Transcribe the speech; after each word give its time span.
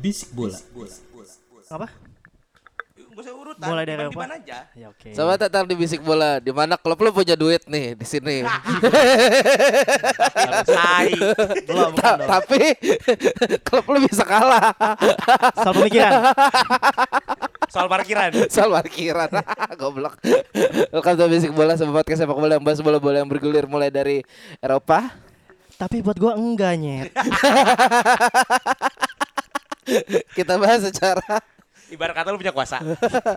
Bisik 0.00 0.32
bola. 0.32 0.56
apa? 1.70 1.86
Gak 3.10 3.20
usah 3.20 3.36
urutan, 3.36 3.68
Mulai 3.68 3.84
dari 3.84 4.00
apa? 4.00 4.22
aja. 4.32 4.58
Ya 4.72 4.86
oke. 4.88 5.12
Sama 5.12 5.36
datang 5.36 5.68
di 5.68 5.76
bisik 5.76 6.00
bola, 6.00 6.40
di 6.40 6.48
mana 6.50 6.80
klub 6.80 6.96
lu 6.96 7.12
punya 7.12 7.36
duit 7.36 7.60
nih 7.68 7.92
di 7.92 8.06
sini. 8.08 8.40
Tai. 10.72 11.10
Belum 11.68 11.92
tapi 12.00 12.80
klub 13.68 13.84
lu 13.92 14.08
bisa 14.08 14.24
kalah 14.24 14.72
Soal 15.52 15.74
pemikiran. 15.76 16.12
Soal 17.70 17.86
parkiran. 17.86 18.30
soal 18.50 18.70
parkiran. 18.72 19.30
Goblok. 19.76 20.16
Welcome 20.90 21.16
to 21.20 21.26
bisik 21.28 21.52
bola 21.52 21.76
sebuah 21.76 22.02
podcast 22.02 22.24
sepak 22.24 22.34
bola 22.34 22.56
yang 22.56 22.64
bahas 22.64 22.80
bola-bola 22.80 23.20
yang 23.20 23.30
bergulir 23.30 23.68
mulai 23.68 23.92
dari 23.92 24.24
Eropa. 24.58 25.12
Tapi 25.76 26.02
buat 26.02 26.16
gua 26.16 26.34
enggak 26.34 26.74
nyet. 26.76 27.12
Kita 30.36 30.56
bahas 30.56 30.86
secara 30.86 31.42
Ibarat 31.90 32.14
kata 32.14 32.30
lu 32.30 32.38
punya 32.38 32.54
kuasa. 32.54 32.78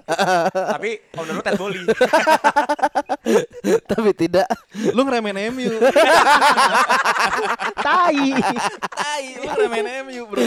Tapi 0.78 1.02
owner 1.18 1.34
lu 1.34 1.42
Ted 1.42 1.58
Boli. 1.58 1.82
tapi 3.90 4.14
tidak. 4.14 4.46
Lu 4.94 5.02
ngeremehin 5.02 5.50
MU. 5.50 5.74
Tai. 7.86 8.18
Tai, 8.94 9.24
lu 9.42 9.46
ngeremehin 9.48 9.88
MU, 10.06 10.22
Bro. 10.30 10.44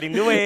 The 0.00 0.22
way. 0.24 0.44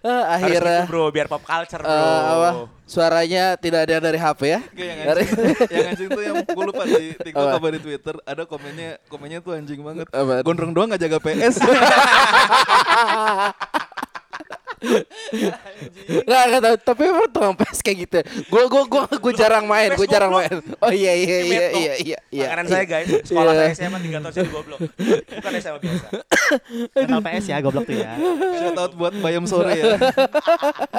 Ah, 0.00 0.40
Harus 0.40 0.40
akhirnya 0.40 0.80
gitu, 0.86 0.90
bro, 0.90 1.04
biar 1.12 1.26
pop 1.28 1.42
culture, 1.44 1.82
bro. 1.82 1.90
eh, 1.92 2.20
apa? 2.30 2.50
Suaranya 2.88 3.54
tidak 3.60 3.86
ada 3.86 3.92
yang 3.98 4.04
dari 4.04 4.18
HP 4.18 4.40
ya? 4.48 4.60
Oke, 4.64 4.82
yang 4.82 4.98
Dari 5.06 5.22
anjing, 5.22 5.54
yang 5.70 5.86
anjing 5.94 6.08
tuh 6.10 6.22
yang 6.24 6.34
gue 6.42 6.64
lupa 6.66 6.82
di 6.88 7.06
TikTok 7.14 7.46
Apa? 7.46 7.56
apa 7.58 7.66
di 7.70 7.78
Twitter 7.78 8.14
ada 8.26 8.42
komennya 8.46 8.90
komennya 9.06 9.38
tuh 9.44 9.52
anjing 9.54 9.80
banget. 9.82 10.06
Apa? 10.10 10.42
Gondrong 10.42 10.72
doang 10.74 10.88
gak 10.90 11.02
jaga 11.02 11.18
PS. 11.22 11.54
Nggak, 14.80 16.42
nggak 16.48 16.60
tahu. 16.62 16.74
Tapi 16.82 17.02
emang 17.06 17.28
tukang 17.30 17.54
PS 17.56 17.78
kayak 17.80 17.98
gitu. 18.06 18.18
Gue 18.48 18.64
gue 18.66 18.82
gue 18.88 19.02
gue 19.20 19.32
jarang 19.36 19.64
main, 19.68 19.90
gue 19.92 20.06
jarang 20.08 20.32
main. 20.32 20.56
Oh 20.80 20.92
iya 20.92 21.12
iya 21.14 21.38
iya 21.40 21.60
Metro. 21.60 21.78
iya 21.78 21.94
iya. 22.00 22.18
iya. 22.32 22.46
Makanan 22.50 22.66
saya 22.66 22.84
guys, 22.88 23.08
sekolah 23.24 23.52
Iya. 23.52 23.60
saya 23.74 23.88
SMA 23.88 23.98
3 24.00 24.22
tahun 24.24 24.32
saya 24.32 24.44
di 24.44 24.52
goblok. 24.52 24.78
Bukan 24.80 25.52
SMA 25.60 25.78
biasa. 25.80 26.06
Kenal 26.96 27.20
PS 27.20 27.44
ya 27.46 27.56
goblok 27.60 27.84
tuh 27.86 27.96
ya. 27.96 28.10
Shout 28.58 28.78
out 28.78 28.92
buat 28.96 29.14
Bayam 29.20 29.44
Sore 29.44 29.72
ya. 29.76 29.84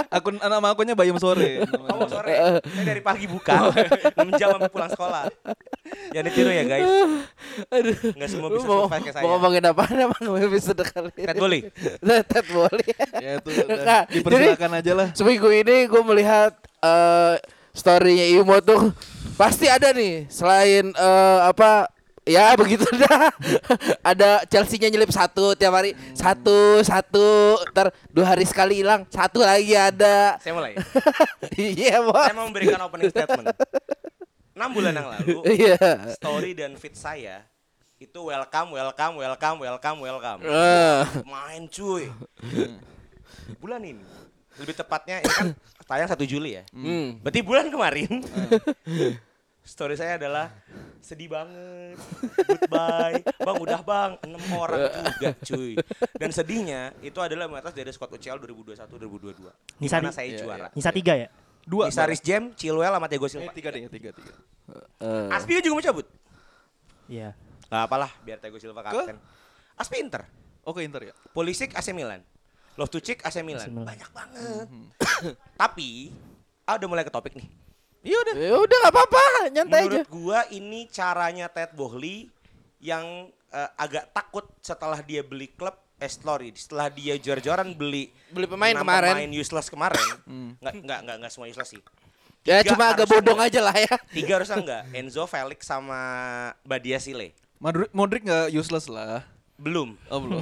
Akun 0.10 0.36
nama 0.38 0.68
akunnya 0.72 0.94
Bayam 0.94 1.18
Sore. 1.18 1.64
Kamu 1.66 2.06
sore, 2.08 2.34
saya 2.62 2.84
dari 2.86 3.02
pagi 3.02 3.26
buka, 3.28 3.72
6 3.74 4.40
jam 4.40 4.48
sampai 4.56 4.70
pulang 4.72 4.92
sekolah. 4.92 5.24
Jangan 6.12 6.26
ditiru 6.30 6.52
ya 6.52 6.64
guys. 6.66 6.88
Aduh. 7.72 7.98
Nggak 8.16 8.30
semua 8.30 8.50
bisa 8.52 8.68
survive 8.68 9.02
kayak 9.02 9.14
saya. 9.16 9.24
mau 9.24 9.30
ngomongin 9.36 9.64
apa 9.68 9.84
emang 9.92 10.22
episode 10.40 10.82
kali 10.88 11.10
ini? 11.16 11.24
Ted 11.28 11.38
Boli. 11.38 11.60
Ted 12.02 12.46
Boli. 12.48 12.86
Ya 13.20 13.32
itu 13.40 13.50
Udah 13.80 14.02
dipersilakan 14.12 14.72
aja 14.84 14.92
lah. 14.98 15.08
Seminggu 15.16 15.48
ini 15.52 15.88
gue 15.88 16.02
melihat 16.04 16.52
eh 16.82 17.36
storynya 17.72 18.28
Imo 18.28 18.60
tuh 18.60 18.92
pasti 19.40 19.72
ada 19.72 19.96
nih 19.96 20.28
selain 20.28 20.92
eh, 20.92 21.40
apa 21.48 21.88
ya 22.28 22.54
begitu 22.54 22.84
dah 23.08 23.32
ada 24.06 24.46
Chelsea-nya 24.46 24.92
nyelip 24.92 25.10
satu 25.10 25.58
tiap 25.58 25.74
hari 25.74 25.96
satu 26.14 26.84
satu 26.86 27.58
ntar 27.74 27.90
dua 28.14 28.36
hari 28.36 28.46
sekali 28.46 28.84
hilang 28.84 29.08
satu 29.10 29.42
lagi 29.42 29.74
ada 29.74 30.38
Saya 30.38 30.54
mulai. 30.54 30.78
iya 31.58 32.04
bos 32.04 32.28
Saya 32.28 32.36
mau 32.38 32.46
memberikan 32.46 32.80
opening 32.86 33.10
statement. 33.10 33.56
6 34.52 34.78
bulan 34.78 34.94
yang 34.94 35.08
lalu, 35.10 35.38
iya 35.64 35.80
story 36.14 36.54
dan 36.54 36.78
feed 36.78 36.94
saya 36.94 37.42
itu 37.98 38.20
welcome, 38.20 38.78
welcome, 38.78 39.16
welcome, 39.18 39.58
welcome, 39.58 39.98
welcome. 40.02 40.40
Eh, 40.46 41.02
Main 41.26 41.66
cuy. 41.66 42.10
Bulan 43.58 43.82
ini. 43.82 44.04
Lebih 44.60 44.76
tepatnya 44.76 45.20
ini 45.20 45.32
kan 45.32 45.48
tayang 45.90 46.08
1 46.08 46.18
Juli 46.26 46.56
ya. 46.56 46.64
hmm. 46.72 47.24
Berarti 47.24 47.40
bulan 47.42 47.68
kemarin. 47.68 48.12
Story 49.62 49.94
saya 49.94 50.18
adalah 50.18 50.50
sedih 51.00 51.30
banget. 51.30 51.94
Goodbye. 52.42 53.22
Bang 53.38 53.58
udah 53.62 53.80
bang, 53.80 54.12
6 54.26 54.34
orang 54.58 54.80
juga 55.14 55.30
cuy. 55.38 55.78
Dan 56.18 56.34
sedihnya 56.34 56.98
itu 57.00 57.22
adalah 57.22 57.46
atas 57.56 57.72
dari 57.72 57.94
squad 57.94 58.10
UCL 58.12 58.42
2021 58.42 58.90
2022. 58.90 59.38
Di 59.78 59.86
Nisa 59.86 60.02
mana 60.02 60.10
di- 60.10 60.18
saya 60.18 60.28
Iya, 60.28 60.40
juara. 60.42 60.68
Nisa 60.74 60.90
tiga 60.90 61.14
ya? 61.14 61.30
Dua. 61.62 61.86
Nisa 61.88 62.10
Riz 62.10 62.26
Jam, 62.26 62.58
Chilwell 62.58 62.90
sama 62.90 63.06
Eh, 63.06 63.30
Silva. 63.30 63.54
tiga 63.54 63.70
deh, 63.70 63.86
tiga, 63.86 64.10
tiga. 64.12 64.34
Eh, 64.98 65.30
Aspi 65.30 65.62
juga 65.62 65.78
mau 65.78 65.86
cabut. 65.86 66.08
Iya. 67.06 67.38
Gak 67.70 67.82
apalah, 67.86 68.10
biar 68.26 68.42
Thiago 68.42 68.58
Silva 68.58 68.82
kapten. 68.82 69.22
Aspi 69.78 70.02
Inter. 70.02 70.26
Oke, 70.66 70.82
Inter 70.82 71.02
ya. 71.06 71.14
Pulisic 71.38 71.78
AC 71.78 71.94
Milan. 71.94 72.26
Love 72.82 72.90
to 72.90 72.98
Chick 72.98 73.22
AC 73.22 73.40
Milan. 73.40 73.62
AC 73.62 73.70
Milan. 73.70 73.86
Banyak 73.86 74.10
banget. 74.10 74.66
Tapi, 75.62 76.10
ah 76.66 76.76
udah 76.76 76.88
mulai 76.90 77.06
ke 77.06 77.14
topik 77.14 77.38
nih. 77.38 77.46
Iya 78.02 78.18
udah. 78.18 78.34
ya 78.34 78.58
udah 78.58 78.78
nggak 78.82 78.94
apa-apa 78.98 79.24
nyantai 79.54 79.78
aja 79.78 80.02
Menurut 80.02 80.10
gua 80.10 80.42
ini 80.50 80.90
caranya 80.90 81.46
Ted 81.46 81.78
Bohli 81.78 82.34
yang 82.82 83.30
eh, 83.48 83.70
agak 83.78 84.10
takut 84.10 84.50
setelah 84.58 84.98
dia 85.00 85.22
beli 85.22 85.54
klub 85.54 85.78
eh 86.02 86.10
sorry, 86.10 86.50
setelah 86.58 86.90
dia 86.90 87.14
jor-joran 87.14 87.78
beli 87.78 88.10
Beli 88.34 88.50
pemain 88.50 88.74
kemarin. 88.74 89.14
pemain 89.14 89.30
useless 89.30 89.70
kemarin. 89.70 90.02
Nggak, 90.58 90.74
nggak, 90.82 91.00
nggak, 91.06 91.16
nggak 91.22 91.30
semua 91.32 91.46
useless 91.46 91.70
sih. 91.70 91.82
ya 92.42 92.66
Tiga 92.66 92.74
cuma 92.74 92.90
agak 92.90 93.06
bodong 93.06 93.38
enggak. 93.38 93.54
aja 93.54 93.60
lah 93.62 93.76
ya 93.78 93.96
Tiga 94.10 94.34
harusnya 94.42 94.58
enggak. 94.58 94.84
Enzo, 94.98 95.24
Felix 95.30 95.60
sama 95.62 96.00
Badia 96.66 96.98
Sile. 96.98 97.38
Modric, 97.62 97.94
Modric 97.94 98.26
gak 98.26 98.50
useless 98.50 98.90
lah. 98.90 99.22
Belum. 99.62 99.94
Oh 100.10 100.18
belum. 100.18 100.42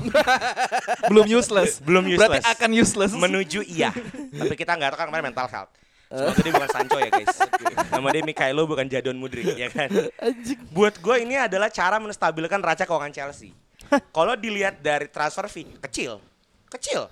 belum 1.12 1.26
useless. 1.28 1.84
Belum 1.84 2.08
Berarti 2.08 2.40
useless. 2.40 2.56
akan 2.56 2.70
useless. 2.72 3.12
Menuju 3.12 3.68
iya. 3.68 3.92
Tapi 4.40 4.56
kita 4.56 4.80
nggak 4.80 4.96
tahu 4.96 5.00
kan 5.04 5.08
kemarin 5.12 5.28
mental 5.28 5.48
health. 5.52 5.72
Semoga 6.10 6.42
dia 6.42 6.54
bukan 6.56 6.70
Sancho 6.74 6.98
ya 6.98 7.10
guys. 7.14 7.38
Nama 7.94 8.08
dia 8.10 8.24
Mikhailo 8.26 8.64
bukan 8.66 8.88
Jadon 8.90 9.20
Mudrik 9.20 9.54
ya 9.54 9.70
kan. 9.70 9.92
Buat 10.74 10.98
gue 10.98 11.16
ini 11.22 11.38
adalah 11.38 11.70
cara 11.70 12.02
menstabilkan 12.02 12.58
raca 12.64 12.82
keuangan 12.82 13.14
Chelsea. 13.14 13.54
Kalau 14.10 14.34
dilihat 14.34 14.82
dari 14.82 15.06
transfer 15.06 15.46
fee 15.46 15.70
kecil, 15.84 16.18
kecil. 16.72 17.12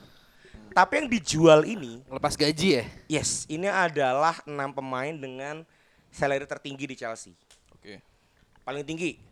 Tapi 0.74 0.94
yang 1.04 1.08
dijual 1.10 1.66
ini, 1.66 2.06
lepas 2.06 2.38
gaji 2.38 2.82
ya 2.82 2.86
yes, 3.10 3.50
ini 3.50 3.66
adalah 3.66 4.38
enam 4.46 4.70
pemain 4.74 5.14
dengan 5.14 5.66
salary 6.10 6.46
tertinggi 6.50 6.86
di 6.90 6.96
Chelsea. 6.98 7.34
Oke. 7.78 8.02
Paling 8.66 8.86
tinggi. 8.86 9.27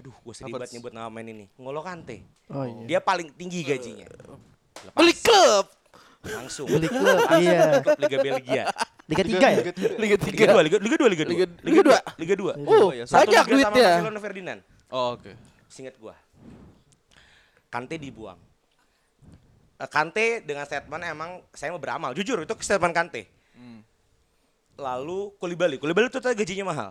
Aduh, 0.00 0.16
gue 0.16 0.32
sedih 0.32 0.52
banget 0.56 0.72
nyebut 0.72 0.90
nama 0.90 1.12
main 1.12 1.28
ini. 1.28 1.44
Ngolo 1.54 1.84
Kante. 1.84 2.24
Oh 2.48 2.64
iya. 2.64 2.84
Dia 2.88 3.00
paling 3.00 3.28
tinggi 3.30 3.60
gajinya. 3.60 4.08
Lepas, 4.08 4.96
beli 4.96 5.12
klub 5.12 5.66
langsung. 6.20 6.66
Beli 6.66 6.88
klub, 6.88 7.20
iya. 7.36 7.84
Klub 7.84 7.98
Liga 8.00 8.18
Belgia. 8.18 8.64
Liga 9.04 9.24
tiga 9.26 9.46
ya? 9.50 9.58
Liga 9.60 9.72
Liga 9.98 10.16
tiga 10.16 10.44
2, 10.54 10.64
Liga, 10.64 10.76
Liga 10.78 10.96
2, 10.96 11.12
Liga 11.12 11.24
2. 11.26 11.32
Liga- 11.34 11.56
Liga 11.60 11.82
dua? 11.82 11.98
Liga 12.16 12.34
2. 12.34 12.64
uh 12.64 12.88
ya, 12.94 13.04
Satu 13.04 13.28
banyak 13.28 13.44
liga 13.44 13.60
sama 13.60 13.74
duitnya 13.74 14.00
Marcelo 14.00 14.20
Ferdinand. 14.22 14.60
Oh, 14.88 15.06
oke. 15.18 15.30
Singkat 15.68 15.94
gua. 16.00 16.14
Kante 17.68 17.94
dibuang. 17.96 18.38
Eh, 19.76 19.88
Kante 19.88 20.40
dengan 20.40 20.64
statement 20.64 21.02
emang 21.04 21.30
saya 21.52 21.70
mau 21.70 21.82
beramal. 21.82 22.14
Jujur 22.14 22.40
itu 22.40 22.54
statement 22.58 22.94
Kante. 22.94 23.28
Hmm. 23.52 23.84
Lalu 24.76 25.34
Kulibali. 25.36 25.76
Kulibali 25.76 26.08
itu 26.08 26.18
tadi 26.18 26.34
gajinya 26.34 26.64
mahal. 26.66 26.90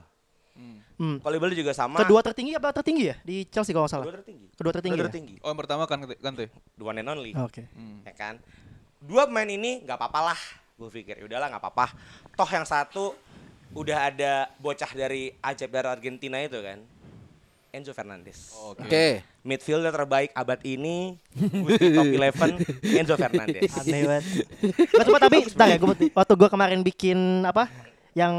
Hmm. 0.54 0.84
Kulibali 1.00 1.56
juga 1.56 1.72
sama. 1.72 2.04
Kedua 2.04 2.19
tertinggi 2.19 2.51
apa 2.60 2.75
tertinggi 2.75 3.04
ya 3.07 3.16
di 3.24 3.48
Chelsea 3.48 3.72
kalau 3.72 3.88
nggak 3.88 3.94
salah? 3.96 4.06
Kedua 4.06 4.18
tertinggi. 4.19 4.46
Kedua 4.51 4.72
tertinggi. 4.75 4.96
Kedua 5.00 5.07
ya? 5.07 5.10
tertinggi. 5.10 5.36
Oh, 5.40 5.50
yang 5.50 5.60
pertama 5.63 5.84
kan 5.88 6.00
Kante. 6.04 6.51
The 6.75 6.84
one 6.84 7.00
and 7.00 7.07
only. 7.07 7.31
Oke. 7.40 7.63
Hmm. 7.72 8.04
ya 8.04 8.13
kan 8.13 8.36
dua 9.00 9.31
pemain 9.31 9.48
ini 9.48 9.80
nggak 9.88 9.96
apa-apa 9.96 10.19
lah 10.31 10.40
gue 10.75 10.90
pikir 10.92 11.16
ya 11.19 11.24
udahlah 11.24 11.48
nggak 11.51 11.63
apa-apa 11.63 11.86
toh 12.36 12.50
yang 12.51 12.68
satu 12.68 13.16
udah 13.72 14.12
ada 14.12 14.51
bocah 14.60 14.92
dari 14.92 15.31
ajaib 15.40 15.72
dari 15.72 15.88
Argentina 15.88 16.40
itu 16.40 16.60
kan 16.60 16.80
Enzo 17.69 17.94
Fernandez. 17.94 18.50
Oke. 18.66 19.22
Midfielder 19.46 19.94
terbaik 19.94 20.34
abad 20.34 20.57
ini, 20.66 21.22
top 21.94 22.10
11 22.18 22.66
Enzo 22.98 23.13
Fernandez. 23.13 23.69
Aneh 23.78 24.01
banget. 24.10 24.25
Gua 24.90 25.04
coba 25.06 25.19
tapi 25.22 25.38
bentar 25.46 25.68
ya, 25.69 25.78
gua, 25.78 25.94
waktu 25.94 26.34
gua 26.34 26.50
kemarin 26.50 26.81
bikin 26.81 27.46
apa? 27.46 27.69
Yang 28.19 28.36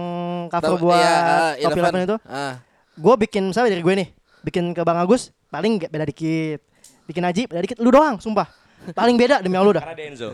cover 0.51 0.69
Tahu- 0.71 0.83
buat 0.83 1.01
iya, 1.01 1.17
ah, 1.17 1.53
Top 1.59 1.73
11 1.73 1.81
Eleven. 1.81 2.01
itu, 2.05 2.17
Ah. 2.27 2.55
gua 2.95 3.15
bikin 3.17 3.43
misalnya 3.47 3.71
dari 3.71 3.81
gue 3.81 3.95
nih, 3.97 4.09
bikin 4.43 4.65
ke 4.71 4.83
Bang 4.83 4.99
Agus, 4.99 5.23
paling 5.49 5.81
nggak 5.81 5.89
beda 5.89 6.05
dikit. 6.05 6.61
Bikin 7.07 7.23
Aji 7.25 7.43
beda 7.47 7.61
dikit, 7.61 7.79
lu 7.79 7.89
doang, 7.89 8.19
sumpah. 8.19 8.45
Paling 8.91 9.13
beda 9.15 9.41
demi 9.41 9.55
Allah 9.55 9.75
dah. 9.75 9.85
Karena 9.87 10.05
Enzo. 10.07 10.31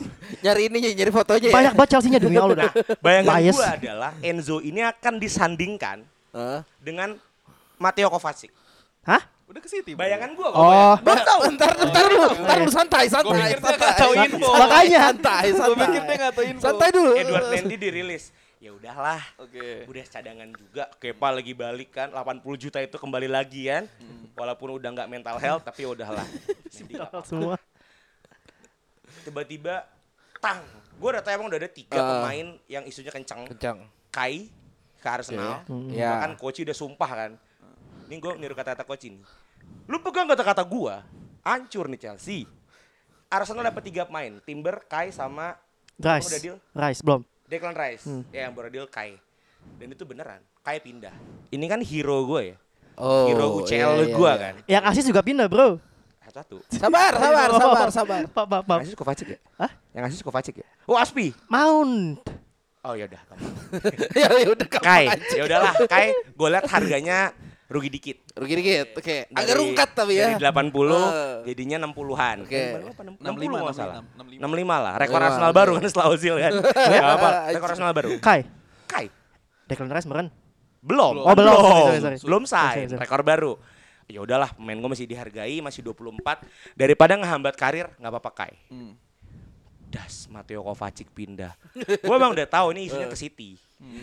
Nyari 0.40 0.68
ini 0.68 0.94
nyari 0.94 1.10
fotonya 1.10 1.48
ya. 1.48 1.52
Banyak 1.52 1.72
banget 1.74 1.90
Chelsea-nya 1.90 2.16
demi 2.16 2.36
Allah 2.36 2.56
dah. 2.58 2.72
Bayangan 2.98 3.34
Bias. 3.34 3.52
gue 3.52 3.66
adalah 3.66 4.12
Enzo 4.20 4.56
ini 4.58 4.80
akan 4.80 5.14
disandingkan 5.16 5.98
Hah? 6.30 6.62
dengan 6.78 7.18
Matteo 7.76 8.08
Kovacic. 8.08 8.48
Hah? 9.02 9.20
Udah 9.44 9.58
ke 9.58 9.66
City. 9.66 9.92
Bayangan 9.92 10.30
gue 10.30 10.46
Oh, 10.46 10.94
Bentar, 10.96 11.36
bentar, 11.42 11.70
bentar 11.74 12.02
dulu, 12.06 12.26
bentar 12.32 12.56
dulu 12.56 12.70
santai, 12.70 13.04
santai. 13.04 13.52
pikir 13.52 13.74
dia 13.76 13.92
tahu 13.98 14.12
info. 14.14 14.48
Makanya. 14.54 14.98
santai, 15.02 15.44
Gue 15.44 15.58
santai. 15.58 15.82
pikir 15.82 16.00
dia 16.00 16.16
nggak 16.16 16.32
tahu 16.32 16.44
info. 16.46 16.62
Santai 16.62 16.88
dulu. 16.90 17.10
Edward 17.12 17.46
Mendy 17.50 17.76
dirilis. 17.76 18.24
Ya 18.60 18.76
udahlah, 18.76 19.24
Oke. 19.40 19.88
udah 19.88 20.04
cadangan 20.04 20.52
juga. 20.52 20.84
Kepa 21.00 21.32
lagi 21.32 21.56
balik 21.56 21.96
kan, 21.96 22.12
80 22.12 22.44
juta 22.60 22.76
itu 22.76 22.92
kembali 22.92 23.24
lagi 23.24 23.64
kan. 23.66 23.88
Walaupun 24.36 24.76
udah 24.76 24.92
nggak 24.92 25.08
mental 25.08 25.40
health, 25.40 25.64
tapi 25.64 25.88
udahlah. 25.88 26.20
Apa-apa. 27.00 27.24
semua. 27.24 27.56
Tiba-tiba, 29.22 29.88
tang. 30.38 30.60
Gue 31.00 31.08
udah 31.08 31.24
tahu 31.24 31.32
emang 31.32 31.48
udah 31.48 31.56
ada 31.56 31.70
tiga 31.72 31.96
Ah. 31.96 32.20
pemain 32.20 32.46
yang 32.68 32.84
isunya 32.84 33.08
kencang. 33.08 33.48
Kencang. 33.48 33.88
Kai 34.12 34.52
ke 35.00 35.08
Arsenal. 35.08 35.64
Ya. 35.88 36.20
Bahkan 36.20 36.36
coach 36.36 36.60
udah 36.60 36.76
sumpah 36.76 37.10
kan. 37.10 37.30
Ini 38.06 38.20
gue 38.20 38.32
niru 38.36 38.52
kata-kata 38.52 38.84
coach 38.84 39.08
ini. 39.08 39.24
Lu 39.88 39.96
pegang 40.00 40.28
kata-kata 40.28 40.60
gua, 40.62 41.00
hancur 41.40 41.88
nih 41.88 41.96
Chelsea. 41.98 42.44
Arsenal 43.26 43.64
dapat 43.64 43.88
tiga 43.88 44.04
pemain, 44.04 44.36
Timber, 44.42 44.84
Kai 44.84 45.08
sama 45.08 45.56
Rice. 45.96 46.28
Udah 46.28 46.38
deal? 46.38 46.56
Rice 46.72 47.00
belum. 47.00 47.24
Declan 47.50 47.74
Rice. 47.74 48.06
Ya 48.30 48.46
yang 48.46 48.54
baru 48.54 48.70
deal 48.70 48.86
Kai. 48.86 49.18
Dan 49.76 49.90
itu 49.90 50.06
beneran, 50.06 50.38
Kai 50.62 50.78
pindah. 50.78 51.12
Ini 51.50 51.66
kan 51.66 51.82
hero 51.82 52.22
gue 52.30 52.54
ya. 52.54 52.56
Oh. 52.94 53.26
hero 53.26 53.58
UCL 53.58 53.74
iya, 53.74 53.90
iya, 54.06 54.14
gue 54.14 54.30
iya. 54.30 54.34
kan. 54.38 54.54
Yang 54.70 54.84
asis 54.94 55.04
juga 55.10 55.20
pindah, 55.26 55.50
Bro. 55.50 55.82
Satu-satu. 56.30 56.56
Sabar, 56.70 57.12
sabar, 57.18 57.48
sabar, 57.50 57.88
sabar. 57.90 58.20
Maaf, 58.30 58.62
maaf. 58.62 58.78
Yang 58.78 58.86
asis 58.86 58.96
Kovacic 58.96 59.26
ya? 59.34 59.38
Hah? 59.58 59.70
Yang 59.90 60.02
asis 60.14 60.20
Kovacic 60.22 60.54
ya? 60.62 60.66
Oh 60.86 60.94
Aspi. 60.94 61.34
Mount. 61.50 62.22
Oh 62.86 62.94
ya 62.94 63.10
udah. 63.10 63.22
ya 64.14 64.28
ya 64.46 64.48
udah 64.54 64.68
kamu 64.70 64.84
Kai. 64.86 65.04
Ya 65.34 65.42
udahlah, 65.44 65.74
Kai. 65.90 66.14
Gue 66.32 66.48
liat 66.48 66.64
harganya 66.70 67.34
rugi 67.70 67.88
dikit. 67.88 68.18
Rugi 68.34 68.54
dikit. 68.58 68.86
Oke. 68.98 69.30
Agak 69.30 69.46
Dari- 69.46 69.58
rungkat 69.62 69.88
tapi 69.94 70.12
ya. 70.18 70.34
Dari 70.34 70.42
80 70.42 70.74
Eh. 70.90 71.54
jadinya 71.54 71.76
60-an. 71.80 72.36
Oke. 72.42 72.50
Eh, 72.52 72.70
berapa? 72.76 73.00
60 73.14 73.62
nggak 73.62 73.76
salah. 73.78 73.94
65. 74.18 74.42
65 74.42 74.76
lah. 74.82 74.94
Rekor 74.98 75.16
65, 75.16 75.28
Arsenal 75.30 75.52
baru 75.54 75.70
kan 75.78 75.84
setelah 75.86 76.06
Ozil 76.10 76.34
kan. 76.36 76.52
Gak 76.90 77.06
apa. 77.14 77.28
Rekor 77.54 77.68
Arsenal 77.70 77.92
baru. 77.94 78.10
Kai. 78.18 78.40
Kai. 78.84 79.06
Declan 79.64 79.86
Rice 79.88 80.04
meren. 80.04 80.28
Belum. 80.82 81.14
Oh, 81.22 81.30
belum. 81.30 81.54
Sorry, 81.54 82.00
sorry, 82.02 82.16
sorry. 82.18 82.26
Belum 82.26 82.42
sign. 82.44 82.90
Rekor 82.90 83.22
baru. 83.22 83.54
Ya 84.10 84.18
udahlah, 84.18 84.50
pemain 84.50 84.74
gue 84.74 84.90
masih 84.90 85.06
dihargai, 85.06 85.62
masih 85.62 85.86
24. 85.86 86.42
Daripada 86.74 87.14
ngehambat 87.14 87.54
karir, 87.54 87.86
nggak 87.94 88.10
apa-apa 88.10 88.30
Kai. 88.34 88.54
Hmm. 88.66 88.98
Das, 89.86 90.26
Matteo 90.26 90.62
Kovacic 90.62 91.10
pindah. 91.10 91.54
gue 91.76 92.16
bang 92.16 92.30
udah 92.30 92.46
tahu 92.46 92.74
ini 92.74 92.86
isunya 92.86 93.06
ke 93.12 93.14
City. 93.14 93.54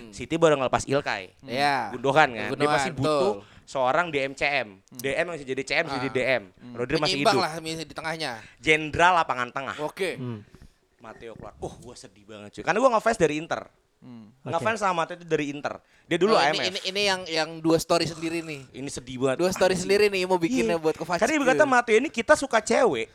City 0.09 0.35
baru 0.35 0.55
ngelepas 0.55 0.83
Ilkay. 0.83 1.35
Ya. 1.43 1.91
Gundogan 1.91 2.31
kan. 2.31 2.47
Dia 2.47 2.51
Gundogan, 2.51 2.75
masih 2.75 2.91
butuh. 2.95 3.33
Seorang 3.67 4.07
DMCM. 4.07 4.67
DM 4.95 5.25
yang 5.27 5.37
jadi 5.43 5.63
CM, 5.67 5.83
bisa 5.91 5.97
jadi 5.99 6.11
DM. 6.15 6.43
Rodri 6.71 6.95
masih 6.97 7.19
hidup. 7.19 7.35
lah 7.35 7.59
di 7.59 7.91
tengahnya. 7.91 8.39
Jenderal 8.63 9.19
lapangan 9.19 9.51
tengah. 9.51 9.75
Oke. 9.83 10.15
Matteo 11.03 11.35
keluar. 11.35 11.53
Uh, 11.59 11.75
gue 11.77 11.95
sedih 11.99 12.23
banget 12.23 12.57
cuy. 12.57 12.63
Karena 12.63 12.79
gue 12.79 12.89
ngefans 12.95 13.19
dari 13.19 13.35
Inter. 13.37 13.61
Ngefans 14.47 14.79
sama 14.79 15.03
Matteo 15.03 15.19
itu 15.19 15.27
dari 15.27 15.51
Inter. 15.51 15.83
Dia 16.07 16.17
dulu 16.17 16.33
Oh, 16.33 16.39
AMF. 16.39 16.57
ini, 16.57 16.67
ini 16.69 16.79
ini 16.87 17.01
yang 17.03 17.21
yang 17.27 17.49
dua 17.59 17.75
story 17.75 18.07
sendiri 18.07 18.39
nih. 18.39 18.63
Ini 18.71 18.87
sedih 18.87 19.19
banget. 19.19 19.43
Dua 19.43 19.51
story 19.51 19.75
Anjing. 19.75 19.83
sendiri 19.83 20.05
nih 20.07 20.23
mau 20.23 20.39
bikinnya 20.39 20.79
Iya. 20.79 20.81
buat 20.81 20.95
Kovacic. 20.95 21.27
Karena 21.27 21.33
ibu 21.35 21.45
kata 21.45 21.63
Matteo 21.67 21.99
ini 21.99 22.07
kita 22.07 22.33
suka 22.33 22.63
cewek. 22.63 23.11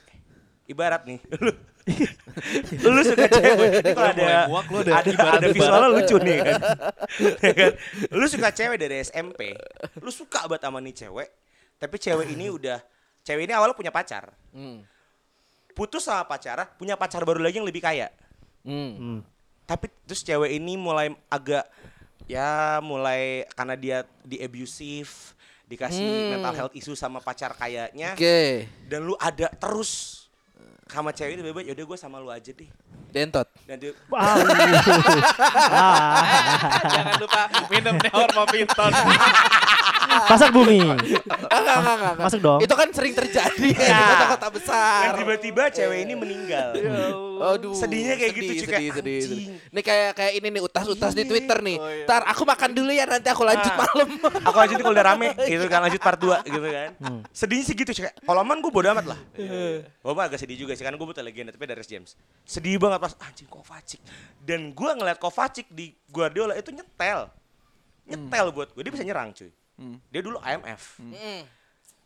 Ibarat 0.68 1.08
nih. 1.08 1.18
Lu, 2.82 2.88
lu 2.94 3.02
suka 3.02 3.26
cewek. 3.26 3.68
Ini 3.82 3.90
kalau 3.92 4.08
ada 4.08 4.22
mulai 4.22 4.36
muak 4.48 4.66
lu 4.70 4.78
ada 4.86 4.92
ada, 5.02 5.12
ada 5.42 5.46
visualnya 5.50 5.88
lucu 5.90 6.16
nih 6.22 6.36
kan. 6.38 6.60
Ya 7.44 7.52
kan? 7.52 7.72
Lu 8.14 8.26
suka 8.30 8.48
cewek 8.54 8.78
dari 8.78 8.96
SMP. 9.02 9.40
Lu 9.98 10.10
suka 10.14 10.46
banget 10.46 10.62
sama 10.64 10.78
nih 10.78 10.94
cewek. 10.94 11.28
Tapi 11.76 11.96
cewek 11.98 12.26
ini 12.30 12.46
udah 12.48 12.78
cewek 13.26 13.50
ini 13.50 13.52
awalnya 13.52 13.74
punya 13.74 13.90
pacar. 13.90 14.30
Hmm. 14.54 14.86
Putus 15.72 16.04
sama 16.04 16.22
pacar, 16.28 16.68
punya 16.76 16.94
pacar 16.94 17.24
baru 17.24 17.40
lagi 17.42 17.58
yang 17.58 17.66
lebih 17.66 17.82
kaya. 17.82 18.12
Hmm. 18.62 19.24
Tapi 19.66 19.90
terus 20.06 20.22
cewek 20.22 20.54
ini 20.54 20.78
mulai 20.78 21.10
agak 21.26 21.66
ya 22.30 22.78
mulai 22.78 23.42
karena 23.58 23.74
dia 23.74 23.98
di 24.22 24.38
abusive, 24.38 25.10
dikasih 25.66 26.04
Hmm. 26.04 26.30
mental 26.38 26.54
health 26.54 26.74
issue 26.76 26.94
sama 26.94 27.18
pacar 27.18 27.56
kayaknya 27.56 28.12
Oke. 28.14 28.68
dan 28.86 29.02
lu 29.02 29.16
ada 29.16 29.48
terus 29.56 30.21
sama 30.92 31.10
cewek 31.10 31.40
ini 31.40 31.42
bebek 31.42 31.64
yaudah 31.72 31.84
gue 31.88 31.98
sama 31.98 32.20
lu 32.20 32.28
aja 32.28 32.52
deh 32.52 32.68
Dentot. 33.12 33.44
dan 33.68 33.76
dia 33.76 33.92
Wow. 34.08 34.40
Jangan 36.92 37.14
lupa 37.20 37.42
minum 37.68 37.92
Nehor 38.00 38.28
Pinton. 38.48 38.92
pasak 40.26 40.50
bumi. 40.50 40.78
Enggak, 40.82 41.00
enggak, 41.50 41.76
enggak, 41.76 41.94
enggak. 41.94 42.14
Masuk 42.20 42.40
dong. 42.40 42.60
Itu 42.60 42.74
kan 42.74 42.88
sering 42.90 43.14
terjadi 43.14 43.68
ya, 43.68 43.78
di 43.78 43.88
Ya. 43.88 44.00
kota-kota 44.06 44.48
besar. 44.52 45.00
dan 45.02 45.10
tiba-tiba 45.16 45.62
cewek 45.68 45.98
ini 46.00 46.14
meninggal 46.14 46.68
Aduh, 47.42 47.74
Sedihnya 47.74 48.14
kayak 48.14 48.32
gitu, 48.32 48.52
sedih, 48.54 48.54
cuy, 48.54 48.62
sedih, 48.62 48.90
kayak 48.94 48.94
sedih. 48.94 49.44
Ini 49.68 49.80
kayak 49.82 50.10
kayak 50.14 50.32
ini 50.32 50.46
nih 50.48 50.62
utas-utas 50.62 51.10
di 51.10 51.20
Iya. 51.20 51.28
Twitter 51.28 51.58
nih. 51.60 51.76
Oh, 51.76 51.88
iya. 51.88 52.04
Ntar 52.04 52.22
aku 52.24 52.42
makan 52.44 52.70
dulu 52.70 52.90
ya 52.90 53.04
nanti 53.04 53.28
aku 53.28 53.42
lanjut 53.42 53.66
Ah. 53.68 53.78
malam. 53.80 54.08
aku 54.42 54.56
lanjut 54.56 54.76
kalau 54.78 54.92
udah 54.92 55.06
rame 55.06 55.28
gitu 55.50 55.66
kan 55.66 55.80
lanjut 55.80 55.98
part 55.98 56.18
2 56.18 56.42
gitu 56.44 56.58
kan 56.62 56.90
sedihnya 57.30 57.64
sih 57.64 57.74
gitu 57.74 57.90
cuy 57.90 58.02
kayak 58.04 58.16
kalau 58.20 58.40
aman 58.40 58.58
gue 58.58 58.68
bodo 58.68 58.88
amat 58.90 59.06
lah 59.06 59.18
gue 59.34 60.12
mah 60.12 60.24
agak 60.24 60.38
sedih 60.38 60.56
juga 60.56 60.72
sih 60.72 60.82
karena 60.82 60.94
gue 60.94 61.04
butuh 61.04 61.20
legenda 61.20 61.50
tapi 61.50 61.64
dari 61.64 61.82
James 61.82 62.14
sedih 62.42 62.76
banget 62.76 62.98
pas 63.00 63.14
anjing 63.20 63.46
Kovacic 63.46 64.00
dan 64.38 64.70
gue 64.70 64.90
ngeliat 64.92 65.16
Kovacic 65.16 65.66
di 65.68 65.90
Guardiola 66.06 66.54
itu 66.54 66.70
nyetel 66.70 67.26
nyetel 68.04 68.46
buat 68.50 68.68
gue 68.70 68.82
dia 68.82 68.92
bisa 68.92 69.02
nyerang 69.02 69.30
cuy 69.32 69.50
dia 70.06 70.20
dulu 70.20 70.38
IMF 70.38 70.96
Hmm. 70.96 71.42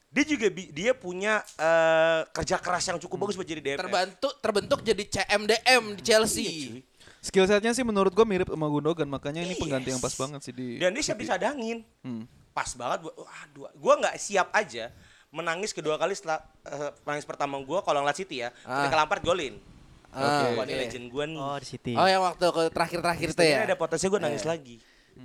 dia 0.08 0.24
juga 0.24 0.46
bi- 0.48 0.70
dia 0.70 0.92
punya 0.92 1.40
eh, 1.54 2.20
kerja 2.30 2.56
keras 2.56 2.84
yang 2.84 2.98
cukup 2.98 3.16
bagus 3.22 3.34
buat 3.34 3.44
jadi 3.44 3.60
DMF 3.60 3.80
Terbantu 3.82 4.28
terbentuk 4.38 4.80
jadi 4.80 5.04
CMDM 5.04 5.82
di 5.92 6.02
Chelsea. 6.02 6.42
Iya, 6.42 6.68
cuy. 6.70 6.80
Skill 7.18 7.44
setnya 7.44 7.72
sih 7.72 7.82
menurut 7.82 8.10
gua 8.10 8.22
mirip 8.22 8.46
sama 8.46 8.66
Gundogan, 8.66 9.04
makanya 9.06 9.40
ini 9.40 9.52
Yes. 9.52 9.60
pengganti 9.60 9.88
yang 9.90 9.98
pas 9.98 10.14
banget 10.14 10.40
sih 10.40 10.52
di. 10.52 10.78
dan 10.78 10.90
dia 10.90 11.02
siap 11.02 11.18
disadangin 11.18 11.82
Hmm. 12.00 12.24
pas 12.50 12.70
banget 12.72 13.02
buat 13.02 13.14
aduh 13.18 13.68
gue 13.68 13.94
nggak 13.98 14.16
siap 14.16 14.48
aja 14.50 14.88
menangis 15.28 15.70
kedua 15.70 15.94
kali 15.94 16.12
setelah 16.12 16.40
eh, 16.64 16.90
menangis 17.02 17.24
pertama 17.24 17.58
gue 17.58 17.78
kalau 17.80 18.00
ngeliat 18.00 18.16
City 18.16 18.40
ya 18.40 18.48
Ah. 18.62 18.80
ketika 18.80 18.96
Lampard 18.96 19.20
golin 19.22 19.60
Ah, 20.08 20.48
Wah, 20.48 20.64
ini 20.64 20.72
oke. 20.72 20.80
legend 20.80 21.06
gue 21.06 21.24
nih 21.26 21.36
Oh, 21.36 21.58
di 21.60 21.66
City. 21.66 21.92
Oh 21.92 22.06
yang 22.06 22.24
waktu 22.24 22.40
ke 22.46 22.62
terakhir-terakhir 22.70 23.28
itu 23.28 23.42
ya. 23.42 23.58
ada 23.60 23.76
potensi 23.76 24.06
gue 24.06 24.16
nangis 24.16 24.44
lagi 24.44 24.80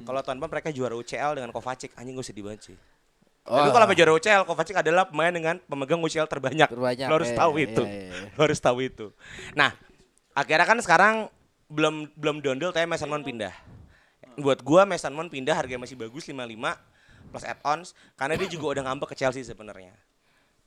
kalau 0.07 0.19
tahun 0.24 0.39
depan 0.39 0.50
mereka 0.50 0.69
juara 0.71 0.95
UCL 0.95 1.38
dengan 1.38 1.51
Kovacic 1.51 1.91
anjing 2.00 2.15
gue 2.15 2.25
sedih 2.25 2.45
banget 2.48 2.74
sih 2.74 2.77
Oh. 3.41 3.57
Tapi 3.57 3.74
kalau 3.74 3.86
juara 3.89 4.13
UCL, 4.13 4.45
Kovacic 4.45 4.75
adalah 4.86 5.10
pemain 5.10 5.33
dengan 5.33 5.57
pemegang 5.65 5.98
UCL 5.98 6.29
terbanyak. 6.29 6.69
Terbanyak, 6.69 7.10
Lo 7.10 7.17
harus 7.17 7.33
iya, 7.33 7.39
tahu 7.41 7.51
iya, 7.57 7.65
itu. 7.65 7.83
iya, 7.89 8.01
iya. 8.13 8.29
Lo 8.38 8.41
harus 8.45 8.60
tahu 8.62 8.77
itu. 8.86 9.07
Nah, 9.57 9.74
akhirnya 10.38 10.67
kan 10.69 10.77
sekarang 10.77 11.15
belum 11.65 12.12
belum 12.13 12.38
dondel 12.45 12.69
tapi 12.69 12.86
Mason 12.86 13.10
Mount 13.10 13.25
pindah. 13.25 13.50
Buat 14.38 14.62
gua 14.62 14.86
Mason 14.86 15.10
Mount 15.17 15.33
pindah 15.33 15.57
harganya 15.57 15.81
masih 15.81 15.98
bagus 15.98 16.29
55 16.29 16.38
plus 17.33 17.45
add-ons 17.48 17.88
karena 18.13 18.38
dia 18.38 18.48
juga 18.51 18.77
udah 18.77 18.83
ngambek 18.91 19.15
ke 19.15 19.25
Chelsea 19.25 19.41
sebenarnya. 19.41 19.98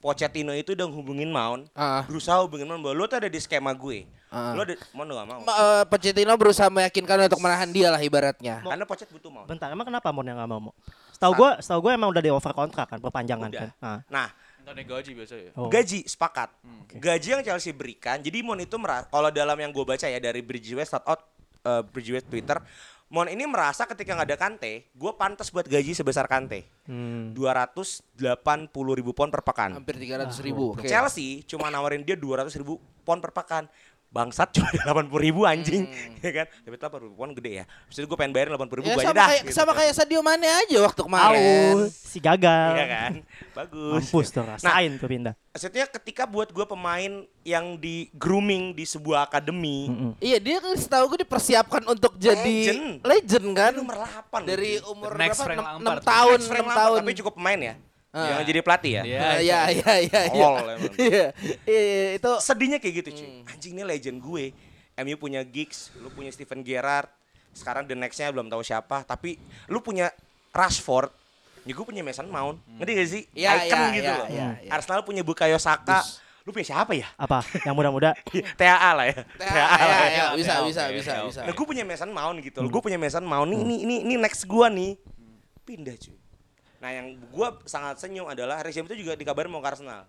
Pochettino 0.05 0.53
itu 0.53 0.77
udah 0.77 0.85
hubungin 0.85 1.33
Mount, 1.33 1.73
Ah. 1.73 2.05
berusaha 2.05 2.37
hubungin 2.45 2.69
Mount 2.69 2.85
bahwa 2.85 2.93
lo 2.95 3.05
tuh 3.07 3.17
ada 3.17 3.25
di 3.25 3.41
skema 3.41 3.73
gue. 3.73 4.05
Ah. 4.29 4.53
Lo 4.53 4.61
ada 4.61 4.77
Mount 4.93 5.09
gak 5.09 5.25
mau. 5.25 5.41
Ma- 5.41 5.57
eh, 5.57 5.85
Pochettino 5.89 6.37
berusaha 6.37 6.69
meyakinkan 6.69 7.25
untuk 7.25 7.41
menahan 7.41 7.73
dia 7.73 7.89
lah 7.89 7.97
ibaratnya. 7.99 8.61
Karena 8.61 8.85
Pochet 8.85 9.09
butuh 9.09 9.33
Mount. 9.33 9.49
Bentar, 9.49 9.73
emang 9.73 9.89
kenapa 9.89 10.13
Mon 10.13 10.21
yang 10.23 10.37
nggak 10.37 10.51
mau? 10.51 10.61
Mo? 10.61 10.73
Setahu 11.09 11.33
gue, 11.35 11.51
setahu 11.59 11.81
gue 11.81 11.93
emang 11.95 12.13
udah 12.13 12.21
di 12.21 12.29
over 12.29 12.53
kontrak 12.53 12.85
kan, 12.87 13.01
perpanjangan 13.01 13.49
Udah. 13.49 13.61
kan. 13.65 13.71
Nah, 13.81 14.29
Nah, 14.61 14.73
Naik 14.73 14.89
gaji 14.89 15.11
biasa 15.15 15.35
ya. 15.39 15.51
oh. 15.57 15.69
Gaji 15.69 16.05
sepakat. 16.05 16.49
Gaji 16.95 17.29
yang 17.31 17.43
Chelsea 17.43 17.73
berikan. 17.73 18.17
Jadi 18.19 18.41
Mon 18.41 18.57
itu 18.57 18.77
merasa 18.77 19.09
kalau 19.09 19.29
dalam 19.29 19.57
yang 19.57 19.69
gue 19.69 19.85
baca 19.85 20.05
ya 20.05 20.17
dari 20.17 20.41
Bridgeway 20.41 20.85
start 20.85 21.05
out 21.05 21.21
uh, 21.63 21.81
Bridgeway 21.81 22.21
Twitter, 22.21 22.61
Mon 23.15 23.31
ini 23.31 23.47
merasa 23.47 23.87
ketika 23.87 24.19
nggak 24.19 24.27
ada 24.27 24.35
Kante, 24.35 24.91
gue 24.91 25.13
pantas 25.15 25.47
buat 25.55 25.71
gaji 25.71 25.95
sebesar 25.95 26.27
Kante. 26.27 26.67
Hmm. 26.83 27.31
280 27.31 28.11
ribu 28.75 29.15
pound 29.15 29.31
per 29.31 29.47
pekan. 29.47 29.79
Hampir 29.79 30.03
300 30.03 30.35
ribu. 30.43 30.75
Oke. 30.75 30.91
Chelsea 30.91 31.47
cuma 31.47 31.71
nawarin 31.71 32.03
dia 32.03 32.19
200 32.19 32.51
ribu 32.59 32.83
pound 33.07 33.23
per 33.23 33.31
pekan. 33.31 33.71
Bangsat 34.15 34.49
cuma 34.55 34.71
delapan 34.71 35.05
puluh 35.05 35.23
ribu 35.25 35.41
anjing 35.43 35.85
Hmm. 35.85 36.23
ya 36.23 36.31
kan 36.33 36.47
tapi 36.57 36.75
delapan 36.77 36.97
puluh 36.97 37.11
ribu 37.11 37.21
kan 37.21 37.33
gede 37.35 37.53
ya 37.53 37.65
Terus 37.91 38.07
gue 38.07 38.15
pengen 38.15 38.31
bayarin 38.31 38.51
delapan 38.51 38.69
puluh 38.69 38.79
ribu 38.81 38.89
Ya, 38.89 38.95
gue 38.95 39.03
aja 39.03 39.09
sama 39.09 39.17
dah 39.17 39.27
kayak 39.27 39.43
gitu 39.43 39.53
sama 39.53 39.67
kan. 39.67 39.77
kayak 39.77 39.93
Sadio 39.93 40.21
Mane 40.21 40.47
aja 40.47 40.77
waktu 40.81 41.01
kemarin. 41.03 41.75
si 41.91 42.19
gagal. 42.19 42.71
iya 42.73 42.87
kan 42.89 43.13
bagus 43.53 44.03
Mampus 44.07 44.27
tuh 44.31 44.43
rasain 44.45 44.91
tuh 44.95 45.09
pindah. 45.09 45.35
maksudnya 45.49 45.85
ketika 45.89 46.23
buat 46.25 46.49
gue 46.49 46.63
pemain 46.65 47.13
yang 47.43 47.75
di 47.75 48.07
grooming 48.13 48.73
di 48.73 48.85
sebuah 48.85 49.27
akademi 49.27 49.87
Mm-mm. 49.87 50.11
Iya 50.17 50.39
dia 50.39 50.57
kan 50.59 50.73
setahu 50.75 51.05
gue 51.09 51.21
dipersiapkan 51.21 51.83
untuk 51.85 52.15
jadi 52.17 52.39
Legend. 52.41 53.03
legend 53.03 53.47
kan 53.53 53.63
Kan 53.67 53.75
nomor 53.77 53.97
8 53.99 54.47
dari 54.47 54.71
umur 54.81 55.11
The 55.11 55.19
next 55.19 55.37
berapa? 55.37 55.45
Frank 55.45 55.59
6, 55.59 55.67
Lampard. 55.81 56.03
tahun, 56.05 56.39
Frank 56.41 56.51
6 56.55 56.55
Lampard, 56.63 56.79
tahun. 56.79 56.99
tapi 57.03 57.13
cukup 57.17 57.33
pemain 57.35 57.61
ya 57.61 57.75
Ah. 58.15 58.39
yang 58.39 58.47
jadi 58.47 58.63
pelatih 58.63 58.93
ya 58.95 59.03
Iya. 59.03 59.19
Nah, 59.19 59.35
Iya, 59.35 59.61
iya, 59.69 59.93
iya, 59.99 60.21
iya. 60.31 60.51
Iya, 60.95 61.25
iya, 61.67 62.09
itu 62.15 62.31
sedihnya 62.39 62.79
kayak 62.79 62.95
gitu 63.03 63.11
cuy 63.13 63.27
Hmm. 63.27 63.51
anjing 63.51 63.73
ini 63.75 63.83
legend 63.83 64.19
gue 64.19 64.55
MU 64.97 65.17
punya 65.19 65.43
Giggs 65.43 65.91
lu 65.99 66.07
punya 66.09 66.31
Steven 66.31 66.63
Gerrard 66.63 67.11
sekarang 67.51 67.83
the 67.85 67.93
nextnya 67.93 68.31
belum 68.31 68.47
tahu 68.47 68.63
siapa 68.63 69.03
tapi 69.03 69.35
lu 69.67 69.79
punya 69.79 70.15
Rashford 70.51 71.11
ya 71.63 71.73
gue 71.73 71.83
punya 71.83 72.01
Mason 72.01 72.27
Mount 72.27 72.63
ngerti 72.79 72.93
gak 72.93 73.09
sih 73.09 73.23
Iya, 73.33 73.51
icon 73.61 73.79
iya, 73.81 73.91
gitu 73.91 74.07
iya, 74.07 74.15
loh 74.15 74.29
iya, 74.29 74.49
iya. 74.61 74.71
Arsenal 74.71 75.03
punya 75.03 75.27
Bukayo 75.27 75.59
Saka 75.59 76.07
lu 76.45 76.53
punya 76.53 76.67
siapa 76.69 76.93
ya 76.93 77.09
Apa? 77.17 77.41
Yang 77.65 77.75
muda-muda. 77.75 78.11
TAA 78.61 78.91
lah 78.93 79.07
ya 79.09 79.17
Ya, 79.17 79.49
TAA 79.49 79.75
ya, 79.75 79.87
lah 79.89 79.99
ya, 79.99 80.07
ya 80.07 80.25
bisa, 80.37 80.55
bisa, 80.63 80.83
oke, 80.87 80.95
bisa, 81.01 81.13
bisa. 81.25 81.41
Nah, 81.43 81.51
gue 81.51 81.67
punya 81.67 81.83
Mason 81.83 82.11
Mount 82.13 82.37
gitu 82.39 82.59
loh. 82.61 82.69
Gue 82.69 82.83
punya 82.85 82.99
Mason 83.01 83.25
Mount 83.25 83.49
nih, 83.49 83.59
ini 83.59 83.77
ini 83.83 83.97
ini 84.05 84.15
next 84.15 84.45
gua 84.45 84.69
nih. 84.69 84.95
Pindah 85.65 85.97
cuy. 85.97 86.15
Nah, 86.85 86.93
yang 86.93 87.17
gua 87.33 87.57
sangat 87.65 87.97
senyum 87.97 88.29
adalah 88.29 88.61
Harry 88.61 88.69
James 88.69 88.93
itu 88.93 89.09
juga 89.09 89.17
dikabarin 89.17 89.49
mau 89.49 89.65
ke 89.65 89.73
Arsenal. 89.73 90.05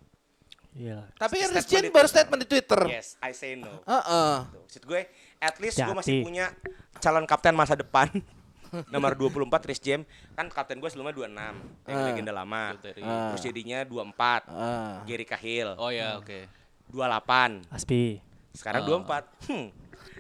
Iya. 0.75 1.07
tapi 1.15 1.39
Statement 1.39 1.55
Christian 1.55 1.83
di 1.87 1.91
baru 1.95 2.07
statement 2.11 2.39
di 2.43 2.47
Twitter. 2.51 2.81
Yes, 2.91 3.15
I 3.23 3.31
say 3.31 3.55
no. 3.55 3.79
Heeh. 3.87 4.35
Tuh. 4.43 4.59
Maksud 4.67 4.83
gue, 4.83 5.01
at 5.39 5.55
least 5.63 5.79
gue 5.79 5.95
masih 5.95 6.19
punya 6.19 6.51
calon 6.99 7.23
kapten 7.23 7.55
masa 7.55 7.79
depan. 7.79 8.11
Nomor 8.91 9.15
24 9.15 9.71
Rhys 9.71 9.79
James 9.79 10.03
kan 10.35 10.51
kapten 10.51 10.83
gue 10.83 10.89
sebelumnya 10.91 11.15
26 11.15 11.87
yang 11.87 11.99
legenda 12.11 12.35
lama. 12.35 12.75
Ah. 12.75 13.31
Terus 13.31 13.41
jadinya 13.47 13.87
24 13.87 14.51
Ah. 14.51 14.99
Gary 15.07 15.23
Cahill 15.23 15.79
Oh 15.79 15.87
ya, 15.95 16.19
oke. 16.19 16.43
28 16.91 17.71
Aspi. 17.71 18.19
sekarang 18.51 18.83
Ah. 18.83 19.23
24 19.31 19.47
hmm. 19.47 19.67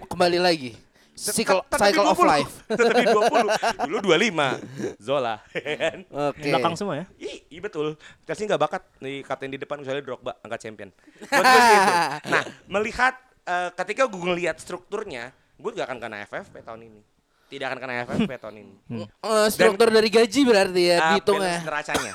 Kembali 0.07 0.39
lagi. 0.39 0.71
Cycle, 1.15 1.63
cycle 1.71 2.11
of 2.11 2.19
20. 2.19 2.27
life. 2.27 2.51
Tetap 2.75 2.91
di 2.91 3.07
20 3.07 3.87
Dulu 3.87 3.97
25 4.03 4.99
Zola 4.99 5.39
kan? 5.79 5.99
Oke. 6.11 6.43
Di 6.43 6.51
belakang 6.51 6.75
semua 6.75 6.95
ya. 6.99 7.05
Ih, 7.15 7.47
iya 7.47 7.61
betul. 7.63 7.95
Chelsea 8.27 8.43
nggak 8.43 8.59
bakat 8.59 8.83
di 8.99 9.23
kapten 9.23 9.47
di 9.47 9.55
depan 9.55 9.79
kecuali 9.79 10.03
Drogba 10.03 10.35
angkat 10.43 10.59
champion. 10.59 10.91
Buat 11.31 11.45
gue 11.47 11.61
sih 11.63 11.75
itu. 11.79 11.93
Nah, 12.27 12.43
melihat 12.67 13.15
eh, 13.47 13.69
ketika 13.73 14.03
gue 14.11 14.21
ngelihat 14.27 14.59
strukturnya, 14.59 15.31
gue 15.55 15.71
gak 15.71 15.87
akan 15.87 15.99
kena 16.03 16.17
FFP 16.27 16.55
tahun 16.61 16.81
ini. 16.91 17.01
Tidak 17.47 17.63
akan 17.63 17.79
kena 17.79 17.93
FFP 18.03 18.31
tahun 18.35 18.55
ini. 18.59 18.75
Eh, 19.07 19.47
struktur 19.47 19.87
dari 19.87 20.09
gaji 20.11 20.41
berarti 20.43 20.81
ya 20.83 20.97
dihitung 21.15 21.39
balance 21.39 21.55
ya. 21.55 21.59
neracanya. 21.63 22.13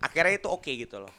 Akhirnya 0.00 0.32
itu 0.36 0.48
oke 0.52 0.68
gitu 0.68 1.00
loh. 1.00 1.12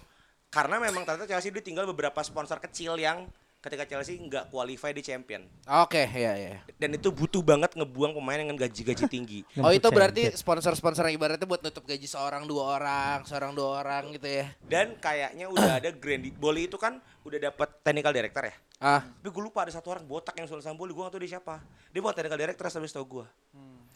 Karena 0.51 0.77
memang 0.77 1.01
ternyata 1.01 1.25
Chelsea 1.25 1.49
dia 1.49 1.63
tinggal 1.65 1.89
beberapa 1.89 2.21
sponsor 2.21 2.61
kecil 2.61 2.99
yang 2.99 3.25
ketika 3.61 3.85
Chelsea 3.85 4.17
nggak 4.17 4.49
qualify 4.49 4.89
di 4.89 5.05
champion. 5.05 5.45
Oke, 5.69 6.09
ya 6.09 6.33
ya. 6.33 6.57
Dan 6.81 6.97
itu 6.97 7.13
butuh 7.13 7.45
banget 7.45 7.77
ngebuang 7.77 8.17
pemain 8.17 8.41
dengan 8.41 8.57
gaji-gaji 8.57 9.05
tinggi. 9.05 9.39
Oh 9.61 9.69
itu 9.69 9.85
berarti 9.93 10.33
champion. 10.33 10.41
sponsor-sponsor 10.41 11.05
yang 11.05 11.21
ibaratnya 11.21 11.45
buat 11.45 11.61
nutup 11.61 11.85
gaji 11.85 12.09
seorang 12.09 12.49
dua 12.49 12.81
orang, 12.81 13.21
seorang 13.29 13.53
dua 13.53 13.85
orang 13.85 14.09
gitu 14.17 14.25
ya. 14.25 14.49
Dan 14.65 14.97
kayaknya 14.97 15.45
udah 15.45 15.77
ada 15.77 15.89
Grandi 15.93 16.33
Boli 16.33 16.65
itu 16.65 16.81
kan 16.81 16.97
udah 17.21 17.39
dapat 17.53 17.69
technical 17.85 18.09
director 18.09 18.43
ya. 18.49 18.55
Ah, 18.81 19.05
Tapi 19.05 19.29
gue 19.29 19.43
lupa 19.45 19.61
ada 19.61 19.69
satu 19.69 19.93
orang 19.93 20.09
botak 20.09 20.33
yang 20.41 20.49
sulit 20.49 20.65
Samboli, 20.65 20.89
gue 20.89 21.05
gak 21.05 21.13
tau 21.13 21.21
dia 21.21 21.37
siapa. 21.37 21.61
Dia 21.93 22.01
bukan 22.01 22.17
technical 22.17 22.39
director 22.41 22.65
tapi 22.65 22.89
tau 22.89 23.05
gue. 23.05 23.25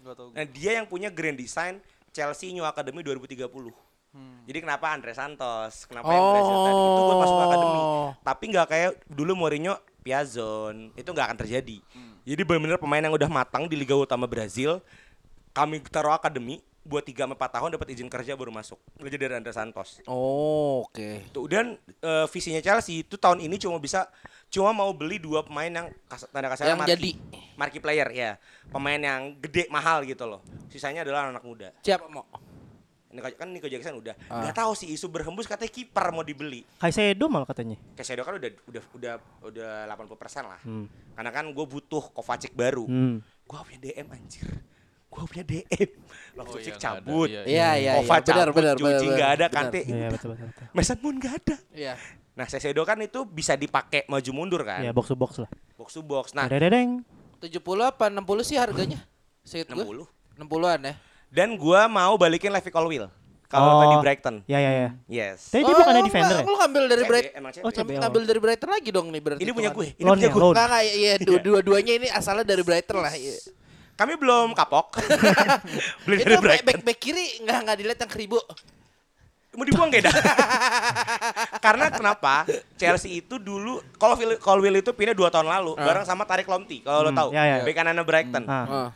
Gak 0.06 0.14
tau. 0.14 0.30
Nah 0.30 0.46
dia 0.46 0.78
yang 0.78 0.86
punya 0.86 1.10
grand 1.10 1.34
design 1.34 1.82
Chelsea 2.14 2.54
New 2.54 2.62
Academy 2.62 3.02
2030. 3.02 3.50
Jadi 4.46 4.58
kenapa 4.62 4.94
Andre 4.94 5.12
Santos, 5.12 5.86
kenapa 5.86 6.08
yang 6.08 6.26
Brazil 6.30 6.58
tadi 6.62 6.76
itu 6.78 7.02
buat 7.02 7.18
masuk 7.18 7.38
akademi. 7.42 7.80
Tapi 8.22 8.44
nggak 8.48 8.68
kayak 8.68 8.92
dulu 9.10 9.32
Mourinho 9.34 9.74
Piazon, 10.00 10.94
itu 10.94 11.10
nggak 11.10 11.26
akan 11.28 11.38
terjadi. 11.40 11.78
Jadi 12.22 12.42
benar-benar 12.42 12.78
pemain 12.78 13.02
yang 13.02 13.14
udah 13.14 13.26
matang 13.26 13.66
di 13.66 13.74
Liga 13.74 13.94
Utama 13.94 14.26
Brazil, 14.26 14.82
kami 15.50 15.82
taruh 15.82 16.14
akademi 16.14 16.58
buat 16.82 17.02
3 17.02 17.26
4 17.26 17.34
tahun 17.34 17.70
dapat 17.74 17.88
izin 17.90 18.06
kerja 18.06 18.38
baru 18.38 18.54
masuk. 18.54 18.78
Belajar 19.02 19.18
dari 19.18 19.34
Andre 19.34 19.50
Santos. 19.50 20.06
oh, 20.06 20.86
oke. 20.86 21.34
Tuh 21.34 21.50
dan 21.50 21.74
eh, 21.82 22.26
visinya 22.30 22.62
Chelsea 22.62 23.02
itu 23.02 23.18
tahun 23.18 23.42
ini 23.42 23.58
cuma 23.58 23.82
bisa 23.82 24.06
cuma 24.54 24.70
mau 24.70 24.94
beli 24.94 25.18
dua 25.18 25.42
pemain 25.42 25.68
yang 25.68 25.90
kas- 26.06 26.30
tanda 26.30 26.54
kasar 26.54 26.70
Yang 26.70 26.94
jadi. 26.94 27.12
marquee 27.58 27.82
player 27.82 28.08
ya. 28.14 28.32
Pemain 28.70 29.02
yang 29.02 29.34
gede 29.42 29.66
mahal 29.74 30.06
gitu 30.06 30.30
loh. 30.30 30.46
Sisanya 30.70 31.02
adalah 31.02 31.34
anak 31.34 31.42
muda. 31.42 31.74
Siapa 31.82 32.06
mau? 32.06 32.30
Kan 33.22 33.48
Nico 33.52 33.68
Jackson 33.68 34.00
udah. 34.00 34.16
Ah. 34.28 34.44
Nggak 34.46 34.56
tahu 34.56 34.72
sih 34.76 34.90
isu 34.92 35.08
berhembus 35.08 35.46
katanya 35.46 35.72
kiper 35.72 36.06
mau 36.12 36.24
dibeli. 36.24 36.64
Kaisedo 36.78 37.26
malah 37.28 37.48
katanya. 37.48 37.78
Kasedo 37.96 38.22
kan 38.24 38.36
udah 38.36 38.50
udah 38.68 38.84
udah 38.96 39.14
udah 39.46 39.72
80% 39.88 40.44
lah. 40.46 40.62
Hmm. 40.64 40.86
Karena 41.16 41.32
kan 41.32 41.46
gue 41.50 41.66
butuh 41.66 42.12
Kovacic 42.12 42.52
baru. 42.52 42.86
Hmm. 42.86 43.24
Gue 43.46 43.58
punya 43.62 43.80
DM 43.80 44.08
anjir. 44.12 44.48
Gue 45.08 45.24
punya 45.30 45.46
DM. 45.48 45.90
Oh 46.36 46.44
Loftus 46.44 46.68
iya, 46.68 46.76
nggak 46.76 46.76
ada. 46.76 46.84
cabut. 46.84 47.28
Iya, 47.32 47.42
Iya, 47.46 47.46
iya, 47.48 47.70
iya. 47.80 47.92
Kovac 48.04 48.20
Benar, 48.22 48.48
cabut, 48.52 48.56
benar, 48.60 48.76
Joji 48.76 48.86
benar, 48.86 49.00
nggak 49.00 49.16
benar, 49.16 49.30
ada, 49.32 49.46
benar. 49.48 49.64
Kante. 49.64 49.82
Iya 49.88 50.08
betul 50.12 50.28
betul. 50.36 50.46
betul. 50.52 50.66
Mason 50.76 50.98
Mount 51.00 51.18
nggak 51.24 51.34
ada. 51.40 51.56
Iya. 51.72 51.94
Nah, 52.36 52.46
Sesedo 52.52 52.84
kan 52.84 53.00
itu 53.00 53.20
bisa 53.24 53.56
dipakai 53.56 54.04
maju 54.12 54.32
mundur 54.36 54.62
kan. 54.68 54.84
Iya 54.84 54.92
box 54.92 55.08
to 55.08 55.16
box 55.16 55.32
lah. 55.40 55.50
Box 55.80 55.90
to 55.96 56.04
box. 56.04 56.36
Nah, 56.36 56.52
Dedeng. 56.52 57.08
70 57.40 57.64
apa 57.80 58.12
60 58.12 58.44
sih 58.44 58.58
harganya? 58.60 59.00
Seinget 59.48 59.72
gue. 59.72 59.80
60. 59.80 60.04
60-an 60.36 60.80
ya. 60.84 60.94
Dan 61.28 61.56
gua 61.56 61.86
mau 61.86 62.16
balikin 62.16 62.50
Levi 62.50 62.70
Colwill. 62.70 63.06
Oh. 63.06 63.12
Kalau 63.48 63.78
tadi 63.80 63.96
Brighton. 64.00 64.36
Ya 64.46 64.58
ya 64.58 64.72
ya. 64.74 64.90
Yes. 65.08 65.48
Tapi 65.48 65.64
dia 65.64 65.72
bukannya 65.72 66.02
lu 66.02 66.08
defender 66.08 66.28
ya? 66.28 66.36
nggak- 66.36 66.50
Lu 66.50 66.56
ngambil 66.58 66.84
dari 66.86 67.00
CB, 67.00 67.08
Brighton. 67.08 67.42
CB. 67.46 67.62
Oh, 67.62 67.72
CB. 67.72 67.90
Ngambil 67.96 68.22
dari 68.26 68.40
Brighton 68.42 68.70
lagi 68.70 68.90
dong 68.90 69.08
nih 69.08 69.22
berarti. 69.22 69.42
Ini 69.42 69.52
punya 69.54 69.70
gue. 69.70 69.88
Ini 69.94 70.04
punya 70.04 70.28
ya, 70.28 70.34
gue. 70.34 70.42
Enggak 70.44 70.66
enggak 70.66 70.84
iya 70.92 71.14
dua- 71.18 71.42
dua-duanya 71.42 71.94
ini 71.96 72.08
asalnya 72.10 72.44
dari 72.44 72.62
Brighton 72.62 73.00
lah. 73.00 73.14
Iya. 73.14 73.38
Kami 74.00 74.14
belum 74.18 74.52
kapok. 74.52 75.00
Beli 76.04 76.16
Itu 76.18 76.26
dari 76.26 76.36
back, 76.36 76.42
Brighton. 76.42 76.66
back, 76.66 76.80
back 76.84 77.00
kiri 77.00 77.26
enggak 77.40 77.58
enggak 77.62 77.76
dilihat 77.78 78.00
yang 78.02 78.12
keribu. 78.12 78.38
Mau 79.56 79.64
dibuang 79.64 79.88
gak 79.88 80.04
dah? 80.04 80.16
Karena 81.66 81.88
kenapa? 81.88 82.44
Chelsea 82.76 83.24
itu 83.24 83.40
dulu 83.40 83.80
kalau 83.96 84.20
Colwill 84.36 84.76
itu 84.76 84.92
pindah 84.92 85.16
dua 85.16 85.32
tahun 85.32 85.48
lalu 85.48 85.78
bareng 85.78 86.04
sama 86.04 86.28
Tarik 86.28 86.44
Lomti 86.44 86.84
kalau 86.84 87.08
lo 87.08 87.10
Hmm, 87.10 87.16
tahu. 87.16 87.30
ya, 87.32 87.44
ya. 87.46 87.56
Bek 87.64 87.72
kanannya 87.72 88.04
Brighton. 88.04 88.44
Ah. 88.44 88.68
Ah. 88.68 88.90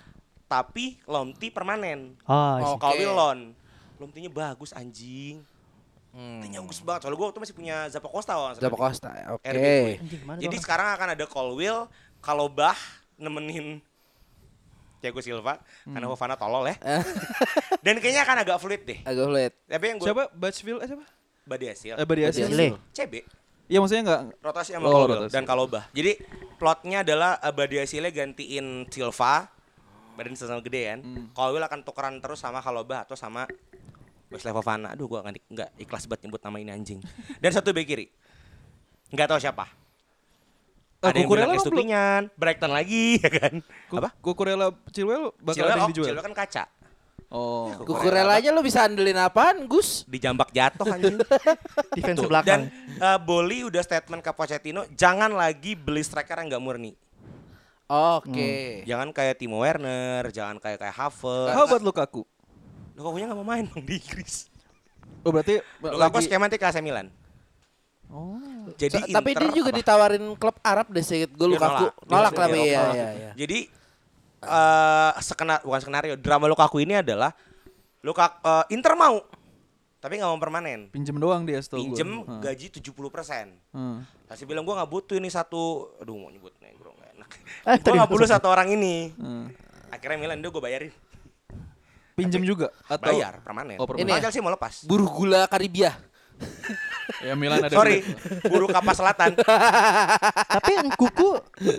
Tapi 0.50 0.98
Lomti 1.06 1.54
permanen. 1.54 2.18
Oh, 2.26 2.74
Oke. 2.74 2.82
Colwill 2.82 3.14
loan. 3.14 3.40
Lomtinya 4.02 4.28
bagus 4.28 4.74
anjing. 4.74 5.46
Hmm. 6.10 6.42
Lomtinya 6.42 6.66
bagus 6.66 6.82
banget. 6.82 7.06
Soalnya 7.06 7.18
gue 7.22 7.28
tuh 7.30 7.42
masih 7.46 7.54
punya 7.54 7.86
Zappa 7.88 8.10
Costa. 8.10 8.34
kalau 8.34 8.50
nggak 8.50 8.56
salah. 8.58 8.66
Zappa 8.66 8.80
Costa. 8.82 9.10
Oke. 9.38 9.50
Gimana 10.02 10.40
Jadi 10.42 10.56
sekarang 10.58 10.88
akan 10.98 11.08
ada 11.14 11.26
Colwill, 11.30 11.86
kalau 12.18 12.50
Bah 12.50 12.74
nemenin 13.16 13.78
Thiago 15.00 15.22
Silva 15.22 15.62
karena 15.86 16.08
Fofana 16.10 16.34
tolol 16.36 16.68
ya. 16.68 16.76
Dan 17.86 18.02
kayaknya 18.02 18.26
akan 18.26 18.38
agak 18.42 18.58
fluid 18.58 18.84
deh. 18.84 19.00
Agak 19.06 19.26
lihat. 19.32 19.54
Tapi 19.70 19.84
yang 19.86 19.98
gue 20.02 20.08
Siapa? 20.10 20.24
Batchville? 20.34 20.80
Eh 20.82 20.88
siapa? 20.90 21.06
Badiasil. 21.46 21.96
Eh 21.96 22.08
Badiasil. 22.10 22.46
Sile. 22.50 22.68
CB. 22.92 23.14
Iya 23.70 23.78
maksudnya 23.80 24.02
enggak 24.02 24.22
Rotasi 24.42 24.74
sama 24.74 24.90
Oh, 24.90 25.06
Colwill 25.06 25.24
rotasi. 25.24 25.34
dan 25.38 25.44
Kalobah. 25.46 25.84
Jadi 25.94 26.12
plotnya 26.58 27.06
adalah 27.06 27.38
uh, 27.38 27.54
Badiasilnya 27.54 28.10
gantiin 28.10 28.90
Silva. 28.90 29.46
Badan 30.20 30.36
sama 30.36 30.60
gede 30.60 30.82
kan. 30.92 31.00
Colwill 31.32 31.64
akan 31.64 31.80
tukeran 31.88 32.20
terus 32.20 32.44
sama 32.44 32.60
Kalobah 32.60 33.08
atau 33.08 33.16
sama 33.16 33.48
Wesley 34.28 34.52
Fofana. 34.52 34.92
Aduh 34.92 35.08
gua 35.08 35.24
nggak 35.24 35.80
ikhlas 35.80 36.12
banget 36.12 36.28
nyebut 36.28 36.44
nama 36.44 36.60
ini 36.60 36.76
anjing. 36.76 37.00
Dan 37.40 37.56
satu 37.56 37.72
bek 37.72 37.88
kiri. 37.88 38.12
Nggak 39.16 39.32
tahu 39.32 39.40
siapa. 39.40 39.72
Ah, 41.00 41.16
Ada 41.16 41.24
yang 41.24 41.32
Kukurela 41.32 41.48
bilang 41.48 41.56
belum? 41.56 41.64
Estupinyan, 41.64 42.22
Brighton 42.36 42.72
lagi 42.76 43.06
ya 43.24 43.30
kan. 43.32 43.54
Ku- 43.88 43.98
Apa? 44.04 44.10
Kukurela 44.20 44.68
Chilwell 44.92 45.32
bakal 45.40 45.56
Chilwell, 45.56 45.72
ada 45.72 45.80
yang 45.80 45.88
oh, 45.88 45.92
dijual. 45.96 46.08
Chilwell 46.12 46.26
kan 46.28 46.36
kaca. 46.36 46.64
Oh. 47.30 47.72
Kukurela 47.88 48.36
aja 48.36 48.52
lu 48.52 48.60
bisa 48.60 48.84
andelin 48.84 49.16
apaan, 49.16 49.64
Gus? 49.70 50.04
Dijambak 50.12 50.52
jatuh 50.52 50.92
anjing. 50.92 51.24
defense 51.96 52.20
belakang. 52.26 52.68
Dan 52.68 53.00
uh, 53.00 53.16
Boli 53.22 53.64
udah 53.64 53.80
statement 53.80 54.20
ke 54.20 54.34
Pochettino, 54.36 54.84
jangan 54.92 55.32
lagi 55.32 55.78
beli 55.80 56.04
striker 56.04 56.36
yang 56.36 56.52
nggak 56.52 56.64
murni. 56.68 56.92
Oke. 57.90 58.86
Jangan 58.86 59.10
kayak 59.10 59.42
Timo 59.42 59.66
Werner, 59.66 60.30
jangan 60.30 60.62
kayak 60.62 60.78
kayak 60.78 60.94
Havertz. 60.94 61.58
How 61.58 61.66
about 61.66 61.82
Lukaku? 61.82 62.22
Lukaku 62.94 63.16
nggak 63.18 63.34
mau 63.34 63.48
main 63.48 63.66
bang 63.66 63.82
di 63.82 63.98
Inggris. 63.98 64.46
Oh 65.26 65.34
berarti 65.34 65.58
Lukaku 65.82 65.98
lagi 66.22 66.26
skema 66.30 66.46
nanti 66.46 66.62
ke 66.62 66.70
AC 66.70 66.80
Milan. 66.80 67.10
Oh. 68.10 68.38
Jadi 68.78 69.02
So- 69.02 69.10
tapi 69.10 69.34
dia 69.34 69.42
Inter 69.42 69.58
juga 69.58 69.70
apa? 69.74 69.78
ditawarin 69.82 70.26
klub 70.38 70.58
Arab 70.62 70.88
deh 70.94 71.02
seinget 71.02 71.34
gue 71.34 71.48
Lukaku. 71.50 71.90
Nolak 72.06 72.34
tapi 72.34 72.62
nolak. 72.62 72.70
ya 72.70 72.84
ya 72.94 73.10
ya. 73.10 73.32
Jadi 73.34 73.60
eh 74.40 75.12
skena 75.20 75.58
bukan 75.60 75.82
skenario, 75.82 76.14
drama 76.14 76.46
Lukaku 76.46 76.80
ini 76.80 76.94
adalah 76.96 77.34
Lukaku 78.00 78.38
eh, 78.40 78.66
Inter 78.72 78.94
mau 78.94 79.18
tapi 80.00 80.16
nggak 80.16 80.30
mau 80.30 80.40
permanen. 80.40 80.88
Pinjem 80.94 81.18
doang 81.20 81.44
dia 81.44 81.60
setahu. 81.60 81.84
Pinjem 81.84 82.24
Heeh. 82.24 82.40
gaji 82.40 82.66
70 82.80 83.10
persen. 83.12 83.58
Heeh. 83.74 83.98
Kasih 84.32 84.46
bilang 84.46 84.64
gue 84.64 84.72
nggak 84.72 84.88
butuh 84.88 85.20
ini 85.20 85.28
satu, 85.28 85.92
aduh 86.00 86.16
mau 86.16 86.32
nyebut 86.32 86.56
nih 86.64 86.72
Eh, 87.68 87.76
gue 87.78 87.84
tadi 87.86 87.96
nggak 88.00 88.10
maksudnya. 88.10 88.36
satu 88.40 88.48
orang 88.50 88.68
ini. 88.74 89.14
Heeh. 89.14 89.44
Akhirnya 89.90 90.18
Milan 90.22 90.38
dia 90.42 90.50
gue 90.54 90.64
bayarin, 90.64 90.92
Pinjem 92.20 92.44
juga 92.44 92.68
atau 92.86 93.16
bayar 93.16 93.40
permanen. 93.40 93.80
Oh, 93.80 93.88
permanen. 93.88 94.12
Ini 94.12 94.20
ya? 94.20 94.30
Sih 94.30 94.44
mau 94.44 94.52
lepas. 94.52 94.84
Buruh 94.84 95.08
gula 95.08 95.48
Karibia. 95.48 95.96
Ya 97.26 97.34
Milan 97.34 97.60
ada 97.60 97.74
Sorry, 97.74 98.06
duit. 98.06 98.48
buru 98.48 98.70
kapas 98.70 99.02
selatan. 99.02 99.34
Tapi 100.56 100.72
kuku 100.94 101.30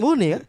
murni 0.03 0.37
kan? 0.37 0.43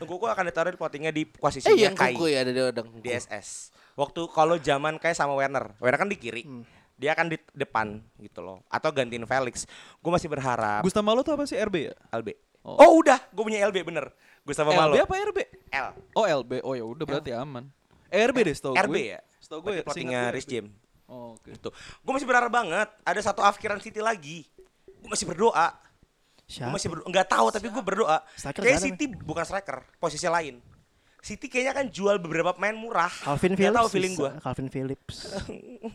Kuku 0.00 0.26
akan 0.26 0.48
ditaruh 0.48 0.72
di 0.72 0.78
plottingnya 0.80 1.12
di 1.14 1.28
posisi 1.28 1.68
Eh 1.68 1.76
yang 1.76 1.94
Kai 1.94 2.16
kuku 2.16 2.32
ya 2.32 2.42
ada 2.42 2.50
di 2.50 2.82
di 3.04 3.10
SS. 3.12 3.70
Waktu 3.94 4.26
kalau 4.32 4.58
zaman 4.58 4.98
kayak 4.98 5.14
sama 5.14 5.36
Werner, 5.38 5.76
Werner 5.78 6.00
kan 6.00 6.08
di 6.10 6.16
kiri, 6.18 6.42
dia 6.98 7.14
kan 7.14 7.30
di 7.30 7.38
depan 7.54 8.00
gitu 8.18 8.42
loh. 8.42 8.64
Atau 8.72 8.90
gantiin 8.90 9.22
Felix. 9.28 9.68
Gue 10.02 10.10
masih 10.10 10.26
berharap 10.26 10.82
Gustavo 10.82 11.04
Malo 11.04 11.20
tuh 11.22 11.36
apa 11.36 11.46
sih 11.46 11.60
RB 11.60 11.92
ya? 11.92 11.94
LB. 12.16 12.34
Oh. 12.64 12.80
Oh, 12.80 12.90
udah, 13.04 13.20
gue 13.28 13.44
punya 13.44 13.60
LB 13.68 13.84
bener. 13.86 14.08
Gustavo 14.44 14.70
Malo. 14.76 14.92
LB 14.92 15.00
apa 15.08 15.14
RB? 15.32 15.38
L. 15.72 15.86
Oh 16.12 16.24
LB. 16.24 16.52
Oh 16.60 16.76
ya 16.76 16.84
udah 16.84 17.04
berarti 17.04 17.32
aman. 17.32 17.64
RB 18.12 18.36
deh 18.44 18.54
setahu 18.54 18.76
RB 18.76 18.94
gue. 18.94 19.12
ya. 19.16 19.20
Setahu 19.40 19.60
gue 19.64 19.72
plottingnya 19.82 20.30
gue 20.30 20.36
Rich 20.38 20.46
RB. 20.46 20.52
James. 20.52 20.72
Oh, 21.04 21.36
oke. 21.36 21.48
Gitu. 21.52 21.68
Gue 22.00 22.12
masih 22.12 22.28
berharap 22.28 22.52
banget 22.52 22.88
ada 23.02 23.20
satu 23.20 23.40
afkiran 23.40 23.80
City 23.80 24.00
lagi. 24.00 24.44
Gue 24.86 25.08
masih 25.08 25.24
berdoa. 25.28 25.72
Gue 26.44 26.48
Siapa? 26.48 26.72
masih 26.72 26.88
berdoa. 26.92 27.08
Nggak 27.08 27.28
tahu 27.28 27.46
tapi 27.50 27.66
gue 27.72 27.82
berdoa. 27.84 28.18
Striker 28.36 28.62
Kayak? 28.62 28.80
City 28.84 29.04
bukan 29.08 29.44
striker, 29.44 29.78
posisi 29.96 30.28
lain. 30.28 30.60
City 31.24 31.48
kayaknya 31.48 31.72
kan 31.72 31.86
jual 31.88 32.20
beberapa 32.20 32.52
pemain 32.52 32.76
murah. 32.76 33.08
Calvin 33.08 33.56
Phillips. 33.56 33.80
tahu 33.80 33.88
feeling 33.96 34.12
gue. 34.12 34.30
Calvin 34.44 34.68
Phillips. 34.68 35.16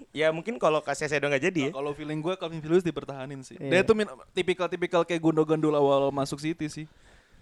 Ya 0.09 0.29
mungkin 0.29 0.57
kalau 0.61 0.81
kasih 0.85 1.05
Sedo 1.09 1.29
nggak 1.29 1.49
jadi 1.49 1.59
ya. 1.59 1.71
Nah, 1.73 1.81
kalau 1.81 1.91
feeling 1.93 2.21
gue 2.21 2.33
Calvin 2.37 2.61
Phillips 2.61 2.85
dipertahanin 2.85 3.41
sih. 3.45 3.57
Iya. 3.57 3.81
Dia 3.81 3.81
tuh 3.85 3.93
tipikal-tipikal 4.33 5.05
kayak 5.05 5.21
Gundogan 5.21 5.61
awal 5.73 6.09
masuk 6.09 6.41
City 6.41 6.65
sih. 6.65 6.85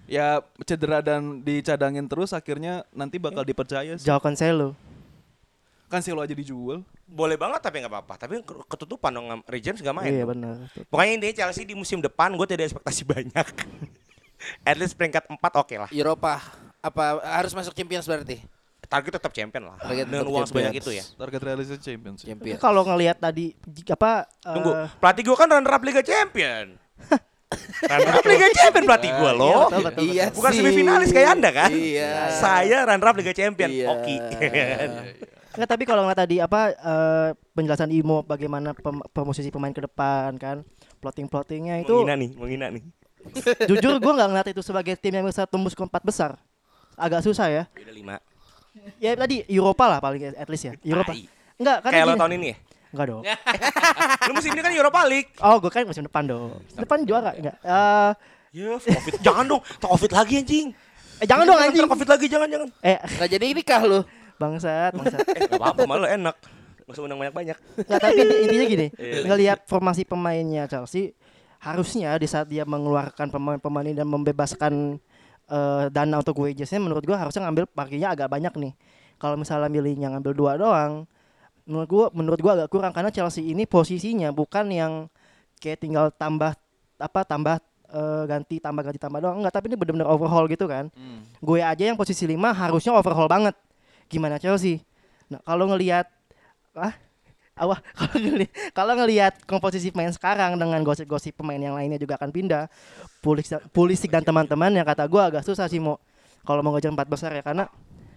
Ya 0.08 0.40
cedera 0.64 1.00
dan 1.00 1.44
dicadangin 1.44 2.08
terus 2.08 2.32
akhirnya 2.32 2.88
nanti 2.90 3.20
bakal 3.20 3.44
dipercaya 3.44 3.94
sih. 3.96 4.08
Jao 4.08 4.18
Cancelo. 4.18 4.72
Kan 5.88 6.00
Silo 6.00 6.20
aja 6.20 6.32
dijual. 6.32 6.84
Boleh 7.06 7.36
banget 7.36 7.60
tapi 7.60 7.80
nggak 7.80 7.92
apa-apa. 7.92 8.14
Tapi 8.18 8.40
ke- 8.40 8.68
ketutupan 8.68 9.08
dong 9.10 9.28
Regents 9.48 9.80
nggak 9.80 9.96
main. 9.96 10.12
Iya 10.12 10.24
benar. 10.24 10.56
Pokoknya 10.88 11.12
intinya 11.14 11.36
Chelsea 11.38 11.64
di 11.64 11.76
musim 11.76 12.00
depan 12.00 12.32
gue 12.34 12.44
tidak 12.46 12.68
ekspektasi 12.68 13.04
banyak. 13.14 13.48
At 14.64 14.76
least 14.76 14.96
peringkat 14.96 15.28
4 15.28 15.40
oke 15.40 15.76
lah. 15.78 15.90
Eropa 15.90 16.44
apa 16.78 17.04
harus 17.22 17.52
masuk 17.52 17.72
Champions 17.72 18.04
berarti? 18.04 18.44
Target 18.88 19.20
tetap 19.20 19.36
champion 19.36 19.68
lah. 19.68 19.76
Target 19.78 20.08
Dengan 20.08 20.24
tetap 20.24 20.32
uang 20.32 20.48
sebanyak 20.48 20.74
itu 20.80 20.92
ya. 20.96 21.04
Target 21.04 21.42
realisasi 21.44 21.80
Champions. 21.82 22.18
sih. 22.24 22.32
Champions. 22.32 22.56
Kalau 22.58 22.88
ngelihat 22.88 23.20
tadi 23.20 23.52
apa 23.86 24.24
Tunggu, 24.40 24.72
eh, 24.72 24.88
pelatih 24.96 25.24
gue 25.24 25.36
kan 25.36 25.48
runner 25.50 25.72
up 25.72 25.84
Liga 25.84 26.00
Champion. 26.00 26.80
runner 27.88 28.24
Liga 28.27 28.48
Champion 28.51 28.84
pelatih 28.84 29.12
gue 29.16 29.32
loh. 29.32 29.48
Iya, 29.48 29.63
betul, 29.63 29.84
betul, 29.88 30.04
Iya 30.04 30.25
Bukan 30.36 30.51
semifinalis 30.51 31.10
kayak 31.16 31.30
Anda 31.39 31.50
kan? 31.56 31.70
Iya. 31.72 32.12
Saya 32.36 32.77
runner 32.84 33.08
up 33.08 33.16
Liga 33.16 33.34
Champion. 33.34 33.70
Iya. 33.72 33.88
Oke. 33.92 34.16
Enggak, 35.58 35.70
tapi 35.74 35.84
kalau 35.89 36.06
ngeliat 36.06 36.20
tadi 36.22 36.38
apa 36.38 36.62
eh, 36.75 37.30
penjelasan 37.58 37.89
Imo 37.89 38.22
bagaimana 38.22 38.77
pem, 38.77 39.01
pemain 39.50 39.74
ke 39.74 39.82
depan 39.82 40.38
kan, 40.38 40.62
plotting-plottingnya 41.01 41.82
itu 41.82 42.06
menghina 42.06 42.16
nih, 42.20 42.30
menghina 42.38 42.68
nih. 42.70 42.84
jujur 43.70 43.98
gue 43.98 44.13
nggak 44.13 44.30
ngeliat 44.30 44.48
itu 44.54 44.62
sebagai 44.62 44.94
tim 44.96 45.12
yang 45.18 45.25
bisa 45.25 45.50
tembus 45.50 45.74
ke 45.74 45.82
empat 45.82 46.04
besar. 46.06 46.38
Agak 46.94 47.25
susah 47.25 47.50
ya. 47.50 47.63
Beda 47.74 47.89
lima. 47.89 48.22
Ya 49.01 49.18
tadi 49.18 49.42
Eropa 49.50 49.89
lah 49.89 49.98
paling 49.98 50.38
at 50.38 50.46
least 50.46 50.70
ya. 50.70 50.74
Eropa. 50.86 51.18
Enggak, 51.58 51.77
kan 51.82 51.89
Kayak 51.89 52.06
lo 52.06 52.13
tahun 52.22 52.34
ini 52.38 52.48
ya? 52.54 52.58
Enggak 52.98 53.08
dong. 53.08 53.22
Lu 54.27 54.32
musim 54.34 54.50
ini 54.50 54.60
kan 54.60 54.74
Europa 54.74 55.01
League. 55.06 55.30
Oh, 55.38 55.56
gue 55.58 55.70
kan 55.70 55.86
musim 55.86 56.01
depan 56.01 56.25
dong. 56.25 56.58
Musim 56.58 56.82
depan 56.82 56.98
juara 57.04 57.32
enggak? 57.32 57.56
Eh, 57.62 58.12
Ya, 58.50 58.74
Covid. 58.74 59.22
jangan 59.22 59.46
dong. 59.46 59.62
Covid 59.77 60.12
lagi 60.12 60.34
anjing. 60.36 60.68
eh 61.18 61.25
jangan 61.25 61.46
dong 61.46 61.60
anjing. 61.60 61.86
Covid 61.86 62.10
lagi 62.10 62.25
jangan 62.25 62.48
jangan. 62.48 62.70
Eh, 62.82 62.98
Nggak 62.98 63.30
jadi 63.30 63.46
nikah 63.51 63.82
lu. 63.84 64.00
bangsat, 64.36 64.92
bangsat. 64.94 65.20
Eh, 65.30 65.46
gak 65.46 65.58
apa-apa 65.58 65.82
malah 65.86 66.10
enak. 66.10 66.34
Gak 66.80 66.89
usah 66.89 67.04
undang 67.04 67.18
banyak-banyak. 67.20 67.58
Nggak, 67.84 68.00
tapi 68.00 68.18
inti- 68.18 68.39
intinya 68.39 68.66
gini, 68.68 68.88
Iya. 68.98 69.22
ngelihat 69.25 69.60
formasi 69.66 70.01
pemainnya 70.04 70.66
Chelsea, 70.66 71.13
harusnya 71.60 72.13
di 72.16 72.25
saat 72.25 72.46
dia 72.46 72.63
mengeluarkan 72.63 73.27
pemain-pemain 73.27 73.84
ini 73.84 73.94
dan 73.94 74.06
membebaskan 74.06 74.98
eh, 75.48 75.86
dana 75.89 76.16
untuk 76.18 76.38
wagesnya, 76.38 76.77
menurut 76.77 77.01
gua 77.01 77.18
harusnya 77.20 77.44
ngambil 77.44 77.66
parkirnya 77.68 78.10
agak 78.10 78.27
banyak 78.27 78.54
nih. 78.54 78.74
Kalau 79.15 79.36
misalnya 79.36 79.67
milihnya 79.67 80.10
ngambil 80.10 80.34
dua 80.34 80.54
doang, 80.56 81.06
menurut 81.67 81.88
gua 81.91 82.06
menurut 82.15 82.39
gua 82.39 82.51
agak 82.56 82.69
kurang 82.71 82.95
karena 82.95 83.12
Chelsea 83.12 83.51
ini 83.51 83.67
posisinya 83.67 84.32
bukan 84.32 84.71
yang 84.71 85.12
kayak 85.60 85.84
tinggal 85.84 86.10
tambah 86.10 86.56
apa 86.97 87.21
tambah 87.21 87.60
eh, 87.91 88.23
ganti 88.25 88.58
tambah 88.58 88.82
ganti 88.82 88.97
tambah 88.97 89.19
doang 89.19 89.38
enggak 89.43 89.53
tapi 89.53 89.67
ini 89.67 89.75
benar-benar 89.75 90.08
overhaul 90.08 90.47
gitu 90.47 90.65
kan. 90.65 90.88
Gue 91.38 91.62
aja 91.62 91.84
yang 91.84 91.99
posisi 91.99 92.25
5 92.25 92.34
harusnya 92.56 92.95
overhaul 92.95 93.30
banget. 93.30 93.53
Gimana 94.08 94.39
Chelsea? 94.39 94.82
Nah, 95.27 95.43
kalau 95.43 95.67
ngelihat 95.69 96.08
ah 96.73 96.95
awah 97.58 97.82
kalau 97.99 98.15
ngeli- 98.21 98.53
kalau 98.71 98.93
ngelihat 98.95 99.34
komposisi 99.43 99.91
pemain 99.91 100.13
sekarang 100.13 100.56
dengan 100.56 100.80
gosip-gosip 100.82 101.36
pemain 101.36 101.60
yang 101.60 101.75
lainnya 101.75 101.97
juga 101.97 102.15
akan 102.15 102.30
pindah 102.32 102.69
Pulisic, 103.19 103.60
Pulisic 103.73 104.10
dan 104.13 104.23
teman-teman 104.23 104.71
yang 104.71 104.86
kata 104.86 105.03
gua 105.10 105.27
agak 105.27 105.43
susah 105.43 105.65
sih 105.67 105.82
mau 105.82 105.97
kalau 106.47 106.63
mau 106.63 106.71
ngejar 106.77 106.93
empat 106.93 107.10
besar 107.10 107.34
ya 107.34 107.43
karena 107.43 107.67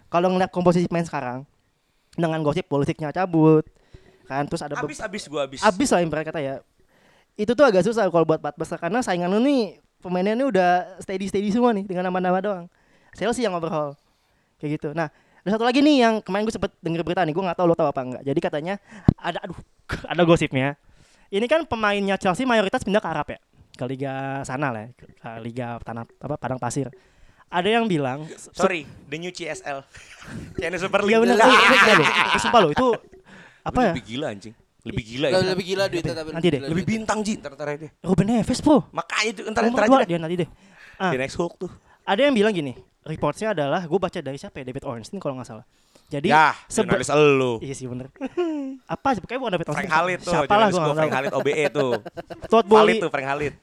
kalau 0.07 0.31
ngelihat 0.31 0.53
komposisi 0.53 0.87
pemain 0.87 1.09
sekarang 1.09 1.43
dengan 2.15 2.41
gosip 2.43 2.67
Pulisicnya 2.67 3.15
cabut. 3.15 3.67
Kan 4.27 4.47
terus 4.47 4.63
ada 4.63 4.79
Abis 4.79 5.03
abis 5.03 5.27
gua 5.27 5.47
abis. 5.47 5.61
abis 5.63 5.89
lah 5.91 6.01
yang 6.03 6.11
mereka 6.11 6.31
kata 6.31 6.41
ya. 6.43 6.55
Itu 7.35 7.55
tuh 7.55 7.67
agak 7.67 7.83
susah 7.87 8.07
kalau 8.11 8.27
buat 8.27 8.39
empat 8.39 8.55
besar 8.59 8.79
karena 8.79 9.03
saingan 9.03 9.31
lu 9.31 9.43
nih 9.43 9.79
pemainnya 10.01 10.35
ini 10.39 10.45
udah 10.47 11.01
steady 11.03 11.27
steady 11.27 11.51
semua 11.51 11.75
nih 11.75 11.87
dengan 11.87 12.09
nama-nama 12.11 12.39
doang. 12.39 12.67
Chelsea 13.19 13.43
yang 13.43 13.55
overhaul. 13.59 13.99
Kayak 14.63 14.71
gitu. 14.79 14.89
Nah 14.95 15.11
ada 15.41 15.57
satu 15.57 15.65
lagi 15.65 15.81
nih 15.81 16.05
yang 16.05 16.15
kemarin 16.21 16.45
gue 16.45 16.55
sempet 16.55 16.71
denger 16.85 17.01
berita 17.01 17.25
nih 17.25 17.33
gue 17.33 17.41
nggak 17.41 17.57
tahu 17.57 17.67
lo 17.73 17.73
tahu 17.73 17.89
apa 17.89 18.01
enggak 18.05 18.23
jadi 18.29 18.41
katanya 18.45 18.75
ada 19.17 19.41
aduh 19.41 19.59
ada 20.13 20.23
gosipnya. 20.29 20.77
Ini 21.31 21.47
kan 21.47 21.63
pemainnya 21.65 22.19
Chelsea 22.19 22.43
mayoritas 22.43 22.83
pindah 22.83 22.99
ke 22.99 23.09
Arab 23.09 23.27
ya? 23.31 23.39
Ke 23.79 23.87
liga 23.87 24.43
sana 24.45 24.75
lah 24.75 24.83
ya, 24.85 24.89
ke 24.99 25.31
liga 25.41 25.79
tanah 25.81 26.05
apa 26.07 26.37
padang 26.37 26.59
pasir 26.61 26.91
ada 27.51 27.69
yang 27.69 27.85
bilang 27.85 28.25
Sorry, 28.51 28.83
the 29.05 29.17
new 29.17 29.29
CSL. 29.29 29.83
Chinese 30.55 30.83
Super 30.85 31.03
League. 31.03 31.11
iya 31.11 31.19
benar 31.19 31.37
Ah, 31.37 31.51
itu 31.51 31.67
gila 31.77 31.93
loh 31.93 32.07
itu 32.07 32.39
sumpah 32.39 32.61
loh 32.61 32.71
itu 32.71 32.87
apa 33.61 33.79
ya 33.81 33.93
Lebih 33.93 34.05
gila 34.07 34.27
anjing. 34.29 34.55
Lebih 34.81 35.03
gila 35.05 35.27
ya. 35.27 35.33
Lebih, 35.35 35.49
lebih 35.51 35.65
gila 35.67 35.85
duitnya 35.87 36.15
tapi 36.15 36.29
Nanti 36.31 36.49
deh. 36.49 36.61
Lebih 36.63 36.85
bintang 36.87 37.19
Ji, 37.21 37.33
ntar-ntar 37.37 37.67
aja 37.69 37.79
deh. 37.83 37.91
Ruben 38.01 38.27
Neves 38.27 38.61
bro 38.61 38.87
Makanya 38.91 39.27
itu 39.29 39.41
ntar 39.47 39.63
Nomor 39.63 39.77
ntar 39.77 39.85
dua 39.85 39.93
aja 39.93 40.01
deh. 40.01 40.09
dia 40.09 40.19
nanti 40.19 40.37
deh 40.39 40.49
ah. 40.97 41.11
The 41.11 41.19
next 41.19 41.37
Hulk 41.37 41.55
tuh. 41.59 41.71
ada 42.03 42.21
yang 42.21 42.33
bilang 42.33 42.51
gini 42.51 42.73
reportnya 43.01 43.51
adalah 43.51 43.81
gue 43.83 43.99
baca 43.99 44.19
dari 44.19 44.37
siapa 44.37 44.57
ya 44.57 44.65
David 44.67 44.85
Ornstein 44.85 45.17
kalau 45.17 45.35
nggak 45.35 45.47
salah 45.47 45.65
jadi 46.07 46.27
Ya, 46.27 46.53
jurnalis 46.67 47.07
elu. 47.09 47.61
iya 47.61 47.71
sih 47.71 47.87
bener 47.87 48.11
apa 48.95 49.09
sih 49.11 49.21
pokoknya 49.21 49.39
bukan 49.39 49.53
David 49.55 49.67
Ornstein 49.69 49.79
Frank 49.81 49.95
Halid 49.97 50.19
tuh, 50.19 50.33
siapa 50.33 50.55
lah 50.55 50.69
gue 50.69 50.81
Frank 50.81 50.97
tahu 51.01 51.11
Halid 51.13 51.33
OBE 51.33 51.65
tuh. 51.71 51.93
Todd 52.47 52.65
Halid 52.65 52.67
Bowley 52.67 52.95
tuh 52.99 53.09
Frank 53.09 53.27
Halid. 53.27 53.55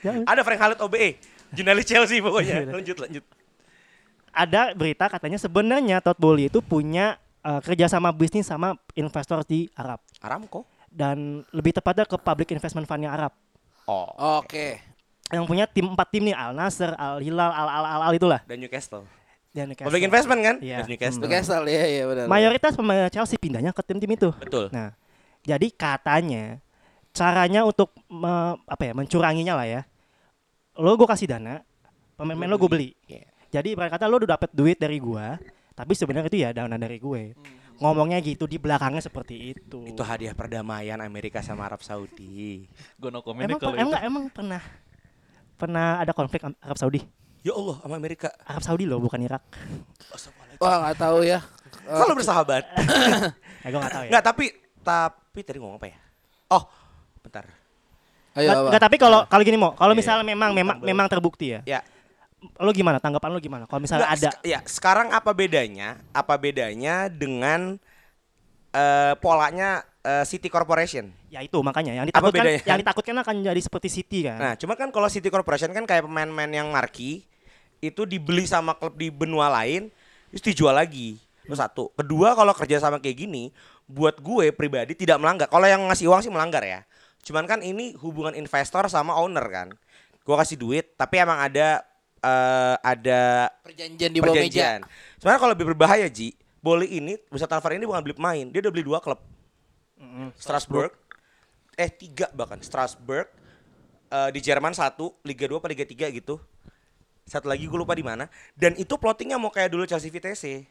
Ya, 0.00 0.12
Ada 0.30 0.40
Frank 0.40 0.60
Halid 0.60 0.78
OBE. 0.78 1.08
Jurnalis 1.56 1.84
Chelsea 1.84 2.16
Iya, 2.16 2.22
pokoknya. 2.22 2.56
Lanjut 2.68 2.96
lanjut. 2.98 3.24
ada 4.30 4.70
berita 4.72 5.08
katanya 5.08 5.36
sebenarnya 5.36 5.98
Todd 5.98 6.16
Bowley 6.16 6.46
itu 6.46 6.60
punya 6.60 7.16
eh, 7.40 7.60
kerjasama 7.60 8.10
bisnis 8.10 8.44
sama 8.44 8.76
investor 8.92 9.40
di 9.42 9.64
Arab 9.72 9.96
Aramco. 10.18 10.68
dan 10.86 11.40
lebih 11.50 11.72
tepatnya 11.72 12.04
ke 12.04 12.16
public 12.16 12.48
investment 12.50 12.84
fundnya 12.84 13.10
Arab 13.10 13.32
Oh. 13.84 14.10
Oke. 14.36 14.82
yang 15.28 15.42
punya 15.42 15.64
tim 15.64 15.86
empat 15.86 16.06
tim 16.08 16.22
nih 16.22 16.32
Al 16.32 16.52
Nasser, 16.52 16.90
Al 16.92 17.18
Hilal, 17.18 17.48
Al 17.48 17.68
Al 17.68 17.84
Al, 17.88 18.00
Al 18.02 18.12
itulah 18.12 18.42
Dan 18.44 18.58
Newcastle. 18.58 19.06
dan 19.50 19.66
Newcastle. 19.66 19.88
Public 19.88 20.04
investment 20.04 20.40
kan? 20.40 20.56
Iya. 20.60 20.76
Dan 20.78 20.88
Newcastle. 20.88 21.22
Newcastle 21.22 21.64
ya 21.64 21.82
ya 21.84 22.02
benar. 22.04 22.24
mayoritas 22.26 22.72
pemain 22.74 23.08
Chelsea 23.08 23.34
pindahnya 23.36 23.70
ke 23.70 23.80
tim-tim 23.80 24.10
itu 24.10 24.30
Betul. 24.36 24.68
Nah, 24.68 24.92
jadi 25.42 25.66
katanya 25.70 26.58
caranya 27.10 27.62
untuk 27.62 27.90
me- 28.06 28.58
apa 28.62 28.82
ya 28.82 28.92
mencuranginya 28.92 29.54
lah 29.54 29.64
ya. 29.64 29.80
Lo 30.76 30.92
gue 30.96 31.08
kasih 31.08 31.28
dana, 31.28 31.64
pemain-pemain 32.20 32.48
lo 32.52 32.56
gue 32.60 32.70
beli. 32.70 32.90
Iya. 33.08 33.24
Jadi 33.48 33.72
ibarat 33.72 33.96
kata 33.96 34.04
lo 34.08 34.20
udah 34.20 34.36
dapet 34.36 34.50
duit 34.52 34.76
dari 34.76 35.00
gua, 35.00 35.40
tapi 35.72 35.96
sebenarnya 35.96 36.28
itu 36.28 36.38
ya 36.44 36.50
dana 36.52 36.76
dari 36.76 37.00
gue. 37.00 37.32
Ngomongnya 37.76 38.20
gitu 38.24 38.48
di 38.48 38.56
belakangnya 38.56 39.04
seperti 39.04 39.52
itu. 39.52 39.84
Itu 39.84 40.00
hadiah 40.00 40.32
perdamaian 40.32 41.00
Amerika 41.00 41.44
sama 41.44 41.68
Arab 41.68 41.84
Saudi. 41.84 42.64
Gue 42.96 43.10
no 43.12 43.20
comment 43.20 43.44
emang 43.44 43.60
kalau 43.60 43.76
emang, 43.76 44.00
itu. 44.00 44.08
emang 44.08 44.24
pernah 44.32 44.62
pernah 45.56 46.00
ada 46.00 46.12
konflik 46.16 46.40
Arab 46.44 46.76
Saudi? 46.80 47.00
Ya 47.44 47.52
Allah 47.52 47.76
sama 47.80 47.94
Amerika. 48.00 48.32
Arab 48.44 48.64
Saudi 48.64 48.84
loh, 48.88 49.00
bukan 49.00 49.20
Irak. 49.20 49.44
Wah 50.60 50.88
nggak 50.88 50.96
tahu 51.00 51.24
ya. 51.24 51.40
Selalu 51.84 52.14
bersahabat. 52.20 52.64
Ya 53.66 53.68
gue 53.74 53.80
gak 53.82 53.94
tahu 53.94 54.04
ya. 54.06 54.10
Enggak, 54.10 54.24
tapi 54.24 54.44
tapi 54.86 55.40
tadi 55.42 55.58
ngomong 55.58 55.78
apa 55.82 55.86
ya? 55.90 55.98
Oh, 56.54 56.62
bentar. 57.22 57.65
Ayo 58.36 58.48
Nggak- 58.52 58.68
apa? 58.68 58.78
tapi 58.78 58.96
kalau 59.00 59.20
kalau 59.24 59.42
gini 59.42 59.56
mau, 59.56 59.72
kalau 59.72 59.92
Iya, 59.92 60.00
misalnya 60.04 60.24
memang 60.24 60.50
memang 60.52 60.76
Tambah. 60.76 60.86
memang 60.86 61.06
terbukti 61.08 61.56
ya. 61.56 61.60
Ya, 61.64 61.80
Lo 62.60 62.68
gimana? 62.70 63.00
Tanggapan 63.00 63.32
lo 63.32 63.40
gimana? 63.40 63.64
Kalau 63.64 63.80
misalnya 63.80 64.06
Nggak, 64.06 64.18
ada 64.20 64.28
sek- 64.30 64.40
ya, 64.44 64.58
sekarang 64.68 65.08
apa 65.10 65.32
bedanya? 65.32 65.96
Apa 66.12 66.36
bedanya 66.36 67.08
dengan 67.08 67.80
eh, 68.70 69.14
polanya 69.18 69.80
eh, 70.04 70.22
City 70.22 70.52
Corporation. 70.52 71.08
Ya 71.26 71.40
itu 71.40 71.56
makanya 71.64 71.96
yang 71.96 72.04
Apa 72.06 72.28
ditakutkan 72.28 72.44
bedanya? 72.44 72.60
yang 72.62 72.78
ditakutkan 72.78 73.16
akan 73.16 73.34
jadi 73.42 73.60
seperti 73.60 73.88
City 73.88 74.18
kan. 74.22 74.36
Nah, 74.36 74.52
cuma 74.54 74.76
kan 74.76 74.92
kalau 74.92 75.08
City 75.08 75.32
Corporation 75.32 75.72
kan 75.72 75.88
kayak 75.88 76.04
pemain-pemain 76.04 76.52
yang 76.52 76.68
marki 76.68 77.24
itu 77.80 78.04
dibeli 78.04 78.44
sama 78.44 78.76
klub 78.76 78.94
di 78.94 79.08
benua 79.08 79.48
lain, 79.48 79.88
terus 80.28 80.44
dijual 80.44 80.76
lagi. 80.76 81.16
Itu 81.40 81.56
satu. 81.56 81.88
Kedua, 81.94 82.36
kalau 82.36 82.52
kerja 82.52 82.76
sama 82.78 83.00
kayak 83.00 83.16
gini, 83.16 83.48
buat 83.86 84.18
gue 84.18 84.52
pribadi 84.52 84.92
tidak 84.92 85.16
melanggar. 85.16 85.48
Kalau 85.48 85.64
yang 85.64 85.88
ngasih 85.88 86.10
uang 86.10 86.20
sih 86.20 86.30
melanggar 86.30 86.60
ya. 86.60 86.84
Cuman 87.26 87.50
kan 87.50 87.58
ini 87.58 87.98
hubungan 87.98 88.38
investor 88.38 88.86
sama 88.86 89.18
owner 89.18 89.42
kan. 89.50 89.74
Gue 90.22 90.36
kasih 90.38 90.54
duit, 90.54 90.94
tapi 90.94 91.18
emang 91.18 91.42
ada 91.42 91.82
eh, 92.22 92.76
ada 92.86 93.50
Perjanjian 93.66 94.10
di 94.14 94.22
bawah 94.22 94.38
meja. 94.38 94.78
Sebenarnya 95.18 95.40
kalau 95.42 95.52
lebih 95.58 95.66
berbahaya 95.74 96.06
Ji, 96.06 96.38
Boli 96.62 96.86
ini 96.94 97.18
bisa 97.26 97.50
transfer 97.50 97.74
ini 97.74 97.82
bukan 97.82 98.02
beli 98.06 98.14
pemain, 98.14 98.46
dia 98.46 98.62
udah 98.62 98.72
beli 98.72 98.86
dua 98.86 99.02
klub. 99.02 99.18
Strasbourg, 100.38 100.92
eh 101.74 101.90
tiga 101.90 102.30
bahkan 102.30 102.62
Strasbourg 102.62 103.26
eh, 104.14 104.30
di 104.30 104.38
Jerman 104.38 104.70
satu, 104.70 105.18
Liga 105.26 105.50
2 105.50 105.58
apa 105.58 105.66
Liga 105.66 105.82
3 105.82 106.14
gitu. 106.14 106.38
Satu 107.26 107.50
lagi 107.50 107.66
gue 107.66 107.74
lupa 107.74 107.90
di 107.98 108.06
mana. 108.06 108.30
Dan 108.54 108.78
itu 108.78 108.94
plottingnya 108.94 109.34
mau 109.34 109.50
kayak 109.50 109.74
dulu 109.74 109.82
Chelsea 109.82 110.14
VTC. 110.14 110.62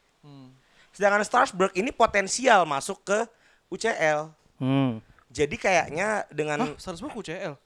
Sedangkan 0.95 1.27
Strasbourg 1.27 1.75
ini 1.75 1.91
potensial 1.91 2.63
masuk 2.63 3.03
ke 3.03 3.19
UCL. 3.67 4.31
Hmm. 4.63 5.03
Jadi 5.35 5.55
kayaknya 5.59 6.23
Hah, 6.23 6.31
dengan 6.31 6.79
Salzburg 6.79 7.11
UCL. 7.11 7.59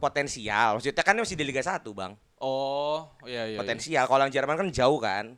potensial, 0.00 0.78
maksudnya 0.78 1.04
kan 1.04 1.18
masih 1.18 1.36
di 1.36 1.44
Liga 1.44 1.60
1 1.60 1.84
bang. 1.92 2.16
Oh, 2.40 3.12
iya 3.28 3.44
iya. 3.44 3.54
iya. 3.54 3.58
Potensial. 3.60 4.08
Kalau 4.08 4.22
yang 4.24 4.32
Jerman 4.32 4.56
kan 4.56 4.68
jauh 4.72 4.96
kan. 4.96 5.36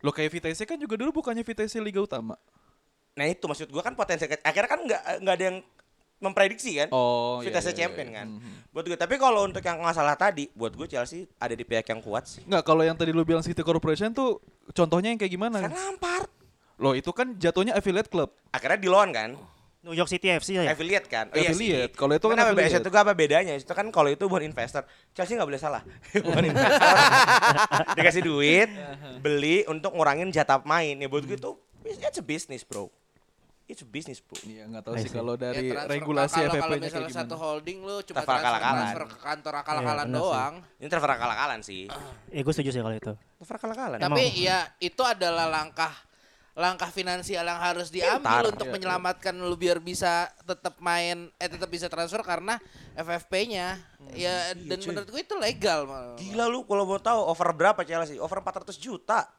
Lo 0.00 0.14
kayak 0.14 0.32
VTC 0.32 0.64
kan 0.64 0.78
juga 0.80 0.96
dulu 0.96 1.20
bukannya 1.20 1.44
VTC 1.44 1.82
Liga 1.84 2.00
Utama. 2.00 2.38
Nah 3.18 3.26
itu 3.26 3.44
maksud 3.44 3.68
gua 3.74 3.82
kan 3.82 3.98
potensi 3.98 4.24
akhirnya 4.24 4.70
kan 4.70 4.80
nggak 4.86 5.02
nggak 5.26 5.34
ada 5.34 5.44
yang 5.50 5.58
memprediksi 6.18 6.78
kan. 6.78 6.88
Oh, 6.90 7.38
iya, 7.42 7.50
Vitesse 7.50 7.70
iya, 7.70 7.74
iya, 7.74 7.78
champion 7.78 8.08
iya. 8.10 8.16
kan. 8.22 8.26
Mhm. 8.38 8.54
Buat 8.74 8.84
gue 8.90 8.98
tapi 8.98 9.14
kalau 9.18 9.40
untuk 9.46 9.62
yang 9.62 9.78
masalah 9.78 10.18
tadi, 10.18 10.50
buat 10.54 10.74
gue 10.74 10.86
Chelsea 10.90 11.30
ada 11.38 11.54
di 11.54 11.62
pihak 11.62 11.86
yang 11.86 12.02
kuat 12.02 12.26
sih. 12.26 12.42
Enggak, 12.46 12.66
kalau 12.66 12.82
yang 12.82 12.98
tadi 12.98 13.14
lu 13.14 13.22
bilang 13.22 13.42
City 13.42 13.62
Corporation 13.62 14.10
tuh 14.10 14.42
contohnya 14.74 15.14
yang 15.14 15.18
kayak 15.18 15.32
gimana? 15.34 15.62
Kan 15.62 15.74
Lampard. 15.74 16.30
Loh, 16.78 16.94
itu 16.94 17.10
kan 17.10 17.34
jatuhnya 17.38 17.74
affiliate 17.74 18.10
club. 18.10 18.30
Akhirnya 18.54 18.78
di 18.78 18.90
loan 18.90 19.10
kan. 19.10 19.34
New 19.88 19.96
York 19.96 20.06
City 20.06 20.28
FC 20.28 20.48
ya. 20.54 20.68
Affiliate 20.68 21.06
kan. 21.06 21.26
Oh, 21.26 21.34
iya 21.34 21.48
Affiliate. 21.48 21.90
sih. 21.90 21.96
Kalau 21.96 22.12
itu 22.12 22.22
kan 22.22 22.34
Kenapa 22.34 22.52
affiliate. 22.52 22.84
itu 22.84 22.90
apa 22.94 23.12
bedanya? 23.12 23.52
Itu 23.54 23.72
kan 23.72 23.86
kalau 23.88 24.08
itu 24.08 24.20
buat 24.22 24.40
investor. 24.40 24.84
Chelsea 25.10 25.32
nggak 25.32 25.48
boleh 25.48 25.58
salah. 25.58 25.80
buat 26.26 26.44
investor. 26.46 26.88
Dikasih 27.94 28.22
duit, 28.22 28.68
beli 29.18 29.64
untuk 29.64 29.92
ngurangin 29.92 30.28
jatah 30.28 30.60
main. 30.62 30.94
Ya 30.94 31.06
buat 31.06 31.24
gue 31.24 31.34
itu 31.34 31.56
it's 31.86 32.14
a 32.14 32.22
business, 32.22 32.62
bro. 32.62 32.92
It's 33.64 33.80
a 33.80 33.86
business, 33.86 34.18
bro. 34.18 34.36
Iya, 34.42 34.64
nggak 34.66 34.80
tahu 34.82 34.94
sih 34.96 35.10
kalau 35.10 35.34
dari 35.34 35.68
Ya, 35.68 35.84
regulasi 35.86 36.40
kalau- 36.40 36.48
Kalau 36.48 36.56
FFP-nya 36.58 36.88
kayak 36.88 36.88
misalnya 37.04 37.12
satu 37.14 37.28
gimana. 37.30 37.44
holding 37.46 37.78
lu 37.78 37.96
cuma 37.98 37.98
Transfer 37.98 38.16
transfer, 38.24 38.40
akal-akalan. 38.40 38.76
transfer 38.78 39.04
ke 39.04 39.16
kantor 39.18 39.52
Iya, 39.52 39.60
akal-akalan 39.60 40.06
sih. 40.06 40.14
doang. 40.14 40.54
Ini 40.74 40.86
transfer 40.88 41.12
akal-akalan 41.12 41.60
sih. 41.62 41.82
Eh 42.30 42.40
gue 42.40 42.52
setuju 42.52 42.70
sih 42.70 42.80
kalau 42.80 42.94
itu. 42.94 43.12
Transfer 43.12 43.56
akal-akalan. 43.58 43.98
Tapi 43.98 44.24
ya 44.38 44.58
itu 44.78 45.02
adalah 45.02 45.46
langkah 45.46 45.92
langkah 46.58 46.90
finansial 46.90 47.40
yang 47.40 47.54
harus 47.56 47.86
diambil 47.86 48.18
Pintar. 48.18 48.50
untuk 48.50 48.66
Iya, 48.66 48.74
menyelamatkan 48.74 49.30
lu 49.32 49.54
biar 49.54 49.78
bisa 49.78 50.26
tetap 50.42 50.74
main 50.78 51.30
eh 51.32 51.46
tetap 51.46 51.70
bisa 51.70 51.86
transfer 51.86 52.18
karena 52.20 52.58
FFP-nya 52.92 53.78
ya 54.10 54.34
dan 54.58 54.78
menurut 54.80 55.06
gue 55.06 55.22
itu 55.22 55.34
legal 55.36 55.86
malah. 55.86 56.18
Gila 56.18 56.44
lu 56.44 56.66
kalau 56.66 56.82
mau 56.82 56.98
tahu 56.98 57.20
over 57.22 57.48
berapa 57.52 57.80
Chelsea? 57.80 58.18
Over 58.18 58.42
400 58.42 58.74
juta. 58.74 59.30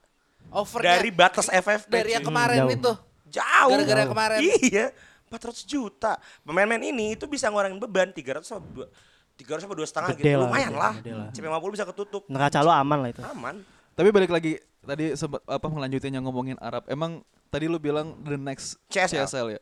Overnya 0.48 0.96
Dari 0.96 1.12
batas 1.12 1.52
FFP. 1.62 1.92
dari 1.92 2.16
yang 2.16 2.24
cuy. 2.24 2.30
kemarin 2.32 2.60
jauh. 2.64 2.72
itu. 2.72 2.92
Jauh. 3.30 3.70
Gara-gara 3.70 4.04
kemarin. 4.08 4.40
Iya. 4.40 4.86
400 5.28 5.62
juta. 5.64 6.12
Pemain-pemain 6.42 6.82
ini 6.82 7.14
itu 7.14 7.28
bisa 7.28 7.52
ngurangin 7.52 7.78
beban 7.78 8.10
300 8.10 8.42
sama 8.42 8.64
dua- 8.66 8.90
300 9.36 9.62
sama 9.62 9.76
dua 9.76 9.86
setengah 9.86 10.10
gitu. 10.16 10.40
Lumayan 10.40 10.72
gede, 10.72 10.80
lah. 10.80 10.94
gede 10.98 11.12
lah. 11.14 11.30
CP50 11.30 11.70
bisa 11.70 11.86
ketutup. 11.86 12.24
Neraca 12.26 12.60
lo 12.60 12.72
aman 12.72 12.98
lah 12.98 13.10
itu. 13.12 13.22
Aman. 13.22 13.60
Tapi 13.92 14.10
balik 14.10 14.32
lagi 14.32 14.56
tadi 14.90 15.14
sempat 15.14 15.46
apa 15.46 15.68
melanjutin 15.70 16.18
yang 16.18 16.26
ngomongin 16.26 16.58
Arab. 16.58 16.90
Emang 16.90 17.22
tadi 17.48 17.70
lu 17.70 17.78
bilang 17.78 18.18
the 18.26 18.34
next 18.36 18.82
CSL. 18.90 19.30
CSL, 19.30 19.48
ya. 19.54 19.62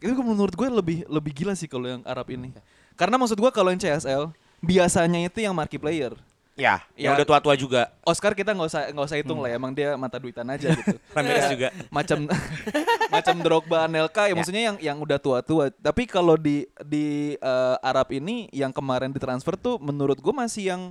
Itu 0.00 0.16
menurut 0.20 0.56
gue 0.56 0.68
lebih 0.68 0.98
lebih 1.04 1.32
gila 1.32 1.52
sih 1.52 1.68
kalau 1.68 1.84
yang 1.88 2.02
Arab 2.04 2.32
ini. 2.32 2.56
Karena 2.96 3.20
maksud 3.20 3.36
gue 3.36 3.50
kalau 3.52 3.68
yang 3.68 3.80
CSL 3.80 4.32
biasanya 4.58 5.28
itu 5.28 5.44
yang 5.44 5.52
marquee 5.52 5.80
player. 5.80 6.16
Ya, 6.54 6.86
Ya. 6.94 7.10
yang 7.10 7.18
udah 7.18 7.26
tua-tua 7.26 7.58
juga. 7.58 7.90
Oscar 8.06 8.30
kita 8.30 8.54
nggak 8.54 8.68
usah 8.70 8.82
nggak 8.94 9.06
usah 9.10 9.18
hitung 9.18 9.42
lah, 9.42 9.50
ya, 9.50 9.58
emang 9.58 9.74
dia 9.74 9.98
mata 9.98 10.22
duitan 10.22 10.46
aja 10.46 10.70
gitu. 10.78 10.94
Ramirez 11.10 11.50
juga. 11.50 11.68
macam 11.90 12.30
macam 13.14 13.34
Drogba, 13.42 13.90
Anelka 13.90 14.30
ya, 14.30 14.38
maksudnya 14.38 14.62
yang 14.70 14.76
yang 14.78 14.96
udah 15.02 15.18
tua-tua. 15.18 15.74
Tapi 15.74 16.06
kalau 16.06 16.38
di 16.38 16.62
di 16.86 17.34
eh, 17.34 17.76
Arab 17.82 18.06
ini 18.14 18.46
yang 18.54 18.70
kemarin 18.70 19.10
ditransfer 19.10 19.58
tuh 19.58 19.82
menurut 19.82 20.14
gue 20.22 20.30
masih 20.30 20.70
yang 20.70 20.82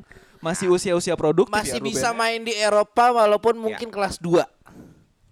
masih 0.44 0.68
usia-usia 0.68 1.16
produktif 1.16 1.56
Masih 1.56 1.80
ya, 1.80 1.80
Ruben. 1.80 1.88
bisa 1.90 2.12
main 2.12 2.44
di 2.44 2.52
Eropa 2.52 3.16
walaupun 3.16 3.56
mungkin 3.56 3.88
kelas 3.88 4.20
2. 4.20 4.44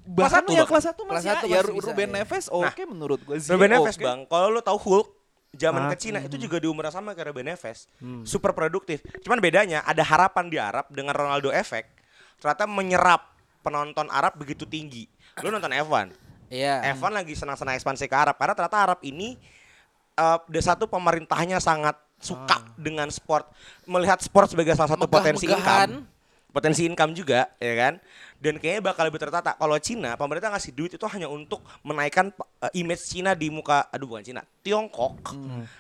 Bahkan 0.02 0.44
satu 0.44 0.52
bahkan. 0.52 0.66
kelas 0.66 0.86
1 0.88 0.96
Kelas 0.98 1.12
masih 1.14 1.30
satu 1.30 1.46
ya, 1.46 1.60
masih 1.62 1.74
bisa, 1.74 1.86
Ruben 1.86 2.10
ya. 2.10 2.16
Neves 2.18 2.46
oke 2.50 2.82
menurut 2.86 3.20
gue 3.22 3.38
sih. 3.38 3.52
Ruben 3.52 3.70
Neves. 3.70 3.96
Bang. 3.98 4.20
Kalau 4.26 4.48
lu 4.50 4.60
tahu 4.60 4.80
Hulk 4.80 5.08
zaman 5.52 5.82
Ah. 5.84 5.90
ke 5.92 5.96
Cina 6.00 6.20
itu 6.20 6.40
juga 6.40 6.58
di 6.58 6.68
umur 6.68 6.88
yang 6.88 6.96
sama 6.96 7.12
kayak 7.12 7.28
Ruben 7.30 7.46
Neves. 7.46 7.92
Super 8.24 8.52
produktif. 8.52 9.04
Cuman 9.22 9.38
bedanya 9.38 9.84
ada 9.84 10.02
harapan 10.02 10.48
di 10.48 10.58
Arab 10.58 10.88
dengan 10.88 11.12
Ronaldo 11.12 11.52
efek 11.52 11.92
ternyata 12.40 12.66
menyerap 12.66 13.22
penonton 13.62 14.10
Arab 14.10 14.34
begitu 14.34 14.66
tinggi. 14.66 15.06
Lu 15.40 15.48
nonton 15.48 15.70
F1. 15.70 16.12
Iya. 16.50 16.82
F1 16.92 17.12
lagi 17.14 17.32
senang-senang 17.32 17.76
ekspansi 17.76 18.08
ke 18.08 18.16
Arab 18.18 18.36
karena 18.36 18.52
ternyata 18.52 18.80
Arab 18.82 19.00
ini 19.04 19.38
eh 20.12 20.38
the 20.50 20.60
satu 20.60 20.88
pemerintahnya 20.88 21.62
sangat 21.62 21.96
suka 22.22 22.62
dengan 22.78 23.10
sport, 23.10 23.50
melihat 23.84 24.22
sport 24.22 24.54
sebagai 24.54 24.74
salah 24.74 24.94
satu 24.94 25.06
potensi 25.06 25.46
Megah-megahan. 25.50 25.90
income. 25.92 26.10
Potensi 26.52 26.84
income 26.84 27.16
juga, 27.16 27.48
ya 27.64 27.74
kan? 27.80 27.94
Dan 28.36 28.60
kayaknya 28.60 28.84
bakal 28.84 29.08
lebih 29.08 29.24
tertata. 29.24 29.56
Kalau 29.56 29.72
Cina, 29.80 30.20
pemerintah 30.20 30.52
ngasih 30.52 30.76
duit 30.76 30.92
itu 30.92 31.06
hanya 31.08 31.32
untuk 31.32 31.64
menaikkan 31.80 32.28
eh, 32.60 32.72
image 32.76 33.08
Cina 33.08 33.32
di 33.32 33.48
muka, 33.48 33.88
aduh 33.88 34.12
bukan 34.12 34.20
Cina, 34.20 34.44
Tiongkok 34.60 35.32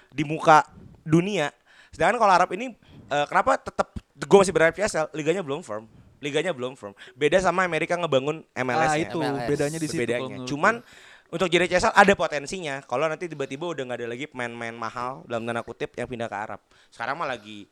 di 0.09 0.23
muka 0.23 0.63
dunia. 1.03 1.51
Sedangkan 1.91 2.23
kalau 2.23 2.31
Arab 2.31 2.49
ini 2.55 2.71
eh, 3.11 3.25
kenapa 3.27 3.59
tetap 3.59 3.91
gue 4.15 4.37
masih 4.39 4.55
berharap 4.55 4.71
CSL, 4.71 5.11
liganya 5.11 5.43
belum 5.43 5.59
firm. 5.59 5.91
Liganya 6.21 6.53
belum 6.55 6.77
firm. 6.77 6.95
Beda 7.17 7.41
sama 7.41 7.65
Amerika 7.65 7.97
ngebangun 7.97 8.45
MLS 8.53 8.93
Ah 8.93 8.95
itu 8.95 9.19
MLS. 9.19 9.47
bedanya 9.49 9.79
di 9.81 9.87
situ. 9.89 9.99
bedanya. 9.99 10.35
Cuman 10.47 10.79
gue. 10.79 11.10
Untuk 11.31 11.47
jadi 11.47 11.65
CSL 11.65 11.95
ada 11.95 12.13
potensinya. 12.13 12.83
Kalau 12.83 13.07
nanti 13.07 13.31
tiba-tiba 13.31 13.71
udah 13.71 13.83
nggak 13.87 13.99
ada 14.03 14.07
lagi 14.11 14.25
pemain-pemain 14.27 14.75
mahal 14.75 15.23
dalam 15.25 15.47
tanda 15.47 15.63
kutip 15.63 15.95
yang 15.95 16.07
pindah 16.07 16.27
ke 16.27 16.37
Arab. 16.37 16.59
Sekarang 16.91 17.15
mah 17.15 17.31
lagi 17.31 17.71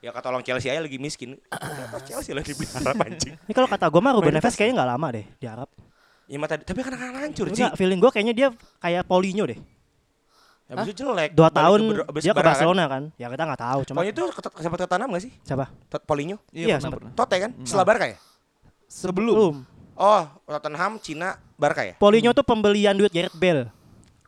ya 0.00 0.12
kata 0.12 0.32
orang 0.32 0.44
Chelsea 0.44 0.72
aja 0.72 0.80
lagi 0.80 0.96
miskin. 0.96 1.36
Kenapa 1.52 2.00
Chelsea 2.04 2.32
lagi 2.32 2.56
di 2.56 2.64
Arab 2.72 2.96
anjing? 2.96 3.36
Ini 3.36 3.52
kalau 3.52 3.68
kata 3.68 3.84
gue 3.92 4.00
mah 4.00 4.12
Ruben 4.16 4.32
Neves 4.32 4.56
kayaknya 4.56 4.80
nggak 4.80 4.90
lama 4.96 5.06
deh 5.12 5.26
di 5.36 5.46
Arab. 5.46 5.68
Ya 6.26 6.42
mata, 6.42 6.58
tapi 6.58 6.82
kan 6.82 6.90
akan 6.90 7.22
hancur. 7.22 7.46
Enggak, 7.46 7.78
feeling 7.78 8.02
gue 8.02 8.10
kayaknya 8.10 8.34
dia 8.34 8.48
kayak 8.82 9.06
Paulinho 9.06 9.46
deh. 9.46 9.60
Habis 10.66 10.90
itu 10.90 11.06
jelek. 11.06 11.30
Dua 11.38 11.46
tahun 11.46 11.78
ke 12.10 12.18
dia 12.18 12.34
ke 12.34 12.42
kan. 12.42 12.46
Barcelona 12.50 12.84
kan. 12.90 13.02
Ya 13.14 13.30
kita 13.30 13.42
nggak 13.46 13.60
tahu. 13.62 13.80
Cuma 13.86 14.02
Pokoknya 14.02 14.12
itu 14.18 14.24
sempat 14.58 14.78
ke 14.82 14.88
tanam 14.90 15.08
gak 15.14 15.22
sih? 15.22 15.32
siapa? 15.46 15.70
Tot 15.86 16.02
Paulinho? 16.02 16.42
Iya, 16.50 16.82
Iya, 16.82 16.90
pernah. 16.90 17.12
Tote 17.14 17.36
kan? 17.38 17.50
Setelah 17.62 17.86
Barca 17.86 18.06
ya? 18.10 18.18
Sebelum. 18.90 19.34
Belum. 19.38 19.56
Oh, 19.96 20.22
Tottenham, 20.46 21.00
Cina, 21.00 21.40
Barca 21.56 21.80
ya? 21.80 21.96
Paulinho 21.96 22.30
tuh 22.30 22.44
pembelian 22.44 22.92
duit 22.92 23.08
Gareth 23.08 23.32
Bale 23.32 23.72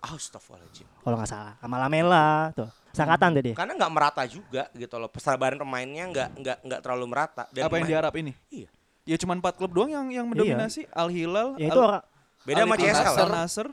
Astagfirullahaladzim. 0.01 0.87
kalau 1.03 1.17
nggak 1.19 1.29
salah. 1.29 1.55
Sama 1.59 1.77
Lamela 1.77 2.55
tuh. 2.55 2.69
Sangkatan 2.91 3.31
deh 3.33 3.53
dia. 3.53 3.55
Karena 3.55 3.77
nggak 3.77 3.93
merata 3.93 4.23
juga 4.25 4.67
gitu 4.73 4.97
loh. 4.97 5.07
Persabaran 5.07 5.55
pemainnya 5.55 6.05
nggak 6.07 6.29
nggak 6.35 6.59
nggak 6.65 6.81
terlalu 6.81 7.05
merata. 7.07 7.45
Dan 7.51 7.67
Apa 7.67 7.77
yang 7.77 7.85
di 7.85 7.93
pemain- 7.93 8.03
Arab 8.03 8.15
ini? 8.17 8.33
Iya. 8.49 8.69
Ya 9.05 9.17
cuma 9.17 9.33
empat 9.33 9.57
klub 9.57 9.71
doang 9.71 9.89
yang 9.89 10.07
yang 10.09 10.27
mendominasi. 10.27 10.85
Al 10.91 11.09
Hilal, 11.09 11.57
Ya 11.57 11.69
itu 11.69 11.79
orang 11.79 12.05
Beda 12.43 12.63
sama 12.63 12.75
CSL. 12.75 13.17
Al 13.19 13.31
Nasr, 13.31 13.67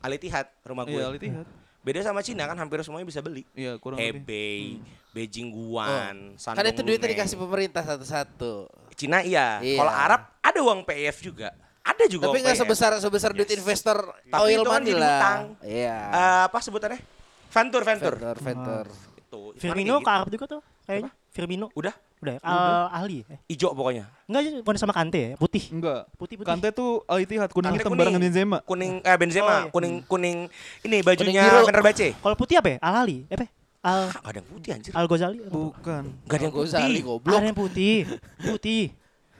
Al 0.00 0.12
Ittihad 0.12 0.46
rumah 0.62 0.84
gue. 0.84 0.94
iya 0.94 1.04
Al 1.04 1.14
Ittihad. 1.14 1.46
Beda 1.84 2.00
sama 2.00 2.24
Cina 2.24 2.48
kan 2.48 2.56
hampir 2.56 2.80
semuanya 2.80 3.04
bisa 3.04 3.20
beli. 3.20 3.44
Iya, 3.52 3.76
kurang 3.76 4.00
lebih. 4.00 4.24
Hebei, 4.24 4.80
Beijing 5.12 5.52
Guan, 5.52 6.32
Shandong 6.34 6.56
Kan 6.56 6.72
itu 6.72 6.80
duitnya 6.80 7.08
dikasih 7.12 7.36
pemerintah 7.36 7.84
satu-satu. 7.84 8.72
Cina 8.94 9.18
iya. 9.20 9.58
Iya. 9.58 9.76
Kalau 9.76 9.92
Arab 9.92 10.20
ada 10.38 10.58
uang 10.60 10.80
PF 10.82 11.16
juga. 11.20 11.48
Ada 11.80 12.04
juga 12.06 12.26
Tapi 12.26 12.38
nggak 12.40 12.54
PF. 12.54 12.62
sebesar 12.64 12.92
sebesar 12.96 13.30
duit 13.30 13.44
Yes. 13.44 13.60
investor 13.60 13.98
Tapi 14.24 14.40
oil 14.40 14.56
itu 14.56 14.64
kan 14.64 14.80
money 14.80 14.92
lah. 14.92 15.04
hutang. 15.12 15.40
Iya. 15.60 15.96
Eh, 16.08 16.42
apa 16.46 16.58
sebutannya? 16.58 17.00
Venture, 17.46 17.84
venture. 17.84 18.16
Vendor, 18.16 18.36
vendor. 18.40 18.86
Itu. 19.14 19.40
itu 19.50 19.60
Firmino 19.60 19.94
kan 19.94 20.00
ke 20.00 20.04
kayak 20.04 20.16
Arab 20.16 20.28
juga 20.30 20.44
tuh 20.48 20.60
kayaknya. 20.84 21.10
Firmino 21.28 21.66
gitu. 21.66 21.76
Udah, 21.76 21.94
udah 22.20 22.32
ya? 22.32 22.40
Al 22.40 22.86
ahli. 22.94 23.26
Eh. 23.26 23.38
hijau 23.48 23.74
pokoknya. 23.74 24.06
Enggak 24.24 24.42
bukan 24.60 24.76
sama 24.76 24.92
Kante 24.92 25.20
ya, 25.20 25.32
putih. 25.34 25.64
Enggak. 25.68 26.06
Putih 26.14 26.34
putih. 26.36 26.48
Kante 26.48 26.70
tuh 26.70 27.02
Al 27.04 27.18
Ittihad 27.20 27.50
kuning 27.50 27.74
hitam 27.74 27.90
kuning. 27.90 28.00
barengan 28.00 28.22
Benzema. 28.22 28.58
Kuning 28.62 28.92
eh 29.00 29.16
Benzema, 29.16 29.44
Oh, 29.44 29.58
iya. 29.60 29.70
kuning 29.70 29.94
kuning 30.04 30.36
ini 30.82 30.96
bajunya 31.00 31.42
biru. 31.44 31.66
Fenerbahce. 31.68 32.08
Kalau 32.16 32.34
putih 32.34 32.56
apa 32.56 32.68
ya? 32.70 32.78
Al 32.80 32.94
ahli. 33.02 33.26
Eh, 33.26 33.34
apa? 33.34 33.46
Al 33.84 34.08
Ah, 34.08 34.16
gak 34.16 34.32
ada 34.32 34.38
yang 34.40 34.48
putih 34.48 34.70
anjir. 34.72 34.92
Al 34.92 35.04
Ghazali. 35.04 35.38
Bukan. 35.44 36.02
Gak 36.24 36.36
ada 36.40 36.44
yang 36.48 36.54
putih. 36.56 37.02
goblok. 37.04 37.36
Ada 37.36 37.46
yang 37.46 37.58
putih. 37.58 37.96
Putih. 38.40 38.84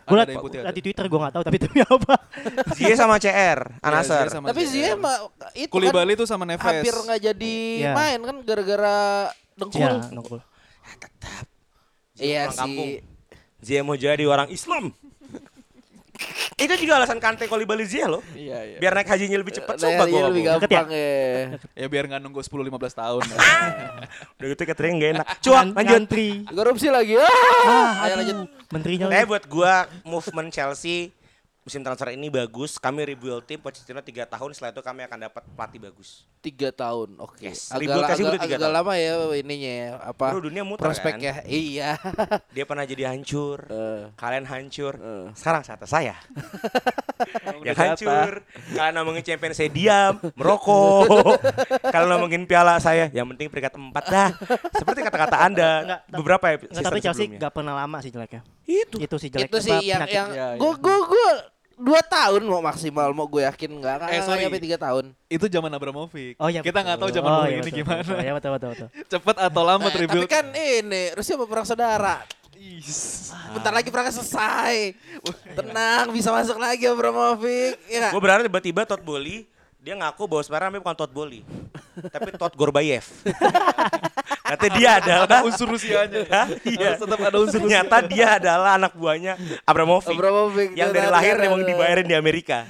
Gue 0.04 0.20
Ada 0.20 0.36
liat, 0.36 0.68
liat 0.68 0.74
di 0.76 0.82
Twitter 0.84 1.04
gue 1.08 1.16
gak 1.18 1.32
tahu 1.32 1.42
tapi 1.42 1.56
timnya 1.56 1.88
apa. 1.88 2.14
Zie 2.76 2.92
sama 2.92 3.16
CR, 3.16 3.80
Anasar. 3.80 4.20
Iya, 4.20 4.28
Zie 4.28 4.34
sama 4.36 4.46
Tapi 4.52 4.62
CR. 4.62 4.68
Zia 4.68 4.92
mah 4.94 5.16
itu 5.54 5.72
Kulibali 5.72 6.12
kan 6.12 6.20
tuh 6.20 6.28
sama 6.28 6.44
Neves. 6.44 6.60
hampir 6.60 6.92
nggak 6.92 7.20
jadi 7.24 7.56
Iya. 7.80 7.92
main 7.96 8.20
kan 8.20 8.36
gara-gara 8.44 8.96
dengkul. 9.56 9.80
Iya, 9.80 10.12
nongol. 10.12 10.40
Iya 12.14 12.42
Pulang 12.46 12.58
kampung. 12.60 12.84
sih. 12.86 13.00
Zie 13.64 13.80
mau 13.80 13.96
jadi 13.96 14.22
orang 14.22 14.52
Islam. 14.52 14.92
Itu 16.54 16.74
juga 16.78 17.02
alasan 17.02 17.18
Kante 17.18 17.50
Kolibali 17.50 17.82
Zie 17.82 18.06
loh. 18.06 18.22
Iya, 18.32 18.58
iya. 18.62 18.78
Biar 18.78 18.92
naik 18.94 19.10
hajinya 19.10 19.38
lebih 19.42 19.54
cepat, 19.58 19.74
iya, 19.82 19.98
gue 20.06 20.20
lebih 20.30 20.42
gampang 20.46 20.88
ya. 20.90 21.58
Ya 21.74 21.86
biar 21.90 22.04
nggak 22.06 22.20
nunggu 22.22 22.40
10 22.40 22.50
15 22.50 23.00
tahun. 23.00 23.22
Udah 24.38 24.46
gitu 24.54 24.62
catering 24.62 24.94
gak 25.02 25.10
enak. 25.18 25.26
Cuak, 25.42 25.64
lanjut. 25.74 25.98
Ngantri. 25.98 26.28
Korupsi 26.46 26.88
lagi. 26.88 27.18
Ah, 27.18 27.28
Ah, 27.64 27.90
ayo 28.06 28.14
lanjut. 28.22 28.36
Menterinya 28.70 29.06
Eh 29.10 29.26
buat 29.26 29.44
gua 29.50 29.90
movement 30.06 30.50
Chelsea 30.54 31.10
musim 31.64 31.80
transfer 31.80 32.12
ini 32.12 32.28
bagus. 32.28 32.76
Kami 32.76 33.02
rebuild 33.08 33.48
tim 33.48 33.58
Pochettino 33.58 34.04
3 34.04 34.28
tahun 34.28 34.50
setelah 34.52 34.70
itu 34.76 34.82
kami 34.84 35.00
akan 35.08 35.18
dapat 35.26 35.42
pelatih 35.56 35.80
bagus. 35.80 36.28
Tiga 36.44 36.68
tahun, 36.68 37.16
oke. 37.16 37.40
Yes, 37.40 37.72
Agak, 37.72 38.04
agak, 38.04 38.20
udah 38.20 38.36
tiga 38.36 38.60
agak 38.60 38.60
tahun. 38.60 38.76
lama 38.76 38.92
ya 39.00 39.12
ininya 39.32 39.72
ya. 39.80 39.88
Apa? 40.12 40.36
Bro, 40.36 40.44
dunia 40.44 40.60
muter 40.60 40.84
prospeknya. 40.84 41.40
Iya. 41.48 41.96
Dia 42.52 42.64
pernah 42.68 42.84
jadi 42.84 43.08
hancur. 43.08 43.64
Eh. 43.64 44.12
Kalian 44.12 44.44
hancur. 44.44 45.00
Eh. 45.00 45.24
Sekarang 45.32 45.64
saatnya 45.64 45.88
saya. 45.88 46.14
yang 47.48 47.64
Udah 47.64 47.76
hancur. 47.80 48.44
Kalian 48.76 48.92
ngomongin 49.00 49.22
champion 49.24 49.56
saya 49.56 49.72
diam, 49.72 50.20
merokok. 50.36 51.40
Kalian 51.96 52.08
ngomongin 52.12 52.44
piala 52.44 52.76
saya, 52.76 53.08
yang 53.08 53.24
penting 53.32 53.48
peringkat 53.48 53.72
4 53.80 53.88
dah. 54.04 54.28
Seperti 54.76 55.00
kata-kata 55.00 55.36
Anda 55.40 55.70
Enggak, 55.80 56.00
tapi- 56.04 56.18
beberapa 56.20 56.44
Nggak, 56.44 56.60
episode 56.60 56.84
tapi 56.84 57.00
Chelsea 57.00 57.24
sebelumnya. 57.24 57.40
gak 57.40 57.52
pernah 57.56 57.74
lama 57.74 57.96
sih 58.04 58.10
jeleknya. 58.12 58.42
Itu. 58.64 58.96
Itu 59.00 59.16
sih 59.16 59.28
jelek. 59.32 59.48
itu 59.48 59.56
sih 59.64 59.78
yang 59.88 60.04
yang 60.04 60.28
iya. 60.28 60.46
gue 60.60 60.72
gue 60.76 60.96
gue 61.08 61.26
dua 61.74 62.00
tahun 62.00 62.42
mau 62.46 62.62
maksimal 62.62 63.10
mau 63.10 63.26
gue 63.26 63.42
yakin 63.44 63.70
nggak 63.82 63.96
kan 64.00 64.08
Eh, 64.10 64.22
sorry. 64.22 64.46
sampai 64.46 64.62
tiga 64.62 64.78
tahun 64.78 65.10
itu 65.26 65.44
zaman 65.50 65.70
Abramovich. 65.74 66.38
Oh 66.38 66.46
iya. 66.46 66.62
Kita 66.62 66.80
nggak 66.80 66.98
tahu 66.98 67.10
zaman 67.10 67.28
oh, 67.28 67.36
dulu 67.42 67.46
iya, 67.50 67.56
ini 67.58 67.62
betul, 67.66 67.78
gimana. 67.82 68.00
betul. 68.00 68.18
Iya 68.18 68.32
betul 68.32 68.50
betul 68.54 68.68
betul. 68.70 68.88
Cepet 69.12 69.36
atau 69.42 69.62
lambat 69.66 69.92
Eh, 69.94 70.06
tapi 70.06 70.26
kan 70.30 70.46
ini 70.54 71.02
Rusia 71.14 71.34
mau 71.34 71.50
perang 71.50 71.66
saudara 71.66 72.22
bentar 73.52 73.72
lagi 73.74 73.92
perangnya 73.92 74.14
selesai 74.14 74.96
tenang 75.52 76.08
bisa 76.10 76.32
masuk 76.32 76.56
lagi 76.56 76.88
Abramovich 76.88 77.76
ya? 77.90 78.08
Gue 78.08 78.22
berharap 78.22 78.46
tiba-tiba 78.46 78.88
Todd 78.88 79.04
Bowley 79.04 79.44
dia 79.84 79.94
ngaku 79.94 80.24
bahwa 80.24 80.40
sebenarnya 80.40 80.66
namanya 80.66 80.82
bukan 80.82 80.96
Todd 80.96 81.12
Bowley, 81.12 81.40
tapi 82.08 82.32
Todd 82.32 82.56
Gorbayev. 82.56 83.04
Nanti 84.42 84.66
dia 84.80 84.96
adalah 84.96 85.44
unsur 85.44 85.68
Rusianya. 85.68 86.24
Hah? 86.26 86.46
Iya. 86.64 86.96
Tetap 86.96 87.20
ada 87.20 87.36
unsur 87.36 87.60
Ternyata 87.60 87.96
dia 88.00 88.40
adalah 88.40 88.74
anak 88.74 88.96
buahnya 88.96 89.36
Abramovich. 89.62 90.08
Abramovich 90.10 90.72
yang 90.72 90.88
dari 90.88 91.04
lahir 91.06 91.36
dan- 91.36 91.46
emang 91.46 91.60
dan- 91.60 91.68
dibayarin 91.68 92.06
di 92.06 92.16
Amerika. 92.16 92.64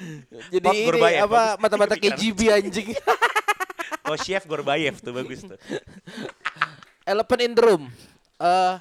jadi 0.50 0.58
Todd 0.60 0.74
ini 0.74 0.86
Gorbayev, 0.90 1.20
apa 1.24 1.42
mata-mata. 1.56 1.94
KGB 1.94 2.40
anjing 2.50 2.88
Oh 4.10 4.18
chef 4.18 4.42
Gorbayev 4.44 4.98
tuh 4.98 5.14
bagus 5.14 5.40
tuh. 5.40 5.56
Elephant 7.04 7.40
in 7.40 7.52
the 7.54 7.62
room 7.62 7.84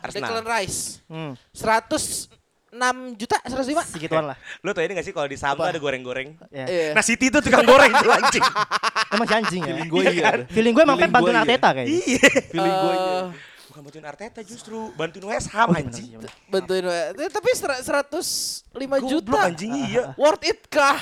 Arsenal. 0.01 0.25
Declan 0.33 0.45
Rice 0.49 1.05
Hmm, 1.05 1.37
106 2.73 3.21
juta 3.21 3.37
105 3.45 3.93
segituan 3.93 4.25
lah. 4.33 4.37
Lu 4.65 4.73
tau 4.73 4.81
ini 4.81 4.97
gak 4.97 5.05
sih 5.05 5.13
kalau 5.13 5.29
di 5.29 5.37
saham 5.37 5.61
tuh 5.61 5.69
ada 5.69 5.77
goreng-goreng? 5.77 6.33
Ya. 6.49 6.65
Iya. 6.65 6.87
Nah 6.97 7.03
City 7.05 7.29
itu 7.29 7.37
tukang 7.39 7.63
goreng 7.63 7.93
tuh 7.93 8.09
anjing. 8.09 8.43
Emang 9.13 9.27
si 9.29 9.33
anjing 9.37 9.61
ya. 9.61 9.73
Feeling 9.77 9.89
gue 9.93 10.03
iya. 10.09 10.23
ada. 10.25 10.43
Feeling 10.49 10.73
gue 10.73 10.83
emang 10.83 10.97
pengen 10.97 11.13
bantuin 11.13 11.35
iya. 11.37 11.43
Arteta 11.45 11.69
kayaknya. 11.69 11.93
Iya. 11.93 12.29
Feeling 12.49 12.75
gue 12.75 12.93
iya. 12.93 13.13
Eh, 13.13 13.25
Bukan 13.69 13.81
bantuin 13.89 14.05
Arteta 14.05 14.39
justru, 14.45 14.77
bantuin 14.93 15.25
West 15.29 15.49
Ham 15.53 15.69
Oh, 15.69 15.73
iya 15.73 15.81
anjing. 15.85 16.05
iya 16.13 16.17
bantuin 16.45 16.83
eh, 16.85 17.29
tapi 17.29 17.49
ser- 17.57 17.81
105 17.81 18.77
Goblok, 18.77 19.01
juta 19.09 19.39
anjing 19.49 19.71
iya. 19.73 20.13
worth 20.13 20.45
it 20.45 20.61
kah 20.69 20.97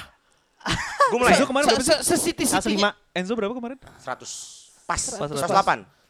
Gue 1.12 1.18
mulai 1.20 1.34
Enzo 1.36 1.46
kemarin 1.50 1.66
berapa 1.68 1.84
sih? 1.84 2.00
se-city 2.06 2.46
city 2.46 2.78
105. 2.78 3.18
Enzo 3.18 3.34
berapa 3.34 3.54
kemarin? 3.58 3.78
100. 3.82 4.86
Pas, 4.86 5.02
Pas, 5.18 5.30
108. 5.34 6.01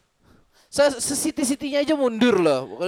Se-city 0.72 1.44
citynya 1.44 1.84
aja 1.84 1.92
mundur 1.92 2.40
loh 2.40 2.80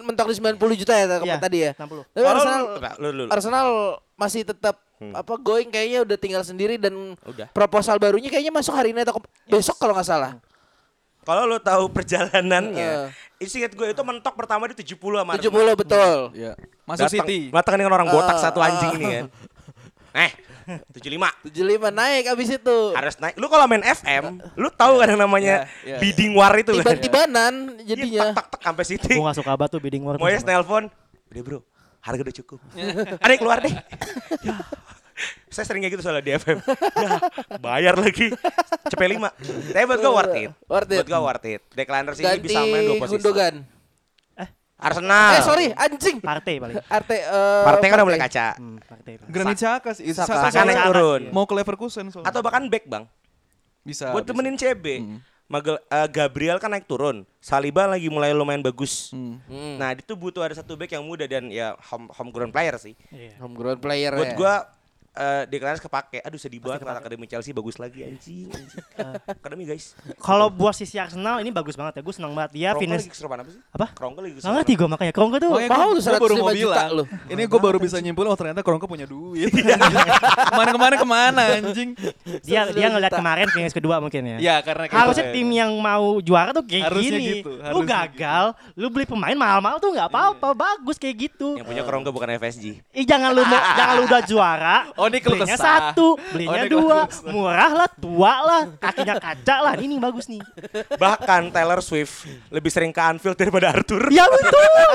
mentok 0.00 0.30
di 0.30 0.38
90 0.38 0.62
juta 0.78 0.94
ya 0.94 1.06
Iya, 1.18 1.36
tadi 1.36 1.58
ya 1.60 1.72
60. 1.74 2.06
tapi 2.08 2.22
Arsenal 2.24 2.60
lu- 2.60 2.70
lu, 2.78 2.86
lu, 3.02 3.08
lu. 3.18 3.24
Arsenal 3.28 3.66
masih 4.14 4.46
tetap 4.46 4.78
apa 5.02 5.34
going 5.36 5.66
kayaknya 5.66 6.06
udah 6.06 6.14
tinggal 6.14 6.40
sendiri 6.40 6.78
dan 6.78 7.18
Udah. 7.20 7.50
proposal 7.50 7.98
barunya 7.98 8.30
kayaknya 8.30 8.54
masuk 8.54 8.70
hari 8.70 8.94
ini 8.94 9.02
atau 9.02 9.18
besok 9.44 9.74
kalau 9.76 9.90
nggak 9.92 10.06
salah 10.06 10.38
Kalau 11.20 11.42
lu 11.44 11.54
tahu 11.56 11.86
perjalanannya, 11.88 13.14
itu 13.38 13.54
ingat 13.56 13.70
gue 13.72 13.86
itu 13.88 14.02
mentok 14.02 14.34
pertama 14.34 14.66
di 14.66 14.74
70 14.76 14.98
sama 15.16 15.34
70 15.34 15.50
Arsenal. 15.54 15.74
betul 15.74 16.18
Iya. 16.32 16.52
Masuk 16.82 16.98
Datang- 17.04 17.14
City. 17.22 17.38
Datang 17.48 17.74
dengan 17.76 17.92
orang 17.92 18.08
botak 18.08 18.36
Ah, 18.36 18.42
satu 18.42 18.58
anjing 18.58 18.86
ah, 18.88 18.96
ini 18.96 19.04
kan. 19.06 19.24
Eh, 20.18 20.30
75. 20.90 21.52
75 21.52 21.90
naik 21.92 22.24
abis 22.30 22.48
itu 22.56 22.78
Harus 22.94 23.14
naik. 23.18 23.34
Lu 23.36 23.46
kalau 23.46 23.64
main 23.66 23.82
FM, 23.82 24.40
lu 24.54 24.68
tahu 24.70 25.02
kan 25.02 25.08
yang 25.12 25.20
namanya 25.20 25.66
Iya, 25.82 25.96
iya. 25.96 25.98
bidding 25.98 26.32
war 26.34 26.52
itu 26.54 26.72
kan. 26.78 26.96
tiban-tibanan 26.96 27.54
Iya, 27.82 27.94
jadinya 27.94 28.20
tak 28.32 28.36
tak 28.36 28.46
tak 28.56 28.60
sampai 28.62 28.84
City. 28.86 29.12
Gue 29.18 29.24
gak 29.24 29.38
suka 29.38 29.52
banget 29.58 29.70
tuh 29.74 29.80
bidding 29.82 30.02
war. 30.06 30.16
Moyes 30.16 30.44
nelpon. 30.44 30.88
Udah 31.32 31.42
bro, 31.42 31.58
harga 32.00 32.20
udah 32.22 32.36
cukup. 32.44 32.58
Ada 33.18 33.30
yang 33.30 33.40
keluar 33.40 33.58
deh. 33.64 33.74
Ya. 34.42 34.54
Saya 35.52 35.68
sering 35.68 35.84
kayak 35.84 36.00
gitu 36.00 36.02
soalnya 36.02 36.24
di 36.24 36.32
FM. 36.34 36.58
Ya, 36.64 37.10
bayar 37.60 37.94
lagi. 38.00 38.32
Cepet 38.88 39.08
5. 39.20 39.28
Tapi 39.76 39.84
buat 39.84 40.00
gue 40.00 40.12
worth 40.12 40.36
it. 40.36 40.50
Worth 40.66 40.90
it. 40.90 40.98
Buat 41.04 41.08
gue 41.12 41.20
worth 41.20 41.46
it. 41.46 41.60
Ini 41.68 41.84
ganti 42.16 42.40
bisa 42.40 42.60
main 42.64 42.82
dua 42.88 42.96
posisi. 42.98 43.20
Gundogan 43.20 43.54
Arsenal. 44.82 45.30
eh 45.38 45.42
sorry 45.46 45.66
anjing 45.72 46.18
Partey 46.18 46.58
paling. 46.58 46.76
Arte 46.90 47.16
eh, 47.22 47.62
Partai 47.62 47.86
kan 47.86 47.96
udah 48.02 48.06
mulai 48.06 48.20
kaca. 48.20 48.46
Hmm, 48.58 48.76
Partey. 48.82 49.14
paling. 49.22 49.30
Granit 49.30 49.58
Xhaka 49.62 49.90
sih. 49.94 50.04
Saka. 50.10 50.26
Xhaka 50.26 50.50
Saka 50.50 50.66
naik 50.66 50.82
turun. 50.90 51.22
Mau 51.30 51.46
ke 51.46 51.54
Leverkusen 51.54 52.10
soalnya. 52.10 52.28
Atau 52.28 52.42
bahkan 52.42 52.66
back 52.66 52.84
bang. 52.90 53.04
bisa. 53.82 54.10
buat 54.10 54.26
bisa. 54.26 54.30
temenin 54.34 54.54
CB. 54.58 54.86
Magel, 55.50 55.76
eh, 55.76 56.08
Gabriel 56.08 56.56
kan 56.56 56.72
naik 56.72 56.88
turun. 56.88 57.28
Saliba 57.42 57.84
lagi 57.84 58.08
mulai 58.08 58.32
lumayan 58.32 58.64
bagus. 58.64 59.12
Hmm. 59.12 59.36
Hmm. 59.50 59.76
Nah, 59.76 59.92
itu 59.92 60.16
butuh 60.16 60.40
ada 60.40 60.56
satu 60.56 60.74
back 60.80 60.96
yang 60.96 61.04
muda 61.04 61.28
dan 61.28 61.52
ya 61.52 61.76
home 61.92 62.08
homegrown 62.08 62.48
player 62.48 62.74
sih. 62.80 62.96
Iya. 63.12 63.36
homegrown 63.42 63.78
player 63.78 64.16
Buat 64.16 64.32
ya. 64.32 64.36
gua 64.38 64.54
eh 65.12 65.44
Declan 65.44 65.72
Rice 65.72 65.82
kepake. 65.82 66.18
Aduh 66.20 66.36
sedih 66.36 66.56
banget 66.56 66.82
karena 66.82 66.96
akademi 66.96 67.26
Chelsea 67.26 67.52
bagus 67.52 67.76
lagi 67.76 68.00
anjing. 68.02 68.48
anjing. 68.48 68.80
akademi 69.38 69.64
guys. 69.64 69.92
Kalau 70.16 70.48
buat 70.48 70.72
sisi 70.72 70.96
Arsenal 70.96 71.36
ini 71.38 71.48
bagus 71.48 71.74
banget 71.74 71.98
ya. 71.98 72.02
Gue 72.02 72.12
senang 72.12 72.32
banget 72.32 72.50
dia 72.52 72.68
finish. 72.74 73.04
lagi 73.04 73.20
apa 73.22 73.44
sih? 73.46 73.60
Apa? 73.70 73.86
Krongko 73.92 74.18
lagi 74.18 74.32
Nggak 74.32 74.40
keserupan. 74.40 74.56
ngerti 74.56 74.72
gue 74.72 74.88
makanya. 74.88 75.12
Krongko 75.12 75.36
tuh 75.36 75.50
Makanya 75.50 75.68
tuh, 75.68 75.76
gua 75.92 76.16
baru 76.16 76.34
mau 76.34 76.48
105 76.48 76.56
juta 76.56 76.72
bilang. 76.72 76.88
lu. 76.92 77.04
Ini 77.28 77.42
gue 77.44 77.60
baru 77.60 77.76
bisa 77.76 77.96
nyimpulin 77.98 78.28
oh 78.28 78.38
ternyata 78.38 78.60
Krongko 78.60 78.86
punya 78.86 79.04
duit. 79.04 79.52
Ke 80.42 80.52
mana-kemana 80.52 80.94
ke 80.96 81.06
mana 81.06 81.42
anjing. 81.56 81.90
dia 82.40 82.64
dia 82.68 82.86
105 82.88 82.92
ngeliat 82.92 83.12
kemarin 83.12 83.46
finish 83.48 83.74
kedua 83.74 84.00
mungkin 84.00 84.22
ya. 84.24 84.36
Ya 84.38 84.56
karena 84.60 84.88
Harusnya 84.88 85.28
gitu. 85.28 85.36
tim 85.36 85.48
yang 85.50 85.70
mau 85.76 86.18
juara 86.18 86.50
tuh 86.50 86.64
kayak 86.64 86.88
Harusnya 86.88 87.18
gini. 87.18 87.28
gitu, 87.40 87.52
lu 87.52 87.62
harusnya 87.62 87.88
gagal, 88.06 88.44
lu 88.74 88.86
beli 88.88 89.04
pemain 89.04 89.34
mahal-mahal 89.34 89.76
tuh 89.76 89.90
nggak 89.90 90.08
apa-apa, 90.08 90.48
bagus 90.52 90.96
kayak 90.96 91.28
gitu. 91.28 91.56
Yang 91.56 91.66
punya 91.68 91.82
Krongko 91.84 92.10
bukan 92.10 92.28
FSG. 92.32 92.64
Ih 92.92 93.04
jangan 93.04 93.32
lu 93.32 93.42
mau, 93.42 93.60
jangan 93.78 93.94
lu 93.98 94.04
udah 94.06 94.22
juara. 94.24 94.76
Oh, 95.02 95.10
ini 95.10 95.18
keluh 95.18 95.34
belinya 95.36 95.58
kesah. 95.58 95.90
satu, 95.90 96.08
Oh, 96.08 96.30
belinya 96.30 96.62
keluh 96.62 96.78
dua, 96.78 96.98
murah 97.26 97.72
lah, 97.74 97.88
tua 97.92 98.32
lah, 98.40 98.62
kakinya 98.78 99.18
kaca 99.18 99.56
lah. 99.60 99.74
Ini 99.74 99.98
bagus 99.98 100.30
nih. 100.30 100.38
Bahkan 100.94 101.50
Taylor 101.50 101.82
Swift 101.82 102.22
lebih 102.48 102.70
sering 102.70 102.88
ke 102.88 103.02
Anfield 103.02 103.34
daripada 103.34 103.74
Arthur. 103.74 104.06
Ya 104.08 104.22
betul. 104.24 104.86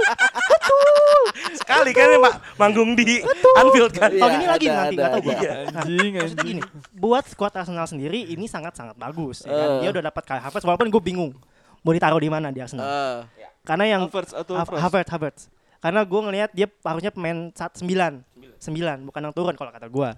Sekali 1.53 1.91
kan 1.91 2.07
ya, 2.07 2.19
Pak 2.19 2.33
manggung 2.55 2.95
di 2.95 3.19
Anfield 3.55 3.91
kan. 3.91 4.09
Iya, 4.09 4.21
Tahun 4.21 4.31
ini 4.33 4.45
lagi 4.47 4.65
ada, 4.65 4.75
nanti 4.77 4.95
ada, 4.95 4.97
nggak 4.97 5.11
tahu 5.11 5.19
ada. 5.19 5.27
gua. 5.27 5.35
Anjing 5.77 6.11
Maksudnya 6.13 6.23
anjing. 6.23 6.47
gini, 6.47 6.61
buat 6.93 7.23
squad 7.27 7.53
Arsenal 7.53 7.85
sendiri 7.85 8.19
ini 8.23 8.45
sangat-sangat 8.45 8.95
bagus. 8.95 9.43
Ya 9.43 9.51
kan? 9.51 9.67
Eh. 9.69 9.79
Dia 9.83 9.89
udah 9.91 10.03
dapat 10.05 10.23
Kai 10.23 10.39
Havertz, 10.39 10.63
walaupun 10.63 10.87
gue 10.87 11.01
bingung 11.01 11.31
mau 11.81 11.91
ditaruh 11.91 12.17
di 12.17 12.27
mana 12.27 12.47
di 12.49 12.59
Arsenal. 12.59 12.85
Eh, 12.85 13.17
Karena 13.61 13.83
yang 13.85 14.01
Havertz 14.07 14.31
atau? 14.31 14.55
Havertz, 14.55 15.09
Havertz. 15.09 15.41
Karena 15.77 16.01
gue 16.01 16.19
ngelihat 16.19 16.49
dia 16.51 16.67
harusnya 16.81 17.09
pemain 17.09 17.53
saat 17.53 17.75
sembilan, 17.75 18.21
sembilan, 18.57 18.97
bukan 19.05 19.21
yang 19.21 19.33
turun 19.33 19.53
kalau 19.53 19.69
kata 19.69 19.87
gue. 19.87 20.09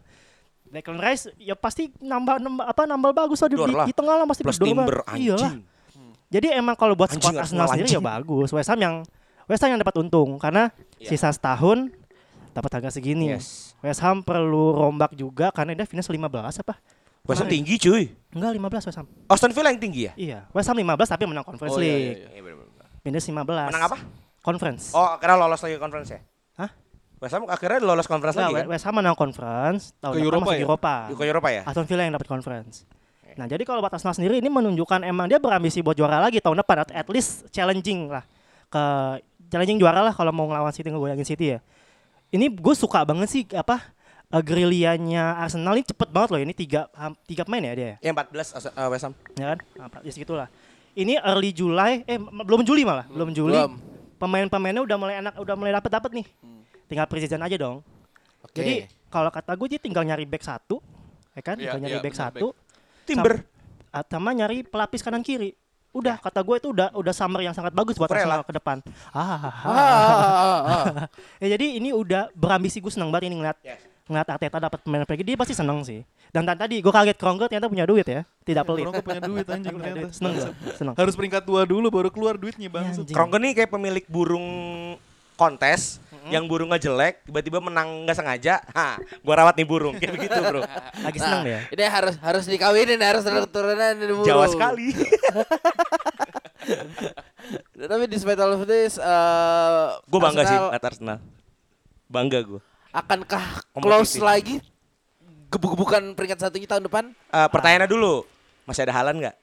Declan 0.70 1.02
Rice 1.02 1.34
ya 1.36 1.58
pasti 1.58 1.90
nambah, 1.98 2.38
nambah 2.38 2.66
apa 2.66 2.86
nambah 2.86 3.12
bagus 3.12 3.42
lah 3.42 3.50
di, 3.50 3.58
di, 3.58 3.74
lah. 3.74 3.86
di 3.90 3.94
tengah 3.94 4.16
lah 4.22 4.26
pasti 4.26 4.46
Plus 4.46 4.56
Timber. 4.56 5.02
Iyalah. 5.18 5.50
anjing. 5.50 5.62
Jadi 6.30 6.48
emang 6.54 6.78
kalau 6.78 6.94
buat 6.94 7.10
Anjing, 7.10 7.26
squad 7.26 7.42
Arsenal 7.42 7.66
sendiri 7.68 7.90
ya 7.90 7.98
bagus. 7.98 8.54
West 8.54 8.70
Ham 8.70 8.78
yang 8.78 8.96
West 9.50 9.66
Ham 9.66 9.74
yang 9.74 9.82
dapat 9.82 9.98
untung 9.98 10.38
karena 10.38 10.70
Iya. 11.02 11.10
sisa 11.10 11.34
setahun 11.34 11.90
dapat 12.54 12.70
harga 12.70 12.94
segini. 12.94 13.34
Yes. 13.34 13.74
West 13.82 13.98
Ham 14.06 14.22
perlu 14.22 14.78
rombak 14.78 15.18
juga 15.18 15.50
karena 15.50 15.74
dia 15.74 15.90
finish 15.90 16.06
15 16.06 16.62
apa? 16.62 16.78
West 17.26 17.42
Ham 17.42 17.50
tinggi 17.50 17.82
cuy. 17.82 18.14
Enggak 18.30 18.54
15 18.54 18.94
West 18.94 18.98
Ham. 19.02 19.08
Aston 19.26 19.52
Villa 19.52 19.74
yang 19.74 19.82
tinggi 19.82 20.06
ya? 20.06 20.14
Iya, 20.14 20.40
West 20.54 20.70
Ham 20.70 20.78
15 20.78 20.86
tapi 21.10 21.26
menang 21.26 21.42
Conference 21.42 21.74
Oh, 21.74 21.82
iya, 21.82 21.90
League. 21.90 21.98
iya, 21.98 22.14
iya. 22.14 22.30
Iya 22.30 22.42
bener-bener. 22.46 22.86
Finish 23.02 23.26
15. 23.26 23.70
Menang 23.74 23.84
apa? 23.90 23.98
Conference. 24.40 24.96
Oh, 24.96 25.16
karena 25.20 25.36
lolos 25.36 25.60
lagi 25.60 25.76
conference 25.76 26.10
ya? 26.16 26.20
Hah? 26.60 26.70
West 27.20 27.34
Ham 27.36 27.44
akhirnya 27.52 27.80
lolos 27.84 28.08
conference 28.08 28.36
Enggak, 28.40 28.52
lagi 28.52 28.62
kan? 28.64 28.68
West 28.72 28.86
Ham 28.88 28.94
menang 28.96 29.18
Conference, 29.20 29.82
tahun 30.00 30.14
Ke 30.16 30.20
Eropa 30.24 30.44
masuk 30.48 30.56
ya? 30.56 30.64
Eropa. 30.64 30.94
Ke 31.12 31.24
Eropa 31.28 31.48
ya? 31.52 31.62
Aston 31.68 31.86
Villa 31.86 32.04
yang 32.08 32.14
dapat 32.16 32.28
Conference. 32.32 32.88
Nah, 33.40 33.46
jadi 33.48 33.64
kalau 33.64 33.80
buat 33.80 33.94
Arsenal 33.94 34.12
sendiri 34.12 34.44
ini 34.44 34.52
menunjukkan 34.52 35.00
emang 35.08 35.32
dia 35.32 35.40
berambisi 35.40 35.80
buat 35.80 35.96
juara 35.96 36.20
lagi 36.20 36.44
tahun 36.44 36.60
depan 36.60 36.84
at, 36.84 36.90
at 36.92 37.08
least 37.08 37.48
challenging 37.56 38.12
lah 38.12 38.24
ke 38.68 38.84
challenging 39.48 39.80
juara 39.80 40.04
lah 40.04 40.12
kalau 40.12 40.36
mau 40.36 40.50
ngelawan 40.50 40.76
City 40.76 40.92
ngegoyangin 40.92 41.24
City 41.24 41.56
ya. 41.56 41.60
ini 42.36 42.52
gue 42.52 42.76
suka 42.76 43.02
banget 43.08 43.32
sih 43.32 43.44
apa 43.56 43.96
uh, 44.30 45.40
Arsenal 45.42 45.74
ini 45.78 45.86
cepet 45.88 46.10
banget 46.12 46.30
loh 46.36 46.42
ini 46.42 46.54
tiga 46.54 46.86
tiga 47.26 47.42
pemain 47.48 47.64
ya 47.64 47.74
dia 47.74 47.88
ya, 48.04 48.12
Ya 48.12 48.12
14 48.14 48.58
Asa- 48.60 48.74
uh, 48.78 48.88
West 48.94 49.04
Ham. 49.10 49.14
ya 49.40 49.46
kan 49.56 49.60
apa 49.82 49.98
ya 50.06 50.12
segitulah 50.14 50.48
ini 50.94 51.18
early 51.18 51.50
July 51.56 52.06
eh 52.06 52.18
belum 52.20 52.62
Juli 52.62 52.86
malah 52.86 53.08
belum 53.10 53.34
Juli 53.34 53.58
Belum. 53.58 53.74
Pemain-pemainnya 54.20 54.84
udah 54.84 54.98
mulai 54.98 55.16
enak 55.18 55.34
udah 55.36 55.56
mulai 55.56 55.72
dapet 55.72 55.90
dapet 55.90 56.12
nih 56.14 56.28
tinggal 56.86 57.08
preseason 57.08 57.40
aja 57.40 57.56
dong 57.56 57.80
Oke. 58.42 58.54
jadi 58.54 58.74
kalau 59.08 59.30
kata 59.30 59.56
gue 59.56 59.68
dia 59.70 59.80
tinggal 59.80 60.04
nyari 60.04 60.24
back 60.24 60.44
satu 60.44 60.84
ya 61.32 61.42
kan 61.42 61.56
Iya, 61.56 61.72
tinggal 61.72 61.80
nyari 61.82 61.96
iya, 61.96 62.04
back 62.04 62.16
satu 62.16 62.48
Timber. 63.04 63.42
sam- 63.42 63.48
ah, 63.90 64.04
sama 64.04 64.30
nyari 64.32 64.62
pelapis 64.62 65.00
kanan 65.00 65.22
kiri 65.22 65.56
udah 65.90 66.20
kata 66.20 66.40
gue 66.40 66.56
itu 66.56 66.70
udah 66.70 66.94
udah 66.94 67.10
summer 67.12 67.42
yang 67.42 67.50
sangat 67.52 67.74
bagus 67.74 67.98
buat. 67.98 68.06
Arsenal 68.06 68.46
ke 68.46 68.54
depan 68.54 68.78
ah, 69.10 69.18
Ah, 69.18 69.42
ah, 69.42 69.56
ah, 69.66 70.62
ah. 70.62 70.86
ya 71.42 71.48
jadi 71.50 71.82
ini 71.82 71.90
udah 71.92 72.30
berambisi 72.32 72.78
gue 72.78 72.90
senang 72.90 73.10
banget 73.10 73.26
ini 73.26 73.42
ngeliat 73.42 73.58
Yes. 73.64 73.82
Ngeliat 74.10 74.28
Arteta 74.28 74.58
dapat 74.58 74.82
pemain 74.82 75.06
pergi 75.06 75.22
dia 75.22 75.38
pasti 75.38 75.54
seneng 75.54 75.86
sih. 75.86 76.02
Dan 76.34 76.50
tadi 76.50 76.82
gue 76.82 76.90
kaget 76.94 77.18
Kroenke 77.18 77.46
ternyata 77.46 77.70
punya 77.70 77.86
duit 77.86 78.06
ya. 78.10 78.26
Tidak 78.42 78.64
pelit. 78.66 78.90
Orang 78.90 79.06
punya 79.06 79.22
duit 79.22 79.46
anjing 79.54 79.74
Punya 79.78 79.86
ternyata. 79.86 80.02
duit. 80.02 80.14
seneng 80.18 80.32
gue 80.34 80.50
seneng. 80.74 80.94
Harus 80.98 81.14
peringkat 81.14 81.44
dua 81.46 81.62
dulu 81.70 81.88
baru 81.94 82.10
keluar 82.10 82.34
duitnya 82.36 82.68
bang. 82.74 82.90
Anjing. 82.90 83.14
Kroenke 83.14 83.38
nih 83.38 83.52
kayak 83.54 83.72
pemilik 83.72 84.06
burung 84.10 84.48
kontes 85.40 86.04
yang 86.28 86.44
burungnya 86.52 86.76
jelek 86.76 87.24
tiba-tiba 87.24 87.64
menang 87.64 88.04
nggak 88.04 88.18
sengaja. 88.18 88.60
Ha 88.76 89.00
gua 89.24 89.46
rawat 89.46 89.56
nih 89.56 89.64
burung 89.70 89.96
kayak 89.96 90.14
begitu 90.20 90.36
bro. 90.36 90.62
Lagi 91.06 91.18
seneng 91.22 91.42
dia. 91.48 91.60
Ini 91.72 91.84
harus 91.88 92.16
harus 92.20 92.44
dikawinin, 92.50 93.00
harus 93.00 93.24
ini 93.24 94.06
dulu. 94.10 94.28
Jawa 94.28 94.50
sekali. 94.52 94.92
Tapi 97.80 98.04
despite 98.12 98.38
all 98.38 98.60
of 98.60 98.68
this, 98.68 99.00
eh 99.00 99.88
gue 100.06 100.20
bangga 100.20 100.44
sih 100.44 100.54
Arsenal 100.54 100.72
liat 100.76 100.84
Arsenal. 100.84 101.18
Bangga 102.12 102.40
gue 102.44 102.62
Akankah 102.90 103.44
Kompetitif. 103.70 103.86
close 103.86 104.14
lagi? 104.20 104.56
Gebuk-gebukan 105.50 106.14
peringkat 106.14 106.40
satunya 106.40 106.68
tahun 106.68 106.86
depan? 106.86 107.04
Eh, 107.12 107.48
pertanyaannya 107.50 107.90
dulu. 107.90 108.26
Masih 108.66 108.86
ada 108.86 108.94
halan 108.94 109.18
nggak? 109.18 109.36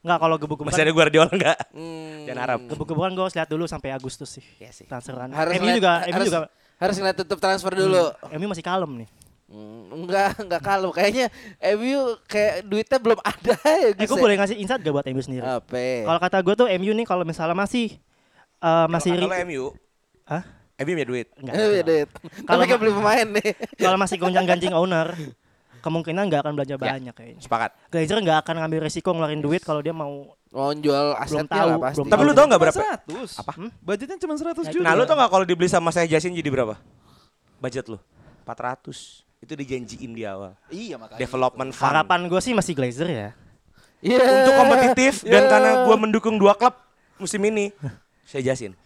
Nggak 0.00 0.18
kalau 0.18 0.36
gebuk-gebukan 0.38 0.72
masih 0.72 0.82
ada 0.82 0.92
Guardiola 0.94 1.30
nggak? 1.30 1.58
Hmm, 1.74 2.24
jangan 2.24 2.40
harap. 2.40 2.58
Gebuk-gebukan 2.66 3.10
gue 3.12 3.24
harus 3.26 3.36
lihat 3.36 3.48
dulu 3.48 3.64
sampai 3.66 3.90
Agustus 3.90 4.30
sih. 4.30 4.44
Iya 4.56 4.70
sih. 4.72 4.86
transferan. 4.86 5.28
Harus 5.30 5.52
MU 5.52 5.60
ngeliat- 5.60 5.76
juga 5.76 5.92
MU 6.00 6.14
harus, 6.14 6.26
juga 6.26 6.38
harus 6.78 6.94
ngeliat 6.96 7.16
tutup 7.18 7.38
transfer 7.38 7.72
dulu. 7.74 8.04
MU 8.32 8.46
masih 8.48 8.64
kalem 8.64 9.04
nih. 9.04 9.08
Hmm, 9.50 9.90
enggak, 9.92 10.38
enggak 10.38 10.62
kalau 10.62 10.94
kayaknya 10.94 11.26
MU 11.74 12.14
kayak 12.24 12.62
duitnya 12.62 12.98
belum 13.02 13.18
ada 13.18 13.54
ya 13.58 13.90
eh 13.90 14.06
gue 14.06 14.14
boleh 14.14 14.38
ngasih 14.38 14.56
insight 14.56 14.78
gak 14.78 14.94
buat 14.94 15.06
MU 15.10 15.18
sendiri? 15.18 15.42
Apa? 15.42 16.06
kalau 16.06 16.20
kata 16.22 16.38
gue 16.38 16.54
tuh 16.54 16.68
MU 16.70 16.94
nih 16.94 17.02
kalau 17.02 17.26
misalnya 17.26 17.58
masih 17.58 17.98
eh, 18.62 18.86
masih 18.86 19.18
kalau 19.18 19.34
MU 19.42 19.64
Hah? 20.22 20.46
MU 20.80 20.90
punya 20.90 21.06
duit 21.06 21.26
Enggak, 21.34 21.52
Eh, 21.52 21.60
enggak. 21.62 21.84
duit. 21.84 22.08
Kalau 22.42 22.62
kan 22.62 22.76
beli 22.76 22.92
pemain 22.92 23.26
nih. 23.30 23.50
kalau 23.76 23.96
masih 23.96 24.16
gonjang-ganjing 24.16 24.72
owner 24.72 25.12
kemungkinan 25.78 26.22
nggak 26.26 26.40
akan 26.40 26.52
belanja 26.54 26.74
Ya. 26.74 26.80
banyak 26.82 27.14
kayaknya 27.14 27.40
sepakat 27.40 27.70
Glazer 27.88 28.18
nggak 28.18 28.38
akan 28.38 28.54
ngambil 28.58 28.80
resiko 28.82 29.10
ngeluarin 29.10 29.40
duit 29.40 29.60
kalau 29.60 29.80
dia 29.80 29.92
mau 29.92 30.36
Mau 30.50 30.74
jual 30.74 31.14
asetnya 31.14 31.46
tahu, 31.46 31.68
lah 31.70 31.78
pasti. 31.80 31.96
belum 31.96 32.06
tapi 32.10 32.22
lu 32.22 32.32
tau 32.34 32.44
nggak 32.44 32.60
berapa 32.60 32.80
100. 33.06 33.38
Apa? 33.38 33.52
Budgetnya 33.80 34.18
cuma 34.18 34.34
100 34.34 34.60
Ya, 34.60 34.72
juta. 34.72 34.82
nah 34.82 34.92
lu 34.92 35.04
tau 35.04 35.14
nggak 35.14 35.30
kalau 35.30 35.44
dibeli 35.44 35.68
sama 35.68 35.88
saya 35.88 36.04
Jasin 36.06 36.32
jadi 36.32 36.48
berapa 36.48 36.74
budget 37.56 37.86
lu 37.86 37.96
400 38.42 39.24
itu 39.38 39.52
dijanjiin 39.54 40.10
di 40.10 40.22
awal 40.22 40.52
Iya 40.66 40.96
makanya. 40.96 41.16
development 41.18 41.70
fund 41.70 41.86
harapan 41.86 42.20
gue 42.26 42.40
sih 42.40 42.52
masih 42.52 42.72
Glazer 42.72 43.06
ya 43.06 43.28
Iya. 44.00 44.20
untuk 44.20 44.54
kompetitif 44.58 45.22
dan 45.22 45.32
Yeah. 45.38 45.48
karena 45.48 45.70
gue 45.82 45.96
mendukung 45.96 46.34
dua 46.34 46.52
klub 46.52 46.76
musim 47.16 47.40
ini 47.42 47.72
saya 48.22 48.44
jasin 48.44 48.76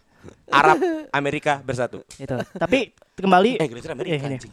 Arab 0.46 0.76
Amerika 1.10 1.58
bersatu. 1.58 2.02
Itu 2.14 2.34
tapi 2.54 2.90
kembali 3.14 3.56
eh 3.56 3.66
Glazer 3.66 3.92
Amerika 3.92 4.24
anjing. 4.24 4.52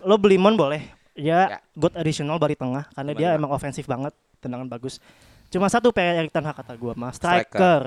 lo 0.00 0.16
beli 0.16 0.36
Mon 0.36 0.54
boleh. 0.54 0.82
Ya. 1.14 1.46
ya, 1.48 1.58
good 1.72 1.94
additional 1.94 2.36
dari 2.36 2.52
tengah 2.52 2.90
karena 2.90 3.12
dia 3.12 3.28
emang 3.32 3.48
ofensif 3.48 3.84
banget 3.84 4.10
tendangan 4.38 4.66
bagus. 4.66 4.98
Cuma 5.46 5.66
satu 5.66 5.88
PR 5.88 6.18
Erik 6.18 6.30
Ten 6.30 6.42
Hag 6.42 6.56
kata 6.56 6.74
gue 6.74 6.92
mas 6.94 7.14
Striker. 7.14 7.46
striker. 7.46 7.82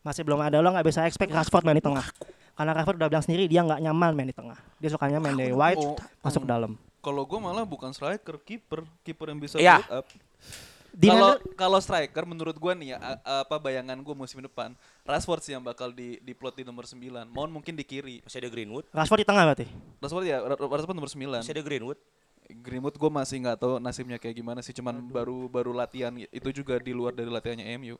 Masih 0.00 0.22
belum 0.22 0.38
ada 0.38 0.56
lo 0.56 0.70
nggak 0.70 0.86
bisa 0.86 1.02
expect 1.02 1.28
Rashford 1.28 1.62
main 1.62 1.74
di 1.74 1.82
tengah. 1.82 2.06
Karena 2.54 2.72
Rashford 2.72 2.96
udah 2.96 3.08
bilang 3.08 3.20
sendiri 3.20 3.44
dia 3.44 3.60
nggak 3.60 3.80
nyaman 3.80 4.14
main 4.14 4.26
di 4.26 4.32
tengah. 4.32 4.54
Dia 4.78 4.88
sukanya 4.88 5.18
main 5.18 5.34
dari 5.34 5.50
wide 5.50 5.76
Oh. 5.76 5.98
masuk 6.20 6.42
ke 6.42 6.48
dalam. 6.48 6.78
Kalau 6.98 7.22
gue 7.24 7.38
malah 7.38 7.62
bukan 7.62 7.90
striker, 7.90 8.38
kiper, 8.38 8.86
kiper 9.02 9.26
yang 9.26 9.38
bisa 9.38 9.56
Iya. 9.56 9.78
build 9.80 9.94
up. 9.94 10.06
Kalau 10.98 11.30
kalau 11.54 11.78
striker 11.78 12.26
menurut 12.26 12.58
gua 12.58 12.74
nih 12.74 12.92
ya 12.92 12.98
apa 13.22 13.54
bayangan 13.56 13.94
gue 13.94 14.14
musim 14.14 14.42
depan 14.42 14.74
Rashford 15.02 15.40
sih 15.40 15.54
yang 15.54 15.62
bakal 15.62 15.88
di 15.88 16.18
di 16.18 16.34
plot 16.34 16.58
di 16.58 16.66
nomor 16.66 16.82
9. 16.84 16.98
Mon 17.30 17.46
mungkin 17.48 17.72
di 17.72 17.86
kiri. 17.86 18.18
masih 18.20 18.42
ada 18.42 18.50
Greenwood 18.50 18.82
Rashford 18.90 19.22
di 19.22 19.26
tengah 19.26 19.46
berarti 19.46 19.66
Rashford 19.98 20.26
ya 20.26 20.42
Ra- 20.42 20.58
Rashford 20.58 20.96
nomor 20.98 21.06
9. 21.06 21.38
masih 21.38 21.54
ada 21.54 21.62
Greenwood 21.62 21.98
Greenwood 22.50 22.96
gue 22.96 23.10
masih 23.12 23.36
nggak 23.38 23.56
tahu 23.56 23.78
nasibnya 23.78 24.16
kayak 24.16 24.34
gimana 24.34 24.58
sih 24.58 24.72
cuman 24.72 24.98
baru 25.06 25.46
baru 25.46 25.70
latihan 25.70 26.10
itu 26.16 26.48
juga 26.50 26.80
di 26.80 26.90
luar 26.90 27.14
dari 27.14 27.28
latihannya 27.30 27.78
MU. 27.78 27.94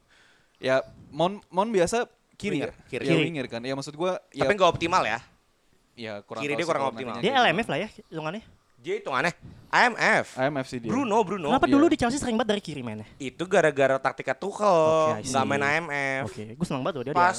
Ya 0.59 0.83
Mon 1.15 1.39
Mon 1.55 1.71
biasa 1.71 2.11
kiri 2.35 2.59
Winger, 2.59 2.73
ya, 2.73 2.83
kiri. 2.89 3.05
Ya, 3.05 3.13
Kiri. 3.15 3.25
winger 3.29 3.47
kan. 3.47 3.61
Ya 3.63 3.75
maksud 3.79 3.95
gua 3.95 4.19
ya 4.35 4.43
tapi 4.43 4.59
nggak 4.59 4.71
optimal 4.75 5.07
ya 5.07 5.19
ya 5.99 6.23
kurang 6.23 6.43
kiri 6.47 6.55
dia 6.55 6.67
kurang 6.67 6.95
optimal. 6.95 7.19
dia 7.19 7.35
LMF 7.37 7.67
lah 7.67 7.79
ya 7.79 7.89
hitungannya 7.91 8.43
dia 8.79 8.95
hitungannya 8.97 9.35
IMF. 9.69 10.27
IMF 10.39 10.67
sih 10.67 10.79
dia. 10.81 10.89
Bruno 10.89 11.21
Bruno 11.21 11.53
kenapa 11.53 11.67
iya. 11.67 11.75
dulu 11.77 11.85
di 11.91 11.99
Chelsea 11.99 12.17
sering 12.17 12.39
banget 12.39 12.57
dari 12.57 12.63
kiri 12.63 12.81
mainnya 12.81 13.05
itu 13.19 13.45
gara-gara 13.45 13.99
taktika 13.99 14.33
Tuchel 14.33 14.65
Oke, 15.13 15.21
I 15.21 15.29
nggak 15.29 15.45
main 15.45 15.63
IMF 15.63 16.25
oke 16.27 16.43
gue 16.57 16.67
seneng 16.67 16.81
banget 16.81 16.97
loh 16.97 17.05
dia 17.05 17.15
pas 17.15 17.39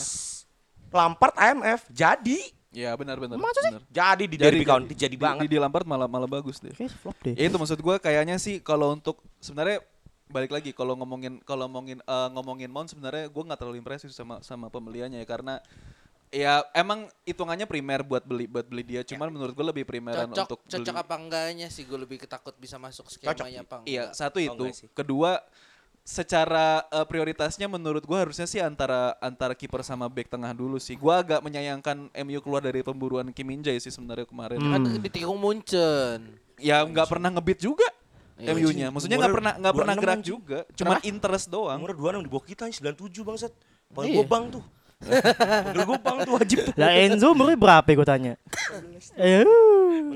Lampard 0.90 1.36
IMF 1.36 1.90
jadi 1.90 2.40
Ya 2.70 2.94
benar 2.94 3.18
benar. 3.18 3.34
Sih? 3.34 3.42
benar. 3.66 3.82
jadi 3.90 4.24
di 4.30 4.38
Jadi, 4.38 4.46
Derby 4.46 4.62
jadi. 4.62 4.70
County 4.70 4.94
jadi 4.94 5.10
Di- 5.10 5.18
banget 5.18 5.44
Di, 5.50 5.50
di 5.50 5.58
Lampard 5.58 5.90
malah 5.90 6.06
malah 6.06 6.30
bagus 6.30 6.62
deh. 6.62 6.70
Oke, 6.70 6.86
flop 6.86 7.18
deh. 7.26 7.34
Ya 7.34 7.50
itu 7.50 7.58
maksud 7.58 7.82
gua 7.82 7.98
kayaknya 7.98 8.38
sih 8.38 8.62
kalau 8.62 8.94
untuk 8.94 9.26
sebenarnya 9.42 9.82
balik 10.30 10.54
lagi 10.54 10.70
kalau 10.70 10.94
ngomongin 10.94 11.42
kalau 11.42 11.66
ngomongin 11.66 11.98
eh, 11.98 12.28
ngomongin 12.30 12.70
Mount 12.70 12.94
sebenarnya 12.94 13.26
gua 13.26 13.50
nggak 13.50 13.58
terlalu 13.58 13.82
impresif 13.82 14.14
sama 14.14 14.38
sama 14.46 14.70
pembeliannya 14.70 15.18
ya 15.18 15.26
karena 15.26 15.58
ya 16.30 16.62
emang 16.72 17.10
hitungannya 17.24 17.66
primer 17.66 18.02
buat 18.02 18.22
beli 18.22 18.46
buat 18.46 18.62
beli 18.64 18.84
dia 18.84 19.02
cuman 19.02 19.28
menurut 19.28 19.50
gua 19.52 19.68
lebih 19.68 19.82
primeran 19.82 20.30
Cocok, 20.30 20.46
untuk 20.46 20.60
cocok 20.64 20.94
beli. 20.94 21.04
apa 21.04 21.16
enggaknya 21.18 21.68
sih 21.68 21.84
gue 21.84 21.98
lebih 21.98 22.18
ketakut 22.20 22.54
bisa 22.56 22.78
masuk 22.78 23.10
skemanya 23.10 23.62
apa 23.62 23.82
enggak. 23.82 23.90
Iya, 23.90 24.04
satu 24.12 24.38
Oh, 24.40 24.46
itu. 24.46 24.66
sih. 24.72 24.88
Kedua 24.92 25.42
secara 26.02 26.86
eh, 26.88 27.06
prioritasnya 27.06 27.66
menurut 27.66 28.02
gua 28.02 28.26
harusnya 28.26 28.46
sih 28.46 28.58
antara 28.58 29.14
antara 29.20 29.54
kiper 29.54 29.82
sama 29.82 30.06
back 30.06 30.26
tengah 30.28 30.50
dulu 30.52 30.78
sih. 30.78 30.94
Gua 30.96 31.20
agak 31.20 31.42
menyayangkan 31.42 32.10
MU 32.16 32.40
keluar 32.40 32.62
dari 32.62 32.82
pemburuan 32.82 33.30
Kim 33.30 33.46
Min 33.46 33.62
Jae 33.62 33.78
sih 33.78 33.90
sebenarnya 33.90 34.26
kemarin. 34.26 34.58
Kan 34.58 34.82
Hmm. 34.82 34.98
ditikung 35.00 35.38
Munchen. 35.38 36.38
Ya 36.58 36.82
nggak 36.82 37.08
pernah 37.08 37.30
ngebit 37.32 37.60
juga 37.60 37.86
Iya, 38.36 38.56
MU-nya. 38.56 38.88
Maksudnya 38.88 39.20
nggak 39.20 39.36
pernah 39.36 39.54
nggak 39.54 39.76
pernah 39.76 39.94
26 39.94 40.04
gerak 40.06 40.20
juga. 40.24 40.60
Cuman 40.74 40.98
interest 41.04 41.46
doang. 41.50 41.76
Umur 41.76 41.92
26 41.92 42.24
di 42.24 42.30
bawah 42.30 42.46
kita 42.46 42.64
97 42.66 43.22
bangsat. 43.22 43.52
Panggil 43.92 44.16
Iya. 44.16 44.26
bang 44.26 44.46
tuh. 44.50 44.64
Gua 45.00 45.96
bang 45.96 46.18
tuh 46.28 46.34
wajib 46.36 46.58
tuh. 46.68 46.74
Lah 46.76 46.92
Enzo 46.92 47.32
umurnya 47.32 47.56
berapa 47.56 47.88
ya 47.88 47.96
gue 47.96 48.08
tanya? 48.08 48.34
Eh, 49.16 49.48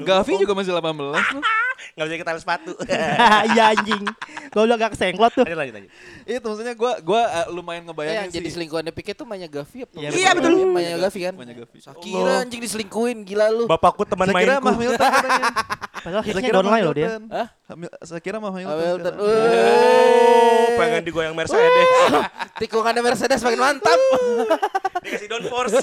Gavi 0.04 0.44
juga 0.44 0.52
masih 0.52 0.76
18 0.76 0.84
loh. 1.00 1.16
Enggak 1.94 2.06
bisa 2.06 2.18
kita 2.18 2.32
sepatu. 2.38 2.72
Iya 3.50 3.64
anjing. 3.72 4.04
Gue 4.50 4.62
udah 4.64 4.76
gak 4.78 4.92
kesenglot 4.94 5.32
tuh. 5.32 5.44
lanjut 5.44 5.60
lanjut 5.60 5.76
lanjut. 5.76 5.92
Itu 6.24 6.46
maksudnya 6.46 6.74
gua 6.74 6.94
gua 7.00 7.22
eh, 7.26 7.46
lumayan 7.50 7.84
ngebayangin 7.84 8.20
yang 8.22 8.32
jadi 8.32 8.46
sih. 8.46 8.54
selingkuhannya 8.56 8.92
Pique 8.92 9.12
tuh 9.12 9.24
Manya 9.24 9.46
Gavi 9.46 9.84
apa? 9.84 9.94
Iya, 9.96 10.10
Iya, 10.10 10.30
betul. 10.34 10.52
Manya 10.68 10.98
Gavi 11.00 11.20
kan? 11.22 11.34
Manya 11.36 11.56
Gavi. 11.56 11.78
Sakira 11.80 12.34
anjing 12.42 12.60
diselingkuhin 12.60 13.18
gila 13.24 13.48
lu. 13.50 13.66
Bapakku 13.66 14.04
teman 14.04 14.26
Saya 14.26 14.36
kira 14.38 14.54
mainku. 14.56 14.66
Mah 14.66 14.76
Milton 14.76 15.00
katanya. 15.10 15.46
Padahal 16.04 16.20
Saya 16.20 16.28
hitnya 16.30 16.42
kira 16.44 16.56
downline 16.58 16.74
Mah 16.74 16.82
loh 16.82 16.94
dia. 16.94 17.08
Milton. 17.08 17.24
Hah? 17.30 17.48
Hamil- 17.66 17.96
Saya 18.02 18.20
kira 18.20 18.38
Mah 18.38 18.52
Milton. 18.52 19.14
Oh, 19.16 19.30
pengen 20.76 21.02
digoyang 21.02 21.32
Mercedes. 21.34 21.88
Tikungannya 22.62 23.02
Mercedes 23.02 23.40
makin 23.40 23.60
mantap. 23.62 24.00
Dikasih 25.00 25.28
downforce. 25.28 25.80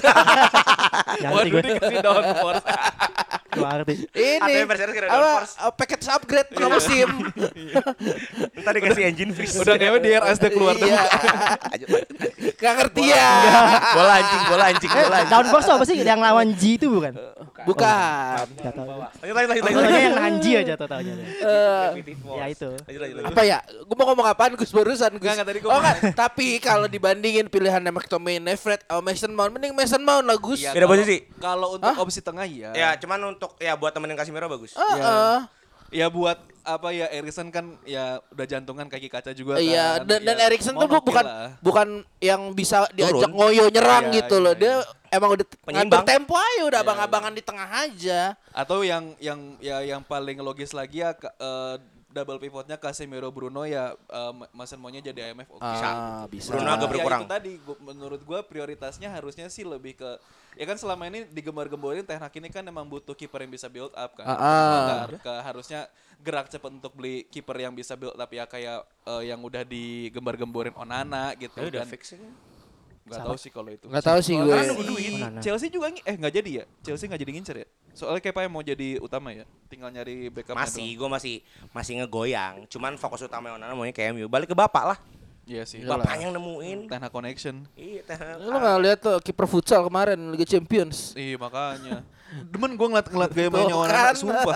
Waduh 1.21 1.49
gue. 1.49 1.61
dikasih 1.63 1.99
downforce. 1.99 2.63
Gue 3.51 3.65
ngerti. 3.65 3.93
Ini 4.09 4.39
Artinya 4.39 4.65
Mercedes 4.65 4.93
kira 4.93 5.05
apa 5.05 5.13
downforce. 5.13 5.53
uh, 5.57 5.73
package 5.73 6.05
upgrade 6.07 6.49
per 6.49 6.63
musim. 6.67 7.09
Ntar 8.55 8.73
dikasih 8.73 9.03
engine 9.05 9.31
freeze. 9.31 9.55
Udah 9.55 9.75
ngewe 9.75 9.97
di 9.99 10.09
RSD 10.13 10.45
keluar 10.49 10.73
tuh. 10.73 10.87
Iya. 10.87 11.01
Gak 12.53 12.73
ngerti 12.77 13.03
ya. 13.05 13.29
bola 13.91 14.13
anjing, 14.15 14.41
bola 14.45 14.63
anjing, 14.65 14.89
bola 14.89 15.15
anjing. 15.17 15.29
Downforce 15.29 15.65
tuh 15.65 15.75
apa 15.75 15.85
sih? 15.85 15.97
Yang 15.97 16.19
lawan 16.19 16.47
G 16.53 16.61
itu 16.75 16.87
bukan? 16.87 17.13
Bukan. 17.61 18.45
Lanjut 19.21 19.35
lanjut 19.35 19.49
lanjut 19.51 19.63
Gue 19.81 20.01
yang 20.01 20.15
Nanji 20.15 20.51
aja 20.55 20.73
tau 20.75 20.87
taunya. 20.87 21.13
Eh, 21.13 21.87
Ya 22.31 22.45
itu. 22.47 22.69
Lanjut 22.71 22.99
lanjut 22.99 23.15
lanjut. 23.17 23.29
apa 23.29 23.41
ya? 23.43 23.57
Gue 23.61 23.95
mau 23.95 24.05
ngomong 24.07 24.27
apaan 24.27 24.53
Gus 24.55 24.71
barusan 24.71 25.11
Gus? 25.13 25.21
Nggak, 25.21 25.35
nggak, 25.35 25.47
tadi 25.47 25.59
gua 25.59 25.69
oh 25.69 25.73
mau- 25.73 25.83
enggak, 25.83 25.97
tapi 26.15 26.47
kalau 26.57 26.85
dibandingin 26.85 27.45
pilihannya 27.45 27.91
McTominay, 27.91 28.55
Fred, 28.55 28.81
sama 28.83 29.01
Mason 29.03 29.31
Mount, 29.31 29.51
mending 29.51 29.73
Mason 29.73 30.01
Mount 30.01 30.23
lah 30.23 30.37
Gus. 30.37 30.59
Iya, 30.59 30.71
Beda 30.71 30.85
kalau- 30.85 30.93
posisi. 30.95 31.17
Kalau 31.37 31.67
untuk 31.75 31.93
opsi 31.97 32.19
tengah 32.19 32.45
iya. 32.45 32.69
Ya, 32.71 32.89
cuman 32.95 33.19
untuk 33.41 33.57
ya 33.57 33.73
buat 33.73 33.89
temenin 33.89 34.13
Casemiro 34.13 34.45
bagus. 34.45 34.77
Heeh. 34.77 35.37
Ya 35.91 36.07
buat 36.07 36.37
apa 36.61 36.93
ya 36.93 37.09
Erikson 37.09 37.49
kan 37.49 37.73
ya 37.83 38.21
udah 38.29 38.45
jantungan 38.45 38.85
kaki 38.85 39.09
kaca 39.09 39.33
juga 39.33 39.57
Iya, 39.57 39.97
kan. 39.97 40.07
dan, 40.07 40.19
dan 40.23 40.35
Ya, 40.37 40.45
Erikson 40.45 40.77
tuh 40.77 40.87
bukan 40.87 41.25
lah. 41.25 41.57
bukan 41.59 41.87
yang 42.21 42.53
bisa 42.53 42.85
diajak 42.93 43.27
Turun. 43.27 43.33
ngoyo 43.33 43.65
nyerang 43.67 44.07
Iya, 44.07 44.15
gitu 44.21 44.35
iya, 44.37 44.45
loh. 44.45 44.53
iya. 44.53 44.61
Dia 44.61 44.75
emang 45.11 45.29
udah 45.33 45.45
Penyeimbang. 45.59 45.99
ngambil 45.99 46.07
tempo 46.07 46.33
aja 46.37 46.61
udah 46.63 46.79
Iya, 46.79 46.85
abang-abangan 46.85 47.33
di 47.33 47.43
tengah 47.43 47.67
aja. 47.67 48.19
Atau 48.53 48.85
yang 48.85 49.17
yang 49.17 49.39
ya 49.57 49.81
yang 49.83 49.99
paling 49.99 50.37
logis 50.39 50.71
lagi 50.71 51.01
ya 51.01 51.11
ke- 51.11 51.33
eh, 51.33 51.75
double 52.11 52.37
pivotnya 52.37 52.75
Casemiro 52.75 53.27
Bruno 53.27 53.63
ya 53.63 53.91
eh, 53.95 54.33
Mason 54.51 54.77
maunya 54.77 54.99
jadi 55.01 55.31
IMF 55.31 55.47
oke. 55.49 55.63
Ah, 55.63 56.27
bisa. 56.27 56.51
Bruno 56.51 56.69
agak 56.69 56.83
Ya, 56.83 56.91
berkurang. 56.93 57.21
itu 57.21 57.31
tadi 57.31 57.51
gua- 57.57 57.79
menurut 57.81 58.21
gua 58.21 58.39
prioritasnya 58.41 59.07
harusnya 59.07 59.47
sih 59.47 59.63
lebih 59.63 59.95
ke 59.95 60.09
ya 60.53 60.65
kan 60.65 60.75
selama 60.75 61.07
ini 61.07 61.23
digembar-gemborin 61.25 62.03
Hag 62.03 62.35
ini 62.35 62.47
kan 62.47 62.61
emang 62.61 62.83
butuh 62.83 63.13
kiper 63.13 63.39
yang 63.39 63.49
bisa 63.49 63.65
build 63.65 63.91
up 63.91 64.11
kan. 64.13 64.25
Ah, 64.25 64.35
ah. 64.35 65.07
Ke- 65.09 65.41
harusnya 65.41 65.87
gerak 66.19 66.47
cepat 66.47 66.69
untuk 66.69 66.93
beli 66.93 67.25
kiper 67.25 67.57
yang 67.57 67.71
bisa 67.71 67.95
build 67.95 68.13
up 68.13 68.29
ya 68.29 68.43
kayak 68.45 68.83
eh, 69.07 69.23
yang 69.25 69.39
udah 69.39 69.63
digembar-gemborin 69.63 70.75
Onana 70.75 71.33
gitu 71.33 71.55
Ya 71.57 71.65
udah 71.65 71.81
dan 71.81 71.87
fix 71.87 72.13
aja. 72.13 72.27
Nggak 73.07 73.21
tahu 73.25 73.37
sih 73.37 73.49
kalau 73.49 73.69
itu. 73.73 73.85
Nggak 73.89 74.05
tahu 74.05 74.19
sih 74.21 74.33
gue. 74.37 74.53
Karena 74.53 74.73
Onana. 74.75 75.39
Chelsea 75.41 75.67
juga 75.69 75.87
eh 75.91 76.15
nggak 76.15 76.33
jadi 76.33 76.49
ya? 76.61 76.65
Chelsea 76.85 77.05
nggak 77.09 77.21
jadi 77.21 77.31
ngincer 77.33 77.55
ya? 77.61 77.67
Soalnya 77.91 78.21
Kepa 78.23 78.45
yang 78.45 78.53
mau 78.53 78.63
jadi 78.63 79.01
utama 79.03 79.35
ya. 79.35 79.43
Tinggal 79.67 79.91
nyari 79.91 80.31
backup 80.31 80.55
Masih, 80.55 80.95
gue 80.95 81.09
masih 81.11 81.35
masih 81.75 81.93
ngegoyang. 82.01 82.67
Cuman 82.71 82.95
fokus 82.95 83.25
utama 83.25 83.51
Onana 83.51 83.73
maunya 83.75 83.91
ke 83.91 84.05
MU. 84.15 84.25
Balik 84.31 84.51
ke 84.51 84.55
bapak 84.55 84.95
lah. 84.95 84.97
Iya 85.51 85.63
sih. 85.67 85.83
Bapak 85.83 86.15
yang 86.15 86.31
nemuin. 86.31 86.87
Ten 86.87 87.01
Hag 87.01 87.11
connection. 87.11 87.55
Iya, 87.75 88.01
Ten 88.01 88.15
Hag. 88.15 88.39
Lu 88.39 88.55
nggak 88.55 88.77
lihat 88.79 88.97
tuh 88.99 89.19
kiper 89.19 89.43
futsal 89.45 89.83
kemarin 89.83 90.31
Liga 90.31 90.47
Champions. 90.47 91.11
Iya 91.11 91.35
makanya. 91.35 92.07
Demen 92.47 92.71
gue 92.71 92.87
ngeliat 92.87 93.03
ngeliat 93.05 93.31
gaya 93.31 93.49
mainnya 93.51 93.75
Onana, 93.75 93.91
kan. 93.91 94.15
sumpah. 94.15 94.55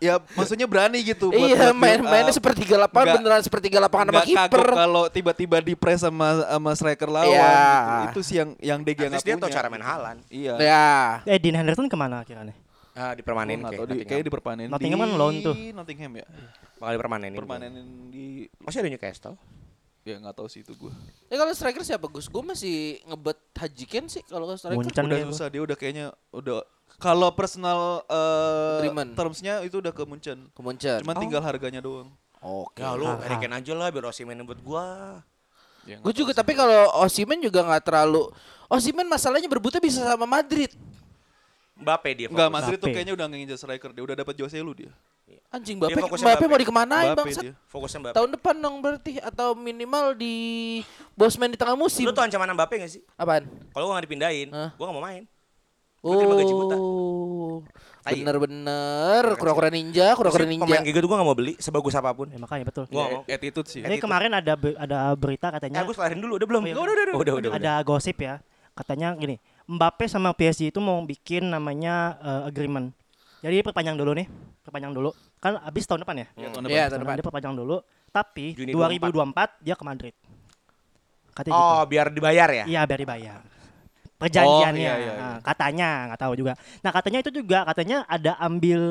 Ya 0.00 0.18
maksudnya 0.34 0.66
berani 0.66 0.98
gitu. 1.00 1.30
buat- 1.30 1.38
Iya, 1.46 1.70
buat 1.70 1.78
main 1.78 1.98
build 1.98 2.10
mainnya 2.10 2.32
up. 2.32 2.36
sepertiga 2.36 2.74
lapangan 2.76 3.06
Nggak- 3.06 3.18
beneran 3.22 3.42
sepertiga 3.42 3.78
lapangan 3.78 4.06
sama 4.08 4.22
kiper. 4.24 4.66
kalau 4.72 5.02
tiba-tiba 5.06 5.56
di 5.60 5.74
press 5.74 6.00
sama 6.00 6.28
sama 6.42 6.70
striker 6.74 7.06
lawan 7.06 7.30
Iya. 7.30 7.54
gitu. 8.02 8.10
Itu 8.10 8.20
sih 8.26 8.36
yang 8.36 8.50
yang 8.58 8.78
DG 8.80 8.90
At 8.96 8.98
nggak 8.98 9.10
least 9.12 9.22
dia 9.24 9.34
punya. 9.36 9.42
tahu 9.44 9.54
cara 9.54 9.66
main 9.68 9.84
halan. 9.84 10.16
Iya. 10.26 10.54
Ya. 10.58 10.86
Eh 11.24 11.38
Dean 11.38 11.54
Henderson 11.54 11.86
ke 11.86 11.94
mana 11.94 12.16
akhirnya? 12.20 12.50
Ah, 12.90 13.14
Gua 13.14 13.14
dipermanenin 13.14 13.58
nggak 13.60 13.70
kayak 13.70 13.78
di, 13.78 13.86
Nottingham. 13.86 14.10
kayak 14.10 14.24
dipermanenin 14.26 14.68
Nottingham 14.68 14.98
di 14.98 15.04
kan 15.04 15.10
loan 15.14 15.34
tuh. 15.40 15.54
Nottingham 15.72 16.12
ya. 16.12 16.26
Bakal 16.74 16.92
dipermanenin. 16.96 17.38
Permanenin 17.38 17.86
di 18.10 18.26
Masih 18.58 18.78
ada 18.80 18.90
Newcastle. 18.90 19.38
Ya 20.04 20.16
nggak 20.16 20.34
tahu 20.36 20.48
sih 20.48 20.64
itu 20.64 20.72
gue. 20.76 20.92
Ya 21.28 21.36
kalau 21.36 21.52
striker 21.52 21.84
siapa 21.84 22.06
Gus? 22.08 22.26
Gue 22.26 22.42
masih 22.42 23.04
ngebet 23.04 23.38
Haji 23.56 23.84
Ken 23.84 24.04
sih 24.08 24.22
kalau 24.24 24.48
striker. 24.56 24.80
Muncan 24.80 25.04
udah 25.06 25.18
susah 25.28 25.46
dia 25.52 25.60
udah 25.60 25.76
kayaknya 25.76 26.06
udah 26.32 26.64
kalau 27.00 27.32
personal 27.32 28.04
eh, 28.08 28.84
Agreement. 28.84 29.16
termsnya 29.16 29.64
itu 29.64 29.80
udah 29.80 29.92
ke 29.92 30.02
Munchen. 30.04 30.48
Kemuncan. 30.52 31.00
Cuman 31.04 31.16
tinggal 31.20 31.42
harganya 31.44 31.80
doang. 31.80 32.08
Oke. 32.40 32.80
Ya 32.80 32.96
lu 32.96 33.04
Kane 33.20 33.54
aja 33.60 33.72
lah 33.76 33.92
biar 33.92 34.08
Osimhen 34.08 34.40
buat 34.44 34.60
gua. 34.64 35.20
Ya, 35.88 35.96
Gue 36.00 36.12
juga 36.12 36.36
tapi 36.36 36.52
kalau 36.52 36.92
Osimen 37.00 37.40
juga 37.40 37.64
nggak 37.64 37.88
terlalu 37.88 38.28
Osimen 38.68 39.08
masalahnya 39.08 39.48
berebutnya 39.48 39.80
bisa 39.80 40.04
sama 40.04 40.28
Madrid. 40.28 40.70
Mbappe 41.80 42.10
dia 42.12 42.28
Enggak. 42.28 42.52
Madrid 42.52 42.76
tuh 42.76 42.92
kayaknya 42.92 43.16
udah 43.16 43.26
ngincer 43.26 43.56
striker. 43.56 43.90
Dia 43.96 44.04
udah 44.04 44.16
dapat 44.20 44.34
Jose 44.36 44.60
lu 44.60 44.76
dia. 44.76 44.92
Anjing 45.50 45.76
Dia 45.76 45.90
Mbappe, 45.90 46.00
fokusnya 46.00 46.24
Mbappe 46.24 46.38
Mbappe. 46.38 46.46
mau 46.48 46.58
dikemanain 46.58 47.08
Mbappe 47.08 47.22
bangsat? 47.26 47.42
dia. 47.42 47.54
Fokusnya 47.66 47.98
Mbappe. 48.00 48.16
Tahun 48.16 48.30
depan 48.30 48.54
dong 48.56 48.76
berarti 48.78 49.12
atau 49.18 49.48
minimal 49.52 50.14
di 50.14 50.34
Bosman 51.12 51.50
di 51.50 51.58
tengah 51.58 51.74
musim. 51.74 52.02
Lu 52.02 52.10
tuh 52.10 52.22
ancaman 52.22 52.50
Mbappe 52.50 52.74
gak 52.76 52.90
sih? 52.90 53.02
Apaan? 53.14 53.50
Kalau 53.70 53.84
gua 53.84 53.94
gak 53.96 54.06
dipindahin, 54.06 54.48
Hah? 54.48 54.70
gua 54.74 54.84
gak 54.86 54.94
mau 54.94 55.04
main. 55.04 55.24
Terima 56.00 56.32
gaji 56.32 56.54
buta. 56.54 56.76
Oh. 56.76 57.60
Bener-bener 58.02 59.24
kura-kura 59.36 59.68
ninja, 59.68 60.16
kura-kura 60.16 60.44
ninja. 60.44 60.64
Pemain 60.64 60.80
kayak 60.80 60.94
gitu 60.94 61.06
gua 61.06 61.18
gak 61.18 61.28
mau 61.28 61.36
beli 61.36 61.52
sebagus 61.58 61.92
apa 61.92 62.10
pun. 62.10 62.26
Ya, 62.26 62.38
makanya 62.38 62.64
betul. 62.64 62.84
Gua 62.86 63.04
mau. 63.04 63.20
Ya, 63.24 63.36
attitude 63.36 63.68
sih. 63.68 63.80
Ini 63.80 63.98
kemarin 63.98 64.32
ada 64.32 64.54
be- 64.54 64.74
ada 64.74 65.12
berita 65.12 65.48
Eh, 65.48 65.52
katanya 65.56 65.82
gua 65.82 65.92
selarin 65.92 66.16
dulu, 66.16 66.36
udah 66.36 66.46
belum? 66.46 66.62
Oh, 66.62 66.66
iya. 66.66 66.74
udah, 66.74 66.82
udah, 66.82 67.04
udah, 67.04 67.14
udah, 67.20 67.34
udah, 67.36 67.52
ada 67.52 67.72
gosip 67.82 68.16
ya. 68.16 68.40
Katanya 68.72 69.12
gini, 69.12 69.36
Mbappe 69.66 70.06
sama 70.06 70.32
PSG 70.32 70.70
itu 70.70 70.80
mau 70.80 70.96
bikin 71.02 71.44
namanya 71.44 72.16
eh, 72.18 72.48
agreement. 72.48 72.96
Jadi 73.40 73.56
perpanjang 73.60 73.96
dulu 73.96 74.12
nih, 74.12 74.26
perpanjang 74.60 74.92
dulu. 74.92 75.10
Kan 75.36 75.56
habis 75.56 75.84
tahun 75.84 76.04
depan 76.04 76.14
ya. 76.14 76.26
Ya, 76.36 76.48
tahun 76.50 76.64
Iya, 76.64 76.68
depan. 76.68 76.88
tahun 76.90 77.00
depan. 77.00 77.14
Dia 77.16 77.24
perpanjang 77.24 77.54
dulu, 77.56 77.76
tapi 78.10 78.46
Juni 78.52 78.72
2024 78.72 79.56
dia 79.58 79.74
ke 79.74 79.84
Madrid. 79.84 80.14
Katanya 81.32 81.54
Oh, 81.54 81.80
gitu. 81.80 81.88
biar 81.88 82.06
dibayar 82.10 82.48
ya? 82.52 82.64
Iya, 82.68 82.80
biar 82.84 83.00
dibayar. 83.00 83.40
Perjanjiannya, 84.20 84.90
Oh, 84.92 84.96
iya, 84.98 85.00
iya, 85.00 85.12
iya. 85.16 85.16
Nah, 85.16 85.36
katanya 85.40 85.88
nggak 86.06 86.20
tahu 86.20 86.32
juga. 86.36 86.52
Nah, 86.84 86.90
katanya 86.92 87.18
itu 87.24 87.30
juga 87.32 87.64
katanya 87.64 88.04
ada 88.04 88.36
ambil 88.36 88.82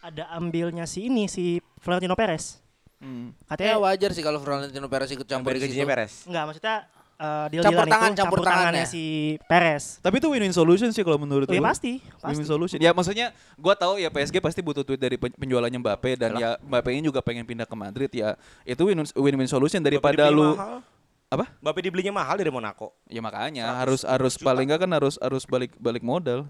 ada 0.00 0.24
ambilnya 0.32 0.88
si 0.88 1.04
ini 1.04 1.28
si 1.28 1.60
Florentino 1.76 2.16
Perez. 2.16 2.62
Hmm. 2.98 3.36
Ya 3.36 3.44
Katanya 3.44 3.76
wajar 3.78 4.10
sih 4.10 4.24
kalau 4.24 4.40
Florentino 4.40 4.88
Perez 4.88 5.12
ikut 5.12 5.28
campur 5.28 5.52
di 5.52 5.60
situ. 5.60 5.84
beres. 5.84 6.24
Enggak, 6.24 6.44
maksudnya 6.48 6.88
eh 7.18 7.46
deal 7.50 7.62
Campur 7.62 7.84
tangan, 7.84 8.10
itu 8.10 8.16
campur 8.16 8.38
tangannya 8.40 8.62
tangannya. 8.80 8.86
si 8.86 9.04
Perez. 9.44 9.98
Tapi 9.98 10.16
itu 10.16 10.28
win-win 10.28 10.50
solution 10.50 10.86
sih 10.88 11.02
kalau 11.02 11.18
menurut 11.18 11.44
lu. 11.44 11.58
pasti, 11.58 11.98
pasti. 11.98 12.24
Win-win 12.24 12.46
solution. 12.46 12.78
Ya 12.78 12.90
maksudnya 12.90 13.26
gua 13.54 13.74
tahu 13.74 13.98
ya 13.98 14.06
PSG 14.06 14.38
pasti 14.38 14.60
butuh 14.60 14.80
duit 14.80 14.96
dari 14.96 15.14
pen- 15.14 15.34
penjualannya 15.34 15.76
Mbappe 15.76 16.10
dan 16.14 16.38
ya 16.38 16.54
Mbappe 16.60 16.88
ini 16.88 17.02
juga 17.02 17.18
pengen 17.18 17.42
pindah 17.42 17.66
ke 17.66 17.74
Madrid 17.74 18.06
ya. 18.08 18.38
Itu 18.62 18.86
win- 18.86 19.02
win-win 19.12 19.46
solution 19.46 19.82
daripada 19.82 20.30
lu 20.30 20.54
mahal. 20.54 20.78
apa? 21.26 21.50
Mbappe 21.58 21.80
dibelinya 21.82 22.14
mahal 22.14 22.38
dari 22.38 22.48
Monaco. 22.48 22.94
Ya 23.04 23.18
makanya 23.18 23.66
100 23.74 23.82
harus 23.82 24.00
harus 24.06 24.32
juta. 24.34 24.46
paling 24.46 24.64
enggak 24.64 24.80
kan 24.86 24.90
harus 24.92 25.14
harus 25.18 25.42
balik 25.42 25.74
balik 25.76 26.00
modal. 26.00 26.46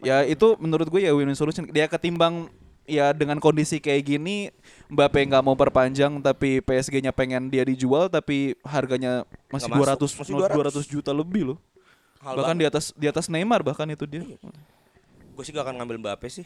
Ya 0.00 0.22
itu 0.22 0.54
menurut 0.56 0.86
gue 0.86 1.02
ya 1.02 1.10
win-win 1.10 1.34
solution. 1.34 1.66
Dia 1.66 1.84
ketimbang 1.84 2.46
ya 2.90 3.14
dengan 3.14 3.38
kondisi 3.38 3.78
kayak 3.78 4.02
gini 4.02 4.50
Mbappe 4.90 5.22
nggak 5.22 5.44
mau 5.46 5.54
perpanjang 5.54 6.18
tapi 6.18 6.58
PSG-nya 6.60 7.14
pengen 7.14 7.46
dia 7.46 7.62
dijual 7.62 8.10
tapi 8.10 8.58
harganya 8.66 9.22
masih 9.48 9.70
Nggak 9.70 9.96
200 9.96 10.02
masuk, 10.02 10.18
masih 10.18 10.32
masih 10.34 10.82
200. 10.82 10.90
200 10.90 10.94
juta 10.98 11.10
lebih 11.14 11.42
loh. 11.54 11.58
Mahal 12.20 12.34
bahkan 12.36 12.56
banget. 12.58 12.60
di 12.60 12.66
atas 12.68 12.84
di 12.92 13.06
atas 13.08 13.26
Neymar 13.32 13.62
bahkan 13.64 13.88
itu 13.88 14.04
dia. 14.04 14.26
Gue 15.32 15.44
sih 15.46 15.54
gak 15.56 15.64
akan 15.64 15.80
ngambil 15.80 15.96
Mbappe 16.04 16.28
sih. 16.28 16.44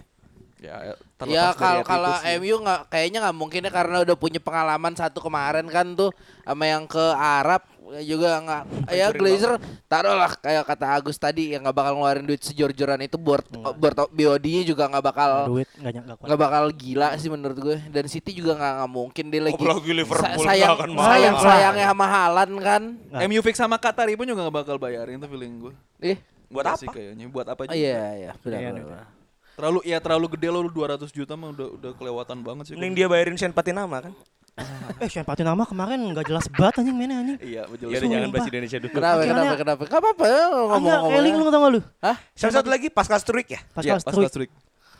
Ya, 0.65 0.97
Ya 1.25 1.53
kalau 1.53 1.81
kalau. 1.83 2.13
MU 2.37 2.57
nggak 2.59 2.81
kayaknya 2.89 3.19
nggak 3.23 3.37
mungkin 3.37 3.61
ya 3.61 3.71
karena 3.71 3.97
udah 4.01 4.15
punya 4.15 4.39
pengalaman 4.39 4.93
satu 4.93 5.21
kemarin 5.21 5.65
kan 5.67 5.93
tuh 5.93 6.11
sama 6.41 6.65
yang 6.65 6.85
ke 6.85 7.01
Arab 7.13 7.61
juga 8.01 8.41
nggak 8.41 8.63
ya 8.91 9.09
Glazer 9.11 9.61
taruh 9.87 10.17
lah 10.17 10.33
kayak 10.35 10.65
kata 10.65 10.87
Agus 10.91 11.15
tadi 11.15 11.53
yang 11.53 11.63
nggak 11.63 11.73
bakal 11.75 11.93
ngeluarin 11.95 12.25
duit 12.25 12.41
sejor-joran 12.41 12.97
itu 12.99 13.15
buat 13.15 13.45
buat 13.75 14.09
BOD-nya 14.09 14.65
juga 14.65 14.89
nggak 14.89 15.05
bakal 15.05 15.31
duit 15.47 15.69
nggak 15.75 15.93
nggak 15.95 16.17
nggak 16.19 16.41
bakal 16.41 16.65
gila 16.71 17.09
sih 17.15 17.29
menurut 17.29 17.55
gue 17.55 17.77
dan 17.87 18.05
City 18.07 18.33
juga 18.33 18.53
nggak 18.55 18.73
nggak 18.75 18.91
mungkin 18.91 19.25
dia 19.29 19.41
lagi 19.43 19.55
Apalagi 19.55 19.93
Liverpool 19.93 20.17
sa- 20.19 20.49
sayang 20.49 20.77
nggak 20.81 20.97
sayang 21.05 21.37
sayangnya 21.39 21.87
sama 21.87 22.07
Halan 22.09 22.51
kan 22.59 22.83
Nah. 23.07 23.21
MU 23.23 23.41
fix 23.41 23.55
sama 23.55 23.77
Qatari 23.77 24.13
pun 24.15 24.25
juga 24.25 24.43
gak 24.43 24.57
bakal 24.57 24.77
bayarin 24.77 25.17
itu 25.17 25.29
feeling 25.29 25.55
gue. 25.63 25.75
eh 26.03 26.17
Buat 26.47 26.65
Nggak 26.65 26.73
apa? 26.73 26.81
sih 26.81 26.89
kayaknya 26.89 27.25
buat 27.27 27.47
apa 27.47 27.61
oh, 27.61 27.67
juga. 27.67 27.77
iya 27.77 28.05
iya 28.17 28.31
benar 28.39 28.59
Iya, 28.59 28.69
benar, 28.71 28.75
iya. 28.75 28.89
benar. 28.91 29.07
Terlalu 29.55 29.81
ya 29.87 29.99
terlalu 30.03 30.27
gede 30.35 30.49
loh 30.51 30.67
200 30.67 31.07
juta 31.15 31.39
mah 31.39 31.55
udah 31.55 31.69
udah 31.79 31.91
kelewatan 31.95 32.39
banget 32.43 32.65
sih. 32.69 32.73
Mending 32.75 32.95
dia 32.99 33.07
bayarin 33.07 33.39
Sean 33.39 33.55
Patinama 33.55 34.11
kan? 34.11 34.13
Eh, 35.03 35.11
Sean 35.11 35.27
nama 35.27 35.67
kemarin 35.67 35.99
nggak 36.15 36.31
jelas 36.31 36.47
banget 36.47 36.83
anjing 36.83 36.95
mainnya 36.95 37.19
anjing. 37.19 37.39
Iya, 37.43 37.63
betul. 37.67 37.91
Ya 37.91 37.99
udah 37.99 38.11
jangan 38.11 38.29
bahas 38.31 38.47
Indonesia 38.47 38.79
dulu. 38.79 38.93
kenapa 38.95 39.23
kenapa 39.27 39.55
kenapa 39.59 39.83
Gak 39.91 39.99
apa-apa 39.99 40.25
ya 40.25 40.39
Enggak, 40.39 40.63
ngomong-ngomong 40.71 41.19
Eling 41.19 41.35
lu 41.35 41.45
tau 41.51 41.59
gak 41.59 41.73
lu? 41.75 41.81
Hah? 41.99 42.17
Sama 42.39 42.53
satu 42.55 42.69
lagi 42.71 42.87
Pascal 42.87 43.19
Struik 43.19 43.49
ya? 43.51 43.61
Pascal 43.75 43.99
Iya, 43.99 44.07
Pascal 44.07 44.31
Struik. 44.31 44.51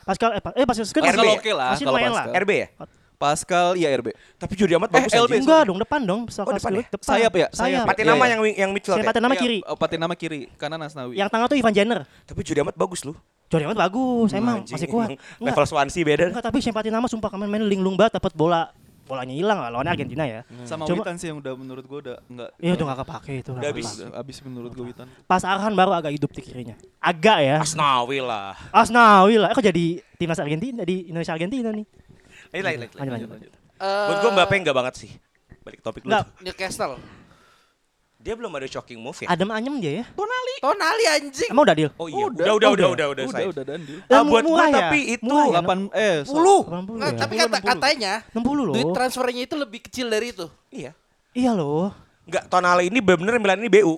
Pascal 0.05 0.31
eh, 0.35 0.43
eh 0.43 0.67
Pascal 0.67 0.87
Struik 0.91 1.03
Pascal 1.07 1.23
masih- 1.23 1.39
oke 1.39 1.51
lah 1.55 1.69
masih 1.71 1.87
kalau 1.87 1.99
main 2.03 2.11
lah. 2.11 2.27
Pascal. 2.27 2.43
RB 2.43 2.51
ya? 2.51 2.69
Pascal 3.17 3.75
iya 3.75 3.89
RB. 3.91 4.11
Tapi 4.37 4.53
judi 4.55 4.73
amat 4.73 4.89
Eh, 4.89 4.95
bagus 4.97 5.11
LB. 5.11 5.23
anjing. 5.25 5.43
Enggak 5.43 5.63
dong, 5.65 5.79
depan 5.79 6.01
dong. 6.01 6.21
Pascal 6.27 6.45
Oh, 6.45 6.53
depan 6.53 6.71
ya? 6.73 6.85
depan. 6.87 7.07
Sayap 7.07 7.33
ya? 7.33 7.47
Sayap. 7.51 7.85
Patinama 7.87 8.15
Iya, 8.17 8.27
iya. 8.27 8.33
yang 8.35 8.41
yang 8.59 8.71
midfield 8.71 8.95
Sean 8.95 9.01
ya? 9.01 9.09
Patinama 9.09 9.33
Iya, 9.33 9.41
kiri. 9.41 9.59
oh, 9.63 9.77
Patinama 9.77 10.15
kiri, 10.15 10.41
kanan 10.55 10.81
Asnawi. 10.81 11.15
Yang 11.15 11.29
tengah 11.29 11.47
tuh 11.47 11.57
Ivan 11.57 11.73
Jenner. 11.73 12.01
Tapi 12.25 12.41
judi 12.43 12.61
amat 12.61 12.75
bagus 12.75 13.01
lu. 13.03 13.15
Jordi 13.45 13.65
amat 13.65 13.79
bagus, 13.79 14.31
emang 14.33 14.57
Anjing, 14.61 14.75
masih 14.75 14.89
kuat. 14.89 15.07
emang 15.07 15.21
Enggak, 15.39 15.47
Level 15.53 15.67
Swansea 15.69 16.03
beda. 16.03 16.25
enggak 16.27 16.43
tapi 16.43 16.59
Sean 16.59 16.75
nama 16.75 17.07
sumpah 17.07 17.29
kemarin 17.29 17.51
main 17.51 17.65
linglung 17.65 17.95
banget 17.95 18.19
dapat 18.19 18.33
bola. 18.33 18.73
Bolanya 19.05 19.37
hilang 19.37 19.61
lah 19.61 19.69
lawannya 19.69 19.93
Argentina 19.93 20.25
ya. 20.25 20.41
sama 20.65 20.89
Cuma- 20.89 21.05
Witan 21.05 21.21
sih 21.21 21.29
yang 21.29 21.37
udah 21.37 21.53
menurut 21.53 21.85
gua 21.85 21.99
udah 22.01 22.17
enggak 22.25 22.49
Iya 22.57 22.73
udah 22.73 22.85
gak 22.89 22.99
kepake 23.05 23.33
itu. 23.39 23.51
Udah 23.53 23.69
habis. 23.69 23.89
habis 24.01 24.37
menurut 24.41 24.73
gua 24.73 24.85
Witan. 24.89 25.07
Pas 25.23 25.45
Arhan 25.45 25.71
baru 25.71 25.93
agak 25.93 26.09
hidup 26.11 26.33
di 26.33 26.41
kirinya. 26.41 26.73
Agak 26.99 27.39
ya. 27.39 27.61
Asnawi 27.61 28.25
lah. 28.25 28.57
Asnawi 28.73 29.37
lah. 29.37 29.53
Eh, 29.53 29.55
kok 29.55 29.61
jadi 29.63 29.85
timnas 30.17 30.41
Argentina 30.41 30.81
di 30.83 31.13
Indonesia 31.13 31.31
Argentina 31.31 31.69
nih. 31.69 31.85
Lanjut, 32.57 32.79
lanjut, 32.79 32.91
lanjut. 32.95 33.11
Lanjut 33.11 33.31
lanjut. 33.31 33.53
Buat 33.81 34.17
gue 34.17 34.31
Mbappe 34.31 34.55
enggak 34.57 34.77
banget 34.77 34.95
sih. 34.97 35.11
Balik 35.61 35.81
topik 35.81 36.03
lu. 36.03 36.09
Enggak, 36.09 36.27
Newcastle 36.41 36.95
Dia 38.17 38.33
belum 38.33 38.49
ada 38.51 38.65
shocking 38.65 38.97
move 38.97 39.19
ya? 39.19 39.29
adem 39.29 39.51
anyem 39.51 39.77
dia 39.79 39.93
ya. 40.01 40.05
Tonali 40.57 41.05
anjing 41.07 41.51
Emang 41.51 41.69
udah 41.69 41.77
deal? 41.77 41.93
Oh 41.95 42.09
iya, 42.09 42.25
Udah, 42.25 42.33
udah, 42.33 42.55
udah, 42.57 42.57
udah, 42.57 42.71
udah. 42.73 42.89
udah, 42.89 43.07
udah, 43.11 43.25
Udah, 43.27 43.37
say. 43.37 43.45
udah 43.45 43.65
dan 43.67 43.81
deal. 43.85 44.01
Ah, 44.01 44.17
Eh, 44.17 44.23
buat 44.25 44.43
murah 44.43 44.65
gua 44.65 44.65
ya? 44.65 44.77
tapi 44.81 44.99
itu 45.13 45.25
Murah 45.27 45.47
ya? 45.47 45.61
8 45.61 45.81
eh 45.93 46.17
so- 46.25 46.33
80 46.65 46.97
Nggak, 46.97 47.11
ya? 47.11 47.19
tapi 47.21 47.35
kata 47.37 47.59
60. 47.59 47.69
katanya 47.69 48.13
60 48.33 48.65
loh. 48.65 48.73
duit 48.73 48.89
transfernya 48.97 49.43
itu 49.45 49.55
lebih 49.55 49.81
kecil 49.83 50.07
dari 50.09 50.27
itu 50.31 50.47
Iya. 50.73 50.91
Iya 51.35 51.53
loh. 51.53 51.93
Enggak, 52.25 52.49
Tonali 52.49 52.89
ini 52.89 52.99
bener-bener 52.99 53.37
Milan 53.37 53.61
ini 53.61 53.69
BU. 53.69 53.95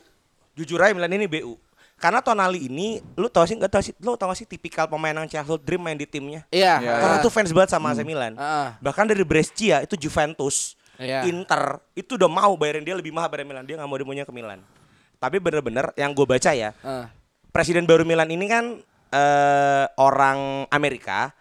Jujur 0.57 0.81
aja 0.81 0.91
Milan 0.91 1.13
ini 1.13 1.29
BU. 1.29 1.55
Karena 1.97 2.21
Tonali 2.21 2.69
ini, 2.69 3.01
lu 3.17 3.33
tau 3.33 3.49
sih 3.49 3.57
nggak 3.57 3.73
tau 3.73 3.81
sih, 3.81 3.97
lu 4.05 4.13
tau 4.15 4.29
gak 4.29 4.37
sih 4.37 4.45
tipikal 4.45 4.85
pemain 4.85 5.17
yang 5.17 5.25
childhood 5.25 5.65
dream 5.65 5.81
main 5.81 5.97
di 5.97 6.05
timnya. 6.05 6.45
Iya. 6.53 6.77
Iya. 6.77 6.93
Karena 7.01 7.17
ah, 7.17 7.23
tuh 7.25 7.33
fans 7.33 7.49
banget 7.57 7.73
sama 7.73 7.97
AC 7.97 8.05
Milan. 8.05 8.37
ah, 8.37 8.77
Bahkan 8.79 9.09
dari 9.09 9.25
Brescia 9.25 9.81
itu 9.81 9.97
Juventus, 9.97 10.77
Iya. 11.01 11.25
Inter 11.25 11.81
itu 11.93 12.17
udah 12.17 12.29
mau 12.29 12.53
bayarin 12.57 12.85
dia 12.85 12.93
lebih 12.93 13.13
mahal 13.13 13.29
dari 13.29 13.45
Milan. 13.45 13.65
Dia 13.65 13.81
nggak 13.81 13.89
mau 13.89 13.97
demonya 13.97 14.25
ke 14.25 14.33
Milan. 14.33 14.61
Tapi 15.17 15.41
bener-bener 15.41 15.89
yang 15.95 16.13
gue 16.13 16.25
baca 16.25 16.53
ya, 16.53 16.77
ah. 16.81 17.09
presiden 17.49 17.89
baru 17.89 18.05
Milan 18.05 18.29
ini 18.29 18.45
kan 18.45 18.77
eh, 19.09 19.85
orang 19.97 20.69
Amerika. 20.69 21.33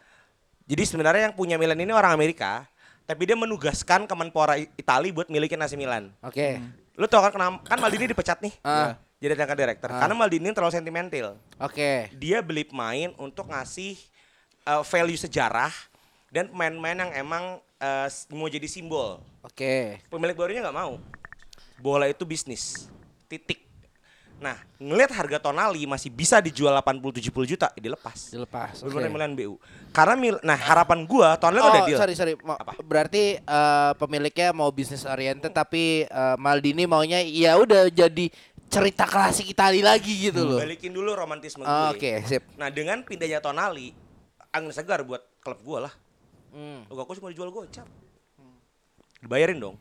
Jadi 0.66 0.82
sebenarnya 0.82 1.30
yang 1.30 1.36
punya 1.36 1.60
Milan 1.60 1.78
ini 1.78 1.92
orang 1.92 2.16
Amerika, 2.16 2.64
tapi 3.04 3.28
dia 3.28 3.36
menugaskan 3.36 4.08
Kemenpora 4.08 4.56
I- 4.56 4.72
Itali 4.74 5.12
buat 5.12 5.28
milikin 5.28 5.60
AC 5.60 5.76
Milan. 5.76 6.16
Oke. 6.24 6.64
Lu 6.96 7.06
tau 7.06 7.20
kan 7.22 7.36
kenapa? 7.36 7.60
Kan 7.68 7.78
Maldini 7.78 8.08
dipecat 8.08 8.40
nih. 8.40 8.56
Ah. 8.64 8.96
Jadi 9.26 9.42
angkat 9.42 9.58
direktur. 9.58 9.90
Karena 9.90 10.14
Maldini 10.14 10.50
terlalu 10.52 10.70
sentimental. 10.72 11.34
Oke. 11.58 12.14
Dia 12.14 12.40
beli 12.40 12.62
pemain 12.62 13.10
untuk 13.18 13.50
ngasih 13.50 13.98
eh, 14.64 14.84
value 14.84 15.18
sejarah 15.18 15.74
dan 16.30 16.46
pemain-pemain 16.48 16.98
yang 17.00 17.12
emang 17.18 17.44
s- 18.06 18.30
mau 18.30 18.46
jadi 18.46 18.66
simbol. 18.66 19.18
Oke. 19.42 19.98
Pemilik 20.06 20.34
barunya 20.34 20.62
nggak 20.62 20.78
mau. 20.78 21.02
Bola 21.76 22.06
itu 22.06 22.22
bisnis. 22.22 22.86
Titik. 23.26 23.66
Nah, 24.36 24.60
ngelihat 24.76 25.16
harga 25.16 25.40
Tonali 25.42 25.88
masih 25.88 26.12
bisa 26.12 26.38
dijual 26.38 26.76
80-70 26.76 27.32
juta, 27.48 27.72
ya 27.72 27.82
dilepas. 27.82 28.28
Dilepas. 28.30 28.84
Bener 28.84 29.08
Milan 29.08 29.32
BU. 29.32 29.56
Karena 29.90 30.12
Mil 30.14 30.36
nah 30.42 30.60
harapan 30.60 31.08
gua 31.08 31.40
Tonali 31.40 31.64
Oh, 31.64 31.72
udah 31.72 31.88
deal. 31.88 31.96
sorry 31.96 32.14
sorry. 32.14 32.36
Mau- 32.38 32.54
Apa? 32.54 32.76
Berarti 32.78 33.40
eh, 33.40 33.92
pemiliknya 33.96 34.52
mau 34.52 34.68
bisnis 34.70 35.08
oriented 35.08 35.50
tapi 35.50 36.04
eh, 36.04 36.36
Maldini 36.36 36.84
maunya 36.84 37.24
ya 37.24 37.56
udah 37.56 37.88
jadi 37.88 38.28
cerita 38.76 39.06
klasik 39.06 39.48
Itali 39.48 39.80
lagi 39.80 40.30
gitu 40.30 40.44
loh. 40.44 40.60
Balikin 40.60 40.92
dulu 40.92 41.16
romantisme 41.16 41.64
gue. 41.64 41.70
Oh, 41.70 41.92
Oke, 41.92 42.20
sip. 42.24 42.44
Nah, 42.56 42.68
dengan 42.68 43.00
pindahnya 43.02 43.40
Tonali, 43.40 43.96
angin 44.52 44.72
segar 44.72 45.02
buat 45.02 45.24
klub 45.40 45.60
gua 45.62 45.88
lah. 45.88 45.94
Hmm. 46.52 46.84
Lukaku 46.86 47.16
cuma 47.16 47.32
dijual 47.32 47.50
gocap. 47.50 47.88
Dibayarin 49.20 49.58
dong. 49.58 49.76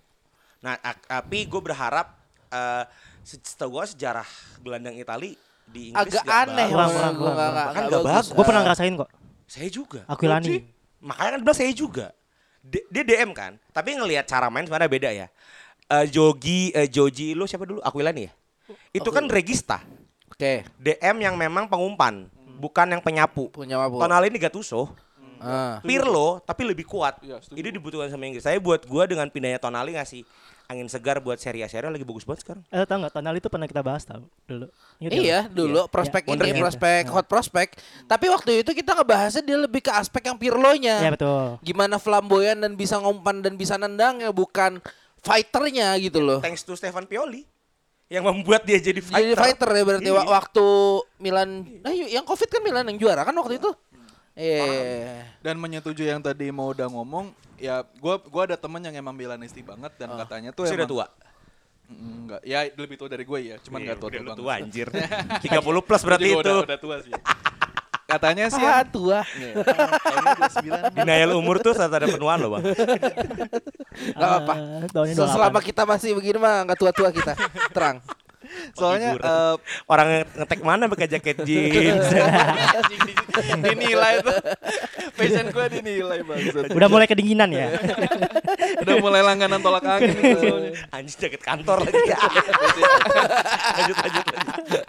Nah, 0.59 0.79
tapi 0.81 1.45
gue 1.45 1.61
berharap 1.61 2.17
eh 2.49 2.85
se- 3.21 3.43
setahu 3.43 3.77
gue 3.77 3.85
sejarah 3.91 4.25
gelandang 4.63 4.95
Itali 4.95 5.35
di 5.67 5.91
Inggris 5.91 6.17
Agak 6.17 6.25
aneh 6.25 6.69
bagus. 6.71 6.93
Kurang, 6.95 7.15
kurang, 7.19 7.53
Kan 7.73 7.83
nggak 7.89 8.03
bagus. 8.05 8.27
Gue 8.31 8.45
pernah 8.45 8.63
ngerasain 8.63 8.95
kok. 8.95 9.11
Saya 9.45 9.69
juga. 9.69 10.01
Aquilani. 10.07 10.65
Makanya 11.05 11.31
kan 11.31 11.41
bilang 11.43 11.59
saya 11.59 11.73
juga. 11.73 12.07
D- 12.65 12.89
dia 12.89 13.05
DM 13.05 13.37
kan, 13.37 13.61
tapi 13.71 13.93
ngelihat 13.93 14.25
cara 14.25 14.49
main 14.49 14.65
sebenarnya 14.65 14.89
beda 14.89 15.11
ya. 15.13 15.27
Eh 15.85 16.09
Jogi, 16.09 16.73
eh, 16.73 16.89
Joji 16.89 17.37
lu 17.37 17.45
siapa 17.45 17.69
dulu? 17.69 17.85
Aquilani 17.85 18.25
ya? 18.25 18.33
Itu 18.91 19.09
kan 19.11 19.27
regista. 19.27 19.83
Oke, 20.29 20.67
DM 20.77 21.17
yang 21.23 21.39
memang 21.39 21.71
pengumpan, 21.71 22.27
bukan 22.59 22.87
yang 22.91 23.03
penyapu. 23.03 23.51
punya 23.55 23.79
apa? 23.79 23.95
Tonali 23.95 24.27
ini 24.29 24.39
Gattuso, 24.39 24.91
Ah. 25.45 25.77
Pirlo 25.85 26.41
tapi 26.41 26.65
lebih 26.65 26.89
kuat. 26.89 27.21
Iya, 27.21 27.37
setuju. 27.37 27.61
Ini 27.61 27.69
dibutuhkan 27.77 28.09
sama 28.09 28.25
Inggris. 28.25 28.41
Saya 28.41 28.57
buat 28.57 28.81
gua 28.89 29.05
dengan 29.05 29.29
pindahnya 29.29 29.61
Tonali 29.61 29.93
ngasih 29.93 30.25
angin 30.65 30.89
segar 30.89 31.21
buat 31.21 31.37
seri-seri 31.37 31.85
lagi 31.85 32.01
bagus 32.01 32.25
banget 32.25 32.41
sekarang. 32.49 32.65
Eh 32.73 32.89
tau 32.89 32.97
nggak 32.97 33.13
Tonali 33.13 33.37
itu 33.37 33.53
pernah 33.53 33.69
kita 33.69 33.85
bahas 33.85 34.09
tau 34.09 34.25
dulu. 34.49 34.73
Ingat 34.97 35.11
nggak? 35.13 35.21
Iya, 35.21 35.41
dulu 35.53 35.85
prospek 35.93 36.23
Iya. 36.25 36.49
ini, 36.49 36.51
prospek 36.57 37.03
hot 37.13 37.27
prospek. 37.29 37.69
Tapi 38.09 38.27
waktu 38.33 38.65
itu 38.65 38.73
kita 38.73 38.97
ngebahasnya 38.97 39.45
dia 39.45 39.59
lebih 39.61 39.85
ke 39.85 39.93
aspek 39.93 40.25
yang 40.25 40.41
Pirlo-nya. 40.41 41.05
Iya 41.05 41.11
betul. 41.13 41.61
Gimana 41.61 42.01
flamboyan 42.01 42.65
dan 42.65 42.73
bisa 42.73 42.97
ngumpan 42.97 43.45
dan 43.45 43.61
bisa 43.61 43.77
nendang 43.77 44.25
ya 44.25 44.33
bukan 44.33 44.81
fighternya 45.21 45.93
gitu 46.01 46.25
loh. 46.25 46.41
Thanks 46.41 46.65
to 46.65 46.73
Stefan 46.73 47.05
Pioli 47.05 47.45
yang 48.15 48.25
membuat 48.25 48.63
dia 48.63 48.79
jadi 48.79 49.01
fighter. 49.01 49.19
Jadi 49.25 49.35
fighter 49.35 49.69
ya 49.69 49.83
berarti 49.83 50.07
Iya. 50.07 50.17
wa- 50.17 50.29
waktu 50.33 50.67
Milan 51.19 51.49
nah, 51.81 51.91
yang 51.91 52.23
Covid 52.23 52.47
kan 52.47 52.63
Milan 52.63 52.87
yang 52.87 52.99
juara 53.01 53.23
kan 53.23 53.35
waktu 53.35 53.59
itu. 53.59 53.71
Iya. 54.35 55.27
Dan 55.41 55.59
menyetujui 55.59 56.07
yang 56.07 56.19
tadi 56.19 56.51
mau 56.51 56.71
udah 56.71 56.87
ngomong, 56.87 57.31
ya 57.57 57.83
gua 57.97 58.19
gua 58.21 58.43
ada 58.45 58.57
temen 58.57 58.79
yang 58.81 58.95
emang 58.97 59.15
Milanisti 59.15 59.61
banget 59.61 59.95
dan 59.95 60.15
katanya 60.17 60.51
tuh 60.51 60.63
Masih 60.63 60.75
udah 60.75 60.81
emang 60.81 60.95
tua. 60.95 61.07
Mm, 61.85 62.17
Enggak, 62.25 62.41
ya 62.43 62.59
lebih 62.65 62.97
tua 62.97 63.09
dari 63.09 63.23
gue 63.23 63.41
ya, 63.45 63.57
cuman 63.61 63.77
Iya, 63.77 63.85
enggak 63.85 63.99
tua 63.99 64.09
udah 64.09 64.17
tua 64.17 64.25
lu 64.25 64.31
banget. 64.31 64.41
tua 64.41 64.53
anjir. 64.57 64.89
30 65.45 65.85
plus 65.85 66.03
berarti 66.03 66.27
itu. 66.27 66.41
Udah, 66.41 66.57
udah 66.65 66.79
tua 66.81 66.97
sih. 67.05 67.13
Katanya 68.15 68.47
sih 68.47 68.63
Ah, 68.63 68.87
tua. 68.87 69.21
Tahunnya 69.27 70.33
29. 70.39 70.97
Denial 71.03 71.31
umur 71.35 71.59
tuh 71.59 71.75
saat 71.75 71.91
ada 71.91 72.07
penuaan 72.07 72.39
loh 72.39 72.51
bang. 72.57 72.65
Gak 74.15 74.29
apa-apa. 74.31 74.55
Ah, 74.55 74.87
So, 74.87 75.27
28. 75.27 75.35
selama 75.35 75.59
kita 75.59 75.83
masih 75.83 76.15
begini 76.15 76.39
mah 76.39 76.63
nggak 76.63 76.79
tua-tua 76.79 77.11
kita. 77.11 77.35
Terang. 77.75 77.99
Soalnya 78.79 79.19
eh, 79.19 79.55
Orang 79.91 80.07
yang 80.07 80.25
ngetek 80.37 80.61
mana 80.63 80.87
pakai 80.87 81.09
jaket 81.11 81.43
jeans. 81.43 82.07
dinilai 83.67 84.23
tuh. 84.23 84.37
Fashion 85.15 85.51
gue 85.51 85.67
dinilai 85.75 86.23
banget. 86.23 86.71
Udah 86.71 86.89
mulai 86.89 87.07
kedinginan 87.11 87.51
ya. 87.51 87.75
Udah 88.85 88.95
mulai 89.03 89.21
langganan 89.27 89.59
tolak 89.59 89.83
angin. 89.83 90.15
Anjir 90.91 91.17
jaket 91.29 91.43
kantor 91.43 91.83
lagi. 91.83 91.99
lanjut 93.75 93.97
lanjut. 93.97 94.25
lanjut. 94.31 94.83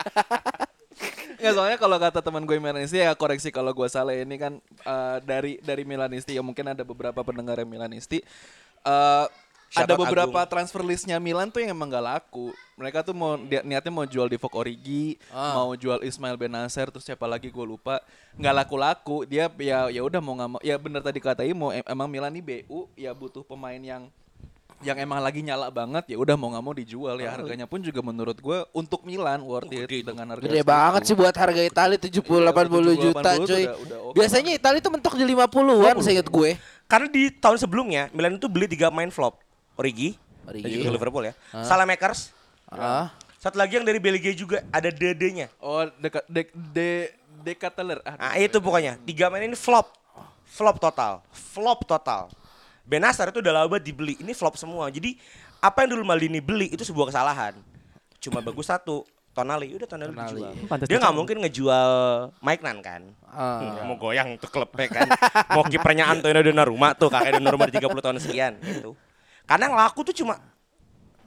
Nggak 1.46 1.56
soalnya 1.62 1.78
kalau 1.78 1.98
kata 2.02 2.20
teman 2.26 2.42
gue 2.42 2.58
Milanisti 2.58 2.98
ya 2.98 3.14
koreksi 3.14 3.54
kalau 3.54 3.70
gue 3.70 3.86
salah 3.86 4.18
ini 4.18 4.36
kan 4.42 4.58
eh, 4.66 5.18
dari 5.22 5.62
dari 5.62 5.86
Milanisti 5.86 6.34
ya 6.34 6.42
mungkin 6.42 6.74
ada 6.74 6.82
beberapa 6.82 7.22
pendengar 7.22 7.62
yang 7.62 7.70
Milanisti 7.70 8.26
eh 8.82 9.26
Shout 9.76 9.92
ada 9.92 9.98
beberapa 9.98 10.40
Agung. 10.40 10.52
transfer 10.56 10.82
listnya 10.86 11.18
Milan 11.20 11.52
tuh 11.52 11.60
yang 11.60 11.76
emang 11.76 11.92
gak 11.92 12.06
laku. 12.06 12.54
Mereka 12.80 13.04
tuh 13.04 13.12
mau 13.12 13.36
dia, 13.36 13.60
niatnya 13.60 13.92
mau 13.92 14.08
jual 14.08 14.30
di 14.32 14.38
Origi, 14.40 15.20
mau 15.32 15.76
jual 15.76 16.00
Ismail 16.00 16.40
Benacer, 16.40 16.88
terus 16.94 17.04
siapa 17.04 17.28
lagi 17.28 17.52
gue 17.52 17.66
lupa. 17.66 18.00
Nggak 18.40 18.56
laku-laku. 18.56 19.28
Dia 19.28 19.52
ya 19.60 19.92
ya 19.92 20.00
udah 20.00 20.24
mau 20.24 20.38
nggak 20.38 20.50
mau. 20.52 20.62
Ya 20.64 20.80
bener 20.80 21.04
tadi 21.04 21.20
kata 21.20 21.44
Imo, 21.44 21.76
em- 21.76 21.88
emang 21.92 22.08
Milan 22.08 22.32
nih 22.36 22.64
BU 22.64 22.88
ya 22.96 23.12
butuh 23.12 23.44
pemain 23.44 23.80
yang 23.80 24.08
yang 24.84 24.98
emang 25.00 25.24
lagi 25.24 25.40
nyala 25.40 25.72
banget 25.72 26.12
ya 26.12 26.18
udah 26.20 26.36
mau 26.36 26.52
nggak 26.52 26.64
mau 26.64 26.76
dijual 26.76 27.16
ya 27.16 27.32
harganya 27.32 27.64
pun 27.64 27.80
juga 27.80 28.04
menurut 28.04 28.36
gue 28.36 28.60
untuk 28.72 29.08
Milan 29.08 29.40
worth 29.42 29.72
it 29.72 29.88
dengan 29.88 30.36
harga 30.36 30.44
Gede 30.44 30.62
banget 30.62 31.02
sih 31.08 31.16
buat 31.16 31.32
harga 31.32 31.62
Itali 31.64 31.96
70 31.96 32.20
80 32.22 32.52
juta 33.00 33.30
70, 33.34 33.48
cuy. 33.48 33.64
udah- 33.64 33.78
udah 33.80 33.98
oke 34.04 34.16
Biasanya 34.16 34.52
Itali 34.52 34.78
tuh 34.84 34.92
mentok 34.92 35.16
di 35.16 35.26
50-an 35.26 35.96
seinget 36.02 36.28
gue. 36.28 36.60
Karena 36.86 37.08
di 37.08 37.32
tahun 37.32 37.58
sebelumnya 37.58 38.12
Milan 38.12 38.36
itu 38.36 38.46
beli 38.46 38.68
tiga 38.68 38.92
main 38.92 39.10
flop. 39.10 39.40
Origi, 39.76 40.20
Origi. 40.46 40.62
dan 40.62 40.70
juga 40.72 40.90
Liverpool 40.92 41.24
ya. 41.26 41.34
Salamakers. 41.52 42.30
Ah. 42.70 43.10
Satu 43.42 43.58
lagi 43.58 43.78
yang 43.78 43.86
dari 43.86 43.98
Belgia 43.98 44.34
juga 44.34 44.62
ada 44.70 44.90
Dede-nya. 44.90 45.50
Oh, 45.58 45.86
dekat 45.98 46.26
de 46.26 46.42
de 46.72 46.90
Decathlon. 47.42 48.02
Ah, 48.02 48.18
Nah 48.18 48.36
itu 48.38 48.58
pokoknya 48.58 48.98
tiga 49.02 49.30
main 49.30 49.46
ini 49.46 49.54
flop, 49.54 49.94
flop 50.46 50.78
total, 50.80 51.22
flop 51.30 51.86
total. 51.86 52.30
Benasar 52.86 53.34
itu 53.34 53.42
udah 53.42 53.66
lama 53.66 53.78
dibeli, 53.78 54.14
ini 54.18 54.32
flop 54.32 54.56
semua. 54.56 54.88
Jadi 54.88 55.18
apa 55.58 55.84
yang 55.84 55.98
dulu 55.98 56.06
Maldini 56.06 56.38
beli 56.38 56.70
itu 56.70 56.86
sebuah 56.86 57.10
kesalahan. 57.10 57.58
Cuma 58.22 58.40
bagus 58.40 58.66
satu, 58.66 59.02
Tonali 59.34 59.74
udah 59.74 59.84
Tonali, 59.84 60.14
Tonali. 60.14 60.32
dijual. 60.32 60.54
Pantes 60.66 60.86
Dia 60.88 60.98
nggak 60.98 61.12
mungkin 61.12 61.38
ngejual 61.42 61.92
Mike 62.40 62.64
Nan 62.64 62.78
kan. 62.80 63.02
Hmm, 63.26 63.84
Mau 63.84 63.98
goyang 63.98 64.38
tuh 64.38 64.48
klubnya 64.48 64.88
kan. 64.88 65.10
Mau 65.52 65.66
kipernya 65.66 66.08
Antonio 66.14 66.40
Donnarumma 66.40 66.94
tuh 66.94 67.10
kakek 67.10 67.36
Donnarumma 67.36 67.68
di 67.68 67.76
30 67.76 67.90
tahun 68.00 68.18
sekian 68.18 68.54
gitu. 68.62 68.94
Karena 69.44 69.68
yang 69.68 69.76
laku 69.76 70.02
tuh 70.02 70.16
cuma 70.16 70.40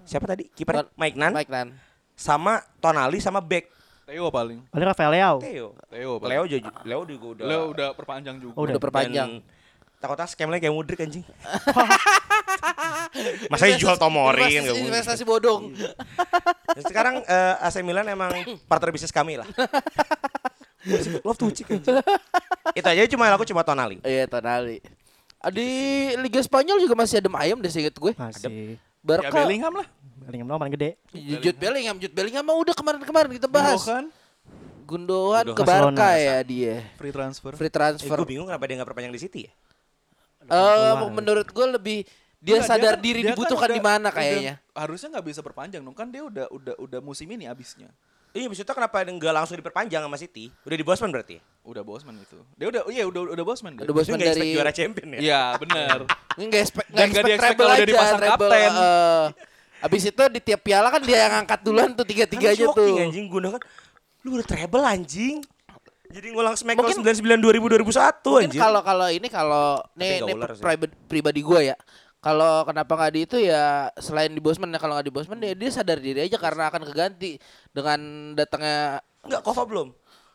siapa 0.02 0.24
tadi? 0.24 0.48
Kiper 0.48 0.88
Mike 0.94 1.18
Nan 1.18 1.32
Mike 1.36 1.52
Nan. 1.52 1.76
sama 2.14 2.64
Tonali 2.78 3.18
sama 3.18 3.42
Beck. 3.42 3.68
Theo 4.08 4.32
paling. 4.32 4.64
Paling 4.72 4.86
Rafael 4.88 5.10
Leao. 5.12 5.36
Theo. 5.36 5.76
Theo 5.92 6.16
paling. 6.16 6.32
Leo 6.32 6.44
juga 6.48 6.70
Leo 6.80 7.02
juga 7.04 7.26
udah 7.28 7.44
Leo 7.44 7.62
udah 7.68 7.88
perpanjang 7.92 8.36
juga. 8.40 8.54
Oh, 8.56 8.64
udah. 8.64 8.72
Udah 8.72 8.80
perpanjang. 8.80 9.30
Dan 9.44 9.57
takutnya 9.98 10.24
scam 10.24 10.48
lagi 10.48 10.62
kayak 10.62 10.72
Mudrik 10.72 11.00
anjing. 11.00 11.24
Masa 13.50 13.64
jual 13.74 13.96
Tomori 13.96 14.40
kan 14.40 14.50
Investasi, 14.64 14.80
investasi 14.84 15.22
bodong. 15.24 15.72
Dan 16.68 16.82
sekarang 16.84 17.14
eh, 17.22 17.54
AC 17.60 17.80
Milan 17.80 18.06
emang 18.06 18.30
partner 18.64 18.90
bisnis 18.90 19.10
kami 19.10 19.38
lah. 19.38 19.46
Love 21.26 21.36
to 21.36 21.50
chick 21.50 21.68
anjing. 21.68 21.98
Itu 22.72 22.86
aja 22.86 23.02
cuma 23.08 23.28
aku 23.28 23.44
cuma 23.44 23.62
Tonali. 23.62 23.98
Iya 24.02 24.26
Tonali. 24.26 24.78
Ah, 25.38 25.50
Di 25.50 25.66
Liga 26.18 26.38
Spanyol 26.38 26.78
juga 26.78 26.94
masih 26.94 27.18
adem 27.18 27.34
ayam 27.34 27.58
deh 27.58 27.68
seinget 27.68 27.94
gue. 27.94 28.12
Masih. 28.14 28.46
Ya 28.46 28.50
Barca. 28.98 29.32
Bellingham 29.32 29.72
lah. 29.72 29.86
Bellingham 30.20 30.46
doang 30.46 30.60
paling 30.60 30.74
gede. 30.74 30.90
Jude 31.14 31.56
Bellingham, 31.56 31.96
Jude 31.96 32.12
Bellingham 32.12 32.42
mah 32.42 32.56
udah 32.56 32.74
kemarin-kemarin 32.74 33.30
kita 33.32 33.46
bahas. 33.46 33.80
Gundogan 34.84 35.44
ke. 35.52 35.62
Barca 35.62 36.08
ya 36.16 36.36
dia. 36.42 36.84
free 36.96 37.12
transfer. 37.12 37.52
Free 37.54 37.68
Eh, 37.68 37.72
transfer. 37.72 38.16
gue 38.16 38.26
bingung 38.26 38.46
kenapa 38.46 38.64
dia 38.64 38.74
nggak 38.76 38.88
perpanjang 38.88 39.12
di 39.12 39.20
City 39.20 39.40
ya? 39.46 39.52
Eh, 40.48 40.94
menurut 41.08 41.46
gue 41.46 41.66
lebih 41.70 41.98
dia 42.38 42.56
Enggak, 42.56 42.70
sadar 42.70 42.94
kan- 42.94 43.02
diri 43.02 43.20
dia 43.20 43.24
kan 43.24 43.30
dibutuhkan 43.34 43.66
udah- 43.66 43.74
di 43.74 43.82
mana 43.82 43.98
udah- 44.00 44.14
kayaknya. 44.14 44.54
harusnya 44.72 45.08
nggak 45.10 45.26
bisa 45.26 45.40
perpanjang 45.42 45.82
dong 45.82 45.92
kan 45.92 46.06
dia 46.06 46.22
udah 46.22 46.46
udah 46.48 46.74
udah 46.78 47.00
musim 47.00 47.26
ini 47.26 47.44
abisnya. 47.44 47.90
Iya 48.30 48.44
maksudnya 48.46 48.70
kenapa 48.70 49.00
dia 49.00 49.10
nggak 49.10 49.34
langsung 49.34 49.56
diperpanjang 49.56 49.98
sama 50.00 50.14
City? 50.14 50.52
Udah 50.62 50.76
di 50.76 50.84
Bosman 50.84 51.10
berarti? 51.10 51.36
Udah 51.64 51.82
bosman 51.82 52.14
itu. 52.16 52.38
Dia 52.54 52.66
udah 52.68 52.82
iya 52.88 53.04
udah 53.04 53.20
udah 53.28 53.44
bosman 53.44 53.72
dia. 53.74 53.82
Udah 53.82 53.94
bosman 53.94 54.16
nggak 54.16 54.30
expect 54.30 54.40
dari 54.40 54.54
juara 54.54 54.72
champion 54.72 55.08
ya? 55.10 55.20
Iya, 55.20 55.42
bener. 55.58 55.98
Enggak 56.38 56.60
expect 56.64 56.86
Dan 56.86 56.94
enggak 56.94 57.08
nggak 57.08 57.08
expect 57.08 57.26
di-expect 57.26 57.42
treble 57.42 57.58
kalau 57.58 57.74
dia 57.74 57.80
aja, 57.80 57.90
dipasang 57.90 58.20
treble. 58.20 58.48
kapten. 58.48 58.72
eh. 58.72 59.26
Abis 59.78 60.02
itu 60.04 60.22
di 60.28 60.40
tiap 60.40 60.60
piala 60.60 60.88
kan 60.88 61.02
dia 61.02 61.18
yang 61.20 61.34
angkat 61.38 61.60
duluan 61.60 61.90
tuh 61.92 62.02
tiga-tiganya 62.04 62.50
Kan 62.52 62.62
shocking, 62.66 62.94
tuh. 62.94 63.04
anjing 63.04 63.26
gue 63.26 63.40
kan. 63.48 63.62
Lu 64.22 64.24
Lu 64.24 64.36
udah 64.36 64.46
treble 64.46 64.84
anjing. 64.84 65.36
Jadi 66.08 66.26
ngulang 66.30 66.54
Smackdown 66.54 66.88
Mungkin- 66.88 67.04
99 67.04 67.36
2000 67.38 67.68
2001 67.68 67.84
Mungkin 68.24 68.42
anjing. 68.42 68.60
kalau 68.60 68.80
kalau 68.80 69.08
ini 69.08 69.28
kalau 69.28 69.66
nih 69.94 70.10
nggak 70.18 70.28
nih 70.30 70.34
sih. 70.50 70.62
pribadi 70.62 70.94
pribadi 71.04 71.40
gue 71.40 71.60
ya. 71.66 71.76
Kalau 72.18 72.64
kenapa 72.64 72.92
nggak 72.92 73.12
di 73.12 73.20
itu 73.22 73.36
ya 73.38 73.62
selain 73.94 74.28
di 74.28 74.40
Bosman 74.40 74.68
ya 74.68 74.76
kalau 74.76 74.94
nggak 74.94 75.06
di 75.06 75.12
Bosman 75.12 75.38
ya 75.38 75.52
dia 75.52 75.70
sadar 75.70 75.96
diri 75.96 76.18
aja 76.20 76.34
karena 76.34 76.66
akan 76.66 76.82
keganti 76.84 77.38
dengan 77.70 77.98
datangnya 78.34 78.98
Enggak, 79.20 79.42
Kova 79.42 79.62
belum. 79.62 79.88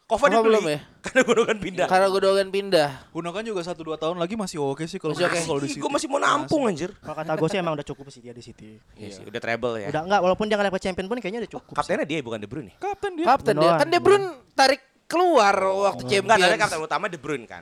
Kova, 0.04 0.28
Kova 0.28 0.44
belum 0.44 0.64
ya? 0.66 0.80
Karena 1.04 1.22
Gundogan 1.24 1.58
pindah. 1.58 1.88
karena 1.88 2.08
Gundogan 2.08 2.48
pindah. 2.50 2.90
Gunakan 3.10 3.42
juga 3.42 3.62
1 3.64 3.74
2 3.74 3.96
tahun 3.98 4.16
lagi 4.16 4.36
masih 4.36 4.58
oke 4.62 4.84
sih 4.84 4.96
kalau 4.96 5.12
Masih 5.12 5.26
kalau 5.26 5.60
di 5.60 5.70
situ. 5.72 5.80
Gue 5.80 5.90
masih 5.90 6.08
mau 6.08 6.20
nampung 6.20 6.64
anjir. 6.64 6.92
Kalau 6.98 7.16
kata 7.18 7.34
gue 7.34 7.50
sih 7.50 7.58
emang 7.58 7.74
udah 7.74 7.84
cukup 7.84 8.06
sih 8.08 8.20
dia 8.20 8.32
di 8.32 8.40
City. 8.40 8.78
Iya 8.94 9.10
sih, 9.10 9.24
udah 9.24 9.42
treble 9.42 9.80
ya. 9.80 9.88
Udah 9.90 10.04
enggak 10.04 10.22
walaupun 10.22 10.46
dia 10.46 10.56
nggak 10.56 10.70
dapat 10.70 10.82
champion 10.82 11.08
pun 11.08 11.18
kayaknya 11.18 11.42
udah 11.42 11.52
cukup. 11.52 11.72
sih. 11.74 11.78
Kaptennya 11.82 12.06
dia 12.06 12.20
bukan 12.22 12.38
De 12.38 12.46
Bruyne. 12.46 12.72
Kapten 12.78 13.12
dia. 13.16 13.26
Kapten 13.26 13.54
dia 13.54 13.60
Gundogan, 13.66 13.80
kan 13.82 13.88
De 13.90 14.00
Bruyne 14.00 14.28
tarik 14.54 14.82
keluar 15.14 15.54
waktu 15.54 16.02
Enggak, 16.04 16.26
tapi 16.26 16.42
Champions. 16.42 16.58
kapten 16.60 16.82
utama 16.82 17.06
De 17.06 17.16
Bruyne 17.16 17.46
kan. 17.46 17.62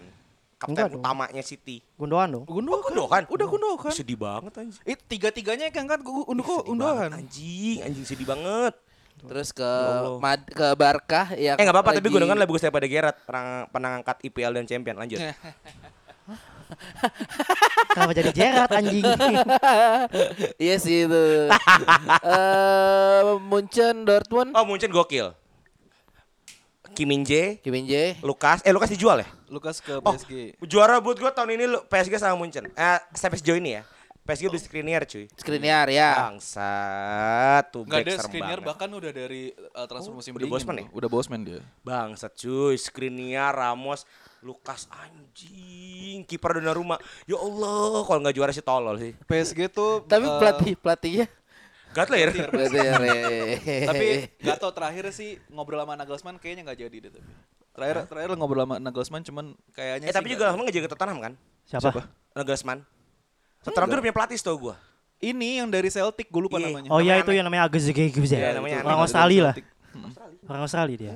Kapten 0.56 0.72
Enggak 0.72 0.88
dong. 0.88 1.02
utamanya 1.02 1.44
City. 1.44 1.84
Gundogan 1.96 2.30
dong. 2.32 2.44
Gundogan. 2.46 2.82
Gundogan. 2.88 3.24
Udah 3.28 3.46
Gundogan. 3.46 3.92
Sedih 3.92 4.16
banget 4.16 4.54
anjing. 4.56 4.80
It 4.86 5.00
tiga-tiganya 5.04 5.68
kan 5.68 5.84
kan 5.84 6.00
Unduko 6.00 6.62
Sedih 6.62 6.72
Undogan. 6.72 7.10
banget, 7.10 7.20
Anjing, 7.20 7.78
anjing 7.82 8.06
sedih 8.06 8.24
banget. 8.24 8.74
Terus 9.22 9.52
ke. 9.52 9.72
Mad, 10.18 10.42
ke 10.46 10.68
Barca 10.74 11.34
yang 11.36 11.54
Eh 11.54 11.62
enggak 11.62 11.76
apa-apa, 11.76 11.98
tapi 11.98 12.08
Gundogan 12.08 12.38
lebih 12.38 12.56
bagus 12.56 12.64
daripada 12.64 12.86
Gerrard, 12.86 13.18
pernah 13.68 13.92
angkat 13.96 14.18
IPL 14.24 14.54
dan 14.54 14.66
Champion. 14.66 14.96
Lanjut. 14.96 15.20
Kenapa 17.92 18.12
jadi 18.14 18.32
Gerrard 18.32 18.72
anjing? 18.72 19.04
Iya 20.64 20.76
sih 20.78 21.04
itu. 21.04 21.24
Eh 22.24 23.22
Munchen 23.40 24.04
Dortmund, 24.04 24.54
Oh, 24.54 24.64
Munchen 24.64 24.90
gokil. 24.90 25.36
Kim 26.92 27.08
Min 27.08 27.22
Jae, 27.22 27.58
Kim 27.58 27.72
Min 27.72 27.86
Jae. 27.86 28.20
Lukas, 28.22 28.60
eh 28.62 28.70
Lukas 28.70 28.88
dijual 28.88 29.20
ya? 29.20 29.28
Lukas 29.48 29.80
ke 29.80 29.96
Oh, 29.96 30.04
PSG. 30.06 30.56
juara 30.62 30.98
buat 30.98 31.16
gua 31.16 31.30
tahun 31.30 31.56
ini 31.56 31.66
lu- 31.66 31.84
PSG 31.86 32.18
sama 32.18 32.36
Munchen. 32.36 32.68
Eh, 32.68 33.00
sampai 33.12 33.38
sejauh 33.38 33.56
ini 33.56 33.76
ya. 33.76 33.84
PSG 34.22 34.48
beli 34.48 34.62
Skriniar 34.62 35.02
cuy. 35.04 35.26
Skriniar 35.34 35.90
ya. 35.90 36.14
Bangsat, 36.30 37.74
tuh 37.74 37.84
back 37.84 38.06
ada 38.06 38.22
Skriniar 38.22 38.62
banget. 38.62 38.70
bahkan 38.70 38.90
udah 38.92 39.10
dari 39.10 39.50
uh, 39.50 39.88
transfer 39.90 40.14
musim 40.14 40.32
udah 40.32 40.46
dingin 40.46 40.54
Bosman 40.54 40.76
ya? 40.78 40.86
Udah 40.94 41.10
Bosman 41.10 41.42
dia. 41.42 41.60
Bangsat 41.82 42.38
cuy, 42.38 42.78
Skriniar, 42.78 43.50
Ramos, 43.52 44.06
Lukas 44.40 44.86
anjing, 44.94 46.22
kiper 46.24 46.54
Donnarumma. 46.54 47.02
Ya 47.26 47.36
Allah, 47.36 48.02
kalau 48.04 48.20
nggak 48.22 48.36
juara 48.36 48.52
sih 48.52 48.62
tolol 48.62 48.96
sih. 48.96 49.18
PSG 49.22 49.70
tuh 49.70 50.06
Tapi 50.06 50.24
uh, 50.24 50.38
pelatih 50.38 50.74
pelatihnya 50.76 51.26
Gatler. 51.92 52.30
ya, 52.32 52.94
Re. 52.96 53.16
tapi 53.84 54.08
gak 54.38 54.58
tau 54.58 54.72
terakhir 54.72 55.12
sih 55.12 55.36
ngobrol 55.48 55.80
sama 55.80 55.94
Nagelsmann 55.96 56.36
kayaknya 56.38 56.64
nggak 56.64 56.80
jadi 56.80 56.98
deh 56.98 57.12
tapi. 57.12 57.32
Terakhir 57.72 57.96
terakhir 58.06 58.30
ngobrol 58.36 58.64
sama 58.64 58.76
Nagelsmann 58.78 59.24
cuman 59.24 59.46
kayaknya 59.72 60.08
Eh 60.08 60.12
sih 60.12 60.16
tapi 60.16 60.28
juga 60.30 60.52
lama 60.52 60.62
nggak 60.62 60.76
jaga 60.76 60.88
Tottenham 60.90 61.20
kan? 61.20 61.34
Siapa? 61.64 61.90
Nagelsmann. 62.34 62.80
Tottenham 63.62 63.88
tuh 63.88 63.96
udah 63.96 64.04
punya 64.04 64.16
pelatih 64.16 64.38
tau 64.40 64.58
gua. 64.58 64.76
ini 65.20 65.62
yang 65.62 65.70
dari 65.70 65.86
Celtic 65.86 66.28
gue 66.28 66.42
lupa 66.42 66.58
Iya. 66.58 66.66
namanya. 66.66 66.90
Oh 66.90 66.98
iya 66.98 67.22
itu 67.22 67.30
yang 67.30 67.46
namanya 67.46 67.70
Agus 67.70 67.86
Iya, 67.86 68.10
ya. 68.26 68.58
namanya 68.58 68.82
Orang. 68.82 69.06
Australia 69.06 69.42
lah. 69.46 69.54
Celtic. 69.54 69.66
Orang 70.50 70.62
Australia 70.66 70.98
dia. 70.98 71.14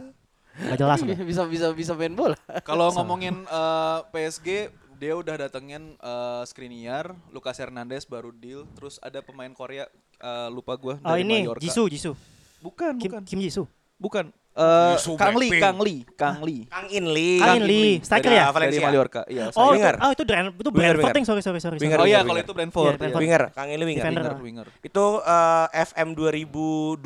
Gak 0.55 0.77
jelas 0.77 0.99
bisa 1.25 1.43
bisa 1.49 1.65
bisa 1.73 1.91
main 1.91 2.13
bola. 2.13 2.37
Kalau 2.61 2.93
ngomongin 2.93 3.33
eh, 3.43 3.99
PSG 4.07 4.69
dia 4.95 5.13
udah 5.13 5.35
datengin 5.37 5.95
eh, 5.95 6.43
Skriniar, 6.43 7.11
Lucas 7.29 7.55
Hernandez 7.55 8.03
baru 8.03 8.31
deal, 8.31 8.63
terus 8.73 8.97
ada 8.99 9.19
pemain 9.19 9.51
Korea 9.51 9.85
eh, 10.17 10.49
lupa 10.49 10.75
gua 10.75 10.95
Oh 10.97 11.11
dari 11.11 11.21
ini 11.21 11.43
Mallorca. 11.43 11.61
Jisoo, 11.61 11.85
Jisoo. 11.85 12.15
Bukan, 12.59 12.97
Kim, 12.97 13.11
bukan. 13.11 13.21
Kim 13.23 13.39
Jisoo. 13.39 13.67
Bukan. 13.95 14.31
Eh, 14.55 14.93
Yusu 14.95 15.19
Kang 15.19 15.35
Lee. 15.35 15.59
Kang 15.59 15.79
Lee, 15.83 16.07
Kang 16.21 16.39
Lee. 16.39 16.63
Kang 16.65 16.87
In 16.87 17.05
Lee. 17.11 17.43
Kang 17.43 17.59
In 17.59 17.63
Lee, 17.67 17.99
striker 17.99 18.31
ya? 18.31 18.47
Valencia. 18.55 18.79
Dari 18.79 18.87
Mallorca. 18.87 19.21
Iya, 19.27 19.51
Oh, 19.51 19.75
itu, 19.75 19.83
Winger. 19.83 19.95
oh 19.99 20.11
itu 20.15 20.23
Brand, 20.23 20.47
itu 20.55 20.69
Brentford, 20.71 21.15
sorry 21.27 21.41
sorry 21.43 21.59
sorry. 21.59 21.77
Winger, 21.77 21.99
Oh 21.99 22.07
iya, 22.07 22.23
kalau 22.23 22.39
itu 22.39 22.53
Brentford. 22.55 22.83
Iya, 22.83 22.91
iya. 22.91 22.99
Brentford. 23.03 23.23
Winger, 23.27 23.43
Kang 23.51 23.67
In 23.67 23.77
Lee 23.83 23.87
winger. 23.91 24.07
Winger, 24.07 24.35
winger. 24.39 24.67
Itu 24.79 25.05
eh, 25.19 25.67
FM 25.75 26.15
2022 26.15 27.03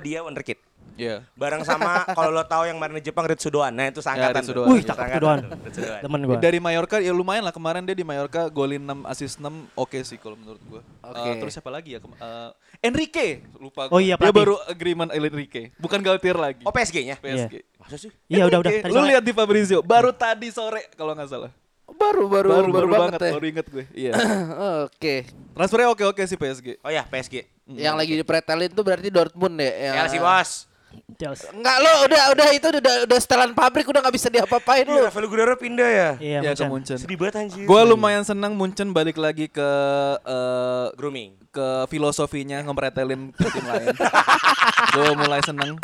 dia 0.00 0.20
wonderkid. 0.24 0.58
Iya. 0.98 1.22
Bareng 1.32 1.62
sama 1.62 2.02
kalau 2.16 2.28
lo 2.28 2.42
tahu 2.42 2.66
yang 2.66 2.76
main 2.76 2.90
di 2.92 3.06
Jepang 3.06 3.24
Ritsudoan. 3.24 3.70
Nah, 3.70 3.86
itu 3.86 4.02
seangkatan. 4.02 4.42
Ritsudoan. 4.42 4.66
tuh. 4.66 4.74
Wih, 4.74 4.82
cakep 4.82 5.04
Ritsudoan. 5.06 5.38
Temen 6.02 6.20
gua. 6.26 6.36
Dari 6.36 6.58
Mallorca 6.58 6.98
ya 6.98 7.14
lumayan 7.14 7.40
lah 7.40 7.54
kemarin 7.54 7.86
dia 7.86 7.94
di 7.94 8.02
Mallorca 8.02 8.50
golin 8.50 8.82
6 8.82 9.06
assist 9.06 9.38
6 9.38 9.46
oke 9.72 9.98
sih 10.02 10.18
kalau 10.18 10.34
menurut 10.34 10.58
gua. 10.66 10.82
Oke. 11.00 11.22
Eh, 11.24 11.34
terus 11.38 11.54
siapa 11.54 11.70
lagi 11.70 11.94
ya? 11.94 12.02
Eh, 12.02 12.50
Enrique 12.82 13.46
lupa 13.56 13.86
gua. 13.86 13.94
Oh 13.94 14.00
iya, 14.00 14.12
dia 14.12 14.26
pelatih. 14.26 14.36
baru 14.36 14.54
agreement 14.66 15.10
Enrique, 15.10 15.70
bukan 15.78 16.02
Galtier 16.02 16.34
lagi. 16.34 16.66
Oh, 16.66 16.74
PSG-nya? 16.74 17.16
PSG. 17.16 17.62
Masa 17.78 17.96
sih? 17.96 18.10
Iya 18.26 18.44
udah 18.44 18.58
udah. 18.58 18.72
Lu 18.84 19.00
lihat 19.06 19.22
di 19.22 19.30
Fabrizio 19.30 19.78
baru 19.80 20.10
tadi 20.10 20.50
sore 20.50 20.90
kalau 20.92 21.14
nggak 21.14 21.30
salah. 21.30 21.52
Baru 21.88 22.28
baru 22.28 22.52
Baru 22.52 22.68
baru, 22.68 22.86
banget, 22.86 23.16
ya. 23.18 23.32
baru 23.32 23.46
inget 23.48 23.66
gue. 23.66 23.84
Iya. 23.96 24.12
Oke. 24.86 25.24
Transfernya 25.50 25.88
oke 25.88 26.04
oke 26.04 26.22
sih 26.22 26.36
PSG. 26.36 26.78
Oh 26.78 26.92
ya, 26.92 27.02
PSG. 27.02 27.48
Yang 27.66 27.94
lagi 27.96 28.12
dipretelin 28.14 28.70
tuh 28.70 28.84
berarti 28.84 29.08
Dortmund 29.08 29.56
ya. 29.56 29.72
yang- 29.88 29.96
Chelsea, 30.04 30.20
Bos. 30.20 30.68
Chelsea. 31.14 31.50
Enggak 31.50 31.76
lo 31.78 31.92
udah 32.04 32.22
udah 32.30 32.48
itu 32.50 32.66
udah 32.70 32.94
udah 33.04 33.18
setelan 33.18 33.50
pabrik 33.50 33.84
udah 33.84 34.00
nggak 34.00 34.14
bisa 34.14 34.28
diapa-apain 34.28 34.82
Iya, 34.82 34.94
lu. 34.94 35.04
Rafael 35.04 35.26
Guerrero 35.26 35.56
pindah 35.56 35.88
ya? 35.88 36.10
Iya, 36.16 36.38
ya 36.40 36.52
ke 36.52 36.64
Munchen. 36.64 36.96
Sedih 36.96 37.16
banget 37.16 37.34
anjir. 37.40 37.64
Gue 37.64 37.80
lumayan 37.84 38.22
senang 38.22 38.52
Munchen 38.52 38.90
balik 38.90 39.16
lagi 39.16 39.46
ke 39.46 39.70
eh, 40.18 40.86
grooming. 40.94 41.34
ke 41.48 41.66
filosofinya 41.86 42.60
ngepretelin 42.60 43.32
ke 43.32 43.48
tim 43.48 43.64
lain. 43.64 43.88
Gue 44.94 45.10
mulai 45.16 45.40
seneng. 45.40 45.74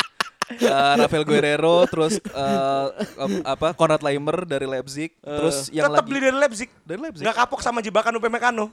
Eh, 0.47 0.69
Rafael 0.95 1.25
Guerrero, 1.25 1.83
terus 1.85 2.15
eh, 2.15 2.85
ap- 3.17 3.43
apa 3.49 3.67
Konrad 3.73 3.99
Leimer 3.99 4.45
dari 4.45 4.63
Leipzig, 4.63 5.09
terus 5.17 5.67
yang 5.69 5.89
Tetap 5.89 5.99
lagi 5.99 6.07
beli 6.07 6.19
dari 6.21 6.37
Leipzig. 6.37 6.69
dari 6.81 6.99
Leipzig. 7.01 7.25
Nggak 7.25 7.35
kapok 7.35 7.59
sama 7.59 7.81
jebakan 7.81 8.13
UP 8.13 8.25
Mekano. 8.25 8.69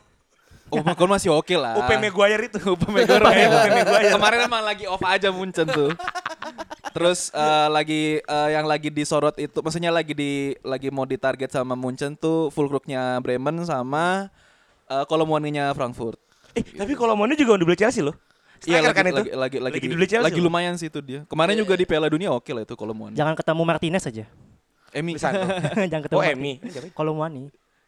Oh, 0.72 1.06
masih 1.06 1.28
oke 1.28 1.52
lah. 1.52 1.76
UP 1.76 1.90
Maguire 2.00 2.48
itu. 2.48 2.58
UP 2.74 2.84
Maguire. 2.88 3.20
Kayak 3.20 3.48
UP 3.52 3.66
Maguire. 3.68 4.12
Kemarin 4.16 4.38
emang 4.48 4.62
lagi 4.64 4.84
off 4.88 5.04
aja 5.04 5.28
Munchen 5.28 5.68
tuh. 5.68 5.92
Terus 6.96 7.28
eh, 7.32 7.68
lagi 7.68 8.02
eh, 8.24 8.48
yang 8.52 8.64
lagi 8.64 8.88
disorot 8.88 9.36
itu, 9.36 9.60
maksudnya 9.60 9.92
lagi 9.92 10.12
di 10.16 10.56
lagi 10.64 10.88
mau 10.88 11.04
ditarget 11.04 11.52
sama 11.52 11.76
Munchen 11.76 12.16
tuh 12.16 12.48
Fulkrugnya 12.52 13.20
Bremen 13.20 13.64
sama 13.68 14.32
uh, 14.88 15.04
Kolomwaninya 15.08 15.72
Frankfurt. 15.72 16.20
Eh, 16.52 16.64
tapi 16.76 16.92
kalau 16.92 17.16
Manu 17.16 17.32
juga 17.32 17.56
udah 17.56 17.66
beli 17.68 17.78
Chelsea 17.80 18.04
loh. 18.04 18.16
Iya 18.62 18.78
lagi, 18.78 18.94
kan 18.94 19.04
itu. 19.08 19.16
lagi 19.16 19.30
lagi 19.34 19.58
lagi, 19.58 19.78
di- 19.82 19.90
dibeli 19.90 20.06
Chelsea. 20.06 20.22
lagi 20.22 20.38
lumayan 20.38 20.78
sih 20.78 20.86
itu 20.86 21.00
dia. 21.02 21.26
Kemarin 21.26 21.58
juga 21.58 21.74
di 21.74 21.82
Piala 21.88 22.06
Dunia 22.06 22.30
oke 22.30 22.52
lah 22.52 22.62
itu 22.62 22.76
Kolomwani. 22.78 23.16
Jangan 23.16 23.34
ketemu 23.34 23.62
Martinez 23.66 24.04
aja. 24.06 24.24
Emi. 24.92 25.16
Jangan 25.90 26.02
ketemu. 26.06 26.18
Oh, 26.20 26.22
Emi. 26.22 26.60
Kalau 26.92 27.12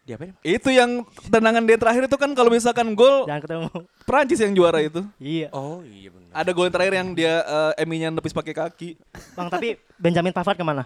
Apa? 0.05 0.29
Itu 0.45 0.69
yang 0.69 1.01
tendangan 1.33 1.65
dia 1.65 1.81
terakhir 1.81 2.05
itu 2.05 2.13
kan 2.13 2.29
kalau 2.37 2.53
misalkan 2.53 2.93
gol 2.93 3.25
Jangan 3.25 3.41
ketemu. 3.41 3.69
Prancis 4.05 4.37
yang 4.37 4.53
juara 4.53 4.79
itu. 4.85 5.01
Iya. 5.17 5.49
Oh, 5.49 5.81
iya 5.81 6.13
benar. 6.13 6.29
Ada 6.29 6.49
gol 6.53 6.69
yang 6.69 6.75
terakhir 6.77 6.93
yang 6.93 7.09
dia 7.17 7.33
eh, 7.41 7.81
Eminya 7.81 8.13
nepis 8.13 8.29
pakai 8.29 8.53
kaki. 8.53 9.01
Bang, 9.33 9.49
tapi 9.49 9.81
Benjamin 9.97 10.29
Pavard 10.29 10.53
ke 10.53 10.61
mana? 10.61 10.85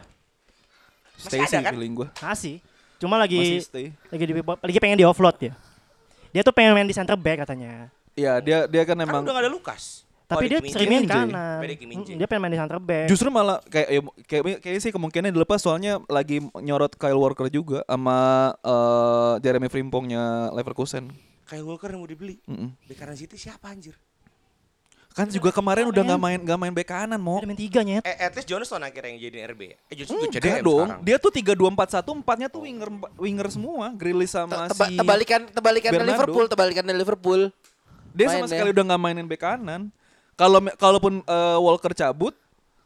Stay 1.19 1.43
ada 1.43 1.51
sih 1.51 1.59
kan? 1.59 1.75
feeling 1.75 1.99
gua. 1.99 2.07
Masih. 2.23 2.63
Cuma 2.95 3.19
lagi 3.19 3.59
Masih 3.59 3.67
stay. 3.67 3.85
lagi 4.07 4.23
di, 4.23 4.33
lagi 4.39 4.77
pengen 4.79 4.97
di 5.03 5.03
offload 5.03 5.35
ya. 5.51 5.53
Dia 6.31 6.41
tuh 6.47 6.55
pengen 6.55 6.71
main 6.71 6.87
di 6.87 6.95
center 6.95 7.19
back 7.19 7.43
katanya. 7.43 7.91
Iya, 8.15 8.39
dia 8.39 8.57
dia 8.71 8.83
kan 8.87 8.95
Kan 8.95 9.03
emang 9.03 9.23
udah 9.27 9.35
gak 9.35 9.43
ada 9.43 9.51
Lukas. 9.51 10.07
Tapi 10.29 10.45
Oh, 10.45 10.47
dia 10.47 10.59
main 10.61 10.69
Min-jae. 10.87 11.09
kanan. 11.25 11.57
Mm, 11.57 12.05
Dia 12.15 12.27
pengen 12.29 12.41
main 12.45 12.53
di 12.53 12.59
center 12.61 12.77
back. 12.77 13.09
Justru 13.09 13.27
malah 13.27 13.57
kayak 13.65 13.87
ya, 13.89 13.99
kayak 14.23 14.43
kayak 14.61 14.77
sih 14.77 14.91
kemungkinan 14.93 15.33
dilepas 15.33 15.57
soalnya 15.57 15.97
lagi 16.05 16.37
nyorot 16.55 16.93
Kyle 16.93 17.17
Walker 17.17 17.49
juga 17.49 17.81
sama 17.83 18.17
eh, 18.55 19.33
Jeremy 19.41 19.65
Frimpongnya 19.67 20.53
Leverkusen. 20.53 21.09
Kayak 21.43 21.65
Walker 21.65 21.89
yang 21.89 21.99
mau 21.99 22.07
dibeli. 22.07 22.37
Mm-mm. 22.45 22.69
Di 22.79 22.93
kanan 22.93 23.17
City 23.17 23.35
siapa 23.35 23.67
anjir? 23.67 23.97
Kan 25.09 25.25
juga 25.27 25.49
kemarin 25.49 25.89
udah 25.89 26.05
nggak 26.05 26.21
main 26.21 26.39
nggak 26.39 26.59
main 26.61 26.69
bek 26.71 26.87
kanan 26.87 27.17
mau. 27.17 27.41
Main 27.41 27.57
tiga 27.57 27.81
nyet. 27.81 28.05
Eh, 28.05 28.13
at 28.21 28.31
least 28.31 28.45
Johnston 28.45 28.77
akhirnya 28.79 29.09
yang 29.09 29.21
jadi 29.25 29.37
RB. 29.49 29.61
Eh, 29.65 29.97
gue 29.97 30.05
Enggak 30.05 30.37
CDM 30.37 30.61
dong, 30.61 30.85
sekarang. 30.85 31.01
dia 31.03 31.17
tuh 31.17 31.31
3-2-4-1, 31.33 32.13
empatnya 32.15 32.47
tuh 32.47 32.61
winger 32.61 32.89
winger 33.17 33.47
semua, 33.49 33.89
Grealish 33.91 34.29
sama 34.29 34.69
Teba- 34.69 34.85
si 34.85 34.95
tebalikan 34.95 35.41
tebalikan 35.49 35.91
Bernardo. 35.91 36.13
Liverpool, 36.13 36.45
tebalikan 36.45 36.85
Liverpool. 36.85 37.41
Dia 38.11 38.25
sama 38.27 38.35
mainnya. 38.39 38.53
sekali 38.53 38.69
udah 38.69 38.83
nggak 38.85 39.01
mainin 39.01 39.25
bek 39.25 39.41
kanan. 39.41 39.81
Kalau 40.39 40.59
kalaupun 40.79 41.19
eh, 41.19 41.57
Walker 41.59 41.91
cabut, 41.91 42.31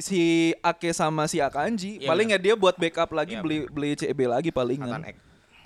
si 0.02 0.52
Ake 0.66 0.90
sama 0.90 1.30
si 1.30 1.38
Akanji, 1.38 2.02
Iya, 2.02 2.10
paling 2.10 2.34
ya 2.34 2.40
dia 2.42 2.54
buat 2.58 2.74
backup 2.74 3.14
lagi 3.14 3.38
Iya, 3.38 3.46
beli 3.46 3.58
beli 3.70 3.94
CB 3.94 4.20
lagi 4.26 4.50
paling 4.50 4.82
Nathan 4.82 5.06
kan. 5.06 5.12
Ek. 5.14 5.18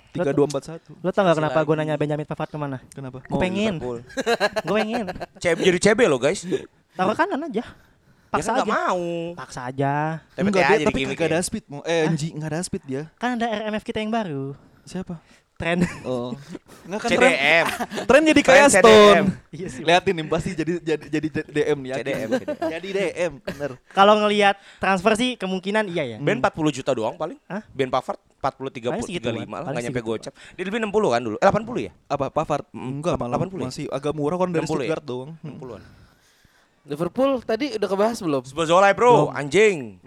Tiga 0.08 0.30
dua 0.32 0.44
empat 0.48 0.62
satu. 0.64 0.92
Lo 1.00 1.12
tau 1.12 1.24
gak 1.24 1.36
kenapa 1.36 1.58
gue 1.64 1.74
nanya 1.76 1.94
Benjamin 1.96 2.24
Pavard 2.24 2.48
ke 2.48 2.58
mana? 2.60 2.78
Kenapa? 2.92 3.24
Gue 3.24 3.40
pengen. 3.40 3.76
Gue 4.66 4.74
pengen. 4.80 5.04
CB 5.36 5.58
jadi 5.64 5.78
CB 5.80 6.00
loh 6.08 6.20
guys. 6.20 6.44
Taruh 6.96 7.16
kanan 7.16 7.44
aja. 7.44 7.64
Paksa 8.28 8.52
kan 8.52 8.64
aja. 8.64 8.68
mau. 8.68 9.04
Paksa 9.36 9.60
aja. 9.72 10.20
Tapi 10.36 10.48
Enggak, 10.48 10.64
dia, 10.68 10.88
kagak 10.92 11.20
ya. 11.24 11.28
ada 11.32 11.40
speed 11.40 11.64
mau. 11.68 11.80
Eh, 11.84 12.04
Anji 12.04 12.28
nggak 12.36 12.50
ada 12.52 12.60
speed 12.60 12.82
dia. 12.84 13.02
Kan 13.16 13.40
ada 13.40 13.48
RMF 13.48 13.84
kita 13.84 14.04
yang 14.04 14.12
baru. 14.12 14.52
Siapa? 14.84 15.16
Tren. 15.58 15.82
Oh. 16.06 16.30
Enggak 16.86 17.00
kan 17.04 17.10
tren, 17.10 17.32
CDM. 17.34 17.66
tren 18.06 18.22
jadi 18.22 18.40
kayak 18.46 18.68
Stone. 18.70 19.26
Iya 19.50 19.68
sih. 19.68 19.82
Liatin 19.82 20.14
nih 20.14 20.24
pasti 20.30 20.50
jadi 20.54 20.72
jadi 20.78 21.04
jadi 21.10 21.28
DM 21.50 21.78
nih. 21.82 21.90
yakin. 21.90 22.04
CDM, 22.06 22.28
CDM. 22.30 22.70
Jadi 22.70 22.88
DM, 22.94 23.32
bener. 23.42 23.70
Kalau 23.90 24.14
ngelihat 24.22 24.56
transfer 24.78 25.12
sih 25.18 25.34
kemungkinan 25.34 25.90
iya 25.90 26.14
ya. 26.14 26.16
Ben 26.22 26.38
40 26.38 26.78
juta 26.78 26.94
doang 26.94 27.18
paling. 27.18 27.36
Hah? 27.50 27.66
Ben 27.74 27.90
Pavard 27.90 28.22
40 28.38 28.70
30 28.70 28.94
Paling 28.94 29.02
segituan. 29.02 29.34
35 29.34 29.50
lah 29.50 29.68
enggak 29.74 29.84
nyampe 29.90 30.02
gocap. 30.06 30.32
Dia 30.54 30.64
lebih 30.64 30.78
60 30.86 30.94
kan 31.10 31.20
dulu. 31.26 31.36
Eh 31.42 31.48
80 31.50 31.86
ya? 31.90 31.92
Apa 32.06 32.26
Pavard? 32.30 32.64
Enggak 32.70 33.14
malah 33.18 33.36
80 33.42 33.50
ya? 33.50 33.66
masih 33.66 33.86
agak 33.90 34.12
murah 34.14 34.38
kan 34.38 34.48
dari 34.54 34.62
60 34.62 34.70
ya? 34.70 34.74
Stuttgart 34.78 35.04
doang. 35.04 35.30
60-an. 35.42 35.82
Liverpool 36.88 37.30
tadi 37.44 37.76
udah 37.76 37.88
kebahas 37.90 38.16
belum? 38.24 38.42
Sbozola 38.48 38.88
bro, 38.96 39.28
anjing. 39.34 40.00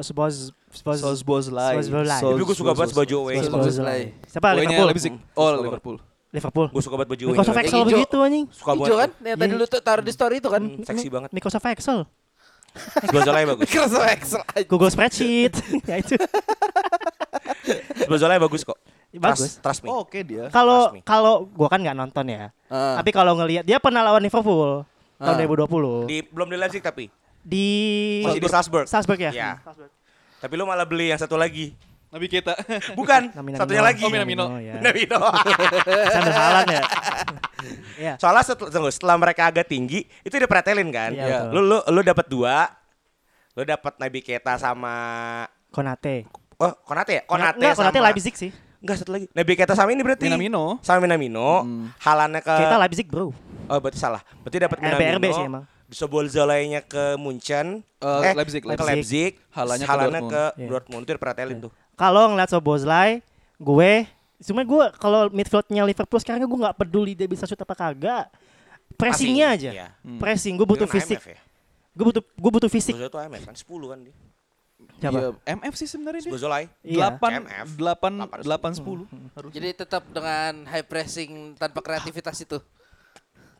Spoz 0.00 0.54
spoz 0.74 0.98
spoz 0.98 0.98
Sosbozlai. 1.00 1.74
Sosbozlai. 1.78 2.20
Tapi 2.20 2.42
gue 2.42 2.56
suka 2.56 2.72
banget 2.72 2.92
baju 2.92 3.14
away. 3.20 3.36
Sosbozlai. 3.40 4.00
Siapa 4.26 4.46
Wayne 4.50 4.60
Liverpool? 4.66 4.86
Leipzig. 4.90 5.12
Hmm, 5.12 5.38
Oh, 5.38 5.48
Liverpool. 5.56 5.96
Liverpool. 6.28 6.66
Gue 6.68 6.82
suka 6.82 6.94
banget 6.96 7.10
baju 7.10 7.22
away. 7.24 7.34
Microsoft 7.34 7.58
Excel 7.60 7.82
begitu 7.84 8.16
anjing. 8.18 8.44
Suka 8.50 8.70
Hijau 8.72 8.82
banget. 8.90 8.98
kan? 8.98 9.10
Yang 9.24 9.36
tadi 9.38 9.48
Iya. 9.48 9.60
lu 9.60 9.66
tuh 9.66 9.80
taruh 9.80 10.02
di 10.02 10.12
story 10.12 10.36
itu 10.36 10.48
kan? 10.48 10.62
Hmm, 10.62 10.82
Seksi 10.82 11.06
banget. 11.08 11.30
Microsoft 11.30 11.66
Excel. 11.68 11.98
Sbozola 13.00 13.38
bagus. 13.46 13.62
Microsoft 13.64 14.08
Excel 14.10 14.42
aja. 14.44 14.66
Google 14.66 14.90
Spreadsheet. 14.90 15.54
ya 15.88 15.96
itu. 15.96 16.18
Sbozola 18.00 18.34
bagus 18.36 18.62
kok. 18.62 18.78
Bagus. 19.14 19.38
Trust, 19.38 19.62
trust 19.62 19.80
me. 19.80 19.88
Oh, 19.88 20.02
oke 20.02 20.18
dia. 20.20 20.50
Kalau 20.50 20.90
kalau 21.02 21.46
gua 21.46 21.68
kan 21.68 21.78
nggak 21.78 21.94
nonton 21.94 22.26
ya. 22.26 22.50
Ah. 22.66 22.98
Tapi 22.98 23.10
kalau 23.10 23.38
ngelihat 23.38 23.62
dia 23.62 23.78
pernah 23.78 24.02
lawan 24.02 24.18
Liverpool 24.20 24.82
tahun 25.16 25.36
Ah. 25.36 25.38
2020 25.38 26.10
Di 26.10 26.18
belum 26.26 26.48
di 26.48 26.56
Leipzig 26.56 26.82
tapi. 26.82 27.06
di 27.40 27.68
Masih 28.24 28.40
di 28.40 28.48
Salzburg. 28.48 28.86
Salzburg 28.86 29.20
ya. 29.20 29.30
Iya. 29.30 29.50
Tapi 30.44 30.60
lu 30.60 30.68
malah 30.68 30.84
beli 30.84 31.08
yang 31.08 31.16
satu 31.16 31.40
lagi. 31.40 31.72
Nabi 32.12 32.28
kita. 32.28 32.52
Bukan, 33.00 33.32
Namina 33.32 33.56
satunya 33.64 33.80
Mino. 33.80 33.88
lagi. 33.88 34.02
Oh, 34.04 34.10
Minamino. 34.12 34.44
ya. 34.60 34.76
Minamino. 34.76 35.20
Haaland 36.36 36.68
ya. 36.68 36.82
Iya. 37.96 38.20
Soalnya 38.20 38.44
setelah, 38.44 38.68
tunggu, 38.68 38.90
setelah 38.92 39.16
mereka 39.16 39.48
agak 39.48 39.64
tinggi, 39.64 40.04
itu 40.20 40.34
udah 40.36 40.50
pretelin 40.50 40.84
kan. 40.92 41.16
Iya. 41.16 41.48
Lu 41.48 41.64
lu 41.64 41.80
lu 41.80 42.00
dapat 42.04 42.28
dua. 42.28 42.68
Lu 43.56 43.64
dapat 43.64 43.96
Nabi 43.96 44.20
Keta 44.20 44.60
sama 44.60 44.92
Konate. 45.72 46.28
Oh, 46.60 46.76
Konate 46.84 47.12
ya? 47.16 47.22
Konate 47.24 47.56
Enggak, 47.56 47.72
sama 47.72 47.88
Konate 47.88 48.00
Leipzig 48.04 48.34
sih. 48.36 48.50
Enggak 48.84 49.00
satu 49.00 49.16
lagi. 49.16 49.32
Nabi 49.32 49.52
Keta 49.56 49.72
sama 49.72 49.96
ini 49.96 50.04
berarti. 50.04 50.28
Minamino. 50.28 50.76
Sama 50.84 51.08
Minamino. 51.08 51.64
Halannya 52.04 52.44
ke 52.44 52.52
Kita 52.52 52.76
Leipzig, 52.76 53.08
Bro. 53.08 53.32
Oh, 53.64 53.78
berarti 53.80 53.96
salah. 53.96 54.20
Berarti 54.44 54.58
dapat 54.60 54.76
Minamino. 54.84 55.00
RBRB 55.00 55.24
sih 55.32 55.46
emang. 55.48 55.64
Sobolzolainya 55.90 56.80
ke 56.80 57.16
Munchen. 57.20 57.84
Eh, 58.00 58.32
Leipzig, 58.32 58.60
ke 58.64 58.68
Leipzig. 58.68 58.88
Leipzig. 58.88 59.30
Halanya 59.52 59.84
ke 59.84 59.90
Halanya 59.90 60.20
Dortmund. 60.20 60.30
ke 60.32 60.42
Iya. 60.56 60.68
Dortmund. 60.68 61.02
Itu 61.04 61.12
pretelin 61.16 61.58
tuh. 61.68 61.72
Kalau 61.94 62.24
ngeliat 62.32 62.50
Soboslai, 62.50 63.20
gue 63.56 63.92
cuma 64.44 64.60
gue 64.60 64.84
kalau 65.00 65.30
midfieldnya 65.32 65.86
Liverpool 65.86 66.20
sekarang 66.20 66.44
gue 66.44 66.60
nggak 66.68 66.76
peduli 66.76 67.12
dia 67.14 67.28
bisa 67.28 67.44
shoot 67.44 67.60
apa 67.60 67.74
kagak. 67.74 68.26
Pressingnya 68.94 69.54
aja. 69.54 69.70
Iya. 69.72 69.88
Pressing, 70.20 70.54
gue 70.54 70.66
butuh 70.66 70.86
kan 70.86 71.00
fisik. 71.00 71.18
Ya? 71.22 71.38
Gue 71.94 72.04
butuh 72.10 72.22
gue 72.22 72.50
butuh 72.50 72.70
fisik. 72.70 72.94
Bozola 72.94 73.10
tuh 73.10 73.20
IMF 73.22 73.42
kan 73.46 73.56
10 73.56 73.90
kan 73.90 73.98
dia. 74.02 74.14
Siapa? 75.00 75.16
Iya, 75.16 75.28
MF 75.58 75.74
sih 75.74 75.88
sebenarnya 75.88 76.20
dia. 76.22 76.32
Bozolai. 76.34 76.64
Iya. 76.82 77.16
8 77.16 77.42
MF. 77.46 77.68
8 77.78 78.42
8 78.42 78.80
10 78.82 79.34
harus. 79.38 79.50
Jadi 79.54 79.68
tetap 79.74 80.02
dengan 80.10 80.66
high 80.66 80.86
pressing 80.86 81.54
tanpa 81.56 81.80
kreativitas 81.80 82.36
itu. 82.38 82.58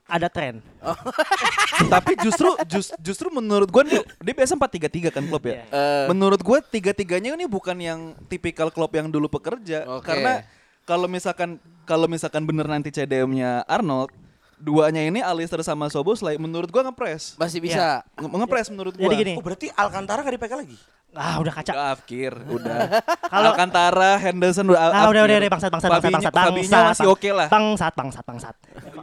Ada 0.05 0.28
tren. 0.28 0.61
Tapi 1.94 2.12
justru 2.20 2.48
just, 2.66 2.92
justru 3.00 3.28
menurut 3.28 3.66
gua 3.66 3.82
nih 3.82 4.05
dia 4.20 4.34
biasa 4.34 4.52
4-3-3 4.52 5.09
kan 5.11 5.24
klub 5.24 5.42
ya. 5.42 5.52
Iya. 5.55 5.64
Eh, 5.66 6.05
Menurut 6.12 6.40
gua 6.40 6.59
tiga-tiganya 6.61 7.32
ini 7.32 7.44
bukan 7.44 7.76
yang 7.76 8.00
tipikal 8.26 8.68
klub 8.68 8.92
yang 8.92 9.09
dulu 9.09 9.26
pekerja 9.28 9.88
Oke. 9.88 10.05
karena 10.05 10.44
kalau 10.84 11.09
misalkan 11.09 11.57
kalau 11.82 12.05
misalkan 12.05 12.44
bener 12.44 12.68
nanti 12.68 12.92
CDM-nya 12.92 13.64
Arnold 13.64 14.12
duanya 14.55 15.02
ini 15.02 15.20
Alistair 15.20 15.61
sama 15.61 15.88
Soboslai 15.88 16.36
menurut 16.36 16.68
gua 16.68 16.84
ngepres. 16.84 17.34
masih 17.34 17.61
bisa. 17.61 18.05
Nge- 18.14 18.28
ngepres 18.30 18.68
menurut 18.68 18.92
gua. 18.92 19.09
Jadi 19.09 19.16
gini. 19.18 19.32
Oh, 19.34 19.44
berarti 19.44 19.72
Alcantara 19.72 20.20
gak 20.20 20.36
dipakai 20.36 20.57
lagi? 20.59 20.76
Ah, 21.15 21.39
udah 21.39 21.53
kaca. 21.55 21.73
Udah 21.73 21.87
Afkir, 21.95 22.33
udah. 22.51 22.79
Kalau- 23.33 23.55
Alcantara, 23.55 24.19
Henderson 24.19 24.67
udah 24.67 24.81
Ah, 24.91 25.07
udah 25.07 25.23
udah 25.23 25.37
udah 25.39 25.51
bangsat 25.51 25.71
bangsat 25.71 25.91
bangsat 25.91 26.11
bangsat 26.11 26.33
bangsat. 26.35 26.85
masih 26.91 27.09
oke 27.09 27.31
lah. 27.31 27.49
Bangsat 27.49 27.93
bangsat 27.95 28.25
bangsat. 28.25 28.55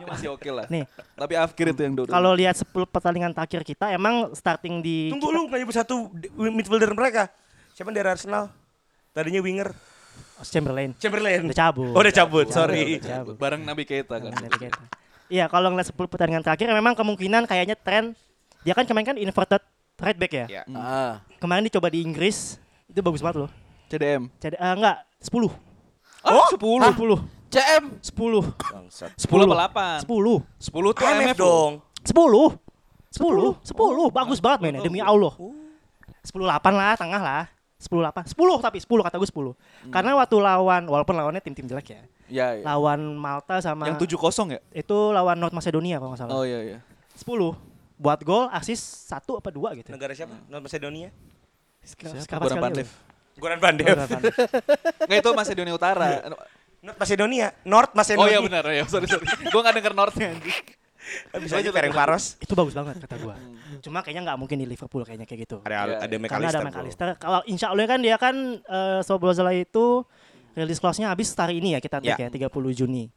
Masih 0.06 0.28
oke 0.30 0.50
lah. 0.52 0.66
Nih. 0.68 0.84
Tapi 1.16 1.34
Afkir 1.36 1.72
itu 1.72 1.82
yang 1.82 1.96
dulu. 1.96 2.12
Kalau 2.12 2.32
lihat 2.32 2.56
10 2.56 2.68
pertandingan 2.86 3.32
terakhir 3.32 3.64
kita 3.64 3.92
emang 3.92 4.32
starting 4.32 4.80
di 4.80 5.08
Tunggu 5.08 5.32
lu 5.32 5.48
gak 5.48 5.58
nyebut 5.58 5.74
satu 5.74 6.12
midfielder 6.38 6.92
mereka. 6.92 7.32
Siapa 7.72 7.90
dari 7.90 8.06
Arsenal? 8.06 8.52
Tadinya 9.12 9.40
winger. 9.40 9.72
Chamberlain. 10.42 10.92
Chamberlain. 10.98 11.46
Udah 11.46 11.58
cabut. 11.60 11.94
Oh, 11.94 12.02
udah 12.02 12.12
cabut, 12.12 12.48
sorry. 12.50 12.98
Udah 12.98 13.24
cabut. 13.24 13.36
bareng 13.38 13.62
Nabi 13.62 13.86
Keita 13.86 14.18
kan. 14.18 14.34
Iya, 15.28 15.48
kalau 15.48 15.72
ngeliat 15.72 15.88
10 15.88 16.12
pertandingan 16.12 16.44
terakhir 16.44 16.68
memang 16.68 16.92
kemungkinan 16.92 17.48
kayaknya 17.48 17.80
tren 17.80 18.12
dia 18.62 18.76
kan 18.76 18.84
kemarin 18.84 19.16
kan 19.16 19.18
inverted 19.18 19.64
right 20.02 20.18
back 20.18 20.34
ya. 20.34 20.46
Iya. 20.50 20.64
Ah. 20.74 21.22
Kemarin 21.38 21.70
dicoba 21.70 21.88
di 21.94 22.02
Inggris 22.02 22.58
itu 22.90 23.00
bagus 23.00 23.22
banget 23.22 23.46
loh. 23.48 23.52
CDM. 23.88 24.28
Jadi 24.42 24.58
eh, 24.58 24.74
enggak 24.74 24.98
10. 25.22 25.48
Oh, 26.26 26.48
10. 26.58 26.58
10. 26.58 27.52
CM 27.52 27.84
10. 28.00 28.72
Bangsat. 28.72 29.12
10 29.20 29.28
apa 29.44 30.02
8? 30.02 30.08
10. 30.08 30.40
10 30.72 30.96
tuh 30.96 31.06
MF 31.06 31.38
dong. 31.38 31.72
10. 32.08 32.16
10. 33.12 33.60
10. 33.60 34.18
Bagus 34.18 34.40
banget 34.40 34.60
mainnya 34.64 34.82
demi 34.82 35.04
Allah. 35.04 35.36
10 35.36 36.32
8 36.32 36.72
lah, 36.72 36.94
tengah 36.96 37.22
lah. 37.22 37.44
10 37.82 37.92
8. 38.00 38.32
10 38.32 38.62
tapi 38.64 38.78
10 38.80 38.88
kata 39.04 39.16
gue 39.20 39.30
10. 39.30 39.92
Karena 39.92 40.16
waktu 40.16 40.36
lawan 40.40 40.88
walaupun 40.88 41.16
lawannya 41.18 41.44
tim-tim 41.44 41.68
jelek 41.68 41.88
ya. 41.92 42.02
Ya, 42.32 42.48
ya. 42.56 42.64
Lawan 42.64 43.20
Malta 43.20 43.60
sama 43.60 43.92
Yang 43.92 44.08
7-0 44.16 44.56
ya? 44.56 44.60
itu 44.72 44.98
lawan 45.12 45.36
North 45.36 45.52
Macedonia 45.52 46.00
kalau 46.00 46.16
nggak 46.16 46.22
salah. 46.24 46.32
Oh 46.32 46.48
iya 46.48 46.64
iya. 46.64 46.80
10 47.20 47.28
buat 48.02 48.20
gol, 48.26 48.50
asis 48.50 48.82
satu 48.82 49.38
apa 49.38 49.54
dua 49.54 49.78
gitu. 49.78 49.94
Negara 49.94 50.10
siapa? 50.12 50.34
North 50.50 50.66
Macedonia. 50.66 51.14
Sekarang 51.82 52.18
Siapa? 52.18 52.42
Goran 52.42 52.58
Pandev. 52.60 52.90
Goran 53.38 53.60
Pandev. 53.62 53.86
Enggak 55.06 55.20
itu 55.22 55.30
Macedonia 55.32 55.74
Utara. 55.74 56.10
North 56.82 56.98
Macedonia. 56.98 57.48
North 57.62 57.94
Oh 57.94 57.98
Macedonia. 57.98 58.34
iya 58.34 58.42
benar 58.42 58.66
ya, 58.66 58.84
sorry 58.90 59.06
sorry. 59.06 59.26
Gua 59.50 59.62
enggak 59.62 59.76
denger 59.78 59.94
Northnya 59.94 60.28
anjing. 60.34 60.58
Bisa 61.42 61.58
aja 61.58 61.70
Ferenc 61.70 61.94
Varos. 61.94 62.38
itu 62.38 62.54
bagus 62.54 62.74
banget 62.74 62.98
kata 63.00 63.18
gua. 63.18 63.34
Cuma 63.82 64.02
kayaknya 64.02 64.22
nggak 64.30 64.38
mungkin 64.38 64.58
di 64.58 64.66
Liverpool 64.66 65.02
kayaknya 65.02 65.26
kayak 65.26 65.40
gitu. 65.46 65.58
Ada 65.62 65.78
ada 66.02 66.10
iya. 66.10 66.18
Karena 66.22 66.22
McAllister. 66.22 66.58
ada. 66.58 66.66
McAllister. 66.70 67.08
Kalau 67.18 67.40
insya 67.46 67.68
Allah 67.70 67.86
kan 67.86 68.00
dia 68.02 68.18
kan 68.18 68.36
uh, 68.66 69.02
Soboslai 69.02 69.66
itu 69.66 70.06
rilis 70.54 70.78
clause-nya 70.78 71.10
habis 71.10 71.34
hari 71.34 71.58
ini 71.58 71.74
ya 71.74 71.80
kita 71.80 72.02
Ya. 72.02 72.14
take 72.18 72.38
ya 72.38 72.50
30 72.50 72.54
Juni. 72.76 73.10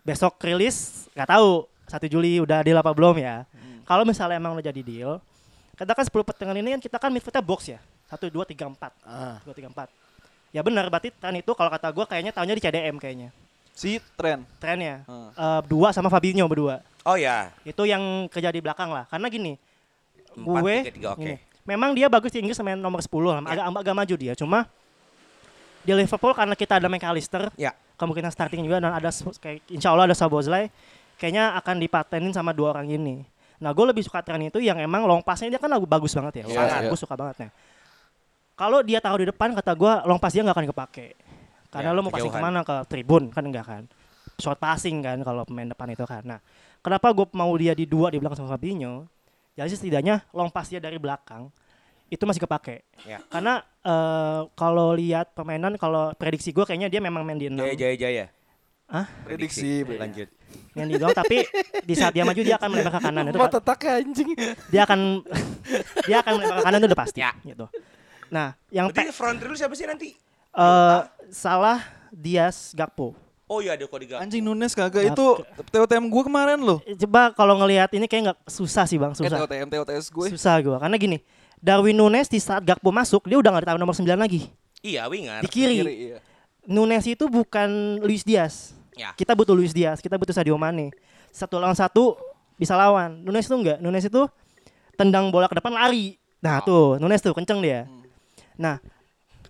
Besok 0.00 0.36
rilis 0.40 1.08
nggak 1.12 1.28
tahu 1.28 1.64
1 1.88 2.12
Juli 2.12 2.40
udah 2.40 2.60
deal 2.60 2.76
apa 2.76 2.92
belum 2.92 3.16
ya. 3.16 3.44
Hmm. 3.52 3.69
Kalau 3.90 4.06
misalnya 4.06 4.38
emang 4.38 4.54
udah 4.54 4.62
jadi 4.62 4.82
deal, 4.86 5.18
katakan 5.74 6.06
10 6.06 6.22
pertandingan 6.22 6.62
ini 6.62 6.68
kan 6.78 6.80
kita 6.86 6.96
kan 7.02 7.10
midfieldnya 7.10 7.42
box 7.42 7.74
ya. 7.74 7.82
1 8.06 8.30
2 8.30 8.38
3 8.46 8.70
4. 8.70 8.86
Ah. 9.02 9.42
2 9.42 9.50
3 9.50 9.66
4. 9.66 10.54
Ya 10.54 10.62
benar 10.62 10.86
berarti 10.86 11.10
tren 11.10 11.34
itu 11.34 11.50
kalau 11.58 11.66
kata 11.74 11.90
gua 11.90 12.06
kayaknya 12.06 12.30
tahunnya 12.30 12.54
di 12.54 12.62
CDM 12.62 13.02
kayaknya. 13.02 13.34
Si 13.74 13.98
Tren. 14.14 14.46
Trennya. 14.62 15.02
Hmm. 15.10 15.34
Eh, 15.34 15.60
dua 15.66 15.90
sama 15.90 16.06
Fabinho 16.06 16.46
berdua. 16.46 16.86
Oh 17.02 17.18
ya. 17.18 17.50
Itu 17.66 17.82
yang 17.82 18.30
kerja 18.30 18.54
di 18.54 18.62
belakang 18.62 18.94
lah. 18.94 19.10
Karena 19.10 19.26
gini, 19.26 19.58
gue 20.38 20.74
tiga, 20.86 20.94
tiga, 20.94 21.08
oke. 21.16 21.22
gini, 21.22 21.34
memang 21.66 21.90
dia 21.96 22.06
bagus 22.06 22.30
di 22.30 22.44
Inggris 22.44 22.60
main 22.62 22.78
nomor 22.78 23.00
10 23.02 23.10
lah, 23.26 23.40
agak 23.42 23.64
agak 23.72 23.94
maju 23.96 24.14
dia. 24.20 24.32
Cuma 24.38 24.68
di 25.80 25.92
Liverpool 25.96 26.34
karena 26.36 26.54
kita 26.54 26.76
ada 26.76 26.86
McAllister, 26.92 27.48
Ya. 27.56 27.72
kemungkinan 27.96 28.30
starting 28.30 28.62
juga 28.62 28.84
dan 28.84 28.92
ada 28.92 29.10
kayak 29.40 29.64
insya 29.72 29.96
Allah 29.96 30.12
ada 30.12 30.16
Sabozlai, 30.18 30.68
kayaknya 31.16 31.56
akan 31.56 31.80
dipatenin 31.80 32.36
sama 32.36 32.52
dua 32.52 32.76
orang 32.76 32.86
ini. 32.90 33.24
Nah, 33.60 33.70
gue 33.76 33.84
lebih 33.92 34.02
suka 34.02 34.24
tren 34.24 34.40
itu 34.40 34.56
yang 34.58 34.80
emang 34.80 35.04
long 35.04 35.20
passnya 35.20 35.52
dia 35.52 35.60
kan 35.60 35.68
lagu 35.68 35.84
bagus 35.84 36.16
banget 36.16 36.42
ya. 36.42 36.44
Sangat, 36.48 36.80
iya. 36.84 36.88
gue 36.88 36.98
suka 36.98 37.14
banget 37.14 37.36
nih. 37.44 37.50
Kalau 38.56 38.84
dia 38.84 39.00
taruh 39.00 39.20
di 39.20 39.28
depan 39.28 39.56
kata 39.56 39.72
gue 39.72 39.92
long 40.04 40.20
pass 40.20 40.36
dia 40.36 40.44
nggak 40.44 40.56
akan 40.56 40.68
kepake. 40.68 41.08
Karena 41.70 41.92
Ya, 41.92 41.96
lo 41.96 42.04
mau 42.04 42.12
passing 42.12 42.34
ke 42.34 42.40
mana 42.42 42.60
ke 42.66 42.76
tribun 42.92 43.32
kan 43.32 43.44
enggak 43.46 43.64
kan. 43.64 43.82
Short 44.36 44.60
passing 44.60 45.00
kan 45.00 45.20
kalau 45.24 45.48
pemain 45.48 45.68
depan 45.68 45.88
itu 45.92 46.04
kan. 46.04 46.20
Nah, 46.24 46.40
kenapa 46.84 47.08
gue 47.12 47.24
mau 47.32 47.48
dia 47.56 47.72
di 47.72 47.88
dua 47.88 48.12
di 48.12 48.20
belakang 48.20 48.44
sama 48.44 48.52
Fabinho? 48.52 49.08
Jadi 49.56 49.76
setidaknya 49.76 50.28
long 50.36 50.52
pass 50.52 50.68
dia 50.68 50.80
dari 50.80 51.00
belakang 51.00 51.48
itu 52.10 52.20
masih 52.26 52.42
kepake. 52.42 52.84
Ya. 53.06 53.22
Karena 53.32 53.62
eh, 53.86 54.40
kalau 54.58 54.92
lihat 54.92 55.32
permainan 55.32 55.78
kalau 55.80 56.12
prediksi 56.18 56.50
gue 56.50 56.66
kayaknya 56.66 56.90
dia 56.90 57.00
memang 57.00 57.22
main 57.22 57.38
di 57.38 57.48
enam 57.48 57.64
Jaya 57.64 57.76
Jaya 57.78 57.96
Jaya. 57.96 58.26
Hah? 58.90 59.06
Prediksi. 59.24 59.86
Lanjut. 59.86 60.28
yang 60.72 60.86
di 60.86 60.98
doang 60.98 61.10
tapi 61.12 61.46
di 61.80 61.94
saat 61.94 62.10
dia 62.10 62.22
maju 62.22 62.36
dia 62.36 62.54
akan 62.54 62.68
melebar 62.68 62.92
ke 62.92 63.00
kanan 63.00 63.22
itu 63.24 63.38
Mau 63.38 63.46
Pak. 63.46 63.54
tetak 63.56 63.80
anjing. 63.92 64.28
dia 64.66 64.82
akan 64.82 65.00
dia 66.08 66.16
akan 66.18 66.32
melebar 66.36 66.56
ke 66.56 66.64
kanan 66.64 66.78
itu 66.78 66.88
udah 66.88 67.00
pasti 67.00 67.20
Ya. 67.20 67.30
gitu. 67.40 67.66
Nah, 68.28 68.54
yang 68.68 68.86
Berarti 68.88 69.02
pe- 69.04 69.14
front 69.14 69.36
three 69.36 69.46
lu 69.46 69.56
siapa 69.56 69.74
sih 69.74 69.84
nanti? 69.84 70.14
eh, 70.50 70.98
salah 71.28 71.78
Dias 72.08 72.70
Gakpo. 72.72 73.14
Oh 73.46 73.58
iya 73.58 73.74
ada 73.74 73.82
kok 73.82 73.94
di 73.96 74.06
Gakpo. 74.06 74.22
Anjing 74.22 74.42
Nunes 74.42 74.72
kagak 74.72 75.06
itu 75.08 75.26
TOTM 75.68 76.06
gue 76.06 76.22
kemarin 76.24 76.58
loh. 76.58 76.78
Eh, 76.82 76.94
Coba 76.96 77.30
kalau 77.30 77.54
ngelihat 77.56 77.90
ini 77.92 78.06
kayak 78.06 78.22
nggak 78.24 78.38
susah 78.44 78.82
sih 78.84 78.94
bang, 78.94 79.10
Eh 79.12 79.18
susah. 79.20 79.38
TOTM 79.40 79.66
TOTS 79.68 80.06
gue. 80.08 80.26
Susah 80.30 80.54
gue 80.56 80.74
karena 80.76 80.96
gini, 80.96 81.18
Darwin 81.56 81.94
Nunes 81.94 82.26
di 82.26 82.38
saat 82.38 82.62
Gakpo 82.62 82.90
masuk 82.90 83.22
dia 83.24 83.34
udah 83.36 83.50
nggak 83.52 83.64
ditaruh 83.64 83.78
nomor 83.78 83.92
9 83.92 84.06
lagi 84.16 84.50
Iya 84.80 85.06
winger. 85.06 85.42
di 85.42 85.48
kiri. 85.48 85.76
Kiri, 85.80 85.94
iya. 86.08 86.18
Nunes 86.64 87.02
itu 87.04 87.26
bukan 87.26 87.70
Luis 88.00 88.22
Diaz. 88.22 88.74
Ya. 89.00 89.10
Kita 89.16 89.32
butuh 89.32 89.56
Luis 89.56 89.72
Diaz, 89.72 90.04
kita 90.04 90.20
butuh 90.20 90.36
Sadio 90.36 90.60
Mane. 90.60 90.92
Satu 91.32 91.56
lawan 91.56 91.72
satu 91.72 92.20
bisa 92.60 92.76
lawan. 92.76 93.24
Nunes 93.24 93.48
itu 93.48 93.56
enggak. 93.56 93.80
Nunes 93.80 94.04
itu 94.04 94.28
tendang 95.00 95.32
bola 95.32 95.48
ke 95.48 95.56
depan 95.56 95.72
lari. 95.72 96.20
Nah, 96.44 96.60
tuh 96.60 97.00
Nunes 97.00 97.24
tuh 97.24 97.32
kenceng 97.32 97.64
dia. 97.64 97.88
Nah, 98.60 98.76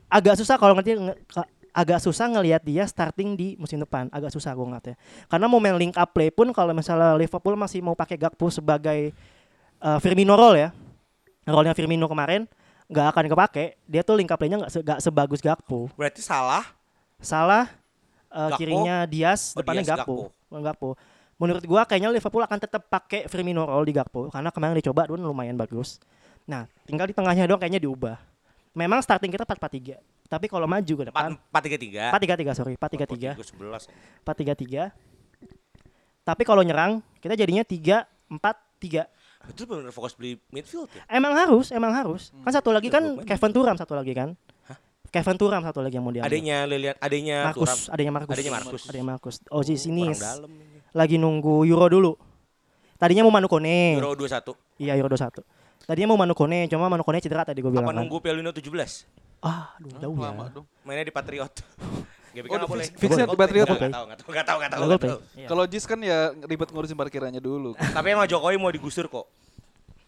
agak 0.06 0.38
susah 0.38 0.54
kalau 0.54 0.78
ngerti 0.78 0.94
nge- 0.94 1.18
agak 1.74 1.98
susah 2.02 2.30
ngelihat 2.30 2.62
dia 2.62 2.86
starting 2.86 3.34
di 3.34 3.58
musim 3.58 3.82
depan. 3.82 4.06
Agak 4.14 4.30
susah 4.30 4.54
gue 4.54 4.62
ngeliatnya. 4.62 4.94
Karena 5.26 5.46
mau 5.50 5.58
main 5.58 5.74
link 5.74 5.98
up 5.98 6.14
play 6.14 6.30
pun 6.30 6.50
kalau 6.54 6.70
misalnya 6.70 7.18
Liverpool 7.18 7.58
masih 7.58 7.82
mau 7.82 7.98
pakai 7.98 8.14
Gakpo 8.14 8.46
sebagai 8.54 9.10
eh, 9.82 9.98
Firmino 9.98 10.38
role 10.38 10.58
ya. 10.62 10.70
Role-nya 11.50 11.74
Firmino 11.74 12.06
kemarin 12.06 12.46
nggak 12.86 13.06
akan 13.10 13.24
kepake. 13.30 13.64
Dia 13.90 14.06
tuh 14.06 14.14
link 14.18 14.30
up 14.30 14.38
play-nya 14.38 14.62
nggak 14.62 14.70
se- 14.70 15.02
sebagus 15.02 15.42
Gakpo. 15.42 15.90
Berarti 15.98 16.22
salah. 16.22 16.62
Salah 17.18 17.79
eh, 18.30 18.48
Gakpo. 18.48 18.58
kirinya 18.58 18.96
Diaz, 19.04 19.52
Oh, 19.52 19.60
depannya 19.60 19.82
Diaz, 19.82 19.90
Gakpo. 19.98 20.30
Gakpo. 20.50 20.88
Menurut 21.40 21.64
gua 21.64 21.82
kayaknya 21.88 22.12
Liverpool 22.12 22.44
akan 22.44 22.58
tetap 22.60 22.84
pakai 22.86 23.24
Firmino 23.26 23.64
role 23.64 23.88
di 23.88 23.94
Gakpo 23.96 24.28
karena 24.28 24.52
kemarin 24.52 24.76
dicoba 24.76 25.08
dan 25.08 25.24
lumayan 25.24 25.56
bagus. 25.56 25.98
Nah, 26.44 26.68
tinggal 26.84 27.08
di 27.08 27.14
tengahnya 27.16 27.48
doang 27.48 27.60
kayaknya 27.60 27.80
diubah. 27.80 28.16
Memang 28.76 29.02
starting 29.02 29.34
kita 29.34 29.42
4-4-3. 29.42 29.98
Tapi 30.30 30.46
kalau 30.46 30.70
maju 30.70 30.94
ke 30.94 31.04
depan 31.10 31.34
4-3-3. 31.50 32.14
4-3-3 32.14 32.54
sorry, 32.54 32.74
4-3-3. 32.78 33.34
11 33.34 33.90
ya. 33.90 33.94
4-3-3. 34.22 34.94
Tapi 36.22 36.42
kalau 36.46 36.62
nyerang 36.62 37.02
kita 37.18 37.34
jadinya 37.34 37.66
3-4-3. 37.66 39.10
Itu 39.50 39.64
benar 39.66 39.90
fokus 39.90 40.14
beli 40.14 40.38
midfield 40.52 40.86
ya. 40.92 41.02
Emang 41.10 41.32
harus, 41.34 41.72
emang 41.72 41.90
harus. 41.90 42.30
Kan 42.44 42.52
satu 42.52 42.70
lagi 42.70 42.92
kan. 42.92 43.24
Kevin 43.24 43.50
Turam 43.50 43.74
satu 43.74 43.96
lagi 43.96 44.12
kan. 44.12 44.36
Kevin 45.10 45.36
Turam 45.36 45.60
satu 45.60 45.78
lagi 45.80 45.94
yang 45.94 46.04
mau 46.04 46.10
diambil. 46.10 46.30
Adanya 46.30 46.58
Lilian, 46.64 46.94
adanya 46.96 47.50
Turam. 47.50 47.66
Markus, 47.66 47.90
adanya 47.90 48.12
Markus. 48.12 48.30
Adanya 48.32 48.52
Markus. 48.52 48.82
Adanya 48.86 49.06
Markus. 49.08 49.34
Oh, 49.48 49.60
di 49.60 49.74
sini 49.74 50.06
Orang 50.06 50.22
dalam 50.22 50.50
ini. 50.52 50.78
lagi 50.92 51.16
nunggu 51.16 51.66
Euro 51.66 51.86
dulu. 51.86 52.12
Tadinya 52.94 53.26
mau 53.26 53.32
Manu 53.32 53.48
Kone. 53.48 53.98
Euro 53.98 54.14
21. 54.14 54.54
Iya 54.78 54.94
Euro 54.94 55.10
21. 55.10 55.42
Tadinya 55.82 56.08
mau 56.08 56.18
Manu 56.20 56.32
Kone, 56.32 56.70
cuma 56.70 56.86
Manu 56.86 57.02
Kone 57.02 57.18
cedera 57.18 57.42
tadi 57.42 57.58
gue 57.58 57.68
bilang. 57.68 57.82
Apa 57.82 57.90
kan. 57.90 57.98
nunggu 57.98 58.16
Pelino 58.20 58.54
17? 58.54 58.70
Ah, 59.40 59.74
aduh, 59.74 59.98
jauh 59.98 60.14
ya. 60.14 60.30
Mainnya 60.86 61.04
di 61.04 61.10
Patriot. 61.10 61.50
Gak 62.30 62.46
Oh, 62.46 62.70
boleh. 62.70 62.86
fix- 62.86 62.94
fixnya 62.94 63.26
di 63.26 63.34
Patriot. 63.34 63.66
boleh. 63.66 63.90
Nggak 63.90 64.22
tahu, 64.46 64.56
nggak 64.62 64.70
tahu, 64.70 64.82
tahu. 64.94 65.18
Iya. 65.34 65.48
Kalau 65.50 65.64
Jis 65.66 65.82
kan 65.82 65.98
ya 65.98 66.30
ribet 66.46 66.70
ngurusin 66.70 66.94
parkirannya 66.94 67.42
dulu. 67.42 67.74
Tapi 67.74 68.06
emang 68.06 68.30
Jokowi 68.30 68.54
mau 68.54 68.70
digusur 68.70 69.10
kok 69.10 69.26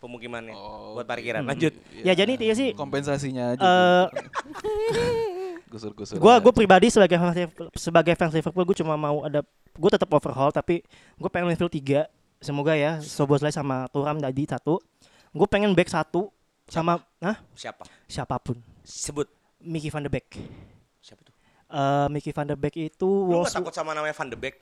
pemukimannya 0.03 0.51
Oh, 0.51 0.99
buat 0.99 1.07
parkiran. 1.07 1.47
Lanjut. 1.47 1.71
Ya 1.95 2.13
jadi 2.13 2.35
dia 2.35 2.53
sih 2.53 2.75
kompensasinya 2.75 3.55
aja. 3.55 3.63
eh 3.63 4.07
Gusur-gusur. 5.73 6.19
gua 6.19 6.37
gue 6.37 6.53
pribadi 6.53 6.91
sebagai 6.91 7.17
fans 7.17 7.37
sebagai 7.73 8.13
fans 8.13 8.35
Liverpool 8.35 8.67
gue 8.67 8.77
cuma 8.77 8.93
mau 8.93 9.25
ada 9.25 9.41
gue 9.73 9.91
tetap 9.91 10.11
overhaul 10.11 10.53
tapi 10.53 10.85
gue 11.17 11.31
pengen 11.31 11.49
midfield 11.49 11.73
tiga 11.73 12.05
semoga 12.39 12.77
ya 12.77 13.01
Soboslai 13.01 13.49
sama 13.49 13.89
Turam 13.89 14.21
tadi 14.21 14.45
satu 14.45 14.77
gue 15.33 15.49
pengen 15.49 15.73
back 15.73 15.89
satu 15.89 16.29
sama 16.69 17.01
nah 17.17 17.41
Siapa? 17.55 17.89
siapa 18.05 18.37
pun 18.37 18.61
Sebut. 18.83 19.25
Mickey 19.59 19.89
van 19.89 20.03
de 20.03 20.11
Beek 20.11 20.29
Siapa 20.99 21.23
tuh? 21.23 21.33
Eh 21.69 22.07
Mickey 22.11 22.31
van 22.31 22.45
de 22.45 22.53
Beek 22.53 22.75
itu 22.77 23.09
Lu 23.09 23.41
gak 23.41 23.57
takut 23.57 23.73
sama 23.73 23.95
namanya 23.95 24.13
Van 24.13 24.27
de 24.27 24.37
Beek? 24.37 24.61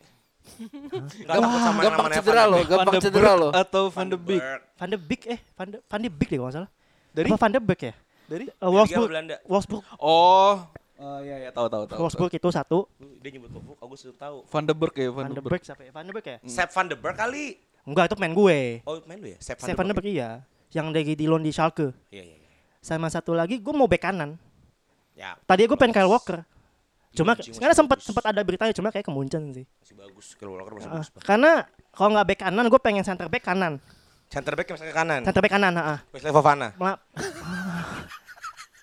Gak 1.20 1.36
takut 1.36 1.61
sama 1.61 1.80
yang 1.80 1.95
Gampang 1.95 2.07
namanya 2.07 2.16
cedera 2.18 2.36
Van 2.36 2.47
loh, 2.47 2.57
de 2.57 2.61
Beek? 2.61 2.70
gampang 2.70 2.95
cedera 3.01 3.32
loh. 3.32 3.51
Atau 3.53 3.84
Van 3.88 4.07
de 4.07 4.18
Beek. 4.18 4.43
Van 4.74 4.88
de 4.88 4.99
Beek 4.99 5.22
eh 5.26 5.38
Van 5.55 5.66
de 5.66 5.76
Van 5.82 6.01
de 6.01 6.11
Beek 6.11 6.28
deh 6.28 6.36
kalau 6.36 6.47
nggak 6.47 6.57
salah 6.57 6.70
Dari 7.11 7.26
Apa 7.26 7.38
Van 7.38 7.51
de 7.51 7.61
Beek 7.61 7.80
ya 7.82 7.95
dari 8.24 8.45
Eh, 8.45 8.53
Liga 8.53 8.66
Wolfsburg 8.68 9.09
Belanda. 9.09 9.36
Wolfsburg 9.45 9.82
Oh, 9.97 10.55
oh 10.97 11.18
iya 11.20 11.36
iya 11.38 11.51
tahu 11.51 11.66
tahu 11.66 11.82
tahu. 11.84 11.99
Wolfsburg 11.99 12.32
itu 12.32 12.49
satu 12.49 12.78
Dia 13.18 13.30
nyebut 13.30 13.51
Wolfsburg, 13.51 13.78
aku 13.80 13.95
sudah 13.97 14.16
tahu. 14.18 14.36
Van 14.47 14.62
de 14.62 14.72
Beek 14.72 14.95
ya, 14.97 15.09
Van, 15.09 15.24
Van 15.24 15.32
de 15.32 15.41
Beek. 15.43 15.62
Siapa 15.62 15.82
ya 15.82 15.91
Van 15.91 16.05
de 16.05 16.12
Beek 16.12 16.26
ya 16.26 16.36
Sepp 16.45 16.70
Van 16.70 16.86
de 16.86 16.95
Beek 16.95 17.14
kali. 17.14 17.47
enggak 17.82 18.05
itu 18.07 18.16
main 18.16 18.30
gue 18.30 18.59
Oh, 18.84 19.01
main 19.05 19.18
lu 19.18 19.28
ya? 19.28 19.38
Sepp 19.38 19.59
Saya 19.59 19.72
Van 19.72 19.84
de 19.84 19.95
Beek 19.95 20.09
iya 20.11 20.45
yang 20.70 20.88
dari 20.88 21.12
di 21.12 21.24
loan 21.24 21.41
di 21.41 21.51
Schalke 21.51 21.91
Iya, 22.09 22.22
iya, 22.22 22.36
iya. 22.36 22.49
sama 22.78 23.09
satu 23.09 23.32
lagi 23.32 23.57
gue 23.57 23.72
mau 23.72 23.84
back 23.84 24.05
kanan 24.05 24.38
Ya, 25.12 25.34
tadi 25.43 25.64
gue 25.64 25.74
pengen 25.74 25.93
Kyle 25.93 26.09
Walker 26.09 26.47
cuma 27.12 27.34
sekarang 27.34 27.74
sempat 27.74 27.98
sempat 27.98 28.24
ada 28.24 28.40
beritanya 28.40 28.70
cuma 28.70 28.88
kayak 28.88 29.02
kemuncen 29.02 29.50
sih 29.52 29.66
masih 29.66 29.96
bagus. 29.96 30.26
Kyle 30.34 30.46
Walker 30.48 30.72
masih 30.72 30.86
Ah, 30.86 30.94
bagus. 30.96 31.08
karena 31.20 31.52
kalau 31.90 32.08
nggak 32.12 32.26
back 32.28 32.40
kanan 32.40 32.64
gue 32.66 32.80
pengen 32.80 33.02
center 33.02 33.26
back 33.26 33.42
kanan 33.42 33.82
Center 34.26 34.54
back 34.54 34.62
yang 34.64 34.78
ke 34.78 34.94
kanan. 34.94 35.20
center 35.20 35.40
back 35.40 35.50
kanan 35.50 35.74
ah 35.74 35.98
Wesley 36.08 36.30
Fofana. 36.30 36.70
Melap- 36.76 37.02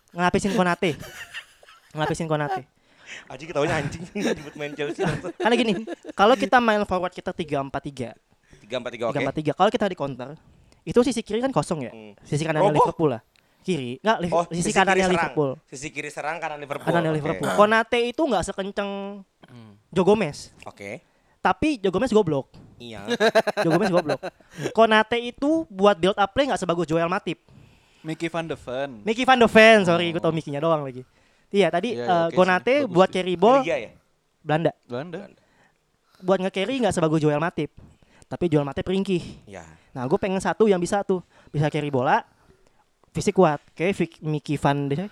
ngelapisin 0.10 0.52
Konate 0.52 0.92
ngelapisin 1.94 2.28
Konate 2.28 2.62
Aji 3.26 3.44
ketawanya 3.46 3.80
anjing 3.80 4.04
nyebut 4.36 4.56
main 4.56 4.72
Chelsea. 4.74 5.04
karena 5.34 5.56
gini 5.56 5.74
kalau 6.12 6.36
kita 6.36 6.60
main 6.60 6.84
forward 6.84 7.12
kita 7.12 7.32
tiga 7.32 7.64
empat 7.64 7.80
tiga 7.82 8.10
3-4-3 8.62 8.68
oke. 8.68 9.16
tiga 9.16 9.20
empat 9.24 9.36
tiga 9.36 9.52
kalau 9.54 9.72
kita 9.72 9.86
di 9.88 9.96
counter 9.96 10.36
itu 10.84 11.00
sisi 11.02 11.22
kiri 11.22 11.40
kan 11.40 11.52
kosong 11.52 11.80
ya 11.82 11.92
Hmm. 11.92 12.12
sisi 12.22 12.44
kanannya 12.44 12.68
Oh, 12.68 12.70
oh. 12.70 12.78
Liverpool 12.78 13.10
lah 13.10 13.22
kiri 13.68 14.00
nggak 14.00 14.18
Liv- 14.20 14.32
Oh, 14.32 14.48
sisi, 14.48 14.64
kiri 14.64 14.74
kanannya 14.74 15.04
serang. 15.04 15.14
Liverpool 15.14 15.52
Sisi 15.68 15.88
kiri 15.90 16.08
serang 16.08 16.38
kanan 16.38 16.56
Liverpool. 16.58 16.88
kanannya 16.88 17.12
Oke. 17.12 17.18
Liverpool 17.20 17.50
Konate 17.52 18.00
itu 18.02 18.22
nggak 18.22 18.44
sekenceng 18.46 18.92
Joe 19.90 20.06
Gomez 20.06 20.56
Oke. 20.64 21.04
tapi 21.38 21.76
Joe 21.78 21.90
Gomez 21.90 22.10
goblok 22.10 22.48
Iya. 22.78 23.04
Joe 23.64 23.70
Gomez 23.70 23.90
goblok 23.90 24.24
Konate 24.72 25.20
itu 25.20 25.68
buat 25.68 25.96
build 25.96 26.16
up 26.16 26.32
play 26.32 26.48
nggak 26.48 26.58
sebagus 26.58 26.86
Joel 26.86 27.06
Matip 27.06 27.44
Mickey 28.00 28.26
van 28.26 28.44
de 28.44 28.56
Ven. 28.56 29.04
Mickey 29.04 29.22
van 29.22 29.36
de 29.36 29.46
Ven 29.46 29.84
sorry 29.84 30.10
gue 30.10 30.18
tau 30.18 30.32
Mickey-nya 30.32 30.58
doang 30.58 30.82
lagi 30.82 31.04
iya 31.48 31.68
tadi 31.68 31.92
oke 31.94 32.08
sih. 32.26 32.32
Konate 32.34 32.74
Bagus 32.82 32.94
buat 32.94 33.08
sih. 33.08 33.16
carry 33.18 33.36
ball 33.36 33.60
ya? 33.62 33.92
Belanda 34.40 34.72
Belanda. 34.82 35.28
buat 36.18 36.40
nge-carry 36.40 36.80
nggak 36.80 36.92
sebagus 36.92 37.20
Joel 37.20 37.38
Matip 37.38 37.76
tapi 38.26 38.48
Joel 38.48 38.64
Matip 38.64 38.84
ringkih 38.84 39.44
Iya. 39.44 39.64
nah 39.92 40.04
gue 40.04 40.16
pengen 40.16 40.38
satu 40.38 40.66
yang 40.66 40.78
bisa 40.78 41.02
tuh 41.02 41.20
bisa 41.48 41.68
carry 41.68 41.88
bola 41.88 42.24
fisik 43.18 43.34
kuat 43.34 43.60
kayak 43.74 43.94
Vic- 43.96 44.22
Mickey 44.22 44.56
van 44.56 44.88
de 44.88 45.10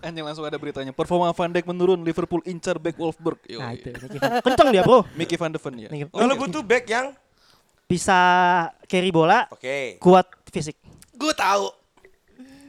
Anjing 0.00 0.20
langsung 0.20 0.44
ada 0.44 0.54
beritanya. 0.54 0.92
Performa 0.92 1.32
Van 1.32 1.48
Dijk 1.48 1.64
menurun, 1.64 2.04
Liverpool 2.04 2.44
incar 2.44 2.76
back 2.76 2.92
Wolfsburg. 2.94 3.40
Yo, 3.48 3.56
nah 3.56 3.72
itu 3.72 3.88
Mickey 3.88 4.20
van- 4.20 4.44
kenceng 4.44 4.68
dia 4.68 4.82
bro 4.84 5.00
Mickey 5.14 5.34
van 5.34 5.48
de 5.48 5.56
Ven 5.56 5.74
ya. 5.78 5.88
Mickey- 5.88 6.12
Oh, 6.12 6.20
lu 6.22 6.36
butuh 6.36 6.60
back 6.60 6.84
yang 6.84 7.16
bisa 7.84 8.18
carry 8.84 9.08
bola 9.08 9.48
Oke. 9.48 9.96
kuat 9.98 10.24
fisik 10.48 10.76
Gue 11.10 11.32
tahu. 11.32 11.72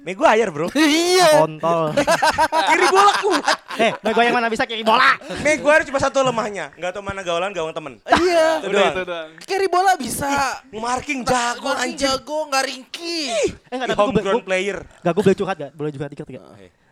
Maguire, 0.06 0.53
Bro. 0.53 0.70
Iya. 0.78 1.41
kontol 1.41 1.89
Kiri 2.70 2.88
bola 2.93 3.12
kuat. 3.18 3.41
eh 3.76 3.91
yang 3.97 4.38
mana 4.38 4.47
bisa 4.53 4.70
carry 4.70 4.86
bola 4.86 5.18
Maguire 5.41 5.84
cuma 5.89 5.97
satu 5.97 6.22
lemahnya, 6.22 6.70
enggak 6.78 6.93
tahu 6.93 7.01
mana 7.01 7.26
gaulan 7.26 7.49
gawang 7.49 7.74
temen. 7.74 7.97
Iya. 8.06 8.62
Itu 8.62 8.70
doang. 8.70 8.93
doang. 9.01 9.30
Carry 9.41 9.68
bola 9.68 9.97
bisa. 9.97 10.62
Marking 10.70 11.26
jago 11.26 11.74
Marking 11.74 11.97
anjing. 11.97 11.99
jago 12.06 12.38
nggak 12.47 12.64
ringkih. 12.70 13.34
eh 13.74 13.78
gue 13.82 13.97
homegrown 13.97 14.45
player. 14.45 14.86
Gak 15.01 15.12
gue 15.12 15.24
boleh 15.26 15.38
curhat 15.38 15.58
gak? 15.58 15.72
Boleh 15.74 15.89
curhat 15.89 16.10
dikit 16.14 16.30
gak? 16.30 16.43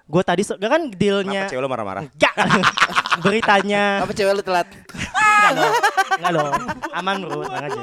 Gue 0.03 0.21
tadi 0.25 0.41
gak 0.43 0.59
kan 0.59 0.81
dealnya 0.91 1.47
Kenapa 1.47 1.53
cewek 1.55 1.63
lo 1.63 1.69
marah-marah? 1.71 2.03
Enggak 2.03 2.33
Beritanya 3.23 4.03
Apa 4.03 4.11
cewek 4.11 4.35
lu 4.35 4.43
telat? 4.43 4.67
Enggak 4.67 5.51
dong 5.55 5.73
Enggak 6.19 6.31
dong 6.35 6.53
Aman 6.91 7.15
bro 7.23 7.39
Tenang 7.47 7.65
aja 7.71 7.79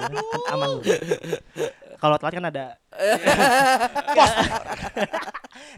Aman 0.53 0.69
bro 0.77 0.83
Kalau 2.01 2.17
telat 2.17 2.33
kan 2.33 2.47
ada. 2.49 2.67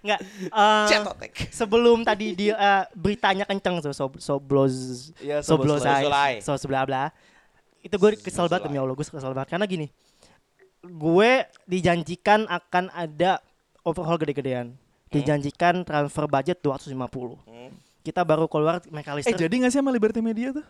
Enggak 0.03 0.21
eh, 0.23 0.87
Cetotek. 0.87 1.33
Sebelum 1.51 2.07
tadi 2.07 2.39
dia 2.39 2.55
eh, 2.55 2.85
beritanya 2.95 3.43
kenceng 3.43 3.83
tuh 3.83 3.91
so, 3.91 4.07
Sobloz 4.19 5.11
Iya, 5.19 5.43
Soblozai 5.43 6.07
Soblozai. 6.07 6.35
So 6.43 6.55
sebelah 6.55 6.87
belah 6.87 7.09
Itu 7.83 7.99
gue 7.99 8.15
kesel 8.19 8.47
banget 8.47 8.71
demi 8.71 8.79
Allah 8.79 8.95
Gue 8.95 9.03
kesel 9.03 9.35
banget. 9.35 9.51
Karena 9.51 9.67
gini 9.67 9.91
Gue 10.83 11.47
dijanjikan 11.67 12.47
akan 12.47 12.91
ada 12.95 13.43
overhaul 13.83 14.19
gede-gedean. 14.19 14.75
Dijanjikan 15.11 15.83
transfer 15.83 16.27
budget 16.31 16.63
250 16.63 16.95
Hmm. 17.47 17.71
Kita 18.03 18.27
baru 18.27 18.51
keluar 18.51 18.83
Eh 18.83 18.91
McAllister 18.91 19.39
jadi 19.39 19.55
gak 19.63 19.71
sih 19.71 19.79
sama 19.79 19.95
Liberty 19.95 20.19
Media 20.19 20.51
tuh? 20.51 20.67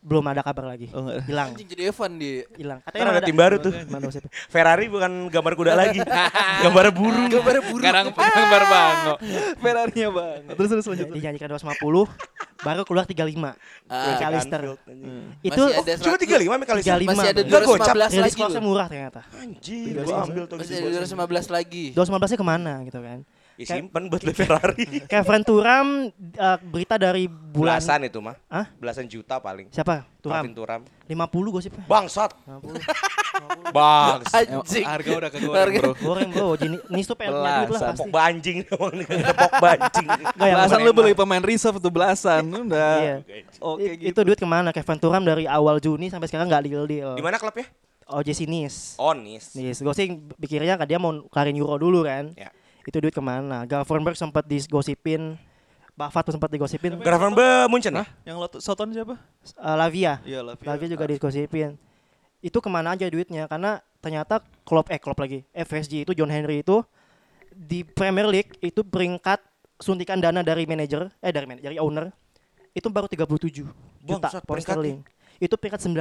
Belum 0.00 0.24
ada 0.32 0.40
kabar 0.40 0.64
lagi. 0.64 0.88
Oh, 0.96 1.12
ada. 1.12 1.20
Hilang, 1.28 1.52
Anjing 1.52 1.68
jadi 1.68 1.92
Evan 1.92 2.16
di 2.16 2.40
hilang. 2.56 2.80
Ntar 2.80 3.04
ada 3.04 3.20
tim 3.20 3.36
baru 3.36 3.60
tuh. 3.60 3.68
Mana 3.92 4.08
siapa? 4.08 4.32
Ferrari 4.52 4.88
bukan 4.88 5.28
gambar 5.28 5.52
kuda 5.60 5.72
lagi. 5.76 6.00
gambar 6.64 6.86
burung. 6.88 7.28
gambar 7.28 7.56
burung. 7.68 7.84
Sekarang 7.84 8.06
gambar 8.16 8.62
bango. 8.64 9.14
Ferrari-nya 9.60 10.08
banget. 10.08 10.56
Terus 10.56 10.68
terus 10.72 10.86
lanjut. 10.88 11.08
Dijanjikan 11.12 11.48
250, 11.52 12.64
baru 12.64 12.82
keluar 12.88 13.04
35. 13.04 13.28
Ah, 13.92 14.16
McAllister. 14.16 14.60
Anfield, 14.64 14.80
Itu 15.44 15.62
Masih 15.68 15.80
ada 15.84 15.92
Cuma 16.00 16.16
35 16.16 16.56
McAllister. 16.56 16.96
35. 16.96 17.12
Masih 17.12 17.28
ada 17.28 17.40
Enggak 17.44 17.62
gocap. 17.68 17.94
215 18.00 18.16
rilis 18.16 18.24
lagi 18.24 18.40
loh. 18.40 18.62
murah 18.64 18.86
ternyata. 18.88 19.20
Anjing, 19.36 19.84
gua 20.00 20.16
ambil 20.24 20.42
tuh 20.48 20.56
Masih 20.64 20.74
gitu. 20.80 20.88
ada 20.96 21.04
215 21.04 21.48
lagi. 21.52 21.84
215 21.92 22.32
nya 22.32 22.38
ke 22.40 22.46
mana 22.48 22.72
gitu 22.88 23.00
kan. 23.04 23.20
Ya 23.60 23.76
simpen 23.76 24.08
buat 24.08 24.24
beli 24.24 24.32
Ferrari. 24.32 24.84
Kevin 25.12 25.42
Turam 25.44 26.08
eh, 26.16 26.58
berita 26.64 26.96
dari 26.96 27.28
bulan 27.28 27.76
Belasan 27.76 28.00
itu 28.08 28.18
mah. 28.24 28.32
Hah? 28.48 28.72
Belasan 28.80 29.04
juta 29.04 29.36
paling. 29.36 29.68
siapa? 29.68 30.08
Turam. 30.24 30.48
Turam. 30.56 30.80
50 31.04 31.52
gosipnya. 31.52 31.84
Bangsat. 31.84 32.32
50. 32.48 32.80
Bangsat. 33.76 34.48
Anjing. 34.48 34.84
Harga 34.88 35.10
udah 35.12 35.30
kegoreng 35.30 35.74
bro. 35.76 35.92
Goreng 36.00 36.28
bro, 36.32 36.48
Jini, 36.56 36.76
Nis 36.88 37.04
tuh 37.04 37.16
pengen 37.20 37.36
duit 37.36 37.68
lah 37.68 37.80
pasti. 37.92 38.00
Pok 38.00 38.08
banjing 38.08 38.56
emang. 38.64 38.94
Pok 39.44 39.54
banjing. 39.60 40.08
Belasan 40.40 40.78
lu 40.80 40.92
beli 40.96 41.12
pemain 41.12 41.44
reserve 41.44 41.76
tuh 41.84 41.92
belasan. 41.92 42.48
Udah. 42.48 42.96
Iya. 42.96 43.16
Oke 43.60 44.00
gitu. 44.00 44.08
Itu 44.08 44.20
duit 44.24 44.40
ke 44.40 44.48
mana? 44.48 44.72
Kevin 44.72 44.96
Turam 44.96 45.20
dari 45.20 45.44
awal 45.44 45.84
Juni 45.84 46.08
sampai 46.08 46.32
sekarang 46.32 46.48
nggak 46.48 46.64
deal 46.64 46.88
deal. 46.88 47.12
Di 47.12 47.20
mana 47.20 47.36
klubnya? 47.36 47.68
OJC 48.10 48.48
Nis. 48.48 48.96
Onis. 48.98 49.54
Nis, 49.54 49.78
gue 49.78 49.94
sih 49.94 50.18
pikirnya 50.40 50.74
kan 50.74 50.88
dia 50.88 50.98
mau 50.98 51.12
karin 51.30 51.54
Euro 51.54 51.78
dulu 51.78 52.02
kan. 52.02 52.34
Ya. 52.34 52.50
Itu 52.82 52.96
duit 52.98 53.12
ke 53.12 53.20
mana? 53.20 53.64
Gravenberg 53.64 54.16
sempat 54.16 54.44
digosipin. 54.44 55.36
Bavat 55.92 56.22
tuh 56.24 56.32
sempat 56.32 56.48
digosipin. 56.48 56.96
Gravenberg 56.96 57.68
Munchen 57.68 57.92
ya? 57.92 58.04
Yang 58.24 58.36
lot 58.40 58.52
Soton 58.58 58.88
siapa? 58.90 59.20
Eh, 59.44 59.76
Lavia. 59.76 60.16
Iya 60.24 60.40
Lavia. 60.40 60.66
Lavia 60.66 60.88
juga 60.88 61.04
digosipin. 61.04 61.76
Itu 62.40 62.58
ke 62.58 62.68
mana 62.72 62.96
aja 62.96 63.04
duitnya? 63.04 63.44
Karena 63.44 63.84
ternyata 64.00 64.40
klub 64.64 64.88
eh 64.88 64.96
klub 64.96 65.18
lagi. 65.20 65.44
FSG 65.52 66.08
itu 66.08 66.12
John 66.16 66.32
Henry 66.32 66.64
itu 66.64 66.80
di 67.52 67.84
Premier 67.84 68.24
League 68.24 68.56
itu 68.60 68.80
peringkat 68.80 69.44
suntikan 69.76 70.16
dana 70.16 70.40
dari 70.40 70.64
manajer 70.64 71.12
eh 71.20 71.32
dari 71.32 71.44
manajer 71.44 71.72
dari 71.72 71.80
owner 71.80 72.08
itu 72.72 72.86
baru 72.88 73.04
37 73.10 73.60
juta 74.00 74.28
Bangsat, 74.30 74.42
pound 74.48 74.62
sterling. 74.64 74.98
Itu 75.36 75.56
peringkat 75.56 75.84
19. 75.84 76.00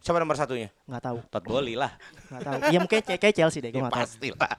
Siapa 0.00 0.16
nomor 0.16 0.36
satunya? 0.36 0.68
nggak 0.84 1.02
tahu, 1.02 1.18
Todd 1.28 1.44
Bowley 1.44 1.76
lah. 1.76 1.92
nggak 2.32 2.40
tahu. 2.40 2.58
Iya 2.72 2.78
mungkin 2.80 2.98
kayak 3.00 3.20
kayak 3.20 3.34
Chelsea 3.36 3.60
deh, 3.60 3.68
gue 3.68 3.76
Ya, 3.76 3.82
nggak 3.84 3.92
tahu. 3.92 4.04
pasti 4.08 4.28
lah. 4.32 4.56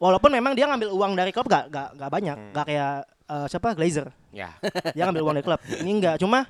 Walaupun 0.00 0.32
memang 0.32 0.56
dia 0.56 0.64
ngambil 0.64 0.88
uang 0.96 1.12
dari 1.12 1.28
klub 1.28 1.44
gak, 1.44 1.68
gak, 1.68 1.92
gak 1.92 2.08
banyak, 2.10 2.56
gak 2.56 2.64
kayak 2.64 2.92
eh, 3.04 3.46
siapa 3.52 3.76
Glazer. 3.76 4.08
Ya. 4.32 4.56
Dia 4.96 5.04
ngambil 5.04 5.22
uang 5.28 5.34
dari 5.36 5.44
klub. 5.44 5.60
Ini 5.60 5.90
enggak, 5.92 6.16
cuma 6.24 6.48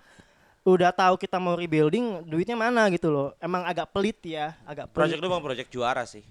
udah 0.62 0.94
tahu 0.94 1.18
kita 1.18 1.42
mau 1.42 1.59
rebuilding, 1.59 2.30
duitnya 2.30 2.55
mana 2.55 2.86
gitu 2.94 3.11
loh. 3.11 3.28
Emang 3.42 3.66
agak 3.66 3.90
pelit 3.90 4.22
ya, 4.22 4.55
agak 4.62 4.94
pelit. 4.94 5.03
Project 5.03 5.20
lu 5.20 5.28
bang 5.34 5.42
project 5.42 5.68
juara 5.74 6.07
sih. 6.07 6.22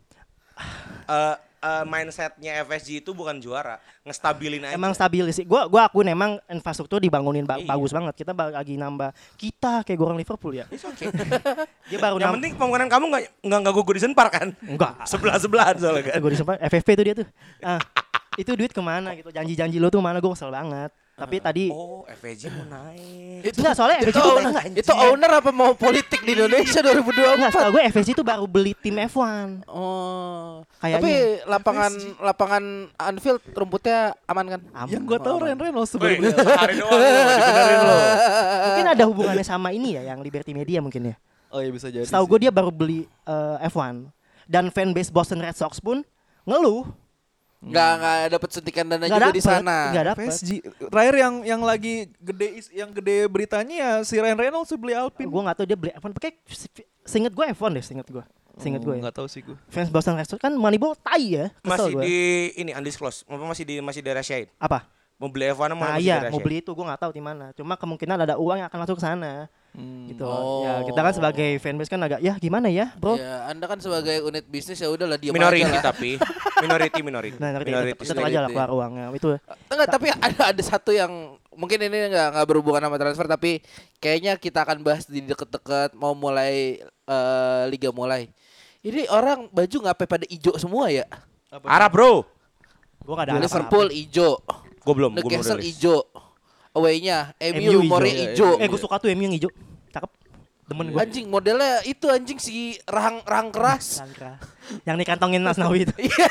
Eh 1.05 1.35
eh, 1.59 1.83
mindsetnya 1.83 2.63
FSG 2.63 3.03
itu 3.03 3.11
bukan 3.11 3.35
juara, 3.37 3.77
ngestabilin 4.01 4.63
aja. 4.63 4.73
Emang 4.73 4.95
stabil 4.95 5.27
sih. 5.29 5.43
Gua 5.43 5.67
gua 5.67 5.85
akuin 5.85 6.07
emang 6.07 6.39
infrastruktur 6.47 6.97
dibangunin 6.97 7.43
ba- 7.43 7.59
Iya. 7.59 7.67
bagus 7.67 7.91
banget. 7.91 8.13
Kita 8.15 8.31
lagi 8.31 8.75
nambah. 8.75 9.11
Kita 9.35 9.83
kayak 9.83 9.99
goreng 9.99 10.15
Liverpool 10.15 10.55
ya. 10.55 10.65
It's 10.69 10.87
okay. 10.87 11.11
Dia 11.89 11.99
baru 11.99 12.15
Yang 12.17 12.35
penting 12.39 12.53
pembangunan 12.55 12.87
kamu 12.87 13.05
nggak 13.09 13.23
nggak 13.43 13.59
ganggu 13.61 13.81
Goodison 13.83 14.13
Park 14.13 14.31
kan? 14.33 14.49
Enggak. 14.61 14.93
Sebelah 15.11 15.35
sebelahan 15.35 15.75
soalnya 15.75 16.03
kan. 16.07 16.19
Gue 16.19 16.31
disempet 16.31 16.57
FFP 16.63 16.89
tuh 16.95 17.03
dia 17.03 17.15
tuh. 17.17 17.27
Ah, 17.59 17.81
itu 18.35 18.51
duit 18.55 18.71
ke 18.71 18.79
mana 18.79 19.11
gitu. 19.13 19.27
Janji-janji 19.27 19.77
lo 19.77 19.91
tuh 19.91 19.99
mana 19.99 20.23
gue 20.23 20.31
kesel 20.31 20.47
banget. 20.49 20.95
Tapi 21.19 21.35
tadi 21.37 21.65
Oh, 21.67 22.07
FSG 22.07 22.47
mau 22.49 22.63
naik. 22.65 23.43
Itu 23.43 23.59
Enggak, 23.59 23.75
soalnya 23.75 23.99
itu, 24.01 24.15
owner, 24.15 24.43
enggak, 24.49 24.65
itu 24.71 24.93
owner 24.95 25.31
apa 25.35 25.51
mau 25.51 25.71
politik 25.75 26.23
di 26.23 26.31
Indonesia 26.31 26.79
2024? 26.79 27.35
enggak 27.35 27.51
setahu 27.51 27.71
gue 27.71 27.83
FSG 27.91 28.09
itu 28.15 28.23
baru 28.23 28.45
beli 28.47 28.71
tim 28.73 28.95
F1. 28.95 29.67
Oh. 29.67 30.63
Kayaknya. 30.79 30.97
Tapi 30.99 31.11
lapangan 31.43 31.91
lapangan 32.19 32.63
Anfield 32.95 33.41
rumputnya 33.51 34.15
aman 34.25 34.45
kan? 34.47 34.61
Aman. 34.73 34.89
Yang 34.89 35.03
gue 35.05 35.17
tahu 35.19 35.35
Ren 35.39 35.59
Reynolds 35.59 35.91
baru 35.93 36.07
Wih, 36.07 36.17
beli. 36.19 36.31
sehari 36.31 36.73
doang. 36.79 37.01
Mungkin 38.69 38.85
ada 38.87 39.03
hubungannya 39.05 39.45
sama 39.45 39.69
ini 39.71 39.99
ya 39.99 40.07
yang 40.07 40.19
Liberty 40.19 40.55
Media 40.55 40.79
mungkin 40.79 41.11
ya. 41.11 41.15
Oh 41.49 41.59
iya 41.59 41.71
bisa 41.73 41.89
jadi. 41.89 42.05
Setahu 42.05 42.25
sih. 42.25 42.29
gue 42.31 42.39
dia 42.47 42.51
baru 42.53 42.69
beli 42.69 43.03
eh, 43.25 43.67
F1 43.67 44.07
dan 44.45 44.69
fanbase 44.69 45.09
Boston 45.09 45.41
Red 45.41 45.57
Sox 45.57 45.77
pun 45.77 46.01
ngeluh 46.45 46.87
Nggak 47.59 47.91
nggak 47.93 48.17
dapat 48.31 48.49
suntikan 48.49 48.85
dana 48.87 49.03
nggak 49.03 49.11
juga 49.11 49.27
di 49.29 49.41
dapet, 49.41 49.43
sana. 49.43 49.77
nggak 49.91 50.05
dapet. 50.07 50.27
PSG 50.31 50.49
terakhir 50.87 51.15
yang 51.17 51.33
yang 51.43 51.61
lagi 51.61 51.95
gede 52.15 52.47
is- 52.55 52.71
yang 52.71 52.89
gede 52.89 53.27
beritanya 53.27 53.75
ya 53.75 53.91
si 54.01 54.15
Ryan 54.15 54.39
Reynolds 54.39 54.71
beli 54.73 54.95
Alpine. 54.95 55.27
Gue 55.27 55.41
nggak 55.43 55.57
tahu 55.57 55.65
dia 55.67 55.75
beli 55.75 55.91
F1 55.91 56.11
pakai 56.13 56.31
seinget 57.03 57.31
gue 57.31 57.45
F1 57.51 57.69
deh 57.73 57.83
seinget 57.83 58.07
gue. 58.07 58.23
Seinget 58.55 58.79
gue 58.81 58.91
ya. 58.91 58.99
Enggak 58.99 59.15
tahu 59.15 59.27
sih 59.27 59.39
gue. 59.41 59.55
Fans 59.67 59.87
Boston 59.87 60.15
Red 60.15 60.27
Sox 60.27 60.35
kan 60.37 60.51
Moneyball 60.51 60.95
tai 60.95 61.23
ya. 61.29 61.45
Kesel 61.53 61.67
Masih 61.67 61.91
gue. 61.91 62.01
di 62.01 62.17
ini 62.57 62.71
undisclosed. 62.71 63.23
Apa 63.25 63.43
masih 63.43 63.63
di 63.63 63.75
masih 63.79 63.99
dirahasiain? 63.99 64.47
apa? 64.55 64.87
Mau 65.15 65.27
beli 65.27 65.51
F1 65.51 65.67
mau 65.69 65.83
Nah 65.83 65.99
iya, 65.99 66.31
mau 66.31 66.39
beli 66.39 66.63
itu 66.63 66.71
gue 66.71 66.85
nggak 66.85 67.01
tahu 67.01 67.11
di 67.11 67.19
mana. 67.19 67.51
Cuma 67.51 67.75
kemungkinan 67.75 68.23
ada 68.23 68.35
uang 68.35 68.55
yang 68.57 68.67
akan 68.67 68.79
masuk 68.79 68.95
ke 68.95 69.03
sana. 69.03 69.51
Hmm. 69.73 70.09
Gitu. 70.09 70.25
Oh. 70.25 70.65
Ya 70.65 70.81
kita 70.83 70.99
kan 70.99 71.13
sebagai 71.13 71.49
fanbase 71.61 71.91
kan 71.91 72.01
agak 72.01 72.19
ya 72.19 72.33
gimana 72.41 72.67
ya, 72.67 72.91
Bro? 72.97 73.15
Ya, 73.15 73.47
Anda 73.47 73.65
kan 73.69 73.77
sebagai 73.77 74.19
unit 74.25 74.45
bisnis 74.49 74.81
ya 74.81 74.89
udahlah 74.89 75.21
diam 75.21 75.31
Minority 75.31 75.65
aja 75.69 75.93
tapi 75.93 76.17
minority 76.65 76.99
minority. 77.05 77.37
Nah, 77.37 77.53
minority 77.55 77.93
Tetap, 77.95 78.17
tetap 78.17 78.25
aja 78.25 78.39
lah 78.43 78.49
keluar 78.49 78.69
uangnya. 78.73 79.05
Itu 79.13 79.37
Enggak, 79.69 79.87
tapi 79.93 80.07
ada 80.11 80.41
ada 80.51 80.63
satu 80.65 80.91
yang 80.91 81.37
mungkin 81.53 81.79
ini 81.85 82.11
nggak 82.11 82.27
nggak 82.35 82.47
berhubungan 82.49 82.81
sama 82.87 82.97
transfer 82.97 83.27
tapi 83.27 83.51
kayaknya 83.99 84.39
kita 84.39 84.63
akan 84.63 84.81
bahas 84.81 85.05
di 85.05 85.21
deket-deket 85.23 85.93
mau 85.95 86.17
mulai 86.17 86.81
eh, 86.83 87.63
liga 87.69 87.93
mulai. 87.93 88.27
Ini 88.79 89.11
orang 89.11 89.51
baju 89.51 89.77
ngapain 89.83 90.07
pada 90.07 90.25
ijo 90.31 90.55
semua 90.55 90.87
ya? 90.87 91.03
Arab 91.67 91.91
bro. 91.91 92.13
gue 93.03 93.15
gak 93.15 93.25
ada. 93.27 93.41
Liverpool 93.41 93.87
ijo, 93.89 94.37
Gue 94.85 94.93
belum, 94.93 95.17
Newcastle 95.17 95.59
ijo, 95.65 96.05
away-nya 96.73 97.33
MU 97.39 97.81
MU 97.83 97.97
iya, 98.05 98.33
ijo. 98.33 98.57
Eh 98.61 98.67
gue 98.69 98.79
suka 98.79 99.01
tuh 99.01 99.09
MU 99.13 99.23
yang 99.25 99.35
hijau. 99.35 99.51
Cakep. 99.89 100.11
Demen 100.69 100.85
gue. 100.93 100.99
Anjing 101.01 101.25
modelnya 101.27 101.81
itu 101.85 102.05
anjing 102.07 102.37
si 102.37 102.77
rahang 102.85 103.25
rahang 103.25 103.49
keras. 103.49 103.85
Sangka. 104.01 104.37
Yang 104.85 104.97
dikantongin 105.05 105.41
Nasnawi 105.41 105.89
itu. 105.89 105.95
Iya. 105.97 106.29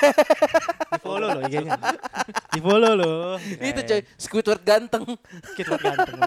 Di 0.94 1.00
follow 1.02 1.28
loh 1.34 1.42
IG-nya. 1.46 1.78
Di 2.54 2.60
follow 2.62 2.92
loh. 2.94 3.34
itu 3.58 3.80
coy, 3.82 4.00
Squidward 4.14 4.62
ganteng. 4.62 5.04
Kita 5.58 5.74
ganteng. 5.74 6.18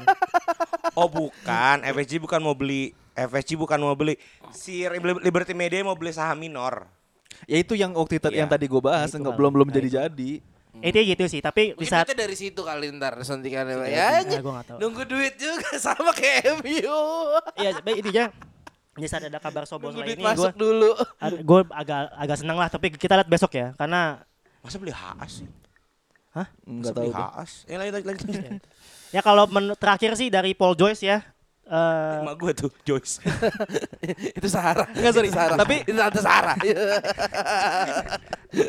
Oh 0.95 1.07
bukan, 1.07 1.87
FSG 1.87 2.19
bukan 2.19 2.43
mau 2.43 2.51
beli 2.51 2.91
FSG 3.15 3.59
bukan 3.59 3.79
mau 3.79 3.95
beli 3.95 4.15
si 4.55 4.87
Liberty 5.23 5.51
Media 5.55 5.83
mau 5.83 5.95
beli 5.95 6.11
saham 6.15 6.39
minor. 6.39 6.87
Ya 7.49 7.57
itu 7.59 7.73
yang 7.73 7.95
waktu 7.95 8.21
itu 8.21 8.27
Iya. 8.29 8.45
yang 8.45 8.49
tadi 8.51 8.69
gue 8.69 8.81
bahas 8.81 9.11
nggak 9.11 9.33
belum 9.33 9.51
belum 9.55 9.67
Nah, 9.71 9.75
jadi 9.81 10.43
itu. 10.73 10.79
jadi. 10.81 10.87
Itu 10.87 10.99
gitu 11.05 11.23
sih, 11.27 11.39
tapi 11.39 11.61
Mungkin 11.73 11.87
itu 12.01 12.15
dari 12.15 12.35
situ 12.35 12.61
kali 12.61 12.91
ntar 12.93 13.19
suntikannya. 13.19 13.75
Iya, 13.85 14.23
Ya, 14.23 14.39
gua 14.39 14.61
tahu. 14.61 14.77
nunggu 14.77 15.03
duit 15.03 15.35
juga 15.35 15.75
sama 15.83 16.11
kayak 16.11 16.59
MU. 16.59 16.99
Iya, 17.55 17.75
tapi 17.75 17.91
intinya 17.97 18.31
di 18.91 19.07
saat 19.07 19.23
ada 19.23 19.37
kabar 19.37 19.63
sobos 19.63 19.91
lain 19.93 20.03
duit 20.03 20.15
ini 20.15 20.21
gue 20.21 20.29
masuk 20.29 20.53
dulu. 20.53 20.91
gue 21.21 21.59
agak 21.69 21.99
agak 22.13 22.37
senang 22.37 22.55
lah 22.55 22.67
tapi 22.67 22.91
kita 22.91 23.15
lihat 23.15 23.25
besok 23.25 23.51
ya 23.51 23.71
karena 23.73 24.19
Masa 24.59 24.77
beli 24.77 24.91
HAS 24.91 25.41
sih? 25.41 25.47
Hah? 26.31 26.47
Enggak 26.63 26.93
tahu. 26.93 27.09
HAS? 27.09 27.65
Ya 27.65 27.75
lanjut 27.75 27.93
lanjut. 27.97 28.13
lanjut. 28.21 28.61
ya 29.15 29.21
kalau 29.21 29.43
men- 29.47 29.73
terakhir 29.75 30.13
sih 30.13 30.27
dari 30.27 30.51
Paul 30.51 30.75
Joyce 30.75 31.01
ya 31.01 31.23
eh 31.71 32.19
Emak 32.19 32.35
gue 32.35 32.51
tuh 32.53 32.69
Joyce. 32.83 33.23
itu 34.37 34.47
Sahara. 34.47 34.83
Enggak, 34.91 35.11
sorry. 35.15 35.27
Itu 35.27 35.35
Sahara. 35.35 35.55
Tapi- 35.55 35.81
itu 35.81 35.95
Tante 35.95 36.19
Sahara. 36.19 36.53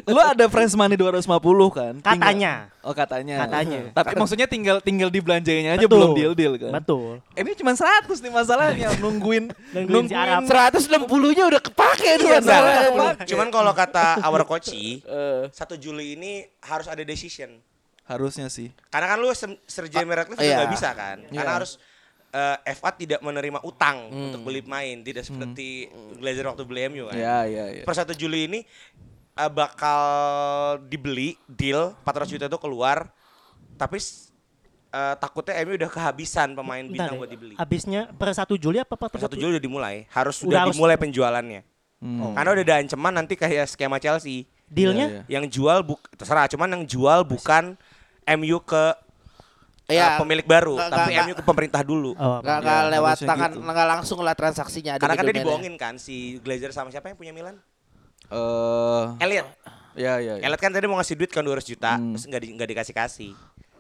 Lu 0.07 0.15
ada 0.17 0.47
friends 0.47 0.73
money 0.73 0.95
250 0.95 1.27
kan? 1.69 1.99
Tinggal- 1.99 2.15
katanya 2.15 2.53
Oh 2.83 2.95
katanya. 2.95 3.43
Katanya. 3.43 3.81
Tapi 3.91 4.15
maksudnya 4.15 4.47
tinggal 4.47 4.79
tinggal 4.79 5.07
dibelanjainnya 5.09 5.75
aja 5.75 5.87
Betul. 5.87 5.99
belum 5.99 6.11
deal 6.15 6.33
deal 6.35 6.55
kan. 6.57 6.71
betul 6.73 7.19
Ini 7.35 7.51
cuma 7.55 7.75
100 7.75 8.07
nih 8.09 8.31
masalahnya 8.33 8.89
nungguin 9.03 9.51
Nungguin 9.75 10.07
si 10.07 10.15
Arab. 10.15 10.47
160-nya 10.47 11.45
udah 11.47 11.61
kepake 11.61 12.11
tuh 12.17 12.31
Iya. 12.31 13.19
Cuman 13.27 13.51
kalau 13.51 13.75
kata 13.75 14.23
our 14.23 14.43
coach 14.43 14.71
Eh, 14.79 15.51
1 15.51 15.51
Juli 15.77 16.15
ini 16.15 16.33
harus 16.63 16.87
ada 16.87 17.03
decision. 17.03 17.59
harusnya 18.03 18.47
sih. 18.47 18.75
Karena 18.91 19.09
kan 19.09 19.19
lu 19.19 19.31
Sir 19.33 19.87
Jamie 19.87 20.13
Ratcliffe 20.13 20.39
iya. 20.39 20.47
juga 20.53 20.59
nggak 20.61 20.73
bisa 20.75 20.89
kan? 20.93 21.17
Karena 21.25 21.43
Iya. 21.45 21.55
harus 21.55 21.79
eh, 22.33 22.73
FA 22.73 22.91
tidak 22.91 23.21
menerima 23.21 23.61
utang 23.61 24.09
Hmm. 24.09 24.25
untuk 24.27 24.41
beli 24.43 24.61
main, 24.63 25.01
tidak 25.01 25.23
seperti 25.23 25.87
Glazer 26.17 26.49
waktu 26.49 26.65
beli 26.65 26.89
MU 26.89 27.05
kan. 27.07 27.15
Iya 27.15 27.39
iya 27.45 27.65
iya. 27.71 27.83
Per 27.83 27.93
1 27.93 28.13
Juli 28.15 28.41
ini 28.47 28.61
eh, 29.33 29.51
bakal 29.51 30.01
dibeli 30.83 31.37
deal 31.47 31.93
400 32.03 32.29
juta 32.31 32.45
itu 32.47 32.59
keluar, 32.59 33.13
tapi 33.75 34.01
eh, 34.89 35.15
takutnya 35.17 35.57
MU 35.63 35.73
udah 35.75 35.91
kehabisan 35.91 36.53
pemain 36.53 36.81
Bentar 36.81 36.93
bintang 37.07 37.13
deh, 37.13 37.19
buat 37.19 37.31
dibeli. 37.31 37.55
habisnya 37.55 38.09
per 38.11 38.29
1 38.31 38.57
Juli 38.57 38.77
apa 38.77 38.93
per 38.93 39.09
Per 39.09 39.21
1 39.23 39.33
Juli 39.35 39.57
udah 39.57 39.63
dimulai, 39.63 39.97
harus 40.11 40.37
Udah 40.39 40.43
sudah 40.43 40.59
harus- 40.63 40.73
dimulai 40.73 40.97
penjualannya. 40.97 41.61
Hmm. 41.99 42.35
Karena 42.35 42.51
udah 42.51 42.65
ada 42.67 42.77
ancaman 42.79 43.13
nanti 43.15 43.35
kayak 43.35 43.69
skema 43.69 43.97
Chelsea. 43.97 44.49
dealnya 44.67 45.05
Iya, 45.05 45.21
iya. 45.23 45.37
Yang 45.37 45.45
jual 45.53 45.85
buk 45.85 46.01
terserah, 46.11 46.49
cuman 46.49 46.65
yang 46.71 46.85
jual 46.85 47.23
bukan 47.23 47.77
MU 48.25 48.57
ke 48.59 48.97
Iya. 49.93 50.07
uh, 50.09 50.19
pemilik 50.19 50.43
baru, 50.43 50.75
Nggak- 50.75 50.91
tapi 50.91 51.11
nggak- 51.11 51.27
MU 51.27 51.35
ke 51.35 51.45
pemerintah 51.45 51.83
dulu. 51.83 52.11
oh, 52.13 52.39
Nggak 52.41 52.59
Ya, 52.59 52.77
lewat 52.91 53.17
tangan, 53.21 53.51
gitu. 53.51 53.59
nggak 53.63 53.89
langsung 53.89 54.19
lah 54.19 54.33
transaksinya 54.33 54.93
Karena 54.97 55.15
kan 55.15 55.25
dia 55.25 55.37
dibohongin 55.37 55.75
kan 55.77 55.95
si 55.97 56.41
Glazer 56.41 56.71
sama 56.71 56.89
siapa 56.89 57.07
yang 57.07 57.17
punya 57.17 57.31
Milan? 57.31 57.61
Eh, 58.27 59.05
Elliot. 59.21 59.47
ya 59.93 60.17
ya. 60.17 60.35
ya. 60.37 60.43
Elliot 60.43 60.59
kan 60.59 60.73
tadi 60.73 60.87
mau 60.87 60.97
ngasih 60.97 61.15
duit 61.15 61.29
kan 61.29 61.43
200 61.43 61.67
juta, 61.67 61.95
Hmm. 61.95 62.17
terus 62.17 62.25
nggak 62.25 62.41
di, 62.41 62.49
nggak 62.51 62.69
dikasih 62.71 62.95
kasih. 62.95 63.33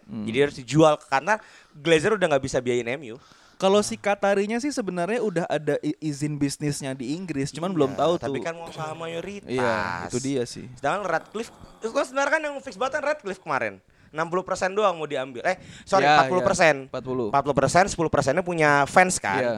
Jadi 0.05 0.39
harus 0.39 0.57
dijual 0.59 1.01
karena 1.01 1.41
Glazer 1.73 2.13
udah 2.13 2.27
nggak 2.29 2.45
bisa 2.45 2.61
biayain 2.61 2.85
MU. 2.93 3.17
Kalau 3.55 3.79
si 3.81 3.95
Qatarinya 3.95 4.59
sih 4.59 4.69
sebenarnya 4.69 5.23
udah 5.23 5.47
ada 5.47 5.79
izin 5.97 6.35
bisnisnya 6.35 6.93
di 6.93 7.15
Inggris, 7.15 7.49
cuman 7.49 7.71
belum 7.71 7.95
tahu 7.95 8.19
tuh. 8.19 8.27
Tapi 8.27 8.43
kan 8.43 8.53
mau 8.53 8.67
sama 8.69 9.07
mayoritas. 9.07 9.47
Iya, 9.47 10.11
itu 10.11 10.19
dia 10.19 10.43
sih. 10.43 10.67
Sedangkan 10.75 11.07
Radcliffe, 11.07 11.55
itu 11.79 11.89
kan 11.89 12.03
sebenarnya 12.03 12.33
kan 12.35 12.43
yang 12.43 12.55
fix 12.59 12.75
banget 12.75 12.99
kan 12.99 13.05
Radcliffe 13.09 13.39
kemarin. 13.39 13.79
60% 14.13 14.77
doang 14.77 14.95
mau 14.95 15.09
diambil. 15.09 15.41
Eh, 15.43 15.57
sorry, 15.83 16.05
Ya, 16.05 16.21
40%. 16.29 16.87
ya, 16.87 17.01
40. 17.01 17.33
40 17.33 17.57
persen, 17.57 17.85
10 17.89 18.13
persennya 18.13 18.45
punya 18.45 18.85
fans 18.85 19.17
kan. 19.17 19.41
Iya. 19.41 19.55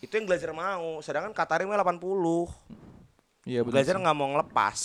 Itu 0.00 0.16
yang 0.16 0.26
Glazer 0.26 0.50
mau. 0.50 0.98
Sedangkan 0.98 1.30
Qatari 1.30 1.68
mah 1.68 1.78
80. 1.78 2.48
Iya 3.44 3.60
benar. 3.62 3.72
Glazer 3.78 3.96
nggak 4.00 4.16
mau 4.16 4.28
ngelepas. 4.32 4.78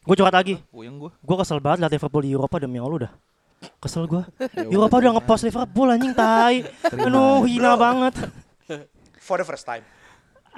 Gue 0.00 0.14
curhat 0.16 0.36
lagi. 0.36 0.60
Puyeng 0.68 1.00
gua. 1.00 1.10
Gue 1.18 1.36
kesel 1.40 1.58
banget 1.58 1.84
liat 1.84 1.92
Liverpool 1.92 2.22
di 2.22 2.32
Eropa 2.32 2.56
demi 2.56 2.76
Allah 2.76 3.08
dah. 3.08 3.12
Kesel 3.80 4.04
gue. 4.04 4.22
Ya 4.68 4.68
Eropa 4.68 4.96
udah 4.96 5.12
ngepost 5.16 5.42
Liverpool 5.44 5.88
anjing 5.88 6.12
tai. 6.12 6.64
Aduh 6.92 7.44
hina 7.44 7.74
banget. 7.74 8.14
For 9.20 9.40
the 9.40 9.46
first 9.46 9.64
time. 9.64 9.84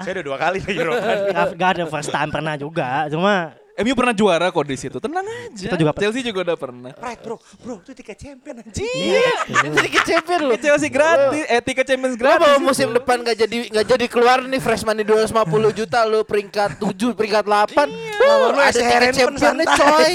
Saya 0.01 0.19
udah 0.19 0.25
dua 0.25 0.37
kali 0.41 0.59
di 0.59 0.73
Eropa. 0.79 1.05
Gak, 1.05 1.49
gak 1.61 1.71
ada 1.79 1.85
first 1.87 2.11
time 2.11 2.31
pernah 2.33 2.55
juga. 2.57 3.07
Cuma 3.07 3.53
MU 3.75 3.95
pernah 3.95 4.13
juara 4.13 4.47
kok 4.47 4.63
di 4.63 4.77
situ. 4.77 4.97
Tenang 4.97 5.25
aja. 5.25 5.65
Kita 5.65 5.77
juga- 5.77 5.97
Chelsea 5.97 6.21
juga 6.21 6.45
udah 6.45 6.57
pernah. 6.57 6.93
right 6.95 7.17
bro, 7.19 7.41
bro 7.59 7.81
itu 7.81 7.93
tiket 7.95 8.19
champion 8.19 8.55
anjing. 8.59 8.85
Iya, 8.85 9.25
itu 9.49 9.79
tiket 9.81 10.05
champion. 10.05 10.41
Tiket 10.47 10.63
Chelsea 10.63 10.89
gratis, 10.89 11.45
eh 11.47 11.61
tiket 11.61 11.87
Champions 11.87 12.15
gratis. 12.15 12.61
musim 12.61 12.89
depan 12.91 13.21
gak 13.23 13.37
jadi 13.39 13.57
nggak 13.69 13.87
jadi 13.89 14.07
keluar 14.07 14.39
nih 14.43 14.59
freshman 14.59 14.93
di 14.95 15.05
250 15.05 15.33
juta 15.73 16.05
lu 16.05 16.21
peringkat 16.23 16.77
7 16.77 17.13
peringkat 17.13 17.45
8. 17.45 17.89
Lu 17.89 18.29
ada 18.55 18.69
SC 18.69 18.79
tiket 18.79 19.13
championnya 19.15 19.67
santai. 19.67 19.79
coy. 19.79 20.15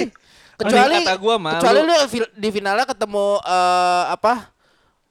Kecuali 0.57 0.95
kata 0.99 1.15
gua 1.15 1.35
mah, 1.35 1.53
kecuali 1.55 1.81
fil- 2.07 2.33
di 2.33 2.49
finalnya 2.51 2.85
ketemu 2.85 3.27
eh, 3.39 4.03
apa? 4.07 4.53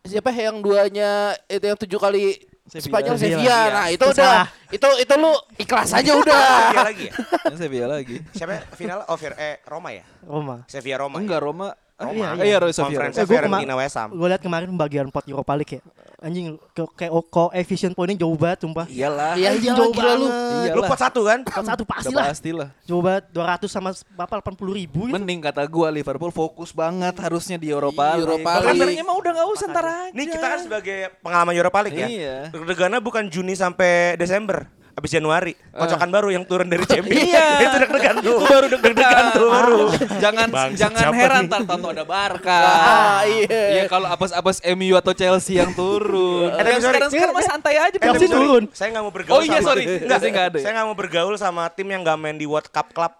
Siapa 0.02 0.30
yang 0.30 0.58
duanya 0.58 1.10
itu 1.46 1.64
yang 1.64 1.74
tujuh 1.76 1.98
kali. 1.98 2.38
Spanyol 2.66 3.14
Sevilla. 3.14 3.38
Sevilla. 3.38 3.60
Nah, 3.70 3.86
itu 3.88 4.04
udah 4.04 4.34
itu 4.68 4.88
itu 4.98 5.14
lu 5.14 5.32
ikhlas 5.56 5.90
aja 5.94 6.12
udah. 6.12 6.42
Sevilla 6.74 6.82
lagi 6.90 7.04
ya? 7.06 7.12
Yang 7.46 7.56
Sevilla 7.62 7.86
lagi. 7.86 8.16
Siapa 8.34 8.54
final 8.74 8.98
oh 9.06 9.16
Fir- 9.16 9.38
eh 9.38 9.62
Roma 9.62 9.94
ya? 9.94 10.04
Roma. 10.26 10.56
Sevilla 10.66 10.96
Roma. 10.98 11.16
Enggak 11.22 11.38
ya? 11.38 11.46
Roma. 11.46 11.68
Roma. 11.96 12.36
Iya, 12.36 12.44
iya, 12.44 12.56
Sevilla. 12.68 13.08
Conference 13.08 13.16
Eh, 13.16 13.24
gua 13.24 13.32
kema- 13.34 13.40
Fiorentina 13.56 13.74
West 13.74 13.96
Ham. 13.96 14.08
Gue 14.10 14.28
liat 14.28 14.42
kemarin 14.42 14.68
pembagian 14.68 15.06
pot 15.08 15.24
Europa 15.24 15.52
League 15.52 15.74
ya. 15.74 15.82
Anjing 16.18 16.46
ke- 16.70 16.92
kayak 16.94 17.12
koefisien 17.26 17.92
poinnya 17.92 18.16
jauh 18.18 18.32
banget 18.34 18.58
sumpah. 18.62 18.84
Iyalah. 18.86 19.32
Iya, 19.34 19.48
Anjing 19.50 19.64
iya 19.66 19.72
jauh 19.74 19.92
gila 19.92 20.12
lu. 20.14 20.26
banget. 20.26 20.72
Lu 20.72 20.82
pot 20.82 20.98
satu 20.98 21.20
kan? 21.22 21.38
Pot 21.42 21.64
satu 21.64 21.84
pasti 21.84 22.08
lah. 22.10 22.24
pasti 22.26 22.50
lah. 22.52 22.68
Jauh 22.82 23.00
banget 23.00 23.24
200 23.30 23.68
sama 23.70 23.90
berapa 24.10 24.34
80 24.38 24.72
ribu 24.74 25.00
gitu. 25.04 25.12
Mending 25.12 25.40
kata 25.40 25.64
gua 25.66 25.88
Liverpool 25.88 26.28
fokus 26.30 26.70
banget 26.70 27.16
harusnya 27.16 27.56
di 27.56 27.68
Europa 27.68 27.96
Di 28.10 28.12
League. 28.14 28.28
Europa 28.28 28.50
Kabarnya 28.58 28.84
League. 28.86 29.00
mah 29.02 29.16
udah 29.16 29.32
gak 29.34 29.48
usah 29.50 29.66
ntar 29.66 29.86
aja. 29.86 30.12
Nih 30.12 30.24
kita 30.26 30.46
kan 30.46 30.60
sebagai 30.62 30.98
pengalaman 31.20 31.54
Europa 31.54 31.78
League 31.80 31.96
ya. 31.98 32.08
Iya. 32.08 32.36
Deg-degannya 32.50 33.00
bukan 33.00 33.24
Juni 33.26 33.52
sampai 33.52 34.16
Desember. 34.16 34.68
Habis 34.96 35.12
Januari, 35.12 35.52
kocokan 35.76 36.08
baru 36.08 36.32
yang 36.32 36.48
turun 36.48 36.72
dari 36.72 36.80
champion. 36.88 37.20
Iya. 37.28 37.46
itu 37.68 37.76
deg-degan 37.84 38.16
tuh. 38.24 38.40
Itu 38.40 38.44
baru 38.48 38.66
deg-degan 38.72 39.24
tuh 39.36 39.48
baru. 39.52 39.80
jangan 40.24 40.48
Bangsat 40.48 40.80
jangan 40.80 41.12
heran 41.12 41.44
tar 41.52 41.62
tahu 41.68 41.88
ada 41.92 42.04
Barca. 42.08 42.60
Ah, 42.64 43.20
iya. 43.28 43.60
Iya 43.76 43.84
kalau 43.92 44.08
apes-apes 44.08 44.64
MU 44.72 44.96
atau 44.96 45.12
Chelsea 45.12 45.60
yang 45.60 45.76
turun. 45.76 46.48
Eh, 46.48 46.56
tapi 46.56 46.80
sorry. 46.80 46.96
sekarang 46.96 47.10
sekarang 47.12 47.34
mah 47.36 47.44
santai 47.44 47.76
aja. 47.76 47.92
Eh, 47.92 48.04
Chelsea 48.08 48.28
turun. 48.32 48.62
Saya 48.72 48.88
nggak 48.96 49.04
mau 49.04 49.12
bergaul 49.12 49.36
Oh 49.36 49.42
iya, 49.44 49.60
sama 49.60 49.68
sorry. 49.68 49.84
Enggak, 49.84 50.08
Chelsea 50.08 50.28
nggak 50.32 50.46
ada 50.48 50.56
ya? 50.56 50.64
Saya 50.64 50.72
nggak 50.72 50.86
mau 50.88 50.96
bergaul 50.96 51.34
sama 51.36 51.62
tim 51.68 51.88
yang 51.92 52.00
nggak 52.00 52.16
main 52.16 52.36
di 52.40 52.46
World 52.48 52.68
Cup 52.72 52.88
Club. 52.96 53.12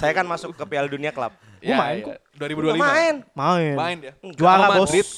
saya 0.00 0.12
kan 0.16 0.24
masuk 0.24 0.56
ke 0.56 0.64
Piala 0.64 0.88
Dunia 0.88 1.12
Club. 1.12 1.36
Ya, 1.60 1.76
main 1.76 2.00
ya. 2.00 2.06
kok. 2.08 2.16
2025. 2.40 2.80
Main. 2.80 3.14
Main. 3.36 3.74
Main 3.76 3.96
ya. 4.00 4.12
Juara, 4.32 4.80
Bos. 4.80 4.88
Madrid. 4.88 5.08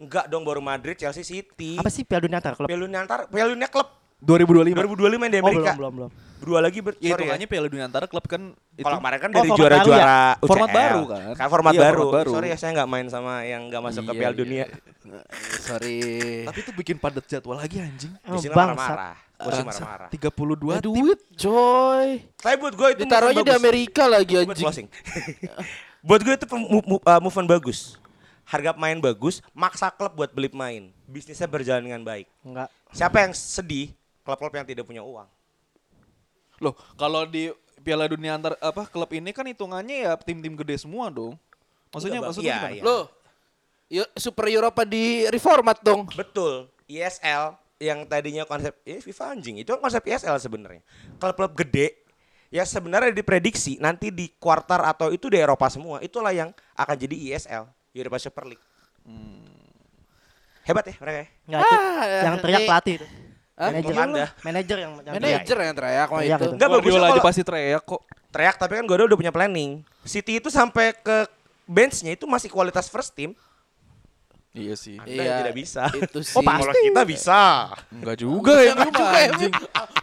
Enggak 0.00 0.24
dong 0.32 0.42
baru 0.42 0.64
Madrid, 0.64 0.96
Chelsea 0.96 1.20
City. 1.20 1.76
Apa 1.76 1.92
sih 1.92 2.00
Piala 2.00 2.24
Dunia 2.24 2.40
antar 2.40 2.56
klub? 2.56 2.64
Piala 2.64 2.80
Dunia 2.88 3.04
antar 3.04 3.28
Piala 3.28 3.52
Dunia 3.52 3.68
Club 3.68 4.03
2025. 4.20 4.74
2025 4.74 5.18
main 5.18 5.30
di 5.30 5.38
Oh, 5.38 5.44
Amerika. 5.44 5.70
belum, 5.72 5.76
belum, 5.76 5.92
belum. 5.96 6.10
Berdua 6.34 6.60
lagi 6.60 6.78
ber 6.78 6.92
Ya 7.00 7.16
sorry 7.16 7.24
hitungannya 7.24 7.48
Piala 7.48 7.68
Dunia 7.68 7.84
antara 7.88 8.04
klub 8.04 8.24
kan 8.24 8.42
itu. 8.76 8.84
Kalau 8.84 9.00
kemarin 9.00 9.16
kan 9.16 9.30
Oh, 9.30 9.34
dari 9.34 9.48
format 9.48 9.58
juara-juara 9.58 10.20
Format 10.44 10.68
UCL. 10.68 10.76
baru 10.76 11.00
kan? 11.04 11.20
Kan 11.32 11.48
format, 11.48 11.72
Iya, 11.72 11.80
baru. 11.80 11.96
format 11.96 12.14
baru. 12.14 12.30
Sorry 12.36 12.46
ya 12.46 12.56
saya 12.56 12.70
nggak 12.74 12.88
main 12.90 13.06
sama 13.08 13.32
yang 13.42 13.62
nggak 13.66 13.82
masuk 13.82 14.02
ke 14.02 14.12
Iya, 14.12 14.20
Piala 14.20 14.28
iya, 14.28 14.38
Dunia. 14.38 14.64
Sorry. 15.58 15.98
Tapi 16.44 16.58
itu 16.60 16.72
bikin 16.74 16.96
padat 16.98 17.24
jadwal 17.24 17.56
lagi 17.56 17.76
anjing. 17.78 18.12
Di 18.12 18.38
sini 18.38 18.52
bangsat. 18.52 18.76
marah-marah. 18.76 19.14
Sih 19.34 19.64
marah-marah. 19.64 20.08
32 20.10 20.70
Ya, 20.70 20.80
tim. 20.80 20.86
duit 20.86 21.20
coy. 21.34 22.08
Tapi 22.36 22.54
buat 22.56 22.74
gue 22.74 22.88
itu 22.90 23.00
Ditaruhnya 23.02 23.42
di. 23.42 23.52
Amerika 23.54 24.02
lagi 24.04 24.32
anjing. 24.38 24.86
buat 26.08 26.20
gue 26.20 26.34
itu 26.34 26.46
uh, 26.46 27.20
movement 27.20 27.48
bagus. 27.50 27.96
Harga 28.44 28.76
pemain 28.76 29.00
bagus, 29.00 29.40
maksa 29.56 29.88
klub 29.88 30.12
buat 30.12 30.28
beli 30.28 30.52
pemain. 30.52 30.92
Bisnisnya 31.08 31.48
berjalan 31.48 31.80
dengan 31.82 32.04
baik. 32.04 32.28
Enggak. 32.44 32.68
Siapa 32.92 33.24
yang 33.24 33.32
sedih? 33.32 33.88
Klub-klub 34.24 34.52
yang 34.52 34.64
tidak 34.64 34.84
punya 34.84 35.04
uang. 35.04 35.28
Loh, 36.58 36.74
kalau 36.96 37.24
di 37.24 37.52
Piala 37.80 38.08
Dunia 38.08 38.34
antar 38.34 38.56
apa 38.58 38.88
klub 38.88 39.12
ini 39.12 39.28
kan 39.30 39.44
hitungannya 39.44 40.08
ya 40.08 40.12
tim-tim 40.16 40.56
gede 40.56 40.80
semua 40.80 41.12
dong. 41.12 41.36
Maksudnya 41.92 42.18
Iya, 42.18 42.24
maksudnya 42.24 42.48
iya, 42.48 42.56
gimana? 42.58 42.74
iya. 42.74 42.82
Loh. 42.82 43.04
Super 44.16 44.48
Eropa 44.48 44.82
di 44.82 45.28
reformat 45.28 45.78
dong. 45.78 46.08
Betul. 46.10 46.66
ISL 46.88 47.52
yang 47.76 48.02
tadinya 48.04 48.42
konsep 48.42 48.72
eh 48.82 48.98
FIFA 48.98 49.36
anjing 49.36 49.60
itu 49.60 49.68
kan 49.68 49.78
konsep 49.78 50.00
ISL 50.02 50.40
sebenarnya. 50.40 50.80
Klub-klub 51.16 51.52
gede 51.54 52.00
ya 52.48 52.64
sebenarnya 52.64 53.12
diprediksi 53.12 53.76
nanti 53.76 54.08
di 54.08 54.32
kuartal 54.32 54.86
atau 54.86 55.10
itu 55.10 55.28
di 55.28 55.36
Eropa 55.36 55.68
semua 55.68 56.00
itulah 56.00 56.30
yang 56.30 56.48
akan 56.72 56.96
jadi 56.96 57.14
ISL 57.30 57.68
Europa 57.92 58.16
Super 58.18 58.48
League. 58.48 58.64
Hebat 60.64 60.84
ya 60.88 60.94
mereka. 60.96 61.18
ya? 61.18 61.28
Enggak 61.44 61.60
itu 61.60 61.74
Ah, 61.76 62.04
yang 62.24 62.34
teriak 62.40 62.56
ini- 62.58 62.68
pelatih 62.68 62.94
itu. 62.96 63.06
Hah? 63.54 63.70
Manajer 63.70 63.94
Anda. 63.96 64.26
Manajer 64.42 64.76
yang. 64.78 64.92
Manajer 64.98 65.56
yang 65.60 65.74
teriak 65.74 66.08
mah 66.08 66.20
Iya, 66.20 66.34
itu. 66.34 66.42
gitu. 66.42 66.52
Enggak 66.52 66.68
bagusnya 66.68 66.90
Guardiola 66.90 67.06
aja 67.08 67.20
pasti 67.22 67.42
teriak 67.42 67.82
kok. 67.82 68.02
teriak 68.28 68.56
tapi 68.58 68.72
kan 68.74 68.84
Guardiola 68.84 69.08
udah 69.08 69.20
punya 69.20 69.30
planning. 69.30 69.70
City 70.02 70.32
itu 70.36 70.48
sampai 70.48 70.90
ke 70.92 71.16
benchnya 71.64 72.12
itu 72.12 72.26
masih 72.26 72.48
kualitas 72.48 72.86
first 72.86 73.14
team. 73.14 73.30
Iya 74.50 74.74
sih. 74.74 74.98
Anda 74.98 75.10
yang 75.20 75.38
tidak 75.40 75.56
bisa. 75.56 75.82
Itu 75.92 76.18
sih. 76.20 76.34
Oh, 76.34 76.42
pasti. 76.42 76.62
Kalau 76.62 76.74
kita 76.76 77.02
bisa. 77.04 77.40
Enggak 77.90 78.16
juga 78.16 78.54
ya 78.56 78.70
Enggak 78.72 78.90
juga, 78.92 79.18
anjing. 79.20 79.52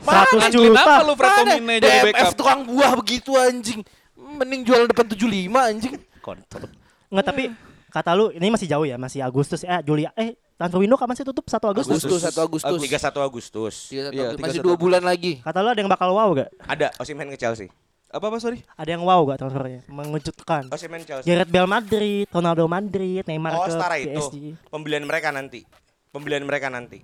100 0.01 0.07
Ngancurin 0.33 0.51
juta. 0.67 0.81
apa 0.81 0.93
lu 1.01 1.13
Fred 1.13 1.29
Mana 1.29 1.43
Tomine 1.45 1.73
jadi 1.73 1.87
DMF 1.87 2.05
backup? 2.09 2.33
tukang 2.35 2.59
buah 2.63 2.91
begitu 2.95 3.31
anjing. 3.33 3.79
Mending 4.15 4.61
jual 4.63 4.81
depan 4.87 5.05
75 5.05 5.27
anjing. 5.61 5.93
Kontol. 6.19 6.61
Enggak 7.07 7.25
tapi 7.25 7.43
kata 7.91 8.15
lu 8.15 8.31
ini 8.31 8.47
masih 8.47 8.65
jauh 8.65 8.83
ya, 8.83 8.95
masih 8.95 9.19
Agustus 9.19 9.61
eh 9.61 9.81
Juli 9.81 10.07
eh 10.09 10.33
transfer 10.55 10.79
window 10.79 10.95
kapan 10.95 11.13
sih 11.13 11.23
tutup 11.23 11.43
1 11.43 11.59
Agustus? 11.67 11.99
Agustus 11.99 12.21
1 12.23 12.39
Agustus. 12.39 12.79
31 12.79 13.19
Agustus. 13.19 13.75
Iya, 13.89 14.01
Iya, 14.09 14.27
satu- 14.31 14.39
masih 14.39 14.59
31 14.59 14.63
dua 14.63 14.75
bulan 14.75 15.01
lagi. 15.01 15.37
Kata 15.39 15.57
lu 15.59 15.69
ada 15.69 15.77
yang 15.77 15.89
bakal 15.89 16.09
wow 16.09 16.29
gak? 16.31 16.49
Ada 16.61 16.87
Osimhen 16.97 17.27
ke 17.27 17.37
Chelsea. 17.37 17.67
Apa 18.07 18.27
apa 18.27 18.37
sorry? 18.37 18.59
Ada 18.73 18.89
yang 18.91 19.03
wow 19.03 19.23
gak 19.25 19.39
transfernya? 19.39 19.81
Mengejutkan. 19.85 20.67
Osimhen 20.67 21.01
Chelsea. 21.01 21.25
Gareth 21.25 21.47
Bale 21.47 21.65
Madrid, 21.65 22.27
Ronaldo 22.27 22.63
Madrid, 22.65 23.23
Neymar 23.23 23.51
Oh, 23.53 23.63
ke 23.63 23.71
setara 23.71 23.95
itu. 23.97 24.11
PSG. 24.13 24.35
Pembelian 24.67 25.03
mereka 25.03 25.29
nanti. 25.29 25.63
Pembelian 26.09 26.43
mereka 26.43 26.67
nanti. 26.67 26.99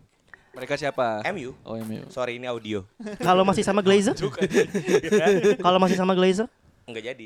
Mereka 0.52 0.74
siapa? 0.74 1.22
MU. 1.28 1.54
Oh 1.64 1.78
MU. 1.78 2.06
Sorry 2.08 2.36
ini 2.36 2.46
audio. 2.46 2.82
Kalau 3.20 3.42
masih 3.42 3.62
sama 3.62 3.80
Glazer? 3.80 4.18
Kalau 5.62 5.78
masih 5.78 5.96
sama 5.96 6.14
Glazer? 6.14 6.50
Enggak 6.84 7.04
jadi. 7.06 7.26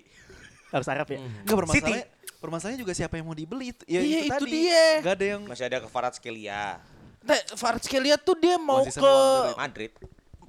Harus 0.69 0.87
Arab 0.87 1.07
ya. 1.07 1.19
Enggak 1.19 1.57
permasalahannya. 1.57 2.05
Permasalahannya 2.41 2.81
juga 2.81 2.91
siapa 2.91 3.15
yang 3.15 3.29
mau 3.29 3.37
dibeli 3.37 3.69
itu. 3.69 3.83
Ya, 3.85 4.01
Iya, 4.01 4.19
itu 4.25 4.33
tadi. 4.33 4.49
dia. 4.51 4.85
Gak 4.99 5.13
ada 5.13 5.25
yang 5.29 5.41
Masih 5.45 5.65
ada 5.69 5.77
ke 5.77 5.87
Kvaratskhelia. 5.87 6.81
Nah, 7.21 7.37
Kvaratskhelia 7.53 8.15
tuh 8.17 8.33
dia 8.33 8.57
mau 8.57 8.81
Masih 8.81 8.97
ke 8.97 9.13
Madrid. 9.53 9.91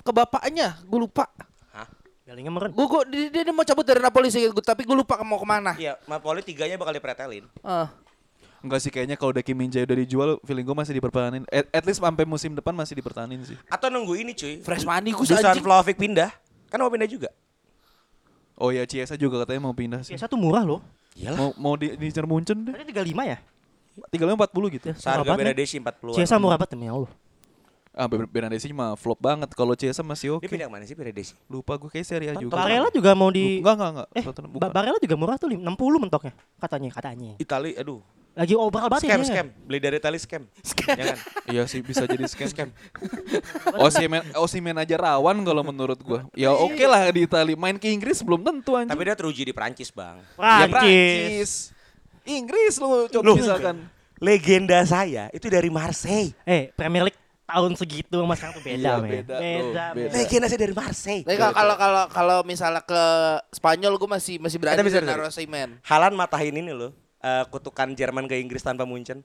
ke 0.01 0.11
bapaknya, 0.11 0.81
gue 0.81 0.99
lupa. 0.99 1.29
Hah? 1.69 1.85
Bellingham 2.25 2.57
meren. 2.57 2.73
Gue 2.73 2.87
gua, 2.89 3.05
dia, 3.05 3.29
dia, 3.29 3.43
dia 3.45 3.53
mau 3.53 3.63
cabut 3.63 3.85
dari 3.85 4.01
Napoli 4.01 4.33
sih, 4.33 4.41
gua- 4.49 4.65
tapi 4.65 4.83
gue 4.83 4.97
lupa 4.97 5.21
mau 5.21 5.37
ke 5.37 5.45
mana. 5.45 5.77
Iya, 5.77 6.01
Napoli 6.09 6.41
tiganya 6.41 6.75
bakal 6.75 6.97
dipretelin. 6.97 7.45
Ah. 7.61 7.93
Enggak 8.63 8.79
sih 8.79 8.89
kayaknya 8.89 9.15
kalau 9.15 9.31
udah 9.31 9.43
Kim 9.43 9.55
Min 9.55 9.69
Jae 9.69 9.83
udah 9.83 9.99
dijual 9.99 10.31
feeling 10.41 10.63
gue 10.63 10.73
masih 10.73 10.95
dipertahanin. 10.95 11.43
At, 11.47 11.67
at 11.69 11.85
least 11.85 11.99
sampai 11.99 12.25
musim 12.25 12.55
depan 12.55 12.73
masih 12.73 12.95
dipertahanin 12.95 13.43
sih. 13.45 13.59
Atau 13.67 13.91
nunggu 13.91 14.17
ini 14.17 14.33
cuy. 14.33 14.63
Fresh 14.63 14.87
money 14.87 15.11
gue 15.11 15.27
Dusan. 15.29 15.59
Vlahovic 15.59 15.99
pindah. 15.99 16.31
Kan 16.71 16.79
mau 16.79 16.89
pindah 16.89 17.05
juga. 17.05 17.29
Oh 18.55 18.71
ya 18.71 18.87
Ciesa 18.87 19.19
juga 19.19 19.43
katanya 19.43 19.67
mau 19.67 19.75
pindah 19.75 20.01
sih. 20.01 20.15
Biasa 20.15 20.25
tuh 20.25 20.39
murah 20.39 20.63
loh. 20.63 20.79
Iyalah. 21.17 21.39
Mau 21.39 21.51
mau 21.57 21.75
di 21.77 21.93
di 21.97 22.07
Munchen 22.25 22.65
deh. 22.65 22.73
Tadi 22.73 22.85
35 22.93 23.25
ya? 23.29 23.39
35 24.09 24.37
40 24.49 24.77
gitu. 24.81 24.87
Ya, 24.89 24.95
murah 24.97 25.25
banget, 25.37 25.45
Beradesi 25.53 25.77
40-an. 25.77 26.17
Ciesa 26.17 26.35
murah 26.41 26.57
banget 26.57 26.73
demi 26.73 26.89
Allah. 26.89 27.13
Ah 27.93 28.09
Be- 28.09 28.25
Bernadesi 28.25 28.73
mah 28.73 28.97
flop 28.97 29.21
banget. 29.21 29.53
Kalau 29.53 29.77
Ciesa 29.77 30.01
masih 30.01 30.41
oke. 30.41 30.49
Dia 30.49 30.49
pindah 30.49 30.69
ke 30.69 30.73
mana 30.73 30.85
sih 30.89 30.97
Beradesi? 30.97 31.37
Lupa 31.45 31.77
gue 31.77 31.93
kayak 31.93 32.07
Serie 32.09 32.33
A 32.33 32.41
juga. 32.41 32.57
Barella 32.57 32.89
juga 32.89 33.13
mau 33.13 33.29
di 33.29 33.61
Enggak 33.61 33.75
enggak 33.77 33.91
enggak. 33.93 34.09
Eh. 34.17 34.25
Barella 34.73 34.97
juga 34.97 35.17
murah 35.21 35.37
tuh 35.37 35.53
lim- 35.53 35.61
60 35.61 36.01
mentoknya. 36.01 36.33
Katanya, 36.57 36.89
katanya. 36.89 37.33
Itali, 37.37 37.77
aduh. 37.77 38.01
Lagi 38.33 38.57
obral 38.57 38.89
banget 38.89 39.05
Scam, 39.05 39.21
ya. 39.21 39.27
scam. 39.29 39.47
Beli 39.69 39.77
dari 39.77 39.97
Itali 40.01 40.17
scam. 40.17 40.43
Jangan. 40.65 41.19
Iya 41.47 41.63
sih 41.69 41.85
bisa 41.85 42.09
jadi 42.09 42.25
scam 42.25 42.49
scam. 42.49 42.69
Osimen 43.85 44.25
Osimen 44.35 44.77
aja 44.77 44.97
rawan 44.97 45.37
kalau 45.45 45.61
menurut 45.61 46.01
gua. 46.01 46.25
Ya 46.33 46.49
oke 46.49 46.81
lah 46.83 47.13
di 47.13 47.25
Itali. 47.25 47.53
Main 47.53 47.77
ke 47.77 47.93
Inggris 47.93 48.25
belum 48.25 48.41
tentu 48.41 48.73
anjing. 48.73 48.89
Tapi 48.89 49.03
dia 49.05 49.13
teruji 49.13 49.43
di 49.45 49.53
Prancis, 49.53 49.93
Bang. 49.93 50.25
Ya, 50.37 50.65
Prancis. 50.65 51.77
Inggris 52.23 52.79
lu 52.79 53.05
coba 53.11 53.23
Loh. 53.23 53.37
misalkan. 53.37 53.77
Legenda 54.17 54.79
saya 54.87 55.27
itu 55.29 55.51
dari 55.51 55.67
Marseille. 55.67 56.31
Eh, 56.47 56.71
Premier 56.73 57.11
League 57.11 57.19
tahun 57.43 57.75
segitu 57.75 58.17
sama 58.17 58.33
sekarang 58.33 58.55
tuh 58.55 58.65
beda, 58.65 58.79
Iya, 58.79 58.93
men. 58.97 59.11
beda, 59.11 59.35
bro, 59.35 59.43
Beda, 59.43 59.85
beda. 59.93 60.09
men. 60.09 60.11
Legendanya 60.15 60.57
dari 60.57 60.73
Marseille. 60.73 61.25
Tapi 61.27 61.37
kalau 61.37 61.75
kalau 61.77 62.03
kalau 62.09 62.39
misalnya 62.47 62.81
ke 62.81 63.03
Spanyol 63.53 63.99
gue 63.99 64.09
masih 64.09 64.35
masih 64.41 64.57
berani 64.57 64.79
naruh. 64.81 65.29
Osimhen. 65.29 65.83
Halan 65.85 66.15
matahin 66.15 66.55
ini 66.57 66.73
loh. 66.73 66.95
Eh, 67.23 67.45
kutukan 67.49 67.95
Jerman 67.95 68.27
ke 68.27 68.37
Inggris 68.37 68.61
tanpa 68.63 68.83
Munchen. 68.85 69.23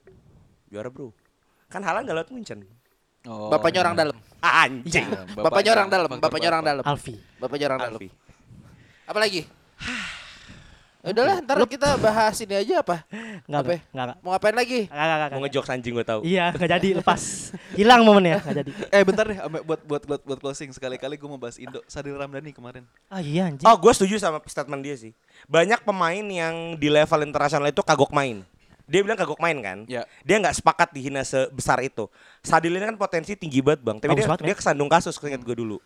Juara 0.70 0.88
bro. 0.94 1.12
Kan 1.68 1.84
Halan 1.84 2.08
gak 2.08 2.16
lewat 2.16 2.30
Munchen. 2.32 2.64
Oh, 3.28 3.52
Bapaknya 3.52 3.84
orang 3.84 3.96
dalam. 3.98 4.16
Anjing. 4.40 5.04
Bapaknya 5.36 5.72
orang 5.76 5.90
dalam, 5.92 6.10
bapaknya 6.22 6.48
orang 6.48 6.64
bapak. 6.64 6.72
dalam. 6.80 6.84
Alfi. 6.88 7.16
Bapaknya 7.42 7.66
orang 7.68 7.80
dalam. 7.84 8.00
Alfi. 8.00 9.42
Ya 11.06 11.14
Udahlah, 11.14 11.38
ntar 11.46 11.62
kita 11.70 11.94
bahas 12.02 12.36
ini 12.42 12.58
aja 12.58 12.82
apa? 12.82 13.06
Enggak, 13.46 13.62
Apa? 13.62 13.70
enggak, 13.70 13.82
enggak, 13.86 14.04
enggak. 14.04 14.18
Mau 14.26 14.30
ngapain 14.34 14.56
lagi? 14.58 14.80
Enggak, 14.90 15.06
enggak, 15.06 15.30
Mau 15.30 15.42
ngejokes 15.46 15.70
anjing 15.70 15.94
gue 15.94 16.06
tau. 16.06 16.20
Iya, 16.26 16.46
enggak 16.58 16.70
jadi 16.74 16.88
lepas. 17.00 17.22
Hilang 17.78 18.02
momennya, 18.02 18.42
enggak 18.42 18.56
jadi. 18.66 18.72
Eh 18.98 19.04
bentar 19.06 19.26
deh, 19.30 19.38
ame- 19.38 19.64
buat 19.64 19.82
buat 19.86 20.04
buat 20.10 20.22
buat 20.26 20.40
closing 20.42 20.74
sekali-kali 20.74 21.16
gue 21.16 21.30
mau 21.30 21.38
bahas 21.38 21.62
Indo. 21.62 21.86
Sadil 21.86 22.18
Ramdhani 22.18 22.50
kemarin. 22.50 22.84
Ah 23.14 23.22
iya 23.22 23.46
anjing. 23.46 23.64
Oh 23.64 23.78
gue 23.78 23.94
setuju 23.94 24.18
sama 24.18 24.42
statement 24.50 24.82
dia 24.82 24.98
sih. 24.98 25.14
Banyak 25.46 25.86
pemain 25.86 26.26
yang 26.26 26.76
di 26.76 26.90
level 26.90 27.22
internasional 27.24 27.70
itu 27.70 27.86
kagok 27.86 28.10
main. 28.10 28.42
Dia 28.90 29.04
bilang 29.06 29.20
kagok 29.20 29.38
main 29.38 29.60
kan. 29.62 29.78
Ya. 29.86 30.08
Dia 30.26 30.42
nggak 30.42 30.60
sepakat 30.60 30.98
dihina 30.98 31.22
sebesar 31.22 31.78
itu. 31.86 32.10
Sadil 32.42 32.74
ini 32.74 32.84
kan 32.84 32.98
potensi 32.98 33.38
tinggi 33.38 33.62
banget 33.62 33.86
bang. 33.86 33.98
Tapi 34.02 34.12
Bagus 34.12 34.24
dia, 34.24 34.30
banget, 34.34 34.44
dia 34.50 34.56
kesandung 34.58 34.90
kasus 34.90 35.16
keinget 35.22 35.46
gue 35.46 35.56
dulu. 35.56 35.78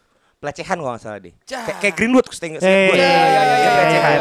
Pelecehan 0.41 0.81
kalau 0.81 0.97
nggak 0.97 1.03
salah 1.05 1.21
deh. 1.21 1.37
Kayak 1.45 1.77
kayak 1.77 1.93
Greenwood 1.93 2.25
gue. 2.25 2.33
iya, 2.49 2.57
iya, 2.65 2.89
iya, 2.97 3.41
iya, 3.45 3.69
pelecehan. 3.77 4.19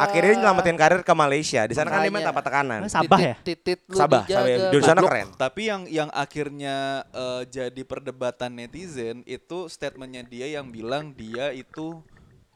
Akhirnya 0.00 0.32
nyelamatin 0.40 0.76
karir 0.80 1.00
ke 1.04 1.12
Malaysia. 1.12 1.60
Di 1.68 1.76
sana 1.76 1.92
kan 1.92 2.00
dia 2.00 2.08
main 2.08 2.24
tanpa 2.24 2.40
tekanan. 2.40 2.80
Ah, 2.80 2.88
Sabah 2.88 3.20
ya? 3.20 3.34
Titit, 3.44 3.84
lu 3.84 4.00
Sabah. 4.00 4.24
Sabah. 4.24 4.72
Di 4.72 4.80
sana 4.80 5.00
keren. 5.04 5.28
Tapi 5.36 5.68
yang 5.68 5.84
yang 5.84 6.08
akhirnya 6.16 7.04
eh, 7.12 7.42
jadi 7.52 7.82
perdebatan 7.84 8.56
netizen 8.56 9.20
itu 9.28 9.68
statementnya 9.68 10.24
dia 10.24 10.48
yang 10.48 10.72
bilang 10.72 11.12
dia 11.12 11.52
itu 11.52 12.00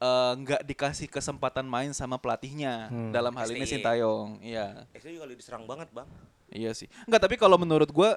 eh, 0.01 0.33
nggak 0.41 0.65
dikasih 0.65 1.13
kesempatan 1.13 1.69
main 1.69 1.93
sama 1.93 2.17
pelatihnya 2.17 2.89
dalam 3.13 3.37
hal 3.37 3.53
ini. 3.53 3.69
Sintayong. 3.69 4.41
Iya. 4.41 4.89
Itu 4.97 5.13
juga 5.13 5.29
diserang 5.29 5.69
banget 5.69 5.93
bang. 5.93 6.09
Iya 6.49 6.73
sih. 6.73 6.89
Enggak, 7.05 7.29
tapi 7.29 7.37
kalau 7.37 7.61
menurut 7.61 7.93
gua 7.93 8.17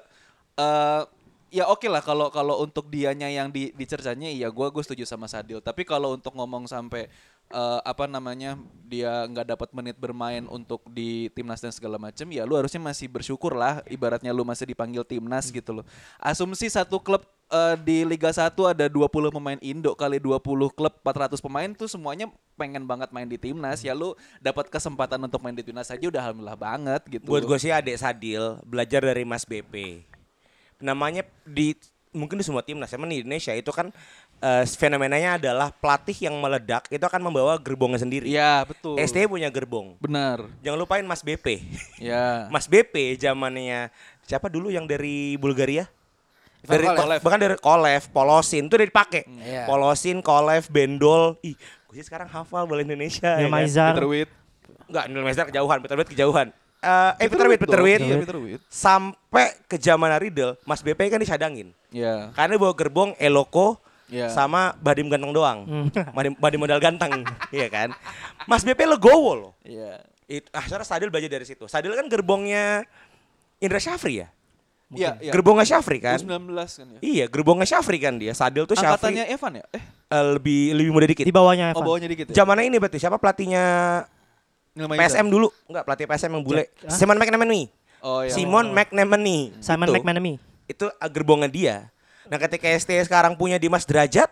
eh 0.56 1.02
ya 1.48 1.64
oke 1.68 1.88
lah 1.88 2.04
kalau 2.04 2.28
kalau 2.28 2.60
untuk 2.60 2.92
dianya 2.92 3.28
yang 3.28 3.48
di 3.48 3.72
dicercanya 3.72 4.28
iya 4.28 4.52
gua 4.52 4.68
gue 4.68 4.82
setuju 4.84 5.08
sama 5.08 5.26
Sadil. 5.28 5.64
Tapi 5.64 5.84
kalau 5.84 6.16
untuk 6.16 6.36
ngomong 6.36 6.68
sampai 6.68 7.08
eh, 7.48 7.80
apa 7.84 8.04
namanya 8.04 8.56
dia 8.84 9.24
nggak 9.24 9.56
dapat 9.56 9.68
menit 9.72 9.96
bermain 9.96 10.44
untuk 10.48 10.84
di 10.92 11.32
timnas 11.32 11.60
dan 11.60 11.72
segala 11.72 11.96
macam 11.96 12.28
ya 12.28 12.44
lu 12.44 12.56
harusnya 12.56 12.80
masih 12.80 13.08
bersyukur 13.08 13.56
lah 13.56 13.80
ibaratnya 13.88 14.32
lu 14.32 14.44
masih 14.44 14.68
dipanggil 14.68 15.04
timnas 15.04 15.48
gitu 15.48 15.80
loh. 15.80 15.84
Asumsi 16.20 16.68
satu 16.68 17.00
klub 17.00 17.24
eh, 17.48 17.76
di 17.80 18.04
Liga 18.04 18.28
1 18.28 18.52
ada 18.68 18.86
20 18.86 19.08
pemain 19.32 19.58
Indo 19.64 19.96
kali 19.96 20.20
20 20.20 20.44
klub 20.76 20.94
400 21.00 21.40
pemain 21.40 21.68
tuh 21.72 21.88
semuanya 21.88 22.28
pengen 22.60 22.84
banget 22.84 23.08
main 23.14 23.28
di 23.28 23.40
timnas 23.40 23.80
ya 23.80 23.96
lu 23.96 24.12
dapat 24.42 24.68
kesempatan 24.68 25.16
untuk 25.24 25.40
main 25.40 25.56
di 25.56 25.64
timnas 25.64 25.88
aja 25.88 26.04
udah 26.04 26.22
alhamdulillah 26.28 26.58
banget 26.60 27.02
gitu. 27.08 27.24
Buat 27.24 27.48
gue 27.48 27.58
sih 27.60 27.72
adik 27.72 27.96
Sadil 27.96 28.60
belajar 28.68 29.00
dari 29.00 29.24
Mas 29.24 29.48
BP. 29.48 30.04
Namanya 30.78 31.26
di 31.42 31.74
mungkin 32.10 32.40
di 32.40 32.44
semua 32.46 32.64
timnas, 32.64 32.90
emang 32.90 33.10
di 33.10 33.20
Indonesia 33.20 33.52
itu 33.52 33.68
kan 33.68 33.92
eh, 34.38 34.64
fenomenanya 34.64 35.36
adalah 35.36 35.68
pelatih 35.70 36.14
yang 36.30 36.38
meledak 36.38 36.86
itu 36.88 37.02
akan 37.02 37.20
membawa 37.20 37.58
gerbongnya 37.58 38.00
sendiri. 38.00 38.26
Iya, 38.26 38.64
betul. 38.64 38.96
STY 38.96 39.26
punya 39.26 39.48
gerbong. 39.50 39.98
Benar. 40.00 40.46
Jangan 40.62 40.78
lupain 40.78 41.04
Mas 41.04 41.20
BP. 41.20 41.62
Ya. 41.98 42.46
Mas 42.54 42.66
BP 42.66 43.18
zamannya 43.18 43.90
siapa 44.24 44.46
dulu 44.46 44.70
yang 44.70 44.86
dari 44.86 45.36
Bulgaria? 45.36 45.86
Ivan 46.58 46.74
Dari 46.74 46.86
Kolev. 46.90 47.20
bahkan 47.22 47.38
dari 47.38 47.54
Kolev, 47.54 48.02
Polosin 48.10 48.66
itu 48.66 48.74
udah 48.74 48.88
dipakai. 48.90 49.22
Iya. 49.30 49.62
Polosin, 49.70 50.18
Kolev, 50.18 50.66
Bendol. 50.66 51.38
Ih, 51.46 51.54
gue 51.54 51.94
sih 51.94 52.02
sekarang 52.02 52.26
hafal 52.26 52.66
bola 52.66 52.82
Indonesia. 52.82 53.38
ya 53.38 53.46
Neil 53.46 53.46
kan? 53.46 53.54
Maizar. 53.62 53.92
Peter 53.94 54.08
Witt. 54.10 54.30
Enggak, 54.90 55.04
Neil 55.06 55.22
Maizar 55.22 55.44
kejauhan, 55.46 55.78
Peter 55.78 55.94
Witt 55.94 56.10
kejauhan. 56.10 56.50
Eh, 56.78 57.12
eh 57.18 57.26
Peter 57.26 57.46
Witt, 57.50 57.60
Peter. 57.60 57.80
Witt. 57.82 58.00
Iya, 58.00 58.16
Peter 58.22 58.38
Witt. 58.38 58.60
Sampai 58.70 59.58
ke 59.66 59.76
zaman 59.82 60.14
Riddle, 60.22 60.54
Mas 60.62 60.78
BP 60.80 61.10
kan 61.10 61.18
disadangin. 61.18 61.74
Ya. 61.90 62.30
Karena 62.38 62.54
dia 62.54 62.60
bawa 62.62 62.74
gerbong 62.74 63.10
Eloko 63.18 63.82
Iya. 64.08 64.32
sama 64.32 64.72
Badim 64.80 65.12
ganteng 65.12 65.36
doang. 65.36 65.68
Badim, 66.16 66.32
Badim 66.40 66.60
modal 66.64 66.80
ganteng, 66.80 67.28
iya 67.56 67.68
kan? 67.68 67.92
Mas 68.48 68.64
BP 68.64 68.88
legowo 68.88 69.32
loh. 69.36 69.52
Iya. 69.60 70.00
Itu, 70.28 70.48
ah, 70.52 70.64
sekarang 70.64 70.86
Sadil 70.88 71.08
belajar 71.12 71.28
dari 71.28 71.44
situ. 71.44 71.64
Sadil 71.68 71.92
kan 71.92 72.08
gerbongnya 72.08 72.84
Indra 73.60 73.80
Syafri 73.80 74.24
ya? 74.24 74.28
Iya, 74.88 75.20
iya. 75.20 75.32
Gerbongnya 75.32 75.68
Syafri 75.68 76.00
kan? 76.00 76.16
19 76.16 76.48
kan 76.56 76.86
ya. 76.96 76.98
Iya, 77.04 77.24
gerbongnya 77.28 77.68
Syafri 77.68 77.98
kan 78.00 78.16
dia. 78.16 78.32
Sadil 78.32 78.64
tuh 78.64 78.76
Syafri 78.76 79.12
Angkatannya 79.12 79.24
Evan 79.28 79.52
ya? 79.60 79.64
Eh, 79.76 79.84
eh, 79.84 80.24
lebih 80.36 80.72
lebih 80.72 80.90
muda 80.92 81.06
dikit. 81.08 81.24
Di 81.28 81.32
bawahnya 81.32 81.72
oh 81.72 81.80
Evan. 81.80 81.84
bawahnya 81.84 82.08
dikit 82.08 82.24
ya? 82.32 82.44
Zamannya 82.44 82.64
ini 82.72 82.76
berarti 82.80 82.96
siapa 82.96 83.20
pelatihnya. 83.20 83.64
PSM 84.86 85.26
dulu? 85.26 85.50
Enggak, 85.66 85.82
pelatih 85.88 86.06
PSM 86.06 86.30
yang 86.38 86.44
bule. 86.46 86.64
Hah? 86.86 86.94
Simon 86.94 87.18
McNamee. 87.18 87.66
Oh 87.98 88.22
iya. 88.22 88.30
Simon 88.30 88.70
McNamee. 88.70 89.58
Simon 89.58 89.88
Itu. 89.90 89.94
McManamy. 89.98 90.32
Itu 90.70 90.86
gerbongnya 91.10 91.50
dia. 91.50 91.76
Nah, 92.28 92.36
ketika 92.36 92.68
ST 92.68 92.92
sekarang 93.08 93.34
punya 93.34 93.56
Dimas 93.56 93.88
Derajat, 93.88 94.28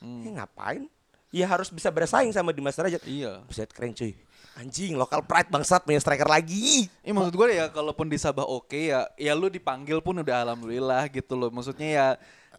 eh, 0.00 0.32
ngapain? 0.32 0.88
Ya 1.28 1.44
harus 1.44 1.68
bisa 1.68 1.92
bersaing 1.92 2.32
sama 2.32 2.50
Dimas 2.50 2.74
Derajat. 2.74 3.04
Iya. 3.04 3.44
Buset 3.44 3.70
keren 3.70 3.92
cuy. 3.92 4.16
Anjing, 4.56 4.96
lokal 4.96 5.20
pride 5.20 5.52
bangsat 5.52 5.84
punya 5.84 6.00
striker 6.00 6.24
lagi. 6.24 6.88
Iya 7.04 7.12
maksud 7.12 7.36
gue 7.36 7.60
ya 7.60 7.68
kalaupun 7.68 8.08
di 8.08 8.16
Sabah 8.16 8.48
oke 8.48 8.88
ya 8.88 9.04
ya 9.20 9.36
lu 9.36 9.52
dipanggil 9.52 10.00
pun 10.00 10.16
udah 10.16 10.48
alhamdulillah 10.48 11.12
gitu 11.12 11.36
loh. 11.36 11.52
Maksudnya 11.52 11.88
ya 11.92 12.06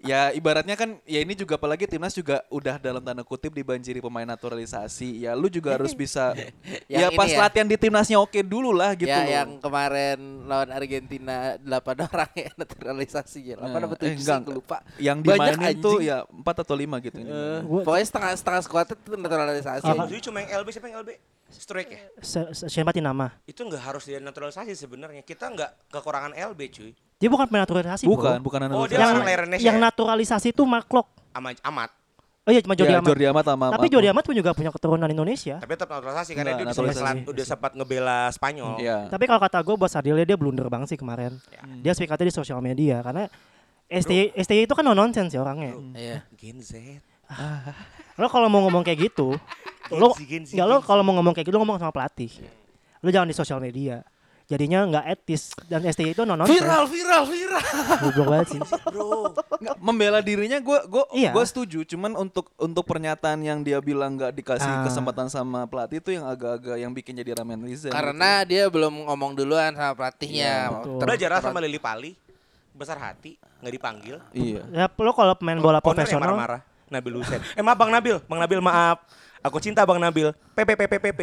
ya 0.01 0.29
ibaratnya 0.31 0.73
kan 0.73 0.99
ya 1.03 1.19
ini 1.19 1.33
juga 1.33 1.55
apalagi 1.55 1.85
timnas 1.85 2.11
juga 2.11 2.43
udah 2.47 2.77
dalam 2.77 2.99
tanda 2.99 3.21
kutip 3.21 3.49
dibanjiri 3.49 3.97
pemain 3.97 4.25
naturalisasi. 4.25 5.23
Ya 5.23 5.33
lu 5.33 5.47
juga 5.47 5.73
harus 5.73 5.91
bisa 5.91 6.35
ya 6.91 7.07
Yang 7.07 7.11
pas 7.15 7.29
ya. 7.29 7.37
latihan 7.39 7.65
di 7.65 7.75
timnasnya 7.75 8.17
oke 8.17 8.39
dulu 8.39 8.71
lah 8.71 8.93
gitu 8.93 9.07
ya 9.07 9.19
loh. 9.19 9.29
yang 9.29 9.49
kemarin 9.57 10.17
lawan 10.43 10.69
Argentina 10.69 11.55
8 11.57 11.67
orang 12.05 12.29
ya 12.33 12.49
naturalisasi 12.53 13.39
ya. 13.43 13.55
8 13.55 13.67
Nah, 13.67 13.79
apa 13.83 13.95
7 13.95 14.03
eh, 14.03 14.09
sih 14.13 14.21
enggak, 14.21 14.39
gue 14.43 14.55
lupa. 14.55 14.77
Yang 14.97 15.17
Banyak 15.21 15.57
dimainin 15.57 15.77
tuh 15.79 15.95
anjing. 15.97 16.09
ya 16.09 16.17
4 16.23 16.63
atau 16.63 16.75
5 16.75 17.05
gitu. 17.05 17.17
Gua- 17.63 17.83
pokoknya 17.83 18.05
setengah 18.05 18.31
setengah 18.33 18.61
skuadnya 18.61 18.95
tuh 18.95 19.15
naturalisasi. 19.15 19.87
Jadi 19.87 20.21
cuma 20.23 20.37
yang 20.39 20.49
LB 20.61 20.67
siapa 20.69 20.87
yang 20.87 20.99
LB? 21.01 21.11
Strike 21.47 21.89
ya? 21.89 21.99
Se- 22.19 22.51
se- 22.51 22.67
Siapa 22.67 22.91
nama? 22.93 23.31
Itu 23.43 23.63
nggak 23.63 23.79
harus 23.81 24.03
dia 24.03 24.19
naturalisasi 24.19 24.73
sebenarnya. 24.73 25.21
Kita 25.21 25.47
nggak 25.47 25.89
kekurangan 25.89 26.31
LB 26.35 26.59
cuy. 26.69 26.91
Dia 27.17 27.29
bukan 27.29 27.47
penaturalisasi, 27.47 28.05
Bukan, 28.05 28.37
bro. 28.37 28.45
bukan 28.45 28.59
Oh, 28.71 28.85
dia 28.85 29.01
naturalisasi. 29.01 29.25
Yang, 29.25 29.39
Indonesia 29.41 29.65
yang 29.65 29.77
ya? 29.77 29.83
naturalisasi 29.83 30.47
itu 30.51 30.63
Marklock. 30.63 31.07
Ama, 31.33 31.49
amat. 31.63 31.89
Oh 32.47 32.51
iya 32.51 32.63
cuma 32.63 32.79
Jordi 32.79 32.95
Ya, 32.95 33.03
Amat. 33.03 33.09
Jordi 33.11 33.25
Amat 33.27 33.43
sama 33.43 33.65
Tapi 33.75 33.87
Jordi 33.91 34.07
Amat 34.07 34.23
pun 34.23 34.31
juga 34.31 34.55
punya 34.55 34.71
keturunan 34.71 35.09
Indonesia. 35.11 35.59
Tapi 35.59 35.71
tetap 35.75 35.91
naturalisasi 35.91 36.31
karena 36.31 36.55
Enggak, 36.55 36.55
dia 36.55 36.63
udah 36.63 36.71
naturalisasi. 36.71 37.03
sempat, 37.03 37.31
udah 37.35 37.45
sempat 37.45 37.71
ngebela 37.75 38.19
Spanyol. 38.31 38.71
Iya. 38.79 38.97
Tapi 39.11 39.23
kalau 39.27 39.41
kata 39.43 39.57
gue 39.59 39.75
buat 39.75 39.91
Sadil 39.91 40.15
dia 40.23 40.37
blunder 40.39 40.67
banget 40.71 40.95
sih 40.95 40.99
kemarin. 40.99 41.35
Dia 41.83 41.91
speak 41.91 42.07
out 42.07 42.19
di 42.19 42.31
sosial 42.31 42.63
media 42.63 43.03
karena 43.03 43.27
STY, 43.87 44.31
STY 44.37 44.63
itu 44.63 44.71
kan 44.71 44.83
no 44.83 44.95
nonsense 44.95 45.35
ya 45.35 45.43
orangnya. 45.43 45.75
Iya. 45.91 46.17
Gen 46.39 46.63
Z. 46.63 47.03
Lo 48.17 48.27
kalau 48.27 48.47
mau 48.47 48.61
ngomong 48.61 48.81
kayak 48.81 48.99
gitu, 49.07 49.37
lo 49.89 50.07
nggak 50.11 50.67
lo 50.67 50.81
kalau 50.81 51.01
mau 51.01 51.13
ngomong 51.13 51.31
kayak 51.31 51.45
gitu 51.45 51.55
lo 51.55 51.61
ngomong 51.61 51.77
sama 51.77 51.91
pelatih. 51.91 52.33
Lo 52.99 53.07
jangan 53.07 53.25
di 53.25 53.33
sosial 53.33 53.59
media. 53.59 54.01
Jadinya 54.47 54.79
nggak 54.81 55.05
etis 55.11 55.51
dan 55.67 55.83
STY 55.83 56.15
itu 56.15 56.23
no 56.23 56.33
nonsense. 56.33 56.55
Viral, 56.55 56.87
viral, 56.87 57.23
viral. 57.27 57.63
Goblok 57.99 58.27
banget 58.31 58.47
sih. 58.49 58.61
Nggak, 59.59 59.75
membela 59.77 60.19
dirinya 60.19 60.55
gue 60.57 60.79
gue 60.87 61.03
Iya. 61.13 61.29
gue 61.29 61.43
setuju 61.43 61.83
cuman 61.85 62.15
untuk 62.15 62.47
untuk 62.55 62.87
pernyataan 62.87 63.43
yang 63.43 63.59
dia 63.59 63.75
bilang 63.79 64.15
nggak 64.15 64.31
dikasih 64.33 64.71
Ah. 64.71 64.87
kesempatan 64.87 65.27
sama 65.27 65.67
pelatih 65.67 65.99
itu 65.99 66.15
yang 66.15 66.23
agak-agak 66.23 66.79
yang 66.79 66.89
bikin 66.89 67.13
jadi 67.13 67.35
ramen 67.35 67.59
netizen 67.59 67.91
Karena 67.91 68.41
dia 68.41 68.65
belum 68.65 69.03
ngomong 69.03 69.35
duluan 69.35 69.75
sama 69.75 69.91
pelatihnya. 69.93 70.71
betul. 70.73 70.95
Ter- 70.95 71.07
Belajar 71.11 71.29
sama 71.43 71.59
Lili 71.59 71.77
Pali. 71.77 72.11
Besar 72.71 73.03
hati, 73.03 73.35
nggak 73.59 73.73
dipanggil. 73.73 74.15
gitu. 74.31 74.63
iya 74.63 74.63
Ya 74.71 74.85
lo 74.87 75.11
kalau 75.11 75.35
pemain 75.35 75.57
bola 75.57 75.81
profesional, 75.81 76.37
marah-marah. 76.37 76.61
Nabil 76.87 77.13
Hussein. 77.19 77.41
Eh 77.55 77.63
maaf 77.63 77.77
Bang 77.77 77.91
Nabil, 77.91 78.17
Bang 78.25 78.39
Nabil 78.39 78.59
maaf. 78.59 79.03
Aku 79.43 79.59
cinta 79.59 79.83
Bang 79.83 79.99
Nabil. 79.99 80.31
PPPPPP. 80.55 81.21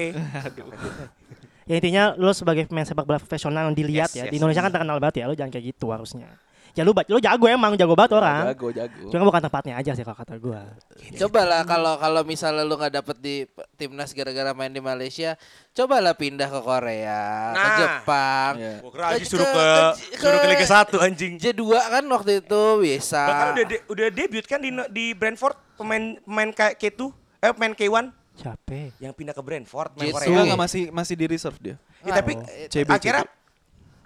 ya 1.64 1.74
intinya 1.80 2.12
lo 2.20 2.30
sebagai 2.36 2.68
pemain 2.68 2.84
sepak 2.84 3.08
bola 3.08 3.16
profesional 3.16 3.72
yang 3.72 3.76
dilihat 3.76 4.12
Yes, 4.12 4.20
ya 4.20 4.24
yes. 4.28 4.32
di 4.32 4.36
Indonesia 4.36 4.60
kan 4.60 4.68
terkenal 4.68 5.00
banget 5.00 5.24
ya 5.24 5.28
lo 5.28 5.34
jangan 5.34 5.50
kayak 5.50 5.64
gitu 5.72 5.88
harusnya. 5.90 6.28
Ya 6.74 6.82
lu 6.82 6.90
lo 6.90 7.18
jago 7.18 7.46
emang 7.46 7.74
jago 7.74 7.94
banget 7.94 8.12
orang. 8.14 8.50
jago 8.50 8.66
jago 8.68 9.06
Cuma 9.06 9.22
bukan 9.24 9.38
tempatnya 9.40 9.78
aja 9.78 9.90
sih 9.90 10.02
kalau 10.02 10.14
kata 10.16 10.34
gua. 10.36 10.74
Cobalah 11.14 11.62
kalau 11.62 11.94
kalau 11.96 12.22
misalnya 12.22 12.60
lu 12.60 12.74
nggak 12.74 12.94
dapet 12.96 13.16
di 13.16 13.36
timnas 13.74 14.10
gara-gara 14.10 14.50
main 14.50 14.68
di 14.68 14.78
Malaysia, 14.78 15.38
cobalah 15.70 16.12
pindah 16.12 16.46
ke 16.46 16.60
Korea, 16.60 17.22
ke 17.48 17.58
Nah. 17.60 17.76
Jepang. 17.78 18.52
Iya. 18.56 18.74
Gua 18.80 18.90
kira 18.90 19.04
Aji 19.08 19.16
Ke- 19.16 19.28
suruh 19.28 19.46
ke- 19.46 19.54
ke, 19.54 19.70
ke- 20.10 20.18
suruh 20.18 20.38
ke 20.40 20.48
Liga 20.48 20.66
1 20.66 20.98
anjing. 21.00 21.32
J2 21.36 21.62
kan 21.88 22.04
waktu 22.04 22.32
itu 22.40 22.62
bisa. 22.80 23.22
Bahkan 23.22 23.46
udah 23.52 23.64
de- 23.64 23.84
udah 23.88 24.06
debut 24.10 24.44
kan 24.44 24.58
di 24.58 24.70
di 24.90 25.04
Brentford 25.12 25.54
pemain 25.74 26.18
pemain 26.18 26.50
kayak 26.50 26.74
K2 26.76 27.00
eh 27.38 27.52
pemain 27.52 27.70
K1 27.72 28.06
Siapa? 28.34 28.98
yang 28.98 29.12
pindah 29.12 29.30
ke 29.30 29.38
Brentford 29.40 29.94
main 29.94 30.10
Jitsu. 30.10 30.26
Korea. 30.26 30.42
Enggak, 30.42 30.58
masih 30.58 30.82
masih 30.90 31.14
di 31.14 31.26
reserve 31.28 31.58
dia 31.60 31.76
Ya, 32.02 32.12
tapi 32.14 32.34
Oh. 32.34 32.42
CB, 32.66 32.88
akhirnya 32.90 33.24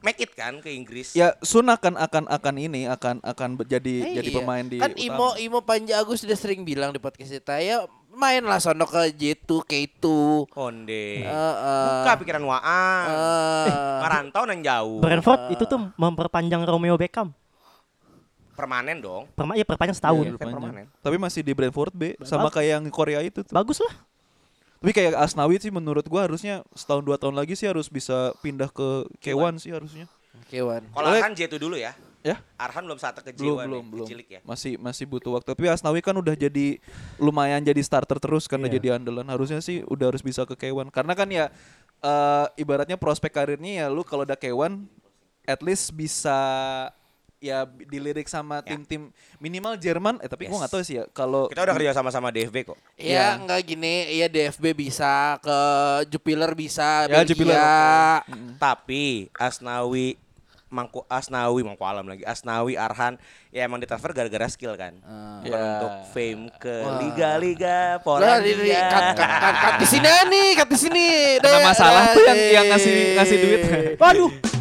make 0.00 0.18
it 0.18 0.32
kan 0.32 0.58
ke 0.58 0.70
Inggris. 0.70 1.12
Ya 1.12 1.34
Sun 1.40 1.66
akan 1.66 1.94
akan 1.96 2.24
akan 2.26 2.54
ini 2.56 2.86
akan 2.86 3.18
akan 3.20 3.48
jadi 3.62 3.94
Eh, 4.04 4.14
jadi 4.16 4.30
iya. 4.30 4.36
pemain 4.36 4.62
di 4.62 4.76
kan 4.76 4.90
utama. 4.90 5.00
Imo 5.00 5.28
Imo 5.36 5.58
Panja 5.60 5.98
Agus 5.98 6.22
sudah 6.22 6.34
sering 6.34 6.62
bilang 6.62 6.90
di 6.90 6.98
podcast 6.98 7.30
kita 7.30 7.58
ya 7.58 7.82
mainlah 8.10 8.58
sono 8.58 8.82
ke 8.82 9.10
J2 9.12 9.50
K2 9.60 10.04
Konde. 10.48 11.22
Heeh. 11.22 11.86
Buka 11.98 12.12
pikiran 12.16 12.42
Waan. 12.42 13.06
Eh, 13.06 13.98
Merantau 14.00 14.42
nang 14.44 14.60
jauh. 14.60 14.98
Brentford 14.98 15.42
itu 15.50 15.64
tuh 15.64 15.78
memperpanjang 15.94 16.62
Romeo 16.62 16.94
Beckham. 16.94 17.30
Permanen 18.52 18.98
dong. 18.98 19.30
Perma 19.32 19.54
ya 19.54 19.62
perpanjang 19.62 19.94
setahun. 19.94 20.18
Iya, 20.20 20.30
Kan 20.32 20.50
perpanjang. 20.50 20.62
permanen. 20.74 20.86
Tapi 20.98 21.16
masih 21.16 21.46
di 21.46 21.54
Brentford 21.54 21.94
B 21.94 22.02
sama 22.22 22.50
kayak 22.50 22.70
yang 22.72 22.84
Korea 22.90 23.22
itu 23.22 23.40
tuh. 23.40 23.54
Bagus 23.54 23.78
lah. 23.78 23.94
Tapi 24.78 24.90
kayak 24.92 25.18
Asnawi 25.18 25.58
sih 25.58 25.70
menurut 25.70 26.06
gua 26.06 26.24
harusnya 26.24 26.62
setahun 26.70 27.02
dua 27.02 27.18
tahun 27.18 27.34
lagi 27.34 27.52
sih 27.52 27.66
harus 27.66 27.86
bisa 27.86 28.30
pindah 28.38 28.70
ke 28.70 29.10
K1 29.18 29.58
sih 29.58 29.74
harusnya. 29.74 30.06
Kewan. 30.46 30.86
Kalau 30.88 31.08
Oleh- 31.10 31.18
Arhan 31.18 31.34
J2 31.34 31.58
dulu 31.58 31.74
ya. 31.74 31.92
Ya? 32.18 32.38
Arhan 32.54 32.82
belum 32.82 32.98
saat 32.98 33.14
ke 33.16 33.30
Belum 33.32 33.58
J1 33.58 33.66
belum 33.66 33.82
nih, 33.82 33.90
belum. 33.90 34.06
Cilik 34.06 34.28
ya. 34.28 34.40
Masih 34.42 34.74
masih 34.76 35.06
butuh 35.06 35.34
waktu. 35.34 35.50
Tapi 35.50 35.66
Asnawi 35.66 35.98
kan 35.98 36.14
udah 36.14 36.34
jadi 36.34 36.78
lumayan 37.16 37.62
jadi 37.62 37.78
starter 37.78 38.18
terus 38.18 38.46
karena 38.46 38.66
Iya. 38.66 38.74
jadi 38.78 38.88
andalan. 38.96 39.26
Harusnya 39.26 39.58
sih 39.58 39.82
udah 39.82 40.14
harus 40.14 40.22
bisa 40.22 40.42
ke 40.42 40.54
K1. 40.54 40.90
Karena 40.90 41.14
kan 41.14 41.26
ya 41.26 41.50
eh, 41.98 42.46
ibaratnya 42.54 42.94
prospek 42.94 43.34
karirnya 43.34 43.72
ya 43.74 43.86
lu 43.90 44.06
kalau 44.06 44.22
udah 44.22 44.38
K1 44.38 44.86
at 45.42 45.58
least 45.58 45.90
bisa 45.90 46.38
ya 47.38 47.62
dilirik 47.64 48.26
sama 48.26 48.60
Ya. 48.60 48.74
tim-tim 48.74 49.08
minimal 49.38 49.74
Jerman 49.74 50.18
eh 50.18 50.26
tapi 50.26 50.46
gua 50.46 50.52
Yes. 50.52 50.60
nggak 50.60 50.72
tahu 50.72 50.82
sih 50.82 50.94
ya 50.98 51.04
kalau 51.08 51.46
Kita 51.46 51.62
udah 51.62 51.74
kerja 51.74 51.92
sama 51.92 52.10
sama 52.10 52.28
DFB 52.28 52.66
kok. 52.66 52.78
Ya 52.94 53.04
Iya. 53.04 53.26
enggak 53.38 53.60
gini, 53.64 53.94
ya 54.12 54.26
DFB 54.26 54.64
bisa 54.72 55.38
ke 55.38 55.58
Jupiler 56.08 56.50
bisa, 56.52 57.06
Ya, 57.06 57.22
Belgia. 57.22 57.30
Jupiler, 57.30 58.18
Tapi 58.58 59.30
Asnawi 59.32 60.18
Mangku 60.68 61.00
Asnawi 61.08 61.64
Mangku 61.64 61.80
Alam 61.80 62.04
lagi 62.06 62.20
Asnawi 62.22 62.76
Arhan 62.76 63.16
ya 63.48 63.64
emang 63.64 63.80
ditransfer 63.80 64.12
gara-gara 64.12 64.44
skill 64.46 64.76
kan 64.76 65.00
Bukan 65.40 65.48
Ya. 65.48 65.80
untuk 65.80 65.94
fame 66.12 66.52
ke 66.52 66.74
liga-liga 67.00 68.02
Polandia 68.02 68.82
kat, 68.84 69.16
kat, 69.16 69.30
kat, 69.32 69.54
kat 69.54 69.74
di 69.78 69.86
sini 69.86 70.10
nih, 70.28 70.48
kat 70.54 70.68
di 70.68 70.76
sini. 70.76 71.06
Deh, 71.40 71.62
masalah 71.62 72.12
tuh 72.12 72.20
yang 72.20 72.38
yang 72.52 72.66
ngasih 72.68 72.94
ngasih 73.14 73.36
duit. 73.38 73.60
Waduh. 74.02 74.57